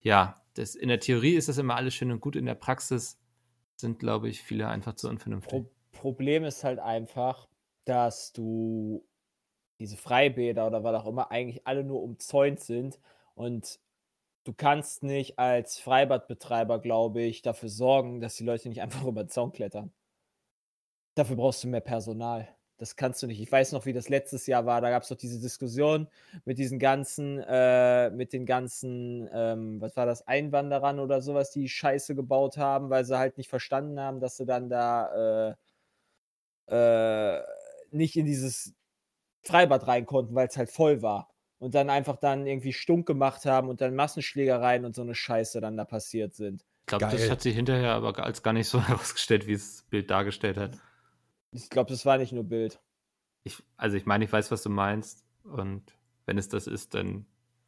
ja, 0.00 0.42
das, 0.54 0.74
in 0.74 0.88
der 0.88 0.98
Theorie 0.98 1.34
ist 1.34 1.48
das 1.48 1.58
immer 1.58 1.76
alles 1.76 1.94
schön 1.94 2.10
und 2.10 2.20
gut, 2.20 2.34
in 2.34 2.46
der 2.46 2.56
Praxis 2.56 3.20
sind, 3.76 4.00
glaube 4.00 4.28
ich, 4.28 4.42
viele 4.42 4.66
einfach 4.66 4.94
zu 4.94 5.08
unvernünftig. 5.08 5.50
Pro 5.50 5.70
Problem 5.92 6.42
ist 6.42 6.64
halt 6.64 6.80
einfach, 6.80 7.46
dass 7.84 8.32
du 8.32 9.06
diese 9.78 9.96
Freibäder 9.96 10.66
oder 10.66 10.82
was 10.82 11.02
auch 11.02 11.06
immer 11.06 11.30
eigentlich 11.30 11.66
alle 11.66 11.84
nur 11.84 12.02
umzäunt 12.02 12.58
sind 12.60 12.98
und 13.34 13.78
du 14.44 14.52
kannst 14.52 15.02
nicht 15.02 15.38
als 15.38 15.78
Freibadbetreiber, 15.78 16.80
glaube 16.80 17.22
ich, 17.22 17.42
dafür 17.42 17.68
sorgen, 17.68 18.20
dass 18.20 18.36
die 18.36 18.44
Leute 18.44 18.68
nicht 18.68 18.82
einfach 18.82 19.04
über 19.06 19.24
den 19.24 19.30
Zaun 19.30 19.52
klettern. 19.52 19.92
Dafür 21.14 21.36
brauchst 21.36 21.62
du 21.62 21.68
mehr 21.68 21.80
Personal. 21.80 22.48
Das 22.82 22.96
kannst 22.96 23.22
du 23.22 23.28
nicht. 23.28 23.40
Ich 23.40 23.52
weiß 23.52 23.70
noch, 23.70 23.86
wie 23.86 23.92
das 23.92 24.08
letztes 24.08 24.48
Jahr 24.48 24.66
war. 24.66 24.80
Da 24.80 24.90
gab 24.90 25.04
es 25.04 25.08
doch 25.08 25.16
diese 25.16 25.38
Diskussion 25.38 26.08
mit 26.44 26.58
diesen 26.58 26.80
ganzen, 26.80 27.38
äh, 27.38 28.10
mit 28.10 28.32
den 28.32 28.44
ganzen, 28.44 29.30
ähm, 29.32 29.80
was 29.80 29.96
war 29.96 30.04
das, 30.04 30.26
Einwanderern 30.26 30.98
oder 30.98 31.22
sowas, 31.22 31.52
die 31.52 31.68
Scheiße 31.68 32.16
gebaut 32.16 32.56
haben, 32.56 32.90
weil 32.90 33.04
sie 33.04 33.16
halt 33.16 33.38
nicht 33.38 33.48
verstanden 33.48 34.00
haben, 34.00 34.18
dass 34.18 34.36
sie 34.36 34.46
dann 34.46 34.68
da 34.68 35.54
äh, 36.66 37.36
äh, 37.38 37.42
nicht 37.92 38.16
in 38.16 38.26
dieses 38.26 38.74
Freibad 39.44 39.86
rein 39.86 40.04
konnten, 40.04 40.34
weil 40.34 40.48
es 40.48 40.56
halt 40.56 40.72
voll 40.72 41.02
war. 41.02 41.30
Und 41.60 41.76
dann 41.76 41.88
einfach 41.88 42.16
dann 42.16 42.48
irgendwie 42.48 42.72
stunk 42.72 43.06
gemacht 43.06 43.44
haben 43.44 43.68
und 43.68 43.80
dann 43.80 43.94
Massenschlägereien 43.94 44.84
und 44.84 44.96
so 44.96 45.02
eine 45.02 45.14
Scheiße 45.14 45.60
dann 45.60 45.76
da 45.76 45.84
passiert 45.84 46.34
sind. 46.34 46.64
Ich 46.80 46.86
glaube, 46.86 47.06
das 47.06 47.30
hat 47.30 47.42
sich 47.42 47.54
hinterher 47.54 47.92
aber 47.92 48.18
als 48.18 48.42
gar 48.42 48.52
nicht 48.52 48.66
so 48.66 48.82
herausgestellt, 48.88 49.46
wie 49.46 49.52
es 49.52 49.76
das 49.76 49.82
Bild 49.84 50.10
dargestellt 50.10 50.56
hat. 50.56 50.72
Ich 51.52 51.68
glaube, 51.68 51.90
das 51.90 52.06
war 52.06 52.18
nicht 52.18 52.32
nur 52.32 52.44
Bild. 52.44 52.80
Ich, 53.44 53.62
also 53.76 53.96
ich 53.96 54.06
meine, 54.06 54.24
ich 54.24 54.32
weiß, 54.32 54.50
was 54.50 54.62
du 54.62 54.70
meinst. 54.70 55.24
Und 55.44 55.82
wenn 56.26 56.38
es 56.38 56.48
das 56.48 56.66
ist, 56.66 56.94
dann 56.94 57.26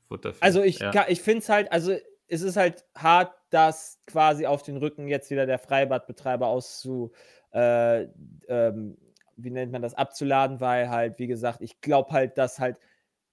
wird 0.08 0.24
dafür. 0.24 0.42
Also 0.42 0.62
ich, 0.62 0.78
ja. 0.78 1.06
ich 1.08 1.20
finde 1.20 1.40
es 1.40 1.48
halt, 1.48 1.70
also 1.70 1.94
es 2.26 2.42
ist 2.42 2.56
halt 2.56 2.84
hart, 2.94 3.34
das 3.50 4.00
quasi 4.06 4.46
auf 4.46 4.62
den 4.62 4.78
Rücken 4.78 5.06
jetzt 5.06 5.30
wieder 5.30 5.46
der 5.46 5.58
Freibadbetreiber 5.58 6.46
auszu, 6.46 7.12
äh, 7.52 8.08
ähm, 8.48 8.96
wie 9.36 9.50
nennt 9.50 9.72
man 9.72 9.82
das, 9.82 9.94
abzuladen, 9.94 10.60
weil 10.60 10.88
halt, 10.88 11.18
wie 11.18 11.26
gesagt, 11.26 11.60
ich 11.60 11.80
glaube 11.80 12.12
halt, 12.12 12.38
dass 12.38 12.58
halt 12.58 12.78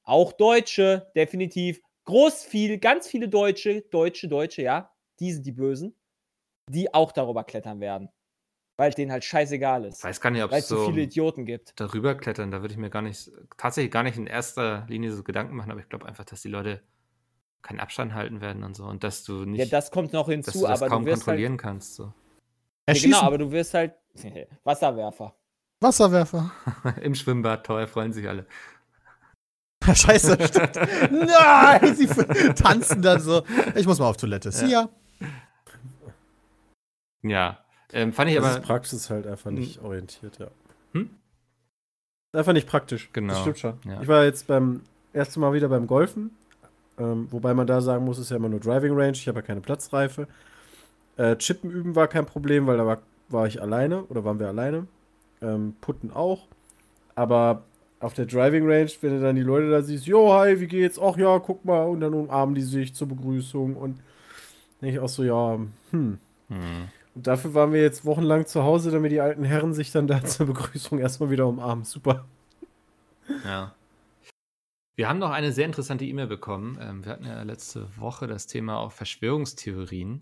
auch 0.04 0.34
Deutsche, 0.34 1.12
definitiv, 1.16 1.82
groß 2.06 2.43
viel, 2.43 2.78
ganz 2.80 3.08
viele 3.08 3.30
Deutsche, 3.30 3.82
Deutsche, 3.84 4.28
Deutsche, 4.28 4.64
ja, 4.64 4.91
die 5.20 5.32
sind 5.32 5.45
die 5.45 5.52
Bösen, 5.52 5.95
die 6.68 6.93
auch 6.93 7.12
darüber 7.12 7.43
klettern 7.43 7.80
werden 7.80 8.10
weil 8.82 8.89
es 8.89 8.95
denen 8.95 9.11
halt 9.11 9.23
scheißegal 9.23 9.86
ist. 9.86 9.99
Ich 9.99 10.03
weiß 10.03 10.19
gar 10.21 10.32
nicht, 10.32 10.43
ob 10.43 10.51
es 10.51 10.67
so 10.67 10.88
viele 10.88 11.03
Idioten 11.03 11.45
gibt. 11.45 11.79
Darüber 11.79 12.15
klettern, 12.15 12.49
da 12.49 12.61
würde 12.61 12.73
ich 12.73 12.79
mir 12.79 12.89
gar 12.89 13.03
nicht, 13.03 13.29
tatsächlich 13.55 13.91
gar 13.91 14.01
nicht 14.01 14.17
in 14.17 14.25
erster 14.25 14.88
Linie 14.89 15.11
so 15.11 15.21
Gedanken 15.21 15.55
machen, 15.55 15.69
aber 15.69 15.82
ich 15.82 15.88
glaube 15.88 16.07
einfach, 16.07 16.25
dass 16.25 16.41
die 16.41 16.47
Leute 16.47 16.82
keinen 17.61 17.79
Abstand 17.79 18.15
halten 18.15 18.41
werden 18.41 18.63
und 18.63 18.75
so 18.75 18.86
und 18.86 19.03
dass 19.03 19.23
du 19.23 19.45
nicht. 19.45 19.59
Ja, 19.59 19.65
das 19.67 19.91
kommt 19.91 20.13
noch 20.13 20.29
hinzu, 20.29 20.49
dass 20.49 20.59
du 20.59 20.67
das 20.67 20.82
aber 20.82 20.89
kaum 20.89 21.05
du 21.05 21.11
wirst 21.11 21.25
kontrollieren 21.25 21.51
halt, 21.51 21.61
kannst. 21.61 21.93
So. 21.93 22.11
Ja, 22.89 22.95
genau, 22.95 23.21
aber 23.21 23.38
du 23.38 23.51
wirst 23.51 23.75
halt 23.75 23.93
Wasserwerfer. 24.63 25.36
Wasserwerfer. 25.79 26.51
Im 27.03 27.13
Schwimmbad, 27.13 27.63
toll, 27.63 27.86
freuen 27.86 28.13
sich 28.13 28.27
alle. 28.27 28.47
Scheiße, 29.86 30.38
stimmt. 30.47 30.75
Nein, 31.11 31.95
sie 31.95 32.07
tanzen 32.55 33.03
dann 33.03 33.21
so. 33.21 33.43
Ich 33.75 33.86
muss 33.86 33.99
mal 33.99 34.09
auf 34.09 34.17
Toilette. 34.17 34.51
See 34.51 34.69
ja. 34.71 34.89
Ja, 37.21 37.63
ähm, 37.94 38.14
fand 38.14 38.30
ich 38.30 38.38
das 38.38 38.46
aber. 38.46 38.56
ist 38.56 38.66
Praxis 38.66 39.10
halt 39.10 39.28
einfach 39.28 39.52
nicht 39.52 39.78
hm. 39.78 39.86
orientiert, 39.86 40.39
ja. 40.39 40.48
Hm? 40.94 41.10
Einfach 42.34 42.54
nicht 42.54 42.68
praktisch. 42.68 43.10
Genau. 43.14 43.34
Das 43.34 43.42
stimmt 43.42 43.60
schon. 43.60 43.74
Ja. 43.86 44.02
Ich 44.02 44.08
war 44.08 44.24
jetzt 44.24 44.48
beim 44.48 44.82
ersten 45.14 45.39
Mal 45.39 45.54
wieder 45.54 45.70
beim 45.70 45.88
Golfen. 45.88 46.32
Ähm, 46.98 47.28
wobei 47.32 47.54
man 47.54 47.68
da 47.68 47.82
sagen 47.82 48.06
muss, 48.06 48.18
es 48.18 48.26
ist 48.26 48.30
ja 48.30 48.38
immer 48.38 48.50
nur 48.50 48.60
Driving 48.60 48.94
Range. 48.94 49.14
Ich 49.14 49.28
habe 49.28 49.39
ja 49.39 49.46
keine 49.46 49.62
Platzreife. 49.62 50.28
Äh, 51.18 51.36
Chippen 51.38 51.72
üben 51.72 51.96
war 51.96 52.08
kein 52.08 52.26
Problem, 52.26 52.68
weil 52.68 52.78
da 52.78 52.86
war, 52.86 53.02
war 53.30 53.48
ich 53.48 53.62
alleine 53.62 54.04
oder 54.06 54.24
waren 54.24 54.39
wir 54.39 54.48
alleine. 54.48 54.88
Ähm, 55.42 55.76
Putten 55.82 56.12
auch. 56.12 56.48
Aber 57.16 57.64
auf 58.00 58.14
der 58.14 58.26
Driving 58.26 58.70
Range, 58.70 58.89
wenn 59.02 59.18
du 59.18 59.22
dann 59.22 59.36
die 59.36 59.42
Leute 59.42 59.70
da 59.70 59.82
siehst, 59.82 60.06
jo, 60.06 60.34
hi, 60.34 60.60
wie 60.60 60.68
geht's? 60.68 61.00
Ach 61.00 61.18
ja, 61.18 61.39
guck 61.39 61.66
mal. 61.66 61.84
Und 61.84 62.00
dann 62.02 62.14
umarmen 62.14 62.56
die 62.56 62.62
sich 62.62 62.94
zur 62.94 63.08
Begrüßung. 63.08 63.76
Und 63.76 64.00
denke 64.82 64.96
ich 64.96 65.00
auch 65.00 65.10
so, 65.10 65.24
ja, 65.24 65.60
hm. 65.92 66.18
hm. 66.48 66.88
Und 67.16 67.28
dafür 67.28 67.53
waren 67.53 67.74
wir 67.74 67.82
jetzt 67.82 68.05
wochenlang 68.05 68.45
zu 68.45 68.64
Hause, 68.64 68.91
damit 68.91 69.12
die 69.12 69.20
alten 69.20 69.43
Herren 69.43 69.74
sich 69.74 69.91
dann 69.91 70.07
da 70.07 70.24
zur 70.26 70.47
Begrüßung 70.47 70.99
erstmal 70.99 71.30
wieder 71.30 71.47
umarmen. 71.47 71.84
Super. 71.84 72.26
Ja. 73.45 73.76
Wir 74.95 75.09
haben 75.09 75.20
noch 75.20 75.32
eine 75.32 75.51
sehr 75.51 75.66
interessante 75.66 76.05
E-Mail 76.05 76.28
bekommen. 76.28 76.78
Ähm, 76.82 77.03
wir 77.03 77.12
hatten 77.12 77.26
ja 77.26 77.41
letzte 77.43 77.88
Woche 77.97 78.28
das 78.28 78.47
Thema 78.47 78.78
auch 78.78 78.91
Verschwörungstheorien. 78.91 80.22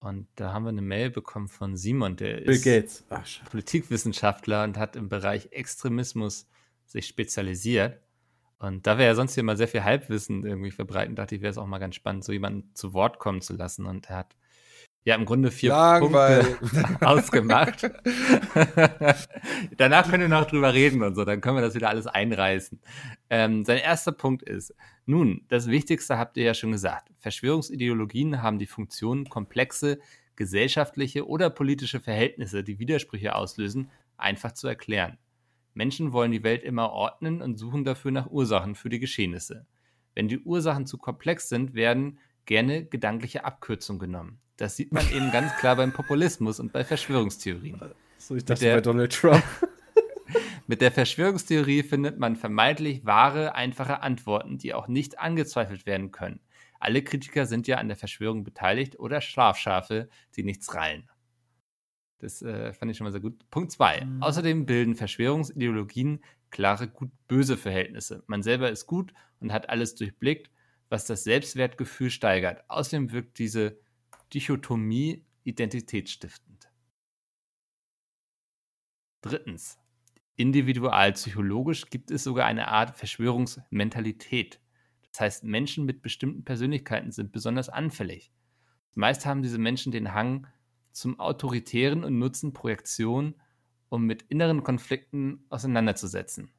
Und 0.00 0.26
da 0.36 0.52
haben 0.52 0.64
wir 0.64 0.70
eine 0.70 0.82
Mail 0.82 1.10
bekommen 1.10 1.48
von 1.48 1.76
Simon, 1.76 2.16
der 2.16 2.36
Bill 2.36 2.50
ist 2.50 2.64
Gates. 2.64 3.04
Ach, 3.08 3.26
Politikwissenschaftler 3.50 4.64
und 4.64 4.76
hat 4.76 4.96
im 4.96 5.08
Bereich 5.08 5.48
Extremismus 5.52 6.46
sich 6.84 7.06
spezialisiert. 7.06 8.00
Und 8.58 8.86
da 8.86 8.98
wir 8.98 9.06
ja 9.06 9.14
sonst 9.14 9.34
hier 9.34 9.42
mal 9.42 9.56
sehr 9.56 9.68
viel 9.68 9.82
Halbwissen 9.82 10.44
irgendwie 10.44 10.70
verbreiten, 10.70 11.16
dachte 11.16 11.34
ich, 11.34 11.40
wäre 11.40 11.50
es 11.50 11.58
auch 11.58 11.66
mal 11.66 11.78
ganz 11.78 11.94
spannend, 11.94 12.24
so 12.24 12.32
jemanden 12.32 12.70
zu 12.74 12.92
Wort 12.92 13.18
kommen 13.18 13.40
zu 13.40 13.54
lassen. 13.54 13.86
Und 13.86 14.10
er 14.10 14.18
hat 14.18 14.36
ja, 15.04 15.14
im 15.16 15.26
Grunde 15.26 15.50
vier 15.50 15.70
Langweil. 15.70 16.44
Punkte 16.44 16.96
ausgemacht. 17.06 17.90
Danach 19.76 20.08
können 20.08 20.22
wir 20.22 20.28
noch 20.28 20.46
drüber 20.46 20.72
reden 20.72 21.02
und 21.02 21.14
so, 21.14 21.24
dann 21.24 21.42
können 21.42 21.56
wir 21.56 21.62
das 21.62 21.74
wieder 21.74 21.90
alles 21.90 22.06
einreißen. 22.06 22.80
Ähm, 23.28 23.64
sein 23.64 23.78
erster 23.78 24.12
Punkt 24.12 24.42
ist, 24.42 24.74
nun, 25.04 25.44
das 25.48 25.66
Wichtigste 25.66 26.16
habt 26.16 26.38
ihr 26.38 26.44
ja 26.44 26.54
schon 26.54 26.72
gesagt. 26.72 27.10
Verschwörungsideologien 27.18 28.42
haben 28.42 28.58
die 28.58 28.66
Funktion, 28.66 29.28
komplexe 29.28 29.98
gesellschaftliche 30.36 31.28
oder 31.28 31.50
politische 31.50 32.00
Verhältnisse, 32.00 32.64
die 32.64 32.78
Widersprüche 32.78 33.34
auslösen, 33.34 33.90
einfach 34.16 34.52
zu 34.52 34.66
erklären. 34.68 35.18
Menschen 35.74 36.12
wollen 36.12 36.32
die 36.32 36.42
Welt 36.44 36.62
immer 36.62 36.90
ordnen 36.90 37.42
und 37.42 37.58
suchen 37.58 37.84
dafür 37.84 38.10
nach 38.10 38.30
Ursachen 38.30 38.74
für 38.74 38.88
die 38.88 39.00
Geschehnisse. 39.00 39.66
Wenn 40.14 40.28
die 40.28 40.38
Ursachen 40.38 40.86
zu 40.86 40.96
komplex 40.96 41.48
sind, 41.48 41.74
werden 41.74 42.18
gerne 42.46 42.84
gedankliche 42.84 43.44
Abkürzungen 43.44 43.98
genommen. 43.98 44.40
Das 44.56 44.76
sieht 44.76 44.92
man 44.92 45.08
eben 45.12 45.32
ganz 45.32 45.54
klar 45.56 45.76
beim 45.76 45.92
Populismus 45.92 46.60
und 46.60 46.72
bei 46.72 46.84
Verschwörungstheorien. 46.84 47.80
So, 48.18 48.36
ich 48.36 48.44
dachte 48.44 48.64
der, 48.64 48.76
bei 48.76 48.80
Donald 48.80 49.12
Trump. 49.12 49.42
mit 50.66 50.80
der 50.80 50.92
Verschwörungstheorie 50.92 51.82
findet 51.82 52.18
man 52.18 52.36
vermeintlich 52.36 53.04
wahre, 53.04 53.54
einfache 53.54 54.02
Antworten, 54.02 54.58
die 54.58 54.72
auch 54.74 54.86
nicht 54.86 55.18
angezweifelt 55.18 55.86
werden 55.86 56.12
können. 56.12 56.40
Alle 56.78 57.02
Kritiker 57.02 57.46
sind 57.46 57.66
ja 57.66 57.78
an 57.78 57.88
der 57.88 57.96
Verschwörung 57.96 58.44
beteiligt 58.44 58.98
oder 58.98 59.20
Schlafschafe, 59.20 60.08
die 60.36 60.44
nichts 60.44 60.74
rallen. 60.74 61.08
Das 62.18 62.40
äh, 62.42 62.72
fand 62.72 62.90
ich 62.90 62.96
schon 62.96 63.04
mal 63.04 63.10
sehr 63.12 63.20
gut. 63.20 63.50
Punkt 63.50 63.72
2. 63.72 64.04
Mhm. 64.04 64.22
Außerdem 64.22 64.66
bilden 64.66 64.94
Verschwörungsideologien 64.94 66.20
klare 66.50 66.88
Gut-Böse 66.88 67.56
Verhältnisse. 67.56 68.22
Man 68.28 68.42
selber 68.42 68.70
ist 68.70 68.86
gut 68.86 69.12
und 69.40 69.52
hat 69.52 69.68
alles 69.68 69.94
durchblickt, 69.96 70.50
was 70.88 71.04
das 71.04 71.24
Selbstwertgefühl 71.24 72.10
steigert. 72.10 72.62
Außerdem 72.68 73.12
wirkt 73.12 73.38
diese 73.38 73.78
Dichotomie 74.32 75.24
identitätsstiftend. 75.44 76.70
Drittens. 79.20 79.78
individualpsychologisch 80.36 81.90
gibt 81.90 82.10
es 82.10 82.24
sogar 82.24 82.46
eine 82.46 82.68
Art 82.68 82.96
Verschwörungsmentalität. 82.96 84.60
Das 85.12 85.20
heißt, 85.20 85.44
Menschen 85.44 85.84
mit 85.84 86.02
bestimmten 86.02 86.44
Persönlichkeiten 86.44 87.12
sind 87.12 87.30
besonders 87.30 87.68
anfällig. 87.68 88.32
Meist 88.94 89.26
haben 89.26 89.42
diese 89.42 89.58
Menschen 89.58 89.92
den 89.92 90.12
Hang 90.12 90.46
zum 90.90 91.20
Autoritären 91.20 92.04
und 92.04 92.18
nutzen 92.18 92.52
Projektion, 92.52 93.34
um 93.88 94.04
mit 94.06 94.22
inneren 94.22 94.64
Konflikten 94.64 95.44
auseinanderzusetzen. 95.50 96.50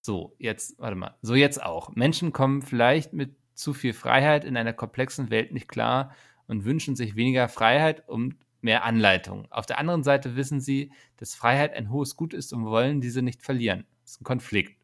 So, 0.00 0.36
jetzt, 0.38 0.78
warte 0.78 0.96
mal, 0.96 1.16
so 1.22 1.34
jetzt 1.34 1.62
auch. 1.62 1.94
Menschen 1.96 2.32
kommen 2.32 2.62
vielleicht 2.62 3.12
mit 3.12 3.36
zu 3.54 3.72
viel 3.72 3.92
Freiheit 3.92 4.44
in 4.44 4.56
einer 4.56 4.72
komplexen 4.72 5.30
Welt 5.30 5.52
nicht 5.52 5.68
klar 5.68 6.14
und 6.46 6.64
wünschen 6.64 6.96
sich 6.96 7.16
weniger 7.16 7.48
Freiheit 7.48 8.08
und 8.08 8.36
mehr 8.60 8.84
Anleitung. 8.84 9.46
Auf 9.50 9.66
der 9.66 9.78
anderen 9.78 10.02
Seite 10.02 10.36
wissen 10.36 10.60
sie, 10.60 10.90
dass 11.16 11.34
Freiheit 11.34 11.74
ein 11.74 11.90
hohes 11.90 12.16
Gut 12.16 12.32
ist 12.32 12.52
und 12.52 12.64
wollen 12.64 13.00
diese 13.00 13.22
nicht 13.22 13.42
verlieren. 13.42 13.86
Das 14.02 14.12
ist 14.12 14.20
ein 14.22 14.24
Konflikt. 14.24 14.80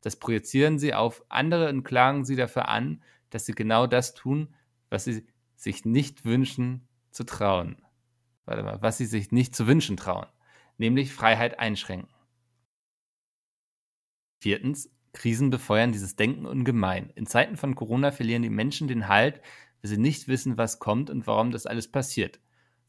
Das 0.00 0.16
projizieren 0.16 0.78
sie 0.78 0.94
auf 0.94 1.24
andere 1.28 1.68
und 1.68 1.82
klagen 1.82 2.24
sie 2.24 2.36
dafür 2.36 2.68
an, 2.68 3.02
dass 3.30 3.46
sie 3.46 3.54
genau 3.54 3.86
das 3.86 4.14
tun, 4.14 4.54
was 4.90 5.04
sie 5.04 5.26
sich 5.56 5.84
nicht 5.84 6.24
wünschen 6.24 6.86
zu 7.10 7.24
trauen. 7.24 7.76
Warte 8.44 8.62
mal, 8.62 8.82
was 8.82 8.98
sie 8.98 9.06
sich 9.06 9.32
nicht 9.32 9.56
zu 9.56 9.66
wünschen 9.66 9.96
trauen, 9.96 10.26
nämlich 10.76 11.12
Freiheit 11.12 11.58
einschränken. 11.58 12.14
Viertens, 14.40 14.90
Krisen 15.14 15.48
befeuern 15.48 15.92
dieses 15.92 16.16
Denken 16.16 16.44
ungemein. 16.44 17.10
In 17.14 17.26
Zeiten 17.26 17.56
von 17.56 17.74
Corona 17.74 18.12
verlieren 18.12 18.42
die 18.42 18.50
Menschen 18.50 18.88
den 18.88 19.08
Halt, 19.08 19.40
weil 19.84 19.90
sie 19.90 19.98
nicht 19.98 20.28
wissen, 20.28 20.56
was 20.56 20.78
kommt 20.78 21.10
und 21.10 21.26
warum 21.26 21.50
das 21.50 21.66
alles 21.66 21.88
passiert. 21.92 22.40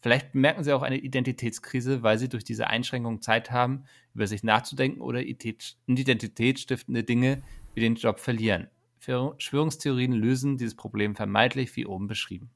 Vielleicht 0.01 0.31
bemerken 0.31 0.63
sie 0.63 0.71
auch 0.71 0.81
eine 0.81 0.97
Identitätskrise, 0.97 2.03
weil 2.03 2.17
sie 2.17 2.29
durch 2.29 2.45
diese 2.45 2.67
Einschränkungen 2.67 3.21
Zeit 3.21 3.51
haben, 3.51 3.83
über 4.13 4.27
sich 4.27 4.43
nachzudenken 4.43 5.01
oder 5.01 5.21
identitätsstiftende 5.21 7.03
Dinge 7.03 7.43
wie 7.73 7.81
den 7.81 7.95
Job 7.95 8.21
verlieren. 8.21 8.69
Verschwörungstheorien 8.99 10.13
lösen 10.13 10.57
dieses 10.57 10.75
Problem 10.75 11.15
vermeintlich 11.17 11.75
wie 11.75 11.85
oben 11.85 12.07
beschrieben. 12.07 12.49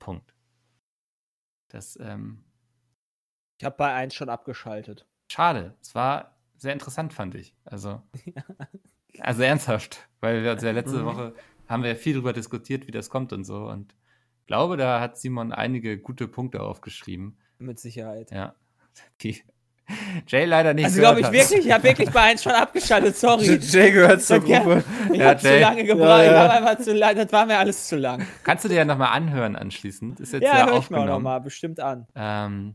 Punkt. 0.00 0.34
Das, 1.68 1.96
ähm, 2.02 2.42
Ich 3.60 3.64
habe 3.64 3.76
bei 3.76 3.92
1 3.94 4.12
schon 4.12 4.28
abgeschaltet. 4.28 5.06
schade. 5.30 5.76
Es 5.80 5.94
war 5.94 6.36
sehr 6.56 6.72
interessant, 6.72 7.12
fand 7.12 7.36
ich. 7.36 7.54
Also, 7.64 8.02
also 9.20 9.42
ernsthaft, 9.42 10.08
weil 10.20 10.42
wir 10.42 10.50
uns 10.52 10.62
ja 10.62 10.72
letzte 10.72 10.98
Mhm. 10.98 11.04
Woche 11.04 11.34
haben 11.72 11.82
wir 11.82 11.90
ja 11.90 11.96
viel 11.96 12.14
darüber 12.14 12.32
diskutiert, 12.32 12.86
wie 12.86 12.92
das 12.92 13.10
kommt 13.10 13.32
und 13.32 13.44
so. 13.44 13.66
Und 13.66 13.94
ich 14.40 14.46
glaube, 14.46 14.76
da 14.76 15.00
hat 15.00 15.18
Simon 15.18 15.52
einige 15.52 15.98
gute 15.98 16.28
Punkte 16.28 16.60
aufgeschrieben. 16.62 17.38
Mit 17.58 17.80
Sicherheit. 17.80 18.30
Ja. 18.30 18.54
Die 19.22 19.42
Jay 20.26 20.44
leider 20.44 20.74
nicht. 20.74 20.84
Also 20.86 21.00
glaube 21.00 21.20
ich 21.20 21.26
hat. 21.26 21.32
wirklich, 21.32 21.66
ich 21.66 21.72
habe 21.72 21.84
wirklich 21.84 22.10
bei 22.10 22.22
1 22.22 22.42
schon 22.42 22.52
abgeschaltet, 22.52 23.16
sorry. 23.16 23.56
Jay 23.60 23.90
gehört 23.90 24.22
zur. 24.22 24.40
Gruppe. 24.40 24.84
Ich 25.12 25.18
Ja, 25.18 25.30
habe 25.30 25.40
zu 25.40 25.58
lange 25.58 25.84
gebraucht, 25.84 26.08
Ja, 26.08 26.22
ich 26.24 26.30
ja. 26.30 26.38
habe 26.38 26.52
einfach 26.52 26.84
zu 26.84 26.94
lange, 26.94 27.24
das 27.24 27.32
war 27.32 27.46
mir 27.46 27.58
alles 27.58 27.88
zu 27.88 27.96
lang. 27.96 28.26
Kannst 28.44 28.64
du 28.64 28.68
dir 28.68 28.76
ja 28.76 28.84
nochmal 28.84 29.08
anhören 29.08 29.56
anschließend. 29.56 30.20
Ist 30.20 30.32
jetzt 30.32 30.42
Ja, 30.44 30.58
ja, 30.58 30.66
höre 30.66 30.78
ich 30.78 30.90
mir 30.90 30.98
auch 31.00 31.06
nochmal 31.06 31.40
bestimmt 31.40 31.80
an. 31.80 32.06
Ähm, 32.14 32.74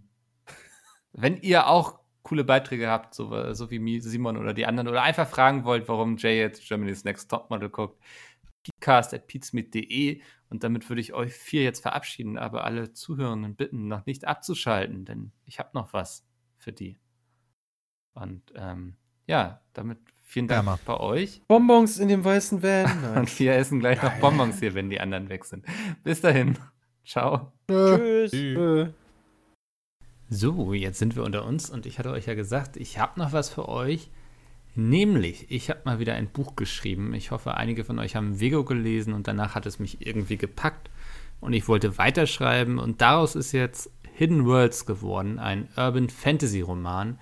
wenn 1.13 1.37
ihr 1.37 1.67
auch 1.67 1.99
coole 2.23 2.43
Beiträge 2.43 2.89
habt, 2.89 3.15
so, 3.15 3.53
so 3.53 3.71
wie 3.71 3.99
Simon 4.01 4.37
oder 4.37 4.53
die 4.53 4.65
anderen, 4.65 4.89
oder 4.89 5.01
einfach 5.01 5.27
fragen 5.27 5.63
wollt, 5.63 5.87
warum 5.87 6.17
Jay 6.17 6.37
jetzt 6.37 6.67
Germany's 6.67 7.05
Next 7.05 7.31
Topmodel 7.31 7.69
guckt, 7.69 8.01
podcast.peatsmith.de 8.87 10.21
und 10.49 10.63
damit 10.63 10.87
würde 10.89 11.01
ich 11.01 11.13
euch 11.13 11.33
vier 11.33 11.63
jetzt 11.63 11.81
verabschieden, 11.81 12.37
aber 12.37 12.63
alle 12.63 12.93
Zuhörenden 12.93 13.55
bitten, 13.55 13.87
noch 13.87 14.05
nicht 14.05 14.25
abzuschalten, 14.25 15.03
denn 15.05 15.31
ich 15.45 15.59
habe 15.59 15.69
noch 15.73 15.91
was 15.93 16.25
für 16.57 16.71
die. 16.71 16.97
Und 18.13 18.41
ähm, 18.55 18.95
ja, 19.27 19.61
damit 19.73 19.99
vielen 20.23 20.47
Dank 20.47 20.65
Wärmer. 20.65 20.79
bei 20.85 20.97
euch. 20.97 21.41
Bonbons 21.47 21.99
in 21.99 22.07
dem 22.07 22.23
weißen 22.23 22.63
Van. 22.63 23.15
Und 23.17 23.39
wir 23.39 23.55
essen 23.55 23.79
gleich 23.79 24.01
noch 24.01 24.13
Bonbons 24.19 24.59
hier, 24.59 24.73
wenn 24.73 24.89
die 24.89 24.99
anderen 25.01 25.29
weg 25.29 25.43
sind. 25.45 25.65
Bis 26.03 26.21
dahin. 26.21 26.57
Ciao. 27.05 27.51
Tschüss. 27.69 28.33
Äh, 28.33 28.87
So, 30.29 30.73
jetzt 30.73 30.99
sind 30.99 31.15
wir 31.15 31.23
unter 31.23 31.45
uns 31.45 31.69
und 31.69 31.85
ich 31.85 31.99
hatte 31.99 32.11
euch 32.11 32.25
ja 32.25 32.33
gesagt, 32.35 32.75
ich 32.75 32.99
habe 32.99 33.17
noch 33.19 33.31
was 33.31 33.49
für 33.49 33.69
euch. 33.69 34.09
Nämlich, 34.79 35.49
ich 35.49 35.71
habe 35.71 35.81
mal 35.85 35.97
wieder 35.97 36.13
ein 36.13 36.27
Buch 36.27 36.55
geschrieben. 36.55 37.15
Ich 37.15 37.31
hoffe, 37.31 37.55
einige 37.55 37.83
von 37.83 37.97
euch 37.97 38.15
haben 38.15 38.39
Vego 38.39 38.63
gelesen 38.63 39.13
und 39.13 39.27
danach 39.27 39.55
hat 39.55 39.65
es 39.65 39.79
mich 39.79 40.05
irgendwie 40.05 40.37
gepackt. 40.37 40.91
Und 41.39 41.53
ich 41.53 41.67
wollte 41.67 41.97
weiterschreiben. 41.97 42.77
Und 42.77 43.01
daraus 43.01 43.35
ist 43.35 43.53
jetzt 43.53 43.89
Hidden 44.13 44.45
Worlds 44.45 44.85
geworden, 44.85 45.39
ein 45.39 45.67
Urban 45.75 46.09
Fantasy 46.09 46.61
Roman, 46.61 47.17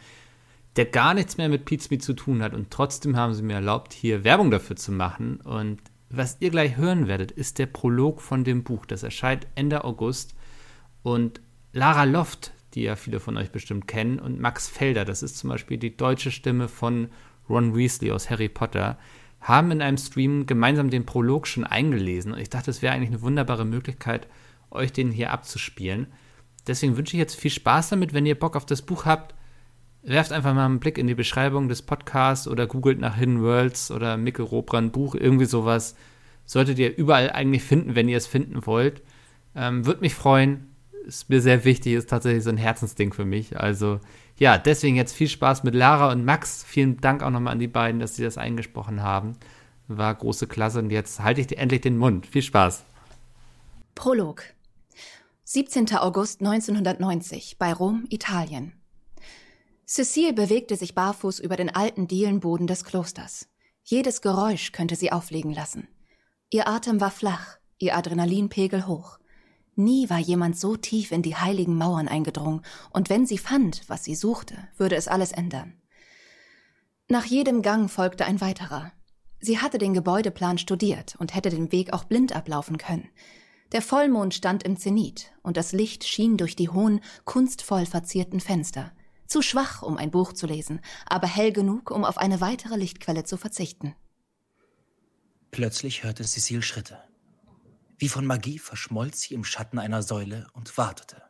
der 0.75 0.83
gar 0.83 1.13
nichts 1.13 1.37
mehr 1.37 1.47
mit 1.47 1.63
Pizza 1.63 1.97
zu 1.97 2.11
tun 2.11 2.43
hat. 2.43 2.53
Und 2.53 2.71
trotzdem 2.71 3.15
haben 3.15 3.33
sie 3.33 3.43
mir 3.43 3.53
erlaubt, 3.53 3.93
hier 3.93 4.25
Werbung 4.25 4.51
dafür 4.51 4.75
zu 4.75 4.91
machen. 4.91 5.37
Und 5.37 5.79
was 6.09 6.35
ihr 6.41 6.49
gleich 6.49 6.75
hören 6.75 7.07
werdet, 7.07 7.31
ist 7.31 7.57
der 7.57 7.67
Prolog 7.67 8.21
von 8.21 8.43
dem 8.43 8.65
Buch. 8.65 8.85
Das 8.85 9.01
erscheint 9.01 9.47
Ende 9.55 9.85
August. 9.85 10.35
Und 11.03 11.39
Lara 11.71 12.03
Loft, 12.03 12.51
die 12.73 12.81
ja 12.81 12.97
viele 12.97 13.21
von 13.21 13.37
euch 13.37 13.51
bestimmt 13.51 13.87
kennen, 13.87 14.19
und 14.19 14.41
Max 14.41 14.67
Felder, 14.67 15.05
das 15.05 15.23
ist 15.23 15.37
zum 15.37 15.51
Beispiel 15.51 15.77
die 15.77 15.95
deutsche 15.95 16.31
Stimme 16.31 16.67
von 16.67 17.07
Ron 17.49 17.75
Weasley 17.75 18.11
aus 18.11 18.29
Harry 18.29 18.49
Potter, 18.49 18.97
haben 19.41 19.71
in 19.71 19.81
einem 19.81 19.97
Stream 19.97 20.45
gemeinsam 20.47 20.89
den 20.89 21.05
Prolog 21.05 21.45
schon 21.45 21.63
eingelesen. 21.65 22.33
Und 22.33 22.39
ich 22.39 22.49
dachte, 22.49 22.71
es 22.71 22.81
wäre 22.81 22.93
eigentlich 22.93 23.11
eine 23.11 23.21
wunderbare 23.21 23.65
Möglichkeit, 23.65 24.27
euch 24.71 24.91
den 24.91 25.11
hier 25.11 25.31
abzuspielen. 25.31 26.07
Deswegen 26.67 26.97
wünsche 26.97 27.15
ich 27.15 27.19
jetzt 27.19 27.35
viel 27.35 27.51
Spaß 27.51 27.89
damit. 27.89 28.13
Wenn 28.13 28.25
ihr 28.25 28.39
Bock 28.39 28.55
auf 28.55 28.65
das 28.65 28.81
Buch 28.81 29.05
habt, 29.05 29.35
werft 30.01 30.31
einfach 30.31 30.53
mal 30.53 30.65
einen 30.65 30.79
Blick 30.79 30.97
in 30.97 31.07
die 31.07 31.15
Beschreibung 31.15 31.67
des 31.67 31.81
Podcasts 31.81 32.47
oder 32.47 32.67
googelt 32.67 32.99
nach 32.99 33.15
Hidden 33.15 33.41
Worlds 33.41 33.91
oder 33.91 34.17
Mikkel 34.17 34.45
Robran 34.45 34.91
Buch, 34.91 35.15
irgendwie 35.15 35.45
sowas. 35.45 35.95
Solltet 36.45 36.77
ihr 36.79 36.95
überall 36.95 37.31
eigentlich 37.31 37.63
finden, 37.63 37.95
wenn 37.95 38.09
ihr 38.09 38.17
es 38.17 38.27
finden 38.27 38.65
wollt. 38.65 39.01
Ähm, 39.55 39.85
Würde 39.85 40.01
mich 40.01 40.15
freuen. 40.15 40.71
Ist 41.05 41.29
mir 41.29 41.41
sehr 41.41 41.65
wichtig, 41.65 41.93
ist 41.93 42.09
tatsächlich 42.09 42.43
so 42.43 42.49
ein 42.49 42.57
Herzensding 42.57 43.13
für 43.13 43.25
mich. 43.25 43.59
Also 43.59 43.99
ja, 44.37 44.57
deswegen 44.57 44.95
jetzt 44.95 45.13
viel 45.13 45.29
Spaß 45.29 45.63
mit 45.63 45.75
Lara 45.75 46.11
und 46.11 46.25
Max. 46.25 46.63
Vielen 46.63 46.97
Dank 46.97 47.23
auch 47.23 47.29
nochmal 47.29 47.53
an 47.53 47.59
die 47.59 47.67
beiden, 47.67 47.99
dass 47.99 48.15
sie 48.15 48.23
das 48.23 48.37
eingesprochen 48.37 49.01
haben. 49.01 49.33
War 49.87 50.13
große 50.13 50.47
Klasse 50.47 50.79
und 50.79 50.89
jetzt 50.89 51.21
halte 51.21 51.41
ich 51.41 51.57
endlich 51.57 51.81
den 51.81 51.97
Mund. 51.97 52.25
Viel 52.27 52.41
Spaß. 52.41 52.83
Prolog. 53.93 54.43
17. 55.45 55.95
August 55.95 56.41
1990 56.41 57.57
bei 57.57 57.71
Rom, 57.71 58.05
Italien. 58.09 58.73
Cecile 59.85 60.33
bewegte 60.33 60.75
sich 60.75 60.95
barfuß 60.95 61.39
über 61.39 61.55
den 61.55 61.73
alten 61.73 62.07
Dielenboden 62.07 62.65
des 62.65 62.83
Klosters. 62.83 63.47
Jedes 63.83 64.21
Geräusch 64.21 64.71
könnte 64.71 64.95
sie 64.95 65.11
auflegen 65.11 65.53
lassen. 65.53 65.87
Ihr 66.49 66.67
Atem 66.67 66.99
war 66.99 67.11
flach, 67.11 67.57
ihr 67.77 67.95
Adrenalinpegel 67.95 68.87
hoch. 68.87 69.19
Nie 69.75 70.09
war 70.09 70.19
jemand 70.19 70.57
so 70.57 70.77
tief 70.77 71.11
in 71.11 71.21
die 71.21 71.35
heiligen 71.35 71.77
Mauern 71.77 72.07
eingedrungen, 72.07 72.61
und 72.91 73.09
wenn 73.09 73.25
sie 73.25 73.37
fand, 73.37 73.83
was 73.87 74.05
sie 74.05 74.15
suchte, 74.15 74.55
würde 74.77 74.95
es 74.95 75.07
alles 75.07 75.31
ändern. 75.31 75.73
Nach 77.07 77.25
jedem 77.25 77.61
Gang 77.61 77.91
folgte 77.91 78.25
ein 78.25 78.41
weiterer. 78.41 78.91
Sie 79.39 79.59
hatte 79.59 79.77
den 79.77 79.93
Gebäudeplan 79.93 80.57
studiert 80.57 81.15
und 81.19 81.35
hätte 81.35 81.49
den 81.49 81.71
Weg 81.71 81.93
auch 81.93 82.05
blind 82.05 82.35
ablaufen 82.35 82.77
können. 82.77 83.09
Der 83.73 83.81
Vollmond 83.81 84.33
stand 84.33 84.63
im 84.63 84.77
Zenit 84.77 85.33
und 85.43 85.57
das 85.57 85.71
Licht 85.71 86.05
schien 86.05 86.37
durch 86.37 86.55
die 86.55 86.69
hohen, 86.69 87.01
kunstvoll 87.25 87.85
verzierten 87.85 88.39
Fenster. 88.39 88.91
Zu 89.27 89.41
schwach, 89.41 89.81
um 89.81 89.97
ein 89.97 90.11
Buch 90.11 90.33
zu 90.33 90.47
lesen, 90.47 90.79
aber 91.05 91.27
hell 91.27 91.51
genug, 91.51 91.91
um 91.91 92.05
auf 92.05 92.17
eine 92.17 92.41
weitere 92.41 92.77
Lichtquelle 92.77 93.23
zu 93.23 93.37
verzichten. 93.37 93.95
Plötzlich 95.51 96.03
hörte 96.03 96.23
Cecile 96.23 96.61
Schritte. 96.61 96.99
Wie 97.97 98.09
von 98.09 98.25
Magie 98.25 98.59
verschmolz 98.59 99.21
sie 99.21 99.33
im 99.33 99.43
Schatten 99.43 99.79
einer 99.79 100.01
Säule 100.01 100.47
und 100.53 100.77
wartete. 100.77 101.23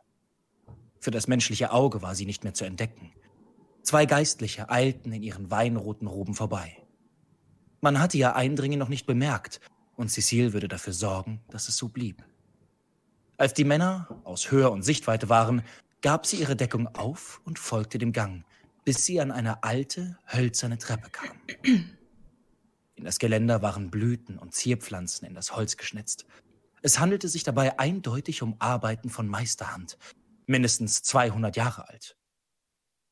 Für 0.98 1.10
das 1.10 1.28
menschliche 1.28 1.70
Auge 1.70 2.02
war 2.02 2.14
sie 2.14 2.26
nicht 2.26 2.42
mehr 2.42 2.54
zu 2.54 2.64
entdecken. 2.64 3.12
Zwei 3.82 4.06
Geistliche 4.06 4.68
eilten 4.68 5.12
in 5.12 5.22
ihren 5.22 5.50
weinroten 5.50 6.08
Roben 6.08 6.34
vorbei. 6.34 6.76
Man 7.80 8.00
hatte 8.00 8.18
ihr 8.18 8.34
Eindringen 8.34 8.78
noch 8.78 8.88
nicht 8.88 9.06
bemerkt, 9.06 9.60
und 9.94 10.10
Cecile 10.10 10.52
würde 10.52 10.68
dafür 10.68 10.92
sorgen, 10.92 11.40
dass 11.48 11.68
es 11.68 11.76
so 11.76 11.88
blieb. 11.88 12.24
Als 13.36 13.54
die 13.54 13.64
Männer 13.64 14.20
aus 14.24 14.50
Höhe 14.50 14.70
und 14.70 14.82
Sichtweite 14.82 15.28
waren, 15.28 15.62
gab 16.02 16.26
sie 16.26 16.36
ihre 16.36 16.56
Deckung 16.56 16.88
auf 16.88 17.40
und 17.44 17.58
folgte 17.58 17.98
dem 17.98 18.12
Gang, 18.12 18.44
bis 18.84 19.04
sie 19.04 19.20
an 19.20 19.30
eine 19.30 19.62
alte, 19.62 20.18
hölzerne 20.26 20.78
Treppe 20.78 21.10
kam. 21.10 21.36
In 22.96 23.04
das 23.04 23.18
Geländer 23.18 23.62
waren 23.62 23.90
Blüten 23.90 24.38
und 24.38 24.54
Zierpflanzen 24.54 25.28
in 25.28 25.34
das 25.34 25.54
Holz 25.54 25.76
geschnitzt. 25.76 26.26
Es 26.86 27.00
handelte 27.00 27.28
sich 27.28 27.42
dabei 27.42 27.80
eindeutig 27.80 28.42
um 28.42 28.54
Arbeiten 28.60 29.10
von 29.10 29.26
Meisterhand, 29.26 29.98
mindestens 30.46 31.02
200 31.02 31.56
Jahre 31.56 31.88
alt. 31.88 32.16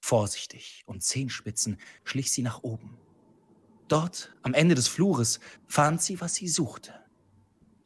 Vorsichtig 0.01 0.85
und 0.87 1.03
Zehenspitzen 1.03 1.79
schlich 2.05 2.31
sie 2.31 2.43
nach 2.43 2.63
oben. 2.63 2.97
Dort, 3.89 4.33
am 4.43 4.55
Ende 4.55 4.77
des 4.77 4.87
Flures, 4.87 5.41
fand 5.67 6.01
sie, 6.01 6.21
was 6.21 6.37
sie 6.37 6.47
suchte. 6.47 6.95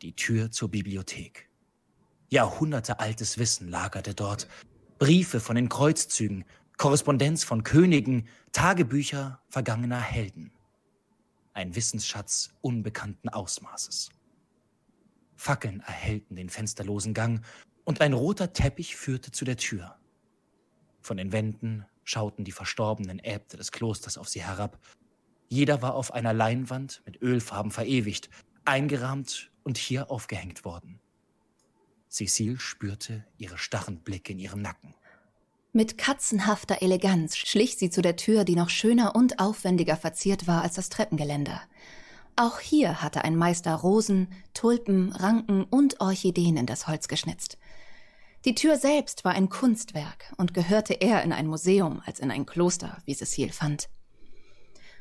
Die 0.03 0.15
Tür 0.15 0.51
zur 0.51 0.71
Bibliothek. 0.71 1.49
Jahrhundertealtes 2.29 3.39
Wissen 3.39 3.71
lagerte 3.71 4.15
dort. 4.15 4.47
Briefe 4.99 5.41
von 5.41 5.57
den 5.57 5.71
Kreuzzügen, 5.71 6.45
Korrespondenz 6.77 7.45
von 7.45 7.63
Königen, 7.63 8.29
Tagebücher 8.53 9.41
vergangener 9.49 10.03
Helden. 10.03 10.53
Ein 11.55 11.75
Wissensschatz 11.75 12.51
unbekannten 12.61 13.31
Ausmaßes. 13.31 14.11
Fackeln 15.39 15.81
erhellten 15.81 16.35
den 16.37 16.51
fensterlosen 16.51 17.15
Gang 17.15 17.45
und 17.85 18.01
ein 18.01 18.13
roter 18.13 18.53
Teppich 18.53 18.97
führte 18.97 19.31
zu 19.31 19.45
der 19.45 19.57
Tür. 19.57 19.97
Von 21.01 21.17
den 21.17 21.33
Wänden 21.33 21.87
schauten 22.05 22.45
die 22.45 22.53
verstorbenen 22.53 23.21
Äbte 23.21 23.57
des 23.57 23.71
Klosters 23.71 24.19
auf 24.19 24.29
sie 24.29 24.43
herab. 24.43 24.79
Jeder 25.49 25.81
war 25.81 25.95
auf 25.95 26.13
einer 26.13 26.33
Leinwand 26.33 27.03
mit 27.07 27.23
Ölfarben 27.23 27.71
verewigt, 27.71 28.29
eingerahmt 28.65 29.51
und 29.63 29.79
hier 29.79 30.11
aufgehängt 30.11 30.65
worden. 30.65 31.01
Cecile 32.11 32.59
spürte 32.59 33.25
ihre 33.37 33.59
starren 33.59 34.01
Blicke 34.01 34.33
in 34.33 34.41
ihrem 34.41 34.61
Nacken. 34.61 34.95
Mit 35.73 35.99
katzenhafter 35.99 36.83
Eleganz 36.83 37.37
schlich 37.37 37.77
sie 37.77 37.91
zu 37.91 38.03
der 38.03 38.17
Tür, 38.17 38.45
die 38.45 38.57
noch 38.57 38.71
schöner 38.71 39.15
und 39.15 39.39
aufwendiger 39.39 39.97
verziert 39.97 40.49
war 40.49 40.63
als 40.63 40.75
das 40.75 40.89
Treppengeländer. 40.89 41.63
Auch 42.41 42.61
hier 42.61 43.03
hatte 43.03 43.25
ein 43.25 43.35
Meister 43.35 43.75
Rosen, 43.75 44.29
Tulpen, 44.55 45.11
Ranken 45.11 45.65
und 45.65 46.01
Orchideen 46.01 46.57
in 46.57 46.67
das 46.67 46.87
Holz 46.87 47.09
geschnitzt. 47.09 47.59
Die 48.45 48.55
Tür 48.55 48.77
selbst 48.77 49.25
war 49.25 49.33
ein 49.33 49.49
Kunstwerk 49.49 50.33
und 50.37 50.55
gehörte 50.55 50.95
eher 50.95 51.25
in 51.25 51.33
ein 51.33 51.49
Museum 51.49 52.01
als 52.07 52.21
in 52.21 52.31
ein 52.31 52.47
Kloster, 52.47 52.99
wie 53.07 53.15
Cecile 53.15 53.53
fand. 53.53 53.89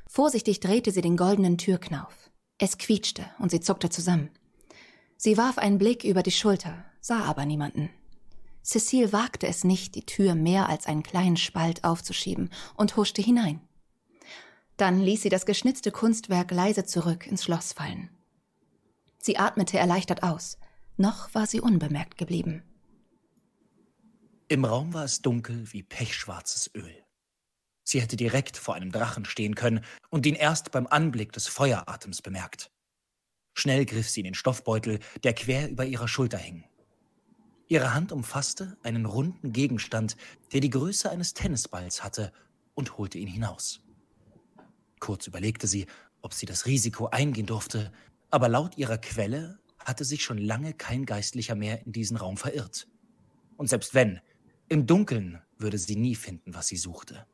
Vorsichtig 0.07 0.61
drehte 0.61 0.89
sie 0.89 1.01
den 1.01 1.15
goldenen 1.15 1.59
Türknauf. 1.59 2.31
Es 2.57 2.79
quietschte 2.79 3.29
und 3.37 3.51
sie 3.51 3.59
zuckte 3.59 3.91
zusammen. 3.91 4.31
Sie 5.15 5.37
warf 5.37 5.59
einen 5.59 5.77
Blick 5.77 6.05
über 6.05 6.23
die 6.23 6.31
Schulter, 6.31 6.85
sah 7.01 7.23
aber 7.25 7.45
niemanden. 7.45 7.91
Cecile 8.63 9.13
wagte 9.13 9.45
es 9.45 9.63
nicht, 9.63 9.93
die 9.93 10.07
Tür 10.07 10.33
mehr 10.33 10.69
als 10.69 10.87
einen 10.87 11.03
kleinen 11.03 11.37
Spalt 11.37 11.83
aufzuschieben 11.83 12.49
und 12.75 12.97
huschte 12.97 13.21
hinein. 13.21 13.61
Dann 14.77 14.99
ließ 14.99 15.23
sie 15.23 15.29
das 15.29 15.45
geschnitzte 15.47 15.91
Kunstwerk 15.91 16.51
leise 16.51 16.85
zurück 16.85 17.25
ins 17.25 17.43
Schloss 17.43 17.73
fallen. 17.73 18.09
Sie 19.17 19.37
atmete 19.37 19.79
erleichtert 19.79 20.23
aus. 20.23 20.57
Noch 20.95 21.33
war 21.33 21.47
sie 21.47 21.59
unbemerkt 21.59 22.17
geblieben. 22.17 22.63
Im 24.47 24.63
Raum 24.63 24.93
war 24.93 25.03
es 25.03 25.21
dunkel 25.21 25.71
wie 25.73 25.83
pechschwarzes 25.83 26.71
Öl. 26.73 27.03
Sie 27.83 28.01
hätte 28.01 28.15
direkt 28.15 28.57
vor 28.57 28.75
einem 28.75 28.91
Drachen 28.91 29.25
stehen 29.25 29.55
können 29.55 29.83
und 30.09 30.25
ihn 30.25 30.35
erst 30.35 30.71
beim 30.71 30.87
Anblick 30.87 31.31
des 31.33 31.47
Feueratems 31.47 32.21
bemerkt. 32.21 32.71
Schnell 33.53 33.85
griff 33.85 34.09
sie 34.09 34.21
in 34.21 34.25
den 34.25 34.35
Stoffbeutel, 34.35 34.99
der 35.23 35.33
quer 35.33 35.69
über 35.69 35.85
ihrer 35.85 36.07
Schulter 36.07 36.37
hing. 36.37 36.63
Ihre 37.67 37.93
Hand 37.93 38.11
umfasste 38.11 38.77
einen 38.83 39.05
runden 39.05 39.51
Gegenstand, 39.51 40.15
der 40.53 40.61
die 40.61 40.69
Größe 40.69 41.09
eines 41.09 41.33
Tennisballs 41.33 42.03
hatte, 42.03 42.31
und 42.75 42.97
holte 42.97 43.17
ihn 43.17 43.27
hinaus. 43.27 43.81
Kurz 44.99 45.27
überlegte 45.27 45.67
sie, 45.67 45.85
ob 46.21 46.33
sie 46.33 46.45
das 46.45 46.65
Risiko 46.65 47.07
eingehen 47.07 47.45
durfte, 47.45 47.91
aber 48.29 48.49
laut 48.49 48.77
ihrer 48.77 48.97
Quelle 48.97 49.59
hatte 49.79 50.03
sich 50.03 50.23
schon 50.23 50.37
lange 50.37 50.73
kein 50.73 51.05
Geistlicher 51.05 51.55
mehr 51.55 51.85
in 51.85 51.93
diesen 51.93 52.17
Raum 52.17 52.37
verirrt. 52.37 52.87
Und 53.55 53.69
selbst 53.69 53.93
wenn, 53.93 54.19
im 54.69 54.85
Dunkeln 54.85 55.41
würde 55.57 55.77
sie 55.77 55.95
nie 55.95 56.15
finden, 56.15 56.53
was 56.53 56.67
sie 56.67 56.77
suchte. 56.77 57.25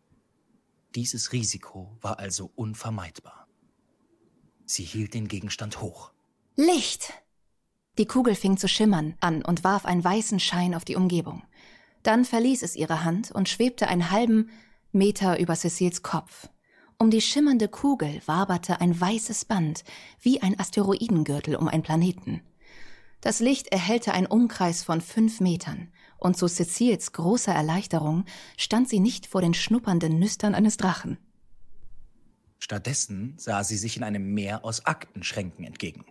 Dieses 0.96 1.32
Risiko 1.32 1.98
war 2.02 2.20
also 2.20 2.52
unvermeidbar. 2.56 3.48
Sie 4.66 4.84
hielt 4.84 5.14
den 5.14 5.28
Gegenstand 5.28 5.82
hoch. 5.82 6.12
Licht! 6.56 7.14
Die 7.98 8.06
Kugel 8.06 8.36
fing 8.36 8.58
zu 8.58 8.68
schimmern 8.68 9.16
an 9.20 9.44
und 9.44 9.64
warf 9.64 9.86
einen 9.86 10.04
weißen 10.04 10.40
Schein 10.40 10.76
auf 10.76 10.86
die 10.86 10.96
Umgebung. 10.96 11.44
Dann 12.04 12.26
verließ 12.26 12.64
es 12.64 12.76
ihre 12.76 13.04
Hand 13.04 13.32
und 13.32 13.50
schwebte 13.50 13.88
einen 13.88 14.12
halben 14.12 14.50
Meter 14.92 15.40
über 15.40 15.56
Cecils 15.56 16.04
Kopf. 16.04 16.50
Um 17.04 17.10
die 17.12 17.20
schimmernde 17.20 17.68
Kugel 17.68 18.22
waberte 18.28 18.80
ein 18.80 18.98
weißes 18.98 19.44
Band, 19.44 19.84
wie 20.22 20.42
ein 20.42 20.58
Asteroidengürtel 20.58 21.58
um 21.58 21.68
einen 21.68 21.84
Planeten. 21.84 22.42
Das 23.20 23.42
Licht 23.42 23.68
erhellte 23.68 24.14
einen 24.14 24.26
Umkreis 24.26 24.84
von 24.84 25.02
fünf 25.02 25.42
Metern, 25.42 25.92
und 26.18 26.38
zu 26.38 26.48
Cecils 26.48 27.12
großer 27.12 27.52
Erleichterung 27.52 28.24
stand 28.56 28.88
sie 28.88 29.02
nicht 29.02 29.28
vor 29.28 29.42
den 29.42 29.54
schnuppernden 29.54 30.18
Nüstern 30.18 30.56
eines 30.56 30.78
Drachen. 30.78 31.18
Stattdessen 32.60 33.34
sah 33.36 33.66
sie 33.66 33.76
sich 33.76 33.98
in 33.98 34.04
einem 34.04 34.34
Meer 34.34 34.64
aus 34.64 34.86
Aktenschränken 34.86 35.66
entgegen. 35.66 36.06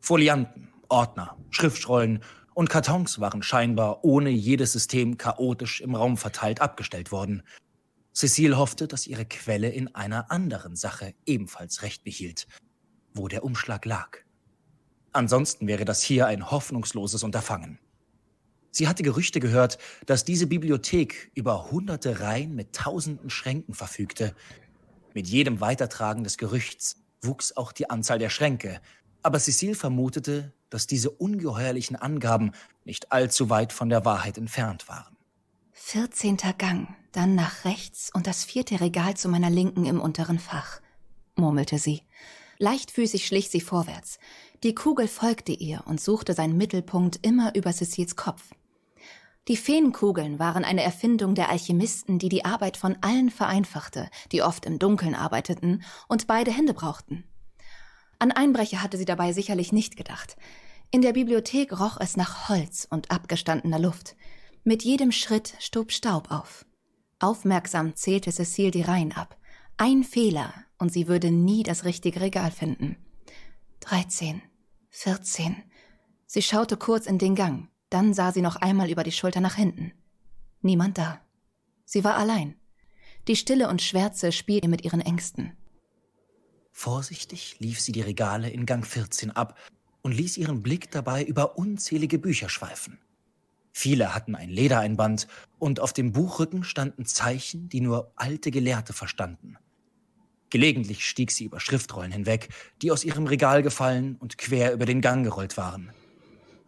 Folianten, 0.00 0.72
Ordner, 0.88 1.36
Schriftrollen 1.50 2.20
und 2.54 2.70
Kartons 2.70 3.20
waren 3.20 3.42
scheinbar 3.42 4.02
ohne 4.04 4.30
jedes 4.30 4.72
System 4.72 5.18
chaotisch 5.18 5.82
im 5.82 5.94
Raum 5.94 6.16
verteilt 6.16 6.62
abgestellt 6.62 7.12
worden. 7.12 7.42
Cecile 8.14 8.56
hoffte, 8.56 8.86
dass 8.86 9.06
ihre 9.06 9.24
Quelle 9.24 9.68
in 9.68 9.94
einer 9.94 10.30
anderen 10.30 10.76
Sache 10.76 11.14
ebenfalls 11.26 11.82
recht 11.82 12.04
behielt, 12.04 12.46
wo 13.12 13.26
der 13.28 13.44
Umschlag 13.44 13.84
lag. 13.84 14.18
Ansonsten 15.12 15.66
wäre 15.66 15.84
das 15.84 16.02
hier 16.02 16.26
ein 16.26 16.50
hoffnungsloses 16.50 17.22
Unterfangen. 17.22 17.78
Sie 18.70 18.88
hatte 18.88 19.02
Gerüchte 19.02 19.38
gehört, 19.40 19.78
dass 20.06 20.24
diese 20.24 20.46
Bibliothek 20.46 21.30
über 21.34 21.70
hunderte 21.70 22.20
Reihen 22.20 22.54
mit 22.54 22.72
tausenden 22.72 23.30
Schränken 23.30 23.74
verfügte. 23.74 24.34
Mit 25.12 25.28
jedem 25.28 25.60
Weitertragen 25.60 26.24
des 26.24 26.38
Gerüchts 26.38 26.96
wuchs 27.22 27.56
auch 27.56 27.72
die 27.72 27.90
Anzahl 27.90 28.18
der 28.18 28.30
Schränke, 28.30 28.80
aber 29.22 29.38
Cecile 29.38 29.74
vermutete, 29.74 30.52
dass 30.70 30.86
diese 30.86 31.10
ungeheuerlichen 31.10 31.96
Angaben 31.96 32.52
nicht 32.84 33.12
allzu 33.12 33.48
weit 33.48 33.72
von 33.72 33.88
der 33.88 34.04
Wahrheit 34.04 34.38
entfernt 34.38 34.88
waren. 34.88 35.16
Vierzehnter 35.72 36.52
Gang, 36.52 36.88
dann 37.16 37.34
nach 37.34 37.64
rechts 37.64 38.10
und 38.12 38.26
das 38.26 38.44
vierte 38.44 38.80
Regal 38.80 39.16
zu 39.16 39.28
meiner 39.28 39.50
Linken 39.50 39.86
im 39.86 40.00
unteren 40.00 40.38
Fach, 40.38 40.80
murmelte 41.36 41.78
sie. 41.78 42.02
Leichtfüßig 42.58 43.26
schlich 43.26 43.50
sie 43.50 43.60
vorwärts. 43.60 44.18
Die 44.62 44.74
Kugel 44.74 45.08
folgte 45.08 45.52
ihr 45.52 45.82
und 45.86 46.00
suchte 46.00 46.34
seinen 46.34 46.56
Mittelpunkt 46.56 47.18
immer 47.22 47.54
über 47.54 47.72
Cecils 47.72 48.16
Kopf. 48.16 48.50
Die 49.48 49.56
Feenkugeln 49.56 50.38
waren 50.38 50.64
eine 50.64 50.82
Erfindung 50.82 51.34
der 51.34 51.50
Alchemisten, 51.50 52.18
die 52.18 52.30
die 52.30 52.46
Arbeit 52.46 52.76
von 52.76 52.96
allen 53.02 53.30
vereinfachte, 53.30 54.08
die 54.32 54.42
oft 54.42 54.64
im 54.64 54.78
Dunkeln 54.78 55.14
arbeiteten 55.14 55.84
und 56.08 56.26
beide 56.26 56.50
Hände 56.50 56.72
brauchten. 56.72 57.24
An 58.18 58.32
Einbrecher 58.32 58.82
hatte 58.82 58.96
sie 58.96 59.04
dabei 59.04 59.32
sicherlich 59.32 59.70
nicht 59.70 59.96
gedacht. 59.96 60.36
In 60.90 61.02
der 61.02 61.12
Bibliothek 61.12 61.78
roch 61.78 61.98
es 62.00 62.16
nach 62.16 62.48
Holz 62.48 62.86
und 62.88 63.10
abgestandener 63.10 63.78
Luft. 63.78 64.16
Mit 64.62 64.82
jedem 64.82 65.12
Schritt 65.12 65.54
stob 65.58 65.92
Staub 65.92 66.30
auf. 66.30 66.64
Aufmerksam 67.24 67.96
zählte 67.96 68.30
Cecile 68.30 68.70
die 68.70 68.82
Reihen 68.82 69.12
ab. 69.12 69.38
Ein 69.78 70.04
Fehler 70.04 70.52
und 70.78 70.92
sie 70.92 71.08
würde 71.08 71.30
nie 71.30 71.62
das 71.62 71.86
richtige 71.86 72.20
Regal 72.20 72.50
finden. 72.50 72.96
Dreizehn, 73.80 74.42
vierzehn. 74.90 75.56
Sie 76.26 76.42
schaute 76.42 76.76
kurz 76.76 77.06
in 77.06 77.16
den 77.16 77.34
Gang, 77.34 77.68
dann 77.88 78.12
sah 78.12 78.30
sie 78.30 78.42
noch 78.42 78.56
einmal 78.56 78.90
über 78.90 79.04
die 79.04 79.12
Schulter 79.12 79.40
nach 79.40 79.54
hinten. 79.54 79.92
Niemand 80.60 80.98
da. 80.98 81.22
Sie 81.86 82.04
war 82.04 82.16
allein. 82.16 82.56
Die 83.26 83.36
Stille 83.36 83.70
und 83.70 83.80
Schwärze 83.80 84.30
spielte 84.30 84.68
mit 84.68 84.84
ihren 84.84 85.00
Ängsten. 85.00 85.56
Vorsichtig 86.72 87.56
lief 87.58 87.80
sie 87.80 87.92
die 87.92 88.02
Regale 88.02 88.50
in 88.50 88.66
Gang 88.66 88.86
14 88.86 89.30
ab 89.30 89.58
und 90.02 90.12
ließ 90.12 90.36
ihren 90.36 90.62
Blick 90.62 90.90
dabei 90.90 91.24
über 91.24 91.56
unzählige 91.56 92.18
Bücher 92.18 92.50
schweifen. 92.50 92.98
Viele 93.76 94.14
hatten 94.14 94.36
ein 94.36 94.50
Ledereinband 94.50 95.26
und 95.58 95.80
auf 95.80 95.92
dem 95.92 96.12
Buchrücken 96.12 96.62
standen 96.62 97.06
Zeichen, 97.06 97.68
die 97.68 97.80
nur 97.80 98.12
alte 98.14 98.52
Gelehrte 98.52 98.92
verstanden. 98.92 99.58
Gelegentlich 100.48 101.04
stieg 101.04 101.32
sie 101.32 101.46
über 101.46 101.58
Schriftrollen 101.58 102.12
hinweg, 102.12 102.50
die 102.82 102.92
aus 102.92 103.02
ihrem 103.02 103.26
Regal 103.26 103.64
gefallen 103.64 104.14
und 104.20 104.38
quer 104.38 104.72
über 104.72 104.86
den 104.86 105.00
Gang 105.00 105.24
gerollt 105.24 105.56
waren. 105.56 105.90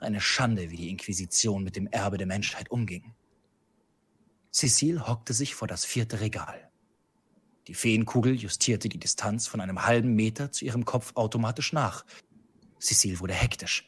Eine 0.00 0.20
Schande, 0.20 0.72
wie 0.72 0.76
die 0.76 0.90
Inquisition 0.90 1.62
mit 1.62 1.76
dem 1.76 1.86
Erbe 1.86 2.18
der 2.18 2.26
Menschheit 2.26 2.72
umging. 2.72 3.14
Cecile 4.50 5.06
hockte 5.06 5.32
sich 5.32 5.54
vor 5.54 5.68
das 5.68 5.84
vierte 5.84 6.20
Regal. 6.20 6.68
Die 7.68 7.74
Feenkugel 7.74 8.34
justierte 8.34 8.88
die 8.88 8.98
Distanz 8.98 9.46
von 9.46 9.60
einem 9.60 9.86
halben 9.86 10.14
Meter 10.14 10.50
zu 10.50 10.64
ihrem 10.64 10.84
Kopf 10.84 11.12
automatisch 11.14 11.72
nach. 11.72 12.04
Cecile 12.80 13.20
wurde 13.20 13.34
hektisch. 13.34 13.86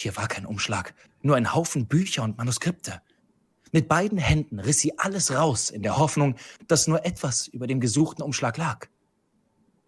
Hier 0.00 0.16
war 0.16 0.28
kein 0.28 0.46
Umschlag, 0.46 0.94
nur 1.20 1.36
ein 1.36 1.52
Haufen 1.52 1.86
Bücher 1.86 2.22
und 2.22 2.38
Manuskripte. 2.38 3.02
Mit 3.70 3.86
beiden 3.86 4.16
Händen 4.16 4.58
riss 4.58 4.80
sie 4.80 4.98
alles 4.98 5.30
raus, 5.30 5.68
in 5.68 5.82
der 5.82 5.98
Hoffnung, 5.98 6.36
dass 6.66 6.86
nur 6.86 7.04
etwas 7.04 7.48
über 7.48 7.66
dem 7.66 7.80
gesuchten 7.80 8.22
Umschlag 8.22 8.56
lag. 8.56 8.88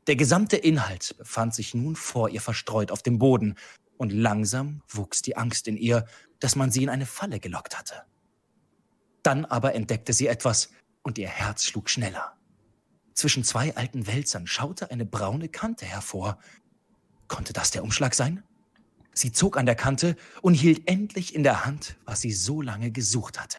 Der 0.07 0.17
gesamte 0.17 0.59
Inhalt 0.59 1.17
befand 1.17 1.55
sich 1.55 1.73
nun 1.73 1.97
vor 1.97 2.29
ihr 2.29 2.43
verstreut 2.43 2.91
auf 2.91 3.03
dem 3.03 3.19
Boden, 3.19 3.55
und 3.97 4.13
langsam 4.13 4.83
wuchs 4.87 5.23
die 5.23 5.37
Angst 5.37 5.67
in 5.67 5.79
ihr, 5.79 6.05
dass 6.41 6.57
man 6.57 6.71
sie 6.71 6.83
in 6.83 6.91
eine 6.91 7.07
Falle 7.07 7.41
gelockt 7.41 7.79
hatte. 7.79 8.03
Dann 9.23 9.47
aber 9.47 9.75
entdeckte 9.75 10.13
sie 10.13 10.27
etwas, 10.27 10.71
und 11.03 11.17
ihr 11.17 11.29
Herz 11.29 11.65
schlug 11.65 11.89
schneller. 11.89 12.37
Zwischen 13.15 13.45
zwei 13.45 13.75
alten 13.77 14.07
Wälzern 14.07 14.47
schaute 14.47 14.91
eine 14.91 15.07
braune 15.07 15.49
Kante 15.49 15.87
hervor. 15.87 16.39
Konnte 17.29 17.55
das 17.55 17.71
der 17.71 17.83
Umschlag 17.83 18.15
sein? 18.15 18.43
Sie 19.15 19.33
zog 19.33 19.57
an 19.57 19.67
der 19.67 19.75
Kante 19.75 20.17
und 20.41 20.55
hielt 20.55 20.89
endlich 20.89 21.35
in 21.35 21.43
der 21.43 21.65
Hand, 21.65 21.97
was 22.05 22.21
sie 22.21 22.33
so 22.33 22.63
lange 22.63 22.91
gesucht 22.91 23.41
hatte. 23.41 23.59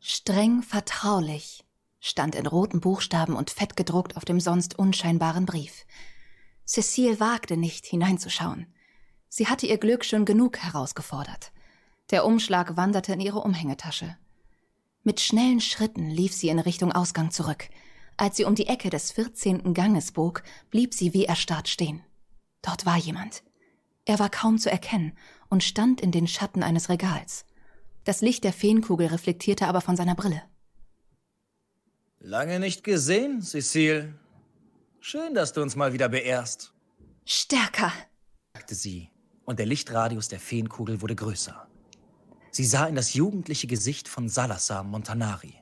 Streng 0.00 0.62
vertraulich. 0.62 1.64
stand 2.00 2.34
in 2.34 2.46
roten 2.46 2.80
Buchstaben 2.80 3.36
und 3.36 3.50
fett 3.50 3.76
gedruckt 3.76 4.16
auf 4.16 4.24
dem 4.24 4.40
sonst 4.40 4.78
unscheinbaren 4.78 5.46
Brief. 5.46 5.86
Cecile 6.66 7.20
wagte 7.20 7.56
nicht, 7.56 7.86
hineinzuschauen. 7.86 8.66
Sie 9.28 9.46
hatte 9.46 9.66
ihr 9.66 9.78
Glück 9.78 10.04
schon 10.04 10.24
genug 10.24 10.58
herausgefordert. 10.58 11.52
Der 12.10 12.24
Umschlag 12.24 12.76
wanderte 12.76 13.12
in 13.12 13.20
ihre 13.20 13.38
Umhängetasche. 13.38 14.16
Mit 15.04 15.20
schnellen 15.20 15.60
Schritten 15.60 16.10
lief 16.10 16.32
sie 16.32 16.48
in 16.48 16.58
Richtung 16.58 16.92
Ausgang 16.92 17.30
zurück. 17.30 17.68
Als 18.16 18.36
sie 18.36 18.44
um 18.44 18.54
die 18.54 18.66
Ecke 18.66 18.90
des 18.90 19.10
vierzehnten 19.10 19.72
Ganges 19.72 20.12
bog, 20.12 20.42
blieb 20.70 20.94
sie 20.94 21.14
wie 21.14 21.24
erstarrt 21.24 21.68
stehen. 21.68 22.04
Dort 22.60 22.84
war 22.84 22.96
jemand. 22.96 23.42
Er 24.04 24.18
war 24.18 24.30
kaum 24.30 24.58
zu 24.58 24.70
erkennen 24.70 25.16
und 25.48 25.62
stand 25.62 26.00
in 26.00 26.10
den 26.10 26.26
Schatten 26.26 26.62
eines 26.62 26.88
Regals. 26.88 27.44
Das 28.04 28.20
Licht 28.20 28.42
der 28.42 28.52
Feenkugel 28.52 29.06
reflektierte 29.06 29.68
aber 29.68 29.80
von 29.80 29.96
seiner 29.96 30.14
Brille. 30.14 30.42
Lange 32.18 32.58
nicht 32.58 32.84
gesehen, 32.84 33.42
Cecile. 33.42 34.14
Schön, 35.00 35.34
dass 35.34 35.52
du 35.52 35.62
uns 35.62 35.76
mal 35.76 35.92
wieder 35.92 36.08
beehrst, 36.08 36.72
Stärker! 37.24 37.92
sagte 38.54 38.74
sie, 38.74 39.10
und 39.44 39.58
der 39.58 39.66
Lichtradius 39.66 40.28
der 40.28 40.40
Feenkugel 40.40 41.00
wurde 41.00 41.14
größer. 41.14 41.68
Sie 42.50 42.64
sah 42.64 42.86
in 42.86 42.96
das 42.96 43.14
jugendliche 43.14 43.66
Gesicht 43.66 44.08
von 44.08 44.28
Salazar 44.28 44.82
Montanari. 44.82 45.54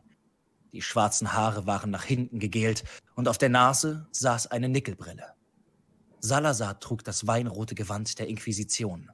Die 0.73 0.83
schwarzen 0.83 1.33
Haare 1.33 1.67
waren 1.67 1.91
nach 1.91 2.05
hinten 2.05 2.39
gegelt 2.39 2.85
und 3.15 3.29
auf 3.29 3.39
der 3.39 3.49
Nase 3.51 4.09
saß 4.13 4.47
eine 4.49 4.69
Nickelbrille. 4.69 5.35
Salazar 6.21 6.79
trug 6.81 7.05
das 7.05 7.27
weinrote 7.27 7.75
Gewand 7.75 8.19
der 8.19 8.29
Inquisition. 8.29 9.11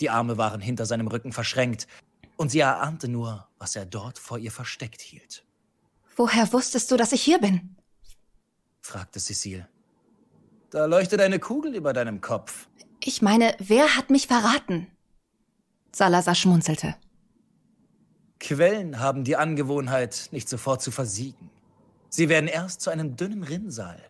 Die 0.00 0.10
Arme 0.10 0.38
waren 0.38 0.60
hinter 0.60 0.86
seinem 0.86 1.08
Rücken 1.08 1.32
verschränkt, 1.32 1.86
und 2.36 2.50
sie 2.50 2.60
erahnte 2.60 3.06
nur, 3.08 3.48
was 3.58 3.76
er 3.76 3.84
dort 3.84 4.18
vor 4.18 4.38
ihr 4.38 4.50
versteckt 4.50 5.02
hielt, 5.02 5.44
Woher 6.16 6.52
wusstest 6.52 6.90
du, 6.90 6.96
dass 6.96 7.12
ich 7.12 7.22
hier 7.22 7.38
bin? 7.38 7.76
fragte 8.82 9.18
Cecile. 9.20 9.68
Da 10.70 10.84
leuchtet 10.84 11.20
eine 11.20 11.38
Kugel 11.38 11.74
über 11.74 11.92
deinem 11.92 12.20
Kopf. 12.20 12.68
Ich 13.02 13.22
meine, 13.22 13.54
wer 13.58 13.96
hat 13.96 14.10
mich 14.10 14.26
verraten? 14.26 14.86
Salazar 15.92 16.34
schmunzelte. 16.34 16.94
Quellen 18.38 19.00
haben 19.00 19.24
die 19.24 19.36
Angewohnheit, 19.36 20.28
nicht 20.30 20.48
sofort 20.48 20.82
zu 20.82 20.90
versiegen. 20.90 21.50
Sie 22.08 22.28
werden 22.28 22.48
erst 22.48 22.82
zu 22.82 22.90
einem 22.90 23.16
dünnen 23.16 23.42
Rinnsal. 23.42 24.02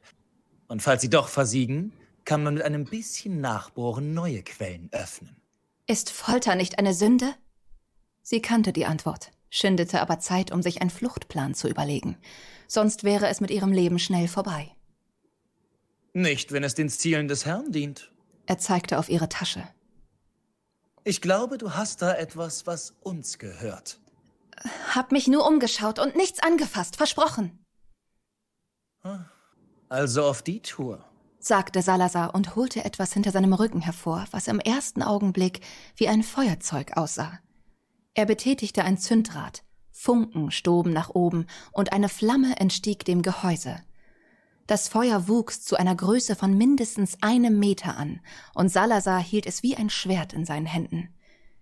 Und 0.69 0.83
falls 0.83 1.03
sie 1.03 1.11
doch 1.11 1.29
versiegen, 1.29 1.93
kann 2.31 2.45
man 2.45 2.55
mit 2.55 2.63
einem 2.63 2.85
bisschen 2.85 3.41
Nachbohren 3.41 4.15
neue 4.15 4.45
Quellen 4.45 4.89
öffnen. 4.93 5.35
Ist 5.89 6.11
Folter 6.11 6.55
nicht 6.55 6.79
eine 6.79 6.95
Sünde? 6.95 7.35
Sie 8.23 8.41
kannte 8.41 8.73
die 8.73 8.87
Antwort, 8.87 9.33
schindete 9.49 10.01
aber 10.01 10.21
Zeit, 10.21 10.53
um 10.53 10.63
sich 10.63 10.81
einen 10.81 10.91
Fluchtplan 10.91 11.55
zu 11.55 11.67
überlegen. 11.67 12.17
Sonst 12.69 13.03
wäre 13.03 13.27
es 13.27 13.41
mit 13.41 13.51
ihrem 13.51 13.73
Leben 13.73 13.99
schnell 13.99 14.29
vorbei. 14.29 14.71
Nicht, 16.13 16.53
wenn 16.53 16.63
es 16.63 16.77
den 16.77 16.89
Zielen 16.89 17.27
des 17.27 17.47
Herrn 17.47 17.73
dient. 17.73 18.13
Er 18.47 18.59
zeigte 18.59 19.01
auf 19.01 19.09
ihre 19.09 19.29
Tasche. 19.29 19.67
Ich 21.03 21.21
glaube, 21.21 21.59
du 21.59 21.75
hast 21.75 22.01
da 22.01 22.15
etwas, 22.15 22.65
was 22.65 22.95
uns 23.01 23.41
gehört. 23.41 23.99
Hab 24.95 25.11
mich 25.11 25.27
nur 25.27 25.45
umgeschaut 25.49 25.99
und 25.99 26.15
nichts 26.15 26.41
angefasst, 26.41 26.95
versprochen, 26.95 27.59
Also 29.89 30.23
auf 30.27 30.43
die 30.43 30.63
Tour. 30.63 31.10
Sagte 31.45 31.83
Salazar 31.83 32.35
und 32.35 32.57
holte 32.57 32.85
etwas 32.85 33.13
hinter 33.13 33.31
seinem 33.31 33.53
Rücken 33.53 33.81
hervor, 33.81 34.27
was 34.31 34.49
im 34.49 34.61
ersten 34.61 35.03
Augenblick 35.03 35.61
wie 35.97 36.09
ein 36.09 36.23
Feuerzeug 36.23 36.97
aussah. 36.97 37.39
Er 38.15 38.27
betätigte 38.27 38.85
ein 38.85 38.99
Zündrad, 38.99 39.63
Funken 39.91 40.51
stoben 40.51 40.93
nach 40.93 41.11
oben 41.11 41.47
und 41.73 41.93
eine 41.93 42.09
Flamme 42.09 42.57
entstieg 42.59 43.05
dem 43.05 43.23
Gehäuse. 43.23 43.83
Das 44.67 44.89
Feuer 44.89 45.29
wuchs 45.29 45.63
zu 45.63 45.77
einer 45.77 45.95
Größe 45.95 46.37
von 46.37 46.57
mindestens 46.57 47.23
einem 47.23 47.59
Meter 47.59 47.97
an, 47.97 48.21
und 48.55 48.69
Salazar 48.69 49.21
hielt 49.21 49.47
es 49.47 49.63
wie 49.63 49.77
ein 49.77 49.91
Schwert 49.91 50.33
in 50.33 50.45
seinen 50.45 50.67
Händen. 50.67 51.09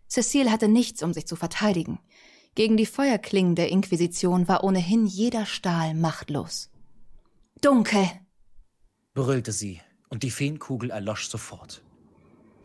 Cecile 0.09 0.51
hatte 0.51 0.69
nichts, 0.69 1.03
um 1.03 1.13
sich 1.13 1.27
zu 1.27 1.35
verteidigen. 1.35 2.01
Gegen 2.55 2.77
die 2.77 2.87
Feuerklingen 2.87 3.55
der 3.55 3.71
Inquisition 3.71 4.47
war 4.49 4.63
ohnehin 4.63 5.07
jeder 5.07 5.47
Stahl 5.47 5.95
machtlos. 5.95 6.71
Dunkel! 7.61 8.09
Brüllte 9.19 9.51
sie, 9.51 9.81
und 10.11 10.23
die 10.23 10.31
Feenkugel 10.31 10.91
erlosch 10.91 11.29
sofort. 11.29 11.83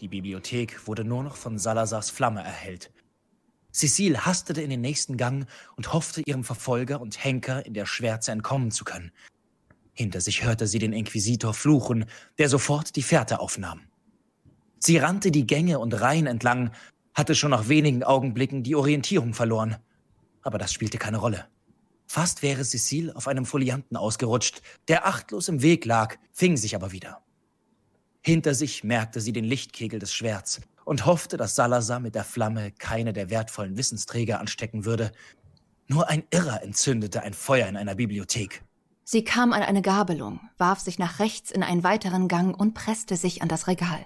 Die 0.01 0.07
Bibliothek 0.07 0.87
wurde 0.87 1.03
nur 1.03 1.23
noch 1.23 1.35
von 1.35 1.57
Salazars 1.57 2.11
Flamme 2.11 2.43
erhellt. 2.43 2.91
Cecile 3.71 4.23
hastete 4.23 4.61
in 4.61 4.69
den 4.69 4.81
nächsten 4.81 5.17
Gang 5.17 5.47
und 5.75 5.93
hoffte, 5.93 6.21
ihrem 6.27 6.43
Verfolger 6.43 7.01
und 7.01 7.23
Henker 7.23 7.65
in 7.65 7.73
der 7.73 7.87
Schwärze 7.87 8.31
entkommen 8.31 8.69
zu 8.69 8.85
können. 8.85 9.11
Hinter 9.93 10.21
sich 10.21 10.43
hörte 10.43 10.67
sie 10.67 10.77
den 10.77 10.93
Inquisitor 10.93 11.55
fluchen, 11.55 12.05
der 12.37 12.49
sofort 12.49 12.95
die 12.97 13.01
Fährte 13.01 13.39
aufnahm. 13.39 13.81
Sie 14.77 14.97
rannte 14.97 15.31
die 15.31 15.47
Gänge 15.47 15.79
und 15.79 15.99
Reihen 15.99 16.27
entlang, 16.27 16.71
hatte 17.15 17.33
schon 17.33 17.49
nach 17.49 17.67
wenigen 17.67 18.03
Augenblicken 18.03 18.61
die 18.61 18.75
Orientierung 18.75 19.33
verloren. 19.33 19.77
Aber 20.43 20.59
das 20.59 20.71
spielte 20.71 20.99
keine 20.99 21.17
Rolle. 21.17 21.47
Fast 22.13 22.43
wäre 22.43 22.63
Cecile 22.63 23.15
auf 23.15 23.27
einem 23.27 23.43
Folianten 23.43 23.97
ausgerutscht, 23.97 24.61
der 24.87 25.07
achtlos 25.07 25.47
im 25.47 25.63
Weg 25.63 25.83
lag, 25.83 26.17
fing 26.31 26.57
sich 26.57 26.75
aber 26.75 26.91
wieder. 26.91 27.23
Hinter 28.21 28.53
sich 28.53 28.83
merkte 28.83 29.19
sie 29.19 29.33
den 29.33 29.45
Lichtkegel 29.45 29.97
des 29.97 30.13
Schwerts 30.13 30.61
und 30.85 31.07
hoffte, 31.07 31.37
dass 31.37 31.55
Salazar 31.55 31.99
mit 31.99 32.13
der 32.13 32.23
Flamme 32.23 32.71
keine 32.71 33.13
der 33.13 33.31
wertvollen 33.31 33.77
Wissensträger 33.77 34.39
anstecken 34.39 34.85
würde. 34.85 35.11
Nur 35.87 36.07
ein 36.07 36.21
Irrer 36.29 36.61
entzündete 36.61 37.23
ein 37.23 37.33
Feuer 37.33 37.67
in 37.67 37.77
einer 37.77 37.95
Bibliothek. 37.95 38.61
Sie 39.03 39.23
kam 39.23 39.51
an 39.51 39.63
eine 39.63 39.81
Gabelung, 39.81 40.39
warf 40.59 40.81
sich 40.81 40.99
nach 40.99 41.17
rechts 41.17 41.49
in 41.49 41.63
einen 41.63 41.83
weiteren 41.83 42.27
Gang 42.27 42.55
und 42.55 42.75
presste 42.75 43.17
sich 43.17 43.41
an 43.41 43.47
das 43.47 43.65
Regal. 43.65 44.05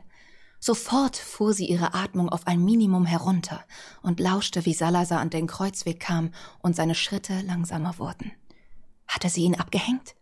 Sofort 0.60 1.16
fuhr 1.16 1.54
sie 1.54 1.68
ihre 1.68 1.94
Atmung 1.94 2.30
auf 2.30 2.48
ein 2.48 2.64
Minimum 2.64 3.06
herunter 3.06 3.64
und 4.02 4.20
lauschte, 4.20 4.66
wie 4.66 4.74
Salazar 4.74 5.20
an 5.20 5.30
den 5.30 5.48
Kreuzweg 5.48 6.00
kam 6.00 6.34
und 6.60 6.76
seine 6.76 6.96
Schritte 6.96 7.42
langsamer 7.42 8.00
wurden. 8.00 8.32
Hatte 9.08 9.30
sie 9.30 9.44
ihn 9.44 9.56
abgehängt? 9.56 10.16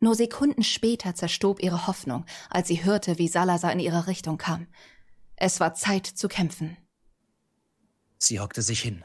Nur 0.00 0.14
Sekunden 0.14 0.62
später 0.62 1.14
zerstob 1.14 1.62
ihre 1.62 1.86
Hoffnung, 1.86 2.24
als 2.50 2.68
sie 2.68 2.84
hörte, 2.84 3.18
wie 3.18 3.28
Salazar 3.28 3.72
in 3.72 3.80
ihre 3.80 4.06
Richtung 4.06 4.38
kam. 4.38 4.66
Es 5.36 5.60
war 5.60 5.74
Zeit 5.74 6.06
zu 6.06 6.28
kämpfen. 6.28 6.76
Sie 8.18 8.40
hockte 8.40 8.62
sich 8.62 8.80
hin. 8.80 9.04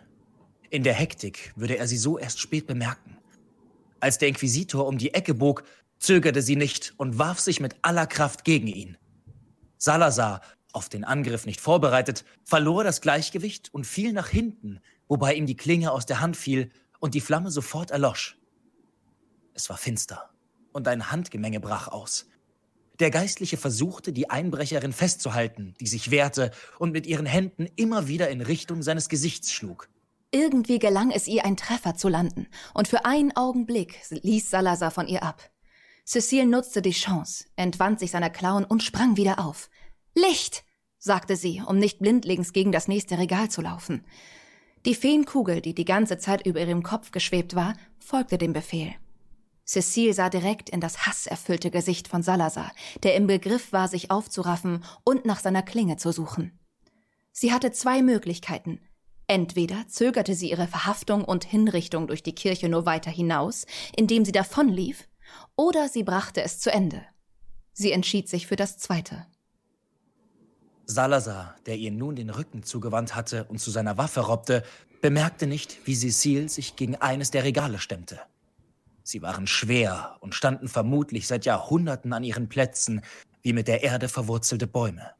In 0.69 0.83
der 0.83 0.95
Hektik 0.95 1.53
würde 1.55 1.77
er 1.77 1.87
sie 1.87 1.97
so 1.97 2.17
erst 2.17 2.39
spät 2.39 2.65
bemerken. 2.65 3.17
Als 3.99 4.17
der 4.17 4.27
Inquisitor 4.27 4.87
um 4.87 4.97
die 4.97 5.13
Ecke 5.13 5.33
bog, 5.33 5.63
zögerte 5.99 6.41
sie 6.41 6.55
nicht 6.55 6.93
und 6.97 7.19
warf 7.19 7.39
sich 7.39 7.59
mit 7.59 7.75
aller 7.83 8.07
Kraft 8.07 8.43
gegen 8.43 8.67
ihn. 8.67 8.97
Salazar, 9.77 10.41
auf 10.73 10.89
den 10.89 11.03
Angriff 11.03 11.45
nicht 11.45 11.61
vorbereitet, 11.61 12.25
verlor 12.43 12.83
das 12.83 12.99
Gleichgewicht 12.99 13.73
und 13.73 13.87
fiel 13.87 14.11
nach 14.11 14.27
hinten, 14.27 14.81
wobei 15.07 15.35
ihm 15.35 15.45
die 15.45 15.55
Klinge 15.55 15.91
aus 15.91 16.05
der 16.05 16.19
Hand 16.19 16.35
fiel 16.35 16.71
und 16.99 17.13
die 17.13 17.21
Flamme 17.21 17.51
sofort 17.51 17.91
erlosch. 17.91 18.37
Es 19.53 19.69
war 19.69 19.77
finster 19.77 20.31
und 20.73 20.87
ein 20.87 21.11
Handgemenge 21.11 21.59
brach 21.59 21.87
aus. 21.87 22.27
Der 22.99 23.11
Geistliche 23.11 23.57
versuchte, 23.57 24.13
die 24.13 24.29
Einbrecherin 24.29 24.93
festzuhalten, 24.93 25.73
die 25.79 25.87
sich 25.87 26.11
wehrte 26.11 26.51
und 26.77 26.91
mit 26.91 27.07
ihren 27.07 27.25
Händen 27.25 27.67
immer 27.75 28.07
wieder 28.07 28.29
in 28.29 28.41
Richtung 28.41 28.83
seines 28.83 29.09
Gesichts 29.09 29.51
schlug. 29.51 29.89
Irgendwie 30.31 30.79
gelang 30.79 31.11
es 31.11 31.27
ihr, 31.27 31.45
einen 31.45 31.57
Treffer 31.57 31.95
zu 31.95 32.09
landen, 32.09 32.47
und 32.73 32.87
für 32.87 33.05
einen 33.05 33.35
Augenblick 33.35 33.99
ließ 34.09 34.49
Salazar 34.49 34.89
von 34.89 35.07
ihr 35.07 35.21
ab. 35.21 35.51
Cecile 36.05 36.45
nutzte 36.45 36.81
die 36.81 36.91
Chance, 36.91 37.45
entwand 37.55 37.99
sich 37.99 38.11
seiner 38.11 38.29
Klauen 38.29 38.65
und 38.65 38.83
sprang 38.83 39.15
wieder 39.15 39.39
auf. 39.39 39.69
Licht! 40.15 40.63
sagte 40.97 41.35
sie, 41.35 41.61
um 41.65 41.77
nicht 41.77 41.99
blindlings 41.99 42.53
gegen 42.53 42.71
das 42.71 42.87
nächste 42.87 43.17
Regal 43.17 43.49
zu 43.49 43.61
laufen. 43.61 44.05
Die 44.85 44.95
Feenkugel, 44.95 45.61
die 45.61 45.73
die 45.73 45.85
ganze 45.85 46.17
Zeit 46.17 46.45
über 46.45 46.61
ihrem 46.61 46.83
Kopf 46.83 47.11
geschwebt 47.11 47.55
war, 47.55 47.75
folgte 47.99 48.37
dem 48.37 48.53
Befehl. 48.53 48.93
Cecile 49.65 50.13
sah 50.13 50.29
direkt 50.29 50.69
in 50.69 50.81
das 50.81 51.05
hasserfüllte 51.05 51.71
Gesicht 51.71 52.07
von 52.07 52.21
Salazar, 52.21 52.71
der 53.01 53.15
im 53.15 53.27
Begriff 53.27 53.71
war, 53.71 53.87
sich 53.87 54.11
aufzuraffen 54.11 54.83
und 55.03 55.25
nach 55.25 55.39
seiner 55.39 55.63
Klinge 55.63 55.97
zu 55.97 56.11
suchen. 56.11 56.59
Sie 57.31 57.51
hatte 57.51 57.71
zwei 57.71 58.01
Möglichkeiten. 58.01 58.79
Entweder 59.27 59.87
zögerte 59.87 60.35
sie 60.35 60.51
ihre 60.51 60.67
Verhaftung 60.67 61.23
und 61.23 61.45
Hinrichtung 61.45 62.07
durch 62.07 62.23
die 62.23 62.35
Kirche 62.35 62.67
nur 62.67 62.85
weiter 62.85 63.09
hinaus, 63.09 63.65
indem 63.95 64.25
sie 64.25 64.33
davonlief, 64.33 65.07
oder 65.55 65.87
sie 65.87 66.03
brachte 66.03 66.41
es 66.41 66.59
zu 66.59 66.71
Ende. 66.71 67.03
Sie 67.71 67.91
entschied 67.91 68.29
sich 68.29 68.47
für 68.47 68.57
das 68.57 68.77
Zweite. 68.77 69.25
Salazar, 70.85 71.55
der 71.65 71.77
ihr 71.77 71.91
nun 71.91 72.15
den 72.15 72.29
Rücken 72.29 72.63
zugewandt 72.63 73.15
hatte 73.15 73.45
und 73.45 73.59
zu 73.59 73.71
seiner 73.71 73.97
Waffe 73.97 74.21
robbte, 74.21 74.63
bemerkte 75.01 75.47
nicht, 75.47 75.85
wie 75.85 75.95
Cecile 75.95 76.49
sich 76.49 76.75
gegen 76.75 76.95
eines 76.97 77.31
der 77.31 77.43
Regale 77.43 77.79
stemmte. 77.79 78.19
Sie 79.03 79.21
waren 79.21 79.47
schwer 79.47 80.17
und 80.19 80.35
standen 80.35 80.67
vermutlich 80.67 81.27
seit 81.27 81.45
Jahrhunderten 81.45 82.13
an 82.13 82.23
ihren 82.23 82.47
Plätzen, 82.47 83.01
wie 83.41 83.53
mit 83.53 83.67
der 83.67 83.83
Erde 83.83 84.07
verwurzelte 84.07 84.67
Bäume. 84.67 85.11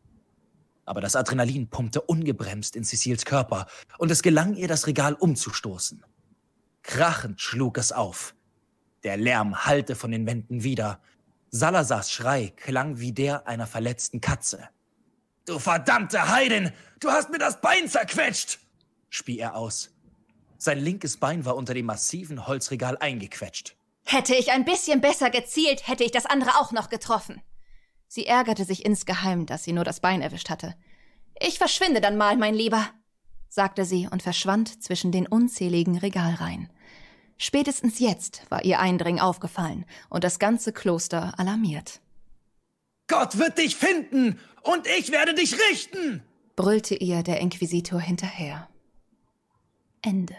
Aber 0.85 1.01
das 1.01 1.15
Adrenalin 1.15 1.69
pumpte 1.69 2.01
ungebremst 2.01 2.75
in 2.75 2.83
Cecils 2.83 3.25
Körper 3.25 3.67
und 3.97 4.11
es 4.11 4.21
gelang 4.21 4.55
ihr, 4.55 4.67
das 4.67 4.87
Regal 4.87 5.13
umzustoßen. 5.13 6.03
Krachend 6.81 7.39
schlug 7.39 7.77
es 7.77 7.91
auf. 7.91 8.35
Der 9.03 9.17
Lärm 9.17 9.65
hallte 9.65 9.95
von 9.95 10.11
den 10.11 10.25
Wänden 10.25 10.63
wieder. 10.63 11.01
Salazars 11.51 12.11
Schrei 12.11 12.53
klang 12.55 12.99
wie 12.99 13.13
der 13.13 13.47
einer 13.47 13.67
verletzten 13.67 14.19
Katze. 14.21 14.69
Du 15.45 15.59
verdammte 15.59 16.29
Heidin! 16.29 16.71
Du 16.99 17.11
hast 17.11 17.29
mir 17.29 17.37
das 17.37 17.59
Bein 17.59 17.89
zerquetscht! 17.89 18.59
spie 19.09 19.39
er 19.39 19.55
aus. 19.55 19.91
Sein 20.57 20.79
linkes 20.79 21.17
Bein 21.17 21.43
war 21.43 21.57
unter 21.57 21.73
dem 21.73 21.85
massiven 21.85 22.47
Holzregal 22.47 22.97
eingequetscht. 22.97 23.75
Hätte 24.05 24.35
ich 24.35 24.51
ein 24.51 24.65
bisschen 24.65 25.01
besser 25.01 25.29
gezielt, 25.29 25.87
hätte 25.87 26.03
ich 26.03 26.11
das 26.11 26.25
andere 26.25 26.59
auch 26.59 26.71
noch 26.71 26.89
getroffen. 26.89 27.41
Sie 28.07 28.25
ärgerte 28.25 28.63
sich 28.63 28.85
insgeheim, 28.85 29.45
dass 29.45 29.63
sie 29.63 29.73
nur 29.73 29.83
das 29.83 29.99
Bein 29.99 30.21
erwischt 30.21 30.49
hatte. 30.49 30.75
Ich 31.39 31.57
verschwinde 31.57 31.99
dann 31.99 32.15
mal, 32.15 32.37
mein 32.37 32.53
Lieber, 32.53 32.87
sagte 33.49 33.85
sie 33.85 34.07
und 34.09 34.23
verschwand 34.23 34.83
zwischen 34.83 35.11
den 35.11 35.27
unzähligen 35.27 35.97
Regalreihen. 35.97 36.69
Spätestens 37.37 37.99
jetzt 37.99 38.49
war 38.49 38.63
ihr 38.63 38.79
Eindringen 38.79 39.19
aufgefallen 39.19 39.85
und 40.09 40.23
das 40.23 40.39
ganze 40.39 40.71
Kloster 40.71 41.37
alarmiert. 41.37 41.99
Gott 43.07 43.37
wird 43.37 43.57
dich 43.57 43.75
finden 43.75 44.39
und 44.63 44.87
ich 44.87 45.11
werde 45.11 45.33
dich 45.33 45.55
richten! 45.69 46.23
brüllte 46.55 46.95
ihr 46.95 47.23
der 47.23 47.39
Inquisitor 47.39 47.99
hinterher. 47.99 48.69
Ende. 50.01 50.35